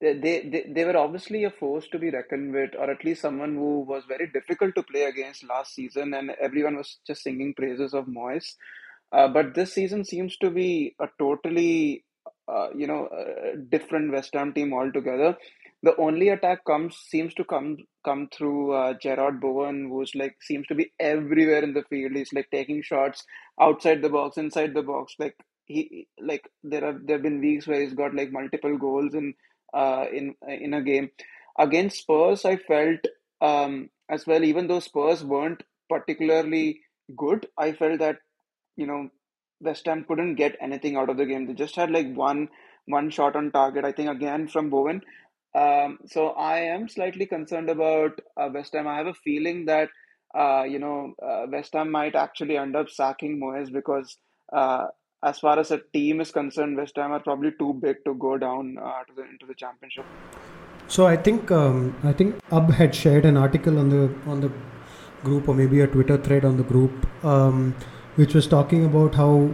they, 0.00 0.14
they 0.14 0.66
they 0.74 0.84
were 0.84 0.96
obviously 0.96 1.44
a 1.44 1.50
force 1.50 1.88
to 1.88 1.98
be 1.98 2.10
reckoned 2.10 2.52
with, 2.52 2.70
or 2.78 2.90
at 2.90 3.04
least 3.04 3.22
someone 3.22 3.54
who 3.54 3.80
was 3.80 4.04
very 4.06 4.28
difficult 4.28 4.74
to 4.76 4.82
play 4.82 5.04
against 5.04 5.48
last 5.48 5.74
season, 5.74 6.14
and 6.14 6.30
everyone 6.40 6.76
was 6.76 6.98
just 7.06 7.22
singing 7.22 7.54
praises 7.54 7.94
of 7.94 8.06
Moyes. 8.06 8.54
Uh, 9.12 9.28
but 9.28 9.54
this 9.54 9.72
season 9.72 10.04
seems 10.04 10.36
to 10.36 10.50
be 10.50 10.94
a 11.00 11.08
totally, 11.18 12.04
uh, 12.46 12.68
you 12.76 12.86
know, 12.86 13.08
different 13.70 14.12
West 14.12 14.34
Ham 14.34 14.52
team 14.52 14.72
altogether. 14.72 15.36
The 15.82 15.96
only 15.96 16.28
attack 16.30 16.64
comes 16.64 16.96
seems 16.96 17.34
to 17.34 17.44
come 17.44 17.78
come 18.04 18.28
through 18.36 18.72
uh, 18.72 18.94
Jarrod 18.94 19.40
Bowen, 19.40 19.88
who's 19.88 20.14
like 20.14 20.36
seems 20.42 20.66
to 20.68 20.74
be 20.74 20.92
everywhere 20.98 21.62
in 21.62 21.72
the 21.74 21.84
field. 21.84 22.12
He's 22.14 22.32
like 22.32 22.48
taking 22.50 22.82
shots 22.82 23.24
outside 23.60 24.02
the 24.02 24.08
box, 24.08 24.36
inside 24.38 24.74
the 24.74 24.82
box. 24.82 25.14
Like 25.18 25.36
he 25.66 26.08
like 26.20 26.48
there 26.64 26.84
have 26.84 27.06
there 27.06 27.16
have 27.16 27.22
been 27.22 27.40
weeks 27.40 27.66
where 27.66 27.80
he's 27.80 27.94
got 27.94 28.14
like 28.14 28.32
multiple 28.32 28.76
goals 28.76 29.14
and 29.14 29.34
uh, 29.72 30.06
in 30.12 30.34
in 30.48 30.74
a 30.74 30.82
game 30.82 31.10
against 31.58 31.98
Spurs. 31.98 32.44
I 32.44 32.56
felt 32.56 33.00
um, 33.40 33.90
as 34.10 34.26
well, 34.26 34.44
even 34.44 34.66
though 34.68 34.80
Spurs 34.80 35.24
weren't 35.24 35.62
particularly 35.88 36.80
good, 37.16 37.46
I 37.56 37.72
felt 37.72 37.98
that 38.00 38.18
you 38.76 38.86
know 38.86 39.10
West 39.60 39.86
Ham 39.86 40.04
couldn't 40.06 40.36
get 40.36 40.56
anything 40.60 40.96
out 40.96 41.10
of 41.10 41.16
the 41.16 41.26
game. 41.26 41.46
They 41.46 41.54
just 41.54 41.76
had 41.76 41.90
like 41.90 42.12
one 42.14 42.48
one 42.86 43.10
shot 43.10 43.36
on 43.36 43.50
target. 43.50 43.84
I 43.84 43.92
think 43.92 44.10
again 44.10 44.48
from 44.48 44.70
Bowen. 44.70 45.02
Um, 45.54 45.98
so 46.06 46.28
I 46.28 46.60
am 46.60 46.88
slightly 46.88 47.26
concerned 47.26 47.70
about 47.70 48.20
uh, 48.36 48.48
West 48.52 48.74
Ham. 48.74 48.86
I 48.86 48.96
have 48.96 49.06
a 49.06 49.14
feeling 49.14 49.66
that 49.66 49.88
uh, 50.34 50.64
you 50.64 50.78
know 50.78 51.14
uh, 51.22 51.46
West 51.50 51.72
Ham 51.74 51.90
might 51.90 52.14
actually 52.14 52.56
end 52.56 52.76
up 52.76 52.88
sacking 52.88 53.40
Moyes 53.40 53.72
because 53.72 54.16
uh, 54.52 54.86
as 55.22 55.38
far 55.38 55.58
as 55.58 55.70
a 55.70 55.80
team 55.92 56.20
is 56.20 56.30
concerned, 56.30 56.76
West 56.76 56.96
Ham 56.96 57.12
are 57.12 57.20
probably 57.20 57.52
too 57.58 57.74
big 57.74 58.04
to 58.04 58.14
go 58.14 58.38
down 58.38 58.78
uh, 58.78 59.02
to 59.04 59.14
the 59.14 59.22
into 59.22 59.46
the 59.46 59.54
championship. 59.54 60.04
So 60.86 61.06
I 61.06 61.16
think 61.16 61.50
um, 61.50 61.96
I 62.04 62.12
think 62.12 62.36
Ab 62.52 62.70
had 62.70 62.94
shared 62.94 63.24
an 63.24 63.36
article 63.36 63.78
on 63.78 63.88
the 63.90 64.14
on 64.26 64.40
the 64.40 64.50
group 65.24 65.48
or 65.48 65.54
maybe 65.54 65.80
a 65.80 65.86
Twitter 65.86 66.16
thread 66.16 66.44
on 66.44 66.56
the 66.56 66.62
group, 66.62 67.24
um, 67.24 67.74
which 68.14 68.34
was 68.34 68.46
talking 68.46 68.84
about 68.84 69.16
how 69.16 69.50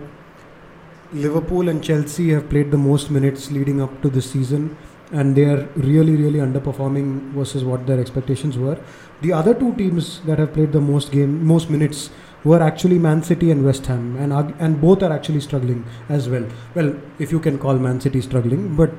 Liverpool 1.13 1.69
and 1.69 1.83
Chelsea 1.83 2.31
have 2.31 2.51
played 2.51 2.71
the 2.71 2.79
most 2.79 3.11
minutes 3.11 3.51
leading 3.51 3.81
up 3.81 4.03
to 4.03 4.11
this 4.11 4.31
season, 4.31 4.77
and 5.13 5.35
they 5.35 5.45
are 5.45 5.67
really 5.77 6.17
really 6.17 6.41
underperforming 6.41 7.33
versus 7.33 7.65
what 7.65 7.87
their 7.87 7.99
expectations 7.99 8.59
were. 8.59 8.79
The 9.23 9.33
other 9.33 9.55
two 9.55 9.75
teams 9.77 10.21
that 10.27 10.39
have 10.39 10.53
played 10.53 10.73
the 10.73 10.81
most 10.83 11.11
game 11.11 11.45
most 11.47 11.71
minutes 11.71 12.11
were 12.45 12.63
actually 12.63 12.99
Man 12.99 13.23
City 13.23 13.51
and 13.51 13.65
West 13.65 13.87
Ham, 13.87 14.17
and 14.17 14.33
and 14.61 14.81
both 14.81 15.03
are 15.03 15.13
actually 15.13 15.41
struggling 15.41 15.85
as 16.09 16.29
well. 16.29 16.47
Well, 16.75 16.95
if 17.19 17.33
you 17.33 17.41
can 17.41 17.59
call 17.59 17.75
Man 17.75 18.01
City 18.01 18.21
struggling, 18.21 18.77
but 18.77 18.91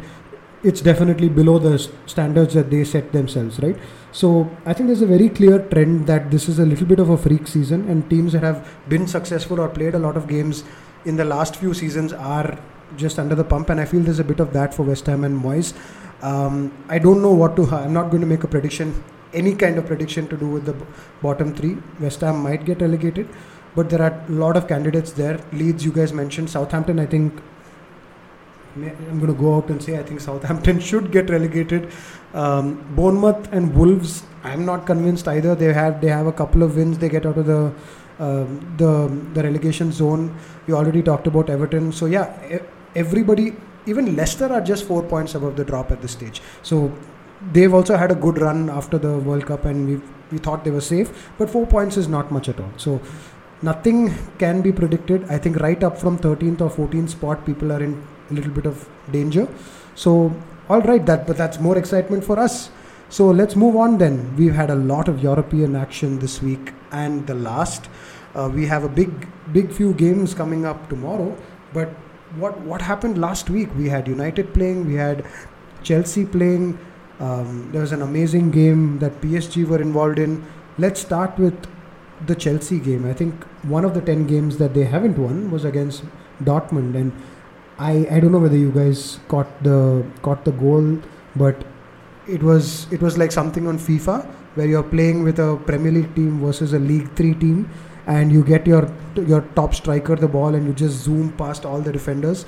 it's 0.64 0.82
definitely 0.82 1.30
below 1.30 1.60
the 1.60 1.78
standards 2.08 2.56
that 2.56 2.72
they 2.72 2.84
set 2.84 3.12
themselves, 3.12 3.60
right? 3.60 3.78
So 4.12 4.50
I 4.66 4.74
think 4.74 4.88
there's 4.88 5.04
a 5.04 5.06
very 5.08 5.30
clear 5.30 5.60
trend 5.60 6.08
that 6.08 6.32
this 6.32 6.50
is 6.50 6.58
a 6.58 6.66
little 6.66 6.88
bit 6.88 7.00
of 7.00 7.10
a 7.10 7.18
freak 7.18 7.48
season, 7.48 7.88
and 7.88 8.10
teams 8.10 8.34
that 8.34 8.44
have 8.44 8.68
been 8.90 9.06
successful 9.08 9.60
or 9.60 9.70
played 9.70 9.94
a 9.94 10.00
lot 10.00 10.18
of 10.18 10.28
games 10.28 10.64
in 11.06 11.16
the 11.18 11.26
last 11.26 11.56
few 11.58 11.74
seasons 11.74 12.14
are 12.14 12.58
just 12.98 13.20
under 13.20 13.36
the 13.36 13.44
pump, 13.44 13.70
and 13.70 13.80
I 13.80 13.86
feel 13.86 14.02
there's 14.02 14.20
a 14.20 14.24
bit 14.24 14.40
of 14.40 14.54
that 14.54 14.74
for 14.74 14.84
West 14.84 15.06
Ham 15.06 15.24
and 15.24 15.40
Moyes. 15.44 15.74
Um, 16.24 16.72
I 16.90 16.98
don't 16.98 17.22
know 17.22 17.34
what 17.34 17.56
to. 17.58 17.70
I'm 17.70 17.94
not 17.94 18.10
going 18.10 18.22
to 18.22 18.28
make 18.28 18.44
a 18.44 18.48
prediction 18.48 19.04
any 19.36 19.54
kind 19.56 19.78
of 19.78 19.86
prediction 19.86 20.28
to 20.30 20.38
do 20.38 20.48
with 20.48 20.66
the 20.66 20.76
bottom 21.22 21.54
three. 21.56 21.78
West 22.00 22.22
Ham 22.22 22.42
might 22.44 22.66
get 22.66 22.82
relegated, 22.82 23.28
but 23.76 23.90
there 23.90 24.02
are 24.02 24.24
a 24.28 24.32
lot 24.32 24.58
of 24.58 24.68
candidates 24.68 25.12
there. 25.12 25.40
Leeds, 25.52 25.86
you 25.86 25.92
guys 25.92 26.14
mentioned. 26.14 26.50
Southampton, 26.50 27.00
I 27.00 27.06
think. 27.06 27.42
I'm 28.78 29.20
going 29.20 29.34
to 29.34 29.40
go 29.42 29.56
out 29.56 29.70
and 29.70 29.82
say 29.82 29.98
I 29.98 30.04
think 30.04 30.20
Southampton 30.20 30.80
should 30.90 31.12
get 31.12 31.30
relegated. 31.30 31.92
Um, 32.34 32.74
Bournemouth 32.96 33.48
and 33.54 33.74
Wolves, 33.74 34.24
I'm 34.44 34.66
not 34.66 34.86
convinced 34.86 35.30
either. 35.30 35.56
They 35.56 35.72
have 35.72 36.02
they 36.02 36.10
have 36.10 36.28
a 36.28 36.34
couple 36.34 36.64
of 36.64 36.76
wins. 36.76 36.98
They 36.98 37.08
get 37.08 37.26
out 37.26 37.38
of 37.38 37.46
the 37.46 37.74
uh, 38.20 38.46
the 38.78 38.92
the 39.34 39.44
relegation 39.44 39.94
zone. 39.94 40.38
You 40.68 40.76
already 40.76 41.02
talked 41.02 41.28
about 41.28 41.50
Everton. 41.50 41.94
So 41.94 42.06
yeah, 42.06 42.60
everybody 42.96 43.54
even 43.86 44.16
Leicester 44.16 44.52
are 44.52 44.62
just 44.62 44.86
four 44.86 45.04
points 45.04 45.36
above 45.36 45.56
the 45.56 45.64
drop 45.64 45.92
at 45.92 46.02
this 46.02 46.12
stage. 46.12 46.42
So 46.62 46.92
they've 47.52 47.74
also 47.74 47.98
had 47.98 48.12
a 48.12 48.16
good 48.16 48.40
run 48.40 48.70
after 48.70 48.98
the 48.98 49.18
World 49.18 49.46
Cup, 49.46 49.66
and 49.66 49.88
we 49.88 50.02
we 50.32 50.38
thought 50.40 50.64
they 50.64 50.72
were 50.72 50.82
safe. 50.82 51.30
But 51.38 51.50
four 51.50 51.66
points 51.68 51.98
is 51.98 52.08
not 52.08 52.32
much 52.32 52.50
at 52.50 52.60
all. 52.60 52.72
So 52.78 53.02
nothing 53.62 54.14
can 54.40 54.62
be 54.62 54.72
predicted. 54.72 55.26
I 55.30 55.38
think 55.38 55.58
right 55.58 55.84
up 55.84 55.98
from 55.98 56.18
13th 56.18 56.62
or 56.62 56.70
14th 56.70 57.10
spot, 57.10 57.46
people 57.46 57.72
are 57.72 57.82
in 57.84 58.02
a 58.32 58.34
little 58.34 58.52
bit 58.52 58.66
of 58.66 58.90
danger. 59.12 59.48
So 59.96 60.36
all 60.68 60.82
right, 60.82 61.06
that 61.06 61.28
but 61.28 61.38
that's 61.38 61.60
more 61.60 61.78
excitement 61.78 62.24
for 62.24 62.40
us. 62.40 62.70
So 63.10 63.30
let's 63.30 63.56
move 63.56 63.76
on 63.76 64.00
then. 64.00 64.36
We've 64.36 64.56
had 64.56 64.72
a 64.72 64.76
lot 64.76 65.08
of 65.08 65.22
European 65.22 65.76
action 65.76 66.18
this 66.20 66.42
week 66.42 66.74
and 66.92 67.28
the 67.28 67.36
last. 67.36 67.88
Uh, 68.34 68.50
we 68.54 68.66
have 68.66 68.84
a 68.84 68.90
big, 68.90 69.28
big 69.54 69.72
few 69.72 69.94
games 69.94 70.34
coming 70.34 70.66
up 70.66 70.90
tomorrow. 70.90 71.38
But 71.72 71.90
what 72.38 72.60
what 72.62 72.82
happened 72.82 73.20
last 73.20 73.50
week? 73.50 73.70
We 73.78 73.90
had 73.90 74.08
United 74.08 74.54
playing, 74.54 74.88
we 74.88 74.96
had 74.96 75.26
Chelsea 75.84 76.26
playing. 76.26 76.80
Um, 77.20 77.70
there 77.72 77.82
was 77.82 77.92
an 77.92 78.02
amazing 78.02 78.52
game 78.52 79.00
that 79.00 79.22
PSG 79.22 79.66
were 79.66 79.82
involved 79.82 80.20
in. 80.20 80.46
Let's 80.78 81.00
start 81.00 81.38
with 81.38 81.56
the 82.26 82.36
Chelsea 82.36 82.80
game. 82.80 83.06
I 83.06 83.14
think 83.14 83.44
one 83.64 83.86
of 83.86 83.94
the 83.94 84.02
ten 84.02 84.28
games 84.28 84.58
that 84.58 84.74
they 84.74 84.84
haven't 84.84 85.18
won 85.18 85.52
was 85.52 85.66
against 85.66 86.04
Dortmund, 86.44 86.96
and 86.96 87.12
I 87.78 88.08
I 88.12 88.20
don't 88.20 88.32
know 88.32 88.40
whether 88.40 88.58
you 88.58 88.72
guys 88.72 89.20
caught 89.28 89.64
the 89.64 90.06
caught 90.22 90.44
the 90.46 90.52
goal, 90.52 91.00
but 91.36 91.64
it 92.28 92.44
was 92.44 92.88
it 92.92 93.02
was 93.02 93.18
like 93.18 93.32
something 93.32 93.68
on 93.68 93.78
FIFA 93.78 94.26
where 94.56 94.68
you're 94.68 94.84
playing 94.84 95.24
with 95.24 95.40
a 95.40 95.58
Premier 95.66 95.92
League 95.92 96.14
team 96.16 96.40
versus 96.40 96.74
a 96.74 96.80
League 96.80 97.10
Three 97.16 97.34
team, 97.34 97.70
and 98.08 98.32
you 98.32 98.44
get 98.44 98.68
your 98.68 98.92
your 99.16 99.42
top 99.56 99.74
striker 99.74 100.16
the 100.16 100.28
ball 100.28 100.56
and 100.56 100.68
you 100.68 100.74
just 100.74 101.04
zoom 101.04 101.32
past 101.34 101.66
all 101.66 101.80
the 101.82 101.92
defenders. 101.92 102.46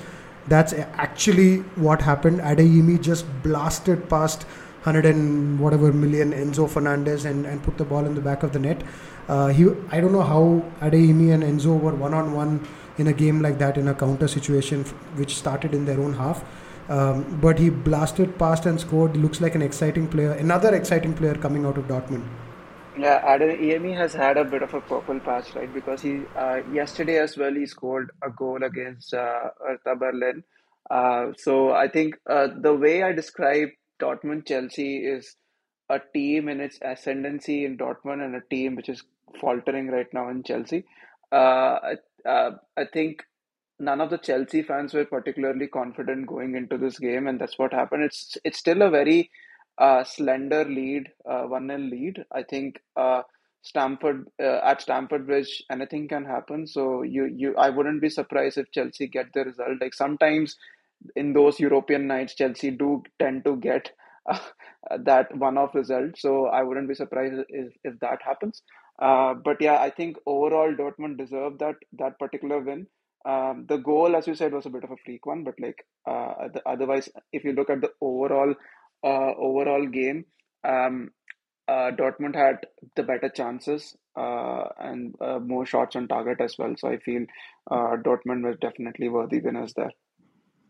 That's 0.48 0.72
actually 0.72 1.58
what 1.86 2.02
happened. 2.02 2.40
Adeyemi 2.40 3.00
just 3.00 3.26
blasted 3.42 4.08
past 4.08 4.44
100 4.84 5.04
and 5.06 5.58
whatever 5.58 5.92
million 5.92 6.32
Enzo 6.32 6.68
Fernandez 6.68 7.24
and, 7.24 7.46
and 7.46 7.62
put 7.62 7.76
the 7.78 7.84
ball 7.84 8.06
in 8.06 8.14
the 8.14 8.20
back 8.20 8.42
of 8.42 8.52
the 8.52 8.58
net. 8.58 8.82
Uh, 9.28 9.48
he 9.48 9.66
I 9.90 10.00
don't 10.00 10.12
know 10.12 10.22
how 10.22 10.64
Adeyemi 10.80 11.32
and 11.34 11.42
Enzo 11.42 11.78
were 11.78 11.94
one 11.94 12.14
on 12.14 12.32
one 12.32 12.66
in 12.96 13.08
a 13.08 13.12
game 13.12 13.42
like 13.42 13.58
that 13.58 13.76
in 13.76 13.88
a 13.88 13.94
counter 13.94 14.28
situation 14.28 14.84
which 15.16 15.36
started 15.36 15.74
in 15.74 15.84
their 15.84 16.00
own 16.00 16.14
half. 16.14 16.44
Um, 16.88 17.38
but 17.40 17.58
he 17.58 17.68
blasted 17.68 18.38
past 18.38 18.64
and 18.64 18.80
scored. 18.80 19.16
Looks 19.16 19.40
like 19.40 19.54
an 19.54 19.62
exciting 19.62 20.08
player. 20.08 20.32
Another 20.32 20.74
exciting 20.74 21.12
player 21.14 21.34
coming 21.34 21.66
out 21.66 21.76
of 21.76 21.84
Dortmund. 21.86 22.26
Yeah, 22.98 23.22
Adeyemi 23.22 23.96
has 23.96 24.12
had 24.12 24.36
a 24.36 24.44
bit 24.44 24.62
of 24.62 24.74
a 24.74 24.80
purple 24.80 25.20
patch, 25.20 25.54
right? 25.54 25.72
Because 25.72 26.02
he 26.02 26.22
uh, 26.36 26.62
yesterday 26.72 27.18
as 27.18 27.36
well 27.36 27.54
he 27.54 27.64
scored 27.64 28.10
a 28.22 28.30
goal 28.30 28.62
against 28.64 29.14
uh, 29.14 29.50
Hertha 29.64 29.94
Berlin. 29.94 30.42
Uh, 30.90 31.26
so 31.36 31.70
I 31.70 31.88
think 31.88 32.16
uh, 32.28 32.48
the 32.60 32.74
way 32.74 33.04
I 33.04 33.12
describe 33.12 33.68
Dortmund 34.00 34.46
Chelsea 34.48 34.98
is 34.98 35.36
a 35.88 36.00
team 36.12 36.48
in 36.48 36.60
its 36.60 36.78
ascendancy 36.82 37.64
in 37.64 37.78
Dortmund 37.78 38.24
and 38.24 38.34
a 38.34 38.42
team 38.50 38.74
which 38.74 38.88
is 38.88 39.04
faltering 39.40 39.88
right 39.88 40.12
now 40.12 40.28
in 40.28 40.42
Chelsea. 40.42 40.84
Uh, 41.30 41.78
uh, 42.26 42.50
I 42.76 42.84
think 42.92 43.22
none 43.78 44.00
of 44.00 44.10
the 44.10 44.18
Chelsea 44.18 44.62
fans 44.62 44.92
were 44.92 45.04
particularly 45.04 45.68
confident 45.68 46.26
going 46.26 46.56
into 46.56 46.76
this 46.76 46.98
game, 46.98 47.28
and 47.28 47.40
that's 47.40 47.58
what 47.58 47.72
happened. 47.72 48.02
It's 48.02 48.36
it's 48.44 48.58
still 48.58 48.82
a 48.82 48.90
very 48.90 49.30
uh, 49.78 50.04
slender 50.04 50.64
lead, 50.64 51.08
uh, 51.28 51.42
one 51.42 51.66
nil 51.68 51.80
lead. 51.80 52.24
I 52.32 52.42
think 52.42 52.80
uh, 52.96 53.22
Stamford 53.62 54.26
uh, 54.42 54.60
at 54.64 54.82
Stamford 54.82 55.26
Bridge, 55.26 55.62
anything 55.70 56.08
can 56.08 56.24
happen. 56.24 56.66
So 56.66 57.02
you 57.02 57.26
you 57.26 57.56
I 57.56 57.70
wouldn't 57.70 58.02
be 58.02 58.08
surprised 58.10 58.58
if 58.58 58.70
Chelsea 58.72 59.06
get 59.06 59.32
the 59.32 59.44
result. 59.44 59.80
Like 59.80 59.94
sometimes 59.94 60.56
in 61.16 61.32
those 61.32 61.60
European 61.60 62.06
nights, 62.06 62.34
Chelsea 62.34 62.70
do 62.70 63.02
tend 63.18 63.44
to 63.44 63.56
get 63.56 63.90
uh, 64.28 64.38
that 65.04 65.36
one-off 65.36 65.74
result. 65.74 66.18
So 66.18 66.46
I 66.46 66.62
wouldn't 66.62 66.88
be 66.88 66.94
surprised 66.94 67.44
if, 67.48 67.72
if 67.84 67.98
that 68.00 68.20
happens. 68.22 68.62
Uh, 69.00 69.34
but 69.34 69.60
yeah, 69.60 69.78
I 69.78 69.90
think 69.90 70.16
overall 70.26 70.74
Dortmund 70.74 71.18
deserved 71.18 71.60
that 71.60 71.76
that 71.98 72.18
particular 72.18 72.60
win. 72.60 72.86
Um, 73.24 73.66
the 73.68 73.76
goal, 73.76 74.16
as 74.16 74.26
you 74.26 74.34
said, 74.34 74.52
was 74.52 74.66
a 74.66 74.70
bit 74.70 74.84
of 74.84 74.90
a 74.90 74.96
freak 75.04 75.26
one, 75.26 75.44
but 75.44 75.54
like 75.60 75.84
uh, 76.06 76.48
the, 76.52 76.62
otherwise, 76.66 77.08
if 77.32 77.44
you 77.44 77.52
look 77.52 77.68
at 77.70 77.80
the 77.80 77.90
overall 78.00 78.54
uh, 79.04 79.32
overall 79.38 79.86
game, 79.86 80.24
um, 80.64 81.10
uh, 81.68 81.90
Dortmund 81.90 82.34
had 82.34 82.66
the 82.96 83.02
better 83.02 83.28
chances 83.28 83.96
uh, 84.16 84.64
and 84.78 85.14
uh, 85.20 85.38
more 85.38 85.66
shots 85.66 85.96
on 85.96 86.08
target 86.08 86.40
as 86.40 86.56
well. 86.58 86.74
So 86.76 86.88
I 86.88 86.98
feel 86.98 87.26
uh, 87.70 87.96
Dortmund 88.02 88.46
was 88.46 88.56
definitely 88.60 89.08
worthy 89.08 89.40
winners 89.40 89.74
there. 89.74 89.90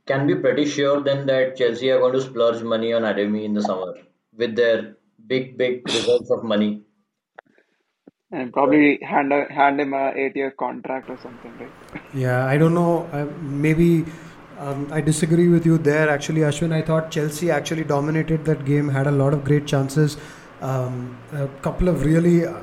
Can 0.06 0.26
be 0.26 0.34
pretty 0.34 0.64
sure 0.64 1.02
then 1.02 1.26
that 1.26 1.56
Chelsea 1.56 1.90
are 1.90 2.00
going 2.00 2.14
to 2.14 2.20
splurge 2.20 2.62
money 2.62 2.92
on 2.92 3.02
Adeyemi 3.02 3.44
in 3.44 3.54
the 3.54 3.62
summer 3.62 3.94
with 4.36 4.56
their 4.56 4.96
big, 5.26 5.56
big 5.58 5.86
results 5.86 6.30
of 6.30 6.42
money. 6.42 6.82
And 8.30 8.52
probably 8.52 8.98
hand 9.02 9.32
a, 9.32 9.50
hand 9.50 9.80
him 9.80 9.94
a 9.94 10.12
eight 10.14 10.36
year 10.36 10.50
contract 10.50 11.08
or 11.08 11.18
something, 11.22 11.52
right? 11.58 12.02
Yeah, 12.14 12.44
I 12.44 12.58
don't 12.58 12.74
know. 12.74 13.08
Uh, 13.12 13.26
maybe 13.40 14.04
um, 14.58 14.88
I 14.92 15.00
disagree 15.00 15.48
with 15.48 15.64
you 15.64 15.78
there. 15.78 16.08
Actually, 16.08 16.40
Ashwin, 16.40 16.72
I 16.72 16.82
thought 16.82 17.10
Chelsea 17.10 17.50
actually 17.50 17.84
dominated 17.84 18.44
that 18.44 18.64
game, 18.64 18.88
had 18.88 19.06
a 19.06 19.10
lot 19.10 19.32
of 19.32 19.44
great 19.44 19.66
chances, 19.66 20.16
um, 20.60 21.16
a 21.32 21.46
couple 21.62 21.88
of 21.88 22.04
really 22.04 22.44
uh, 22.44 22.54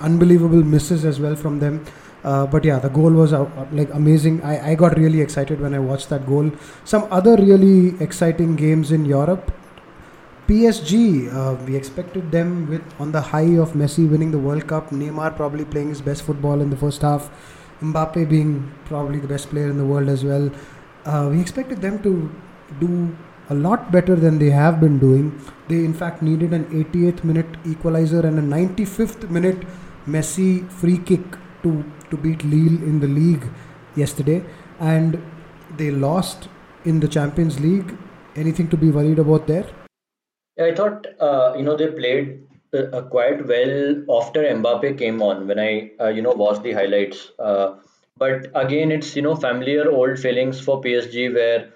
unbelievable 0.00 0.64
misses 0.64 1.04
as 1.04 1.20
well 1.20 1.36
from 1.36 1.60
them. 1.60 1.84
Uh, 2.24 2.46
but 2.46 2.64
yeah, 2.64 2.78
the 2.78 2.88
goal 2.88 3.12
was 3.12 3.32
uh, 3.32 3.48
like 3.70 3.92
amazing. 3.92 4.42
I, 4.42 4.70
I 4.70 4.74
got 4.74 4.96
really 4.96 5.20
excited 5.20 5.60
when 5.60 5.74
I 5.74 5.78
watched 5.78 6.08
that 6.08 6.26
goal. 6.26 6.50
Some 6.84 7.06
other 7.10 7.36
really 7.36 8.02
exciting 8.02 8.56
games 8.56 8.90
in 8.90 9.04
Europe. 9.04 9.52
PSG, 10.48 11.32
uh, 11.32 11.54
we 11.64 11.76
expected 11.76 12.30
them 12.30 12.68
with 12.68 12.82
on 12.98 13.12
the 13.12 13.20
high 13.20 13.56
of 13.56 13.72
Messi 13.72 14.08
winning 14.08 14.30
the 14.30 14.38
World 14.38 14.66
Cup, 14.66 14.90
Neymar 14.90 15.36
probably 15.36 15.64
playing 15.64 15.88
his 15.88 16.02
best 16.02 16.22
football 16.22 16.60
in 16.60 16.68
the 16.68 16.76
first 16.76 17.00
half, 17.00 17.30
Mbappe 17.80 18.28
being 18.28 18.70
probably 18.84 19.20
the 19.20 19.28
best 19.28 19.48
player 19.48 19.70
in 19.70 19.78
the 19.78 19.84
world 19.84 20.08
as 20.08 20.24
well. 20.24 20.50
Uh, 21.04 21.28
we 21.30 21.40
expected 21.40 21.80
them 21.80 22.02
to 22.02 22.30
do 22.80 23.16
a 23.50 23.54
lot 23.54 23.92
better 23.92 24.16
than 24.16 24.38
they 24.38 24.50
have 24.50 24.80
been 24.80 24.98
doing. 24.98 25.38
They 25.68 25.84
in 25.84 25.92
fact 25.92 26.22
needed 26.22 26.52
an 26.52 26.64
88th 26.66 27.24
minute 27.24 27.56
equalizer 27.66 28.26
and 28.26 28.38
a 28.38 28.42
95th 28.42 29.28
minute 29.30 29.66
Messi 30.06 30.70
free 30.70 30.98
kick 30.98 31.36
to 31.62 31.84
to 32.10 32.16
beat 32.16 32.44
Lille 32.44 32.82
in 32.90 33.00
the 33.00 33.08
league 33.08 33.44
yesterday, 33.96 34.44
and 34.78 35.22
they 35.78 35.90
lost 35.90 36.48
in 36.84 37.00
the 37.00 37.08
Champions 37.08 37.60
League. 37.60 37.96
Anything 38.36 38.68
to 38.68 38.76
be 38.76 38.90
worried 38.90 39.18
about 39.18 39.46
there? 39.46 39.66
Yeah, 40.56 40.66
I 40.66 40.74
thought 40.74 41.06
uh, 41.20 41.54
you 41.56 41.62
know 41.62 41.76
they 41.76 41.88
played 41.88 42.46
uh, 42.74 43.02
quite 43.02 43.46
well 43.46 43.74
after 44.18 44.42
Mbappe 44.42 44.98
came 44.98 45.22
on 45.22 45.46
when 45.46 45.58
I 45.58 45.90
uh, 46.00 46.08
you 46.08 46.22
know 46.22 46.32
watched 46.32 46.62
the 46.62 46.72
highlights. 46.72 47.30
Uh, 47.38 47.76
but 48.16 48.46
again, 48.54 48.90
it's 48.92 49.14
you 49.16 49.22
know 49.22 49.36
familiar 49.36 49.90
old 49.90 50.18
feelings 50.18 50.60
for 50.60 50.80
PSG 50.80 51.28
where 51.28 51.72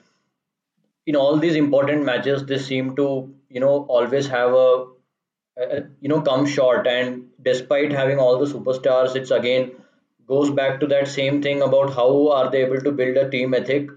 in 1.07 1.16
all 1.16 1.36
these 1.39 1.55
important 1.57 2.05
matches 2.05 2.45
they 2.47 2.59
seem 2.59 2.95
to 2.97 3.07
you 3.49 3.61
know 3.61 3.74
always 3.97 4.26
have 4.28 4.53
a, 4.53 4.86
a 5.59 5.82
you 6.01 6.09
know 6.09 6.20
come 6.22 6.47
short. 6.47 6.86
And 6.86 7.28
despite 7.43 7.93
having 7.93 8.18
all 8.18 8.39
the 8.39 8.47
superstars, 8.53 9.16
it's 9.16 9.30
again 9.30 9.72
goes 10.26 10.51
back 10.51 10.80
to 10.80 10.86
that 10.89 11.09
same 11.09 11.43
thing 11.43 11.62
about 11.62 11.95
how 11.95 12.28
are 12.30 12.51
they 12.51 12.64
able 12.64 12.80
to 12.80 12.93
build 12.93 13.16
a 13.16 13.30
team 13.30 13.55
ethic. 13.55 13.89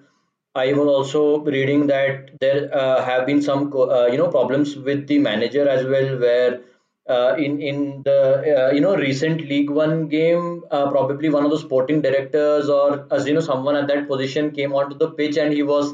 I 0.55 0.73
was 0.73 0.87
also 0.87 1.39
reading 1.41 1.87
that 1.87 2.31
there 2.41 2.69
uh, 2.75 3.03
have 3.03 3.25
been 3.25 3.41
some 3.41 3.71
uh, 3.75 4.07
you 4.07 4.17
know 4.17 4.27
problems 4.29 4.75
with 4.77 5.07
the 5.07 5.19
manager 5.19 5.67
as 5.67 5.85
well, 5.85 6.17
where 6.19 6.61
uh, 7.09 7.35
in 7.37 7.61
in 7.61 8.03
the 8.03 8.19
uh, 8.67 8.71
you 8.71 8.81
know 8.81 8.95
recent 8.95 9.41
League 9.41 9.69
One 9.69 10.07
game, 10.07 10.63
uh, 10.71 10.89
probably 10.89 11.29
one 11.29 11.45
of 11.45 11.51
the 11.51 11.59
sporting 11.59 12.01
directors 12.01 12.69
or 12.69 13.07
as 13.11 13.27
you 13.27 13.33
know 13.33 13.39
someone 13.39 13.75
at 13.75 13.87
that 13.87 14.07
position 14.07 14.51
came 14.51 14.73
onto 14.73 14.97
the 14.97 15.09
pitch 15.11 15.37
and 15.37 15.53
he 15.53 15.63
was 15.63 15.93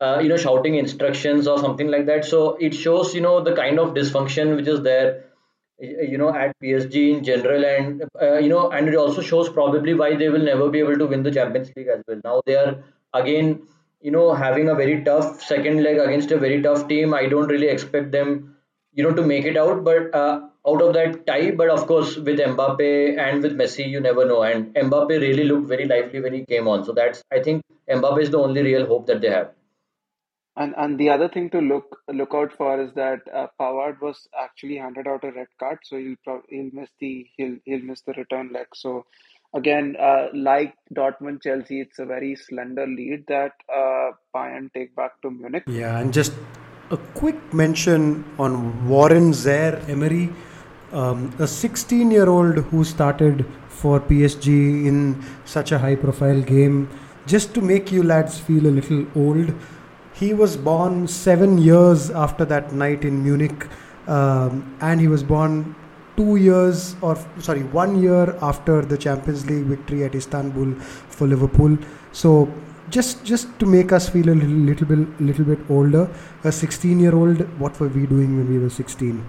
uh, 0.00 0.18
you 0.20 0.28
know 0.28 0.36
shouting 0.36 0.74
instructions 0.74 1.46
or 1.46 1.58
something 1.58 1.88
like 1.88 2.06
that. 2.06 2.24
So 2.24 2.56
it 2.56 2.74
shows 2.74 3.14
you 3.14 3.20
know 3.20 3.40
the 3.42 3.54
kind 3.54 3.78
of 3.78 3.94
dysfunction 3.94 4.56
which 4.56 4.66
is 4.66 4.82
there 4.82 5.24
you 5.78 6.18
know 6.18 6.34
at 6.34 6.58
PSG 6.60 7.10
in 7.12 7.24
general 7.24 7.64
and 7.64 8.04
you 8.42 8.48
know 8.48 8.70
and 8.70 8.88
it 8.88 8.94
also 8.96 9.20
shows 9.22 9.48
probably 9.48 9.94
why 9.94 10.16
they 10.16 10.28
will 10.28 10.44
never 10.44 10.68
be 10.70 10.80
able 10.80 10.96
to 10.96 11.06
win 11.06 11.22
the 11.22 11.30
Champions 11.30 11.70
League 11.76 11.88
as 11.88 12.02
well. 12.06 12.20
Now 12.24 12.42
they 12.46 12.56
are 12.56 12.82
again 13.14 13.62
you 14.00 14.10
know 14.10 14.34
having 14.34 14.68
a 14.68 14.74
very 14.74 15.02
tough 15.04 15.42
second 15.42 15.82
leg 15.82 15.98
against 15.98 16.30
a 16.32 16.38
very 16.38 16.60
tough 16.62 16.88
team 16.88 17.14
i 17.14 17.26
don't 17.26 17.46
really 17.54 17.68
expect 17.68 18.10
them 18.10 18.51
you 18.94 19.02
know 19.04 19.14
to 19.14 19.22
make 19.22 19.44
it 19.44 19.56
out 19.56 19.84
but 19.84 20.14
uh, 20.14 20.40
out 20.68 20.82
of 20.82 20.92
that 20.94 21.26
tie 21.26 21.50
but 21.50 21.70
of 21.76 21.86
course 21.86 22.16
with 22.16 22.38
mbappe 22.38 23.18
and 23.26 23.42
with 23.42 23.56
messi 23.62 23.88
you 23.94 24.00
never 24.00 24.24
know 24.24 24.42
and 24.42 24.74
mbappe 24.74 25.14
really 25.26 25.44
looked 25.44 25.68
very 25.68 25.86
lively 25.86 26.20
when 26.20 26.34
he 26.34 26.44
came 26.44 26.68
on 26.68 26.84
so 26.84 26.92
that's 26.92 27.22
i 27.32 27.40
think 27.48 27.62
mbappe 27.98 28.22
is 28.26 28.30
the 28.30 28.38
only 28.46 28.62
real 28.70 28.86
hope 28.86 29.06
that 29.06 29.20
they 29.20 29.30
have 29.38 29.52
and 30.56 30.74
and 30.76 30.98
the 30.98 31.08
other 31.08 31.28
thing 31.28 31.48
to 31.50 31.60
look 31.60 31.98
look 32.08 32.34
out 32.34 32.52
for 32.52 32.80
is 32.82 32.92
that 32.94 33.20
uh, 33.34 33.46
Pavard 33.58 34.00
was 34.00 34.28
actually 34.38 34.76
handed 34.76 35.06
out 35.06 35.24
a 35.24 35.32
red 35.32 35.46
card, 35.58 35.78
so 35.82 35.96
he'll 35.96 36.16
pro- 36.24 36.42
he'll 36.48 36.70
miss 36.72 36.90
the 37.00 37.26
he'll 37.36 37.56
he'll 37.64 37.82
miss 37.82 38.02
the 38.02 38.12
return 38.12 38.50
leg. 38.52 38.66
So 38.74 39.06
again, 39.54 39.96
uh, 39.98 40.26
like 40.34 40.74
Dortmund, 40.94 41.42
Chelsea, 41.42 41.80
it's 41.80 41.98
a 41.98 42.04
very 42.04 42.36
slender 42.36 42.86
lead 42.86 43.24
that 43.28 43.52
uh, 43.74 44.10
Bayern 44.34 44.70
take 44.74 44.94
back 44.94 45.12
to 45.22 45.30
Munich. 45.30 45.64
Yeah, 45.66 45.98
and 45.98 46.12
just 46.12 46.34
a 46.92 46.98
quick 47.14 47.54
mention 47.54 48.22
on 48.38 48.86
Warren 48.86 49.32
Zaire 49.32 49.80
Emery, 49.88 50.30
um, 50.92 51.34
a 51.38 51.46
16 51.46 52.10
year 52.10 52.28
old 52.28 52.58
who 52.66 52.84
started 52.84 53.46
for 53.68 53.98
PSG 53.98 54.86
in 54.86 55.24
such 55.46 55.72
a 55.72 55.78
high 55.78 55.96
profile 55.96 56.42
game. 56.42 56.90
Just 57.26 57.54
to 57.54 57.62
make 57.62 57.90
you 57.90 58.02
lads 58.02 58.38
feel 58.38 58.66
a 58.66 58.74
little 58.78 59.06
old, 59.16 59.54
he 60.12 60.34
was 60.34 60.56
born 60.56 61.08
seven 61.08 61.56
years 61.56 62.10
after 62.10 62.44
that 62.44 62.72
night 62.74 63.04
in 63.04 63.24
Munich, 63.24 63.66
um, 64.06 64.76
and 64.82 65.00
he 65.00 65.08
was 65.08 65.22
born 65.22 65.74
two 66.14 66.36
years 66.36 66.94
or 67.00 67.16
sorry 67.38 67.62
one 67.62 68.02
year 68.02 68.36
after 68.42 68.82
the 68.82 68.98
Champions 68.98 69.46
League 69.46 69.64
victory 69.64 70.04
at 70.04 70.14
Istanbul 70.14 70.74
for 71.08 71.26
Liverpool. 71.26 71.78
So 72.12 72.52
just 72.96 73.24
just 73.24 73.52
to 73.60 73.66
make 73.74 73.92
us 73.98 74.08
feel 74.14 74.28
a 74.28 74.36
little, 74.40 74.62
little 74.70 74.86
bit 74.86 75.20
little 75.28 75.44
bit 75.44 75.60
older, 75.76 76.08
a 76.44 76.52
16 76.52 77.00
year 77.00 77.14
old, 77.14 77.40
what 77.58 77.78
were 77.80 77.88
we 77.88 78.06
doing 78.06 78.36
when 78.36 78.48
we 78.48 78.58
were 78.58 78.70
16? 78.70 79.24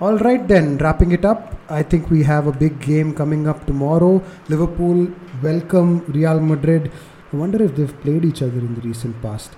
All 0.00 0.18
right, 0.18 0.46
then 0.46 0.76
wrapping 0.78 1.12
it 1.12 1.24
up. 1.24 1.54
I 1.70 1.82
think 1.82 2.10
we 2.10 2.22
have 2.24 2.48
a 2.48 2.52
big 2.52 2.80
game 2.80 3.14
coming 3.14 3.46
up 3.46 3.64
tomorrow. 3.66 4.22
Liverpool 4.48 5.06
welcome 5.42 6.00
Real 6.08 6.40
Madrid. 6.40 6.90
I 7.32 7.36
wonder 7.36 7.62
if 7.62 7.76
they've 7.76 8.00
played 8.00 8.24
each 8.24 8.42
other 8.42 8.58
in 8.58 8.74
the 8.74 8.80
recent 8.80 9.20
past. 9.22 9.54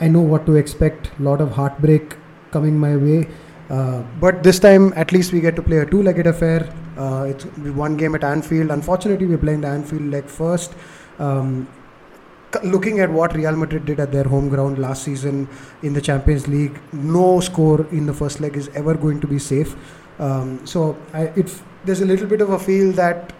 I 0.00 0.08
know 0.08 0.20
what 0.20 0.46
to 0.46 0.56
expect. 0.56 1.10
A 1.18 1.22
lot 1.22 1.40
of 1.40 1.52
heartbreak 1.52 2.16
coming 2.50 2.78
my 2.78 2.96
way. 2.96 3.28
Uh, 3.68 4.02
but 4.20 4.42
this 4.42 4.60
time, 4.60 4.92
at 4.94 5.12
least 5.12 5.32
we 5.32 5.40
get 5.40 5.56
to 5.56 5.62
play 5.62 5.78
a 5.78 5.86
two-legged 5.86 6.26
affair. 6.26 6.72
Uh, 6.96 7.24
it's 7.28 7.44
one 7.84 7.96
game 7.96 8.14
at 8.14 8.22
Anfield. 8.22 8.70
Unfortunately, 8.70 9.26
we're 9.26 9.38
playing 9.38 9.62
the 9.62 9.68
Anfield 9.68 10.02
leg 10.02 10.26
first. 10.26 10.74
Um, 11.18 11.68
looking 12.62 13.00
at 13.00 13.10
what 13.10 13.34
Real 13.34 13.56
Madrid 13.56 13.84
did 13.84 14.00
at 14.00 14.12
their 14.12 14.24
home 14.24 14.48
ground 14.48 14.78
last 14.78 15.02
season 15.02 15.48
in 15.82 15.92
the 15.92 16.00
Champions 16.00 16.48
League, 16.48 16.78
no 16.92 17.40
score 17.40 17.86
in 17.90 18.06
the 18.06 18.14
first 18.14 18.40
leg 18.40 18.56
is 18.56 18.68
ever 18.74 18.94
going 18.94 19.20
to 19.20 19.26
be 19.26 19.38
safe. 19.38 19.76
Um, 20.18 20.66
so 20.66 20.96
I, 21.12 21.26
there's 21.84 22.00
a 22.00 22.06
little 22.06 22.26
bit 22.26 22.40
of 22.40 22.50
a 22.50 22.58
feel 22.58 22.92
that 22.92 23.32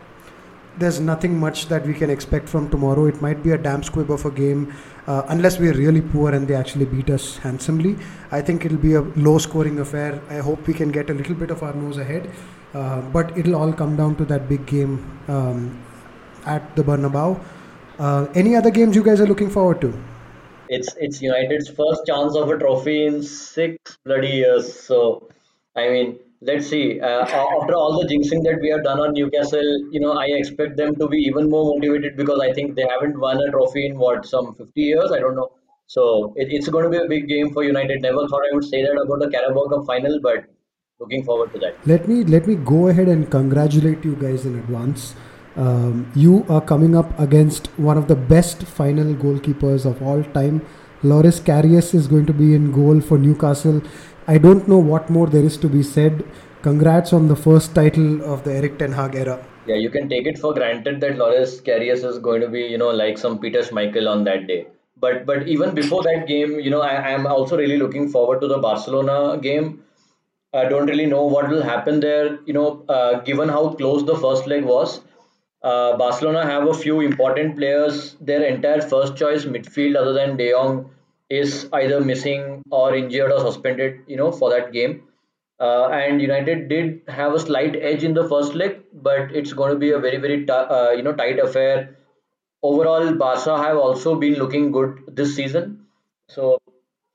there's 0.78 1.00
nothing 1.00 1.38
much 1.40 1.68
that 1.68 1.86
we 1.86 1.94
can 1.94 2.10
expect 2.10 2.48
from 2.48 2.68
tomorrow. 2.68 3.06
It 3.06 3.22
might 3.22 3.42
be 3.42 3.52
a 3.52 3.58
damn 3.58 3.82
squib 3.82 4.10
of 4.10 4.26
a 4.26 4.30
game, 4.30 4.74
uh, 5.06 5.22
unless 5.28 5.58
we're 5.58 5.72
really 5.72 6.02
poor 6.02 6.34
and 6.34 6.46
they 6.46 6.54
actually 6.54 6.84
beat 6.84 7.08
us 7.08 7.38
handsomely. 7.38 7.96
I 8.30 8.42
think 8.42 8.66
it'll 8.66 8.76
be 8.76 8.94
a 8.94 9.00
low 9.00 9.38
scoring 9.38 9.78
affair. 9.78 10.20
I 10.28 10.36
hope 10.36 10.66
we 10.66 10.74
can 10.74 10.92
get 10.92 11.08
a 11.08 11.14
little 11.14 11.34
bit 11.34 11.50
of 11.50 11.62
our 11.62 11.72
nose 11.72 11.96
ahead, 11.96 12.30
uh, 12.74 13.00
but 13.00 13.36
it'll 13.38 13.56
all 13.56 13.72
come 13.72 13.96
down 13.96 14.16
to 14.16 14.26
that 14.26 14.50
big 14.50 14.66
game 14.66 15.18
um, 15.28 15.82
at 16.44 16.76
the 16.76 16.84
Bernabeu. 16.84 17.40
Uh, 17.98 18.26
any 18.34 18.54
other 18.54 18.70
games 18.70 18.94
you 18.94 19.02
guys 19.02 19.20
are 19.20 19.26
looking 19.26 19.50
forward 19.50 19.80
to? 19.80 19.92
It's 20.68 20.94
it's 20.98 21.22
United's 21.22 21.68
first 21.68 22.06
chance 22.06 22.36
of 22.36 22.50
a 22.50 22.58
trophy 22.58 23.06
in 23.06 23.22
six 23.22 23.98
bloody 24.04 24.28
years. 24.28 24.72
So, 24.78 25.28
I 25.76 25.88
mean, 25.88 26.18
let's 26.40 26.66
see. 26.66 27.00
Uh, 27.00 27.22
after 27.22 27.74
all 27.74 27.98
the 28.00 28.06
jinxing 28.08 28.42
that 28.44 28.58
we 28.60 28.70
have 28.70 28.82
done 28.84 29.00
on 29.00 29.12
Newcastle, 29.12 29.88
you 29.90 30.00
know, 30.00 30.12
I 30.12 30.26
expect 30.26 30.76
them 30.76 30.96
to 30.96 31.08
be 31.08 31.18
even 31.18 31.48
more 31.48 31.64
motivated 31.74 32.16
because 32.16 32.40
I 32.40 32.52
think 32.52 32.74
they 32.74 32.86
haven't 32.88 33.18
won 33.18 33.40
a 33.40 33.50
trophy 33.50 33.86
in 33.86 33.98
what 33.98 34.26
some 34.26 34.54
50 34.54 34.80
years. 34.80 35.12
I 35.12 35.20
don't 35.20 35.36
know. 35.36 35.52
So 35.86 36.34
it, 36.36 36.48
it's 36.50 36.68
going 36.68 36.84
to 36.84 36.90
be 36.90 36.96
a 36.96 37.08
big 37.08 37.28
game 37.28 37.52
for 37.52 37.62
United. 37.62 38.02
Never 38.02 38.26
thought 38.28 38.42
I 38.50 38.54
would 38.54 38.64
say 38.64 38.82
that 38.82 39.00
about 39.00 39.20
the 39.20 39.30
Carabao 39.30 39.68
Cup 39.68 39.86
final, 39.86 40.20
but 40.20 40.44
looking 40.98 41.24
forward 41.24 41.52
to 41.52 41.58
that. 41.60 41.76
Let 41.86 42.08
me 42.08 42.24
let 42.24 42.46
me 42.46 42.56
go 42.56 42.88
ahead 42.88 43.08
and 43.08 43.30
congratulate 43.30 44.04
you 44.04 44.16
guys 44.16 44.46
in 44.46 44.58
advance. 44.58 45.14
Um, 45.56 46.10
you 46.14 46.44
are 46.48 46.60
coming 46.60 46.94
up 46.94 47.18
against 47.18 47.68
one 47.78 47.96
of 47.96 48.08
the 48.08 48.14
best 48.14 48.62
final 48.64 49.14
goalkeepers 49.14 49.86
of 49.86 50.02
all 50.02 50.22
time. 50.22 50.60
Loris 51.02 51.40
Karius 51.40 51.94
is 51.94 52.06
going 52.06 52.26
to 52.26 52.32
be 52.34 52.54
in 52.54 52.72
goal 52.72 53.00
for 53.00 53.18
Newcastle. 53.18 53.82
I 54.28 54.38
don't 54.38 54.68
know 54.68 54.78
what 54.78 55.08
more 55.08 55.26
there 55.26 55.44
is 55.44 55.56
to 55.58 55.68
be 55.68 55.82
said. 55.82 56.24
Congrats 56.62 57.12
on 57.12 57.28
the 57.28 57.36
first 57.36 57.74
title 57.74 58.22
of 58.24 58.44
the 58.44 58.52
Erik 58.52 58.78
Ten 58.78 58.92
Hag 58.92 59.14
era. 59.14 59.38
Yeah, 59.66 59.76
you 59.76 59.88
can 59.88 60.08
take 60.08 60.26
it 60.26 60.38
for 60.38 60.52
granted 60.52 61.00
that 61.00 61.16
Loris 61.16 61.60
Karius 61.60 62.04
is 62.04 62.18
going 62.18 62.40
to 62.40 62.48
be, 62.48 62.60
you 62.60 62.78
know, 62.78 62.90
like 62.90 63.18
some 63.18 63.38
Peter 63.38 63.60
Schmeichel 63.60 64.08
on 64.08 64.24
that 64.24 64.46
day. 64.46 64.66
But 64.98 65.26
but 65.26 65.46
even 65.46 65.74
before 65.74 66.02
that 66.02 66.26
game, 66.26 66.58
you 66.58 66.70
know, 66.70 66.80
I 66.82 67.10
am 67.10 67.26
also 67.26 67.56
really 67.56 67.76
looking 67.76 68.08
forward 68.08 68.40
to 68.40 68.48
the 68.48 68.58
Barcelona 68.58 69.38
game. 69.38 69.82
I 70.54 70.64
don't 70.68 70.86
really 70.86 71.06
know 71.06 71.24
what 71.24 71.48
will 71.48 71.62
happen 71.62 72.00
there. 72.00 72.38
You 72.46 72.54
know, 72.54 72.84
uh, 72.88 73.20
given 73.20 73.48
how 73.48 73.74
close 73.74 74.04
the 74.04 74.16
first 74.16 74.46
leg 74.46 74.64
was, 74.64 75.00
uh, 75.70 75.96
Barcelona 75.98 76.44
have 76.46 76.68
a 76.68 76.74
few 76.74 77.00
important 77.00 77.56
players. 77.56 78.16
Their 78.20 78.44
entire 78.44 78.80
first 78.82 79.16
choice 79.16 79.44
midfield, 79.44 79.96
other 79.96 80.12
than 80.12 80.36
De 80.36 80.50
Jong, 80.52 80.90
is 81.30 81.68
either 81.72 82.00
missing 82.00 82.62
or 82.70 82.94
injured 82.94 83.32
or 83.32 83.40
suspended. 83.40 84.00
You 84.06 84.16
know, 84.16 84.32
for 84.32 84.50
that 84.50 84.72
game. 84.72 85.02
Uh, 85.58 85.88
and 85.88 86.20
United 86.20 86.68
did 86.68 87.00
have 87.08 87.32
a 87.34 87.40
slight 87.40 87.76
edge 87.76 88.04
in 88.04 88.14
the 88.14 88.28
first 88.28 88.54
leg, 88.54 88.82
but 88.92 89.34
it's 89.34 89.52
going 89.54 89.72
to 89.72 89.78
be 89.78 89.90
a 89.92 89.98
very 89.98 90.18
very 90.18 90.44
t- 90.46 90.52
uh, 90.52 90.90
you 90.90 91.02
know 91.02 91.14
tight 91.14 91.38
affair. 91.38 91.96
Overall, 92.62 93.14
Barca 93.14 93.56
have 93.58 93.78
also 93.78 94.16
been 94.16 94.34
looking 94.34 94.70
good 94.72 94.98
this 95.08 95.34
season. 95.36 95.86
So 96.28 96.58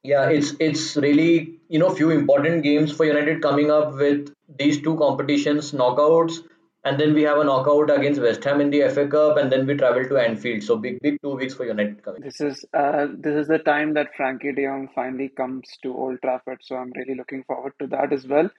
yeah, 0.03 0.29
it's 0.29 0.53
it's 0.59 0.95
really 0.97 1.59
you 1.69 1.79
know 1.79 1.89
few 1.93 2.09
important 2.11 2.63
games 2.63 2.91
for 2.91 3.05
United 3.05 3.41
coming 3.41 3.71
up 3.71 3.93
with 3.95 4.33
these 4.59 4.81
two 4.81 4.95
competitions, 4.97 5.71
knockouts, 5.71 6.39
and 6.83 6.99
then 6.99 7.13
we 7.13 7.21
have 7.23 7.37
a 7.37 7.43
knockout 7.43 7.91
against 7.91 8.21
West 8.21 8.43
Ham 8.43 8.59
in 8.59 8.71
the 8.71 8.89
FA 8.89 9.07
Cup, 9.07 9.37
and 9.37 9.51
then 9.51 9.67
we 9.67 9.75
travel 9.75 10.03
to 10.03 10.17
Anfield. 10.17 10.63
So 10.63 10.77
big, 10.77 10.99
big 11.01 11.21
two 11.21 11.35
weeks 11.35 11.53
for 11.53 11.65
United 11.65 12.03
coming. 12.03 12.21
This 12.21 12.41
is 12.41 12.65
uh, 12.73 13.07
this 13.17 13.35
is 13.35 13.47
the 13.47 13.59
time 13.59 13.93
that 13.93 14.09
Frenkie 14.17 14.55
De 14.55 14.63
Jong 14.63 14.89
finally 14.95 15.29
comes 15.29 15.77
to 15.83 15.95
Old 15.95 16.19
Trafford. 16.23 16.59
So 16.61 16.75
I'm 16.75 16.91
really 16.95 17.15
looking 17.15 17.43
forward 17.43 17.73
to 17.79 17.87
that 17.87 18.11
as 18.11 18.25
well. 18.27 18.49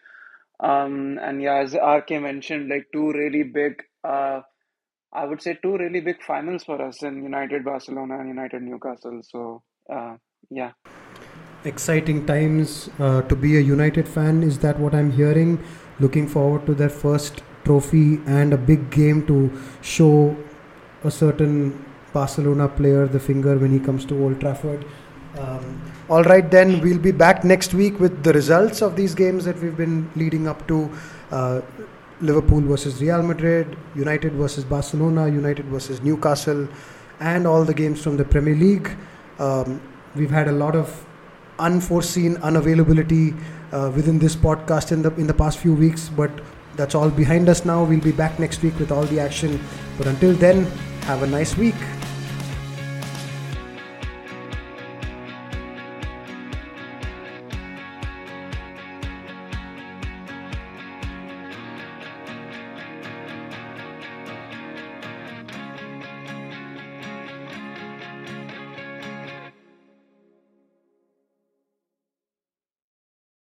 Um, 0.60 1.18
and 1.20 1.42
yeah, 1.42 1.56
as 1.56 1.74
RK 1.74 2.10
mentioned, 2.22 2.68
like 2.68 2.86
two 2.92 3.12
really 3.12 3.42
big, 3.42 3.82
uh, 4.04 4.42
I 5.12 5.24
would 5.24 5.42
say 5.42 5.58
two 5.60 5.76
really 5.76 6.00
big 6.00 6.22
finals 6.22 6.62
for 6.62 6.80
us 6.80 7.02
in 7.02 7.24
United 7.24 7.64
Barcelona 7.64 8.20
and 8.20 8.28
United 8.28 8.62
Newcastle. 8.62 9.20
So 9.28 9.62
uh, 9.92 10.16
yeah. 10.48 10.72
Exciting 11.64 12.26
times 12.26 12.88
uh, 13.00 13.22
to 13.22 13.34
be 13.34 13.56
a 13.56 13.60
United 13.60 14.06
fan. 14.06 14.44
Is 14.44 14.58
that 14.60 14.78
what 14.78 14.94
I'm 14.94 15.10
hearing? 15.10 15.60
Looking 15.98 16.28
forward 16.28 16.66
to 16.66 16.74
their 16.74 16.88
first 16.88 17.42
trophy 17.64 18.20
and 18.26 18.52
a 18.52 18.56
big 18.56 18.90
game 18.90 19.26
to 19.26 19.50
show 19.82 20.36
a 21.04 21.10
certain 21.10 21.84
Barcelona 22.12 22.68
player 22.68 23.06
the 23.06 23.20
finger 23.20 23.56
when 23.56 23.72
he 23.72 23.80
comes 23.80 24.04
to 24.06 24.22
Old 24.22 24.40
Trafford. 24.40 24.84
Um, 25.38 25.80
all 26.08 26.22
right, 26.24 26.48
then 26.50 26.80
we'll 26.80 26.98
be 26.98 27.12
back 27.12 27.42
next 27.42 27.72
week 27.72 27.98
with 27.98 28.22
the 28.22 28.32
results 28.32 28.82
of 28.82 28.96
these 28.96 29.14
games 29.14 29.44
that 29.46 29.58
we've 29.60 29.76
been 29.76 30.10
leading 30.14 30.46
up 30.46 30.66
to. 30.68 30.90
Uh, 31.30 31.60
Liverpool 32.20 32.60
versus 32.60 33.00
Real 33.00 33.22
Madrid, 33.22 33.76
United 33.96 34.32
versus 34.34 34.62
Barcelona, 34.64 35.26
United 35.26 35.64
versus 35.66 36.00
Newcastle, 36.02 36.68
and 37.18 37.46
all 37.46 37.64
the 37.64 37.74
games 37.74 38.00
from 38.00 38.16
the 38.16 38.24
Premier 38.24 38.54
League. 38.54 38.90
Um, 39.38 39.80
we've 40.14 40.30
had 40.30 40.46
a 40.46 40.52
lot 40.52 40.76
of 40.76 41.04
unforeseen 41.58 42.36
unavailability 42.36 43.36
uh, 43.72 43.90
within 43.94 44.18
this 44.18 44.36
podcast 44.36 44.92
in 44.92 45.02
the 45.02 45.12
in 45.16 45.26
the 45.26 45.34
past 45.34 45.58
few 45.58 45.74
weeks, 45.74 46.08
but 46.08 46.30
that's 46.76 46.94
all 46.94 47.10
behind 47.10 47.48
us 47.48 47.64
now. 47.64 47.84
We'll 47.84 48.00
be 48.00 48.12
back 48.12 48.38
next 48.38 48.62
week 48.62 48.78
with 48.78 48.90
all 48.90 49.04
the 49.04 49.20
action. 49.20 49.60
But 49.98 50.06
until 50.06 50.32
then, 50.32 50.64
have 51.02 51.22
a 51.22 51.26
nice 51.26 51.56
week. 51.56 51.74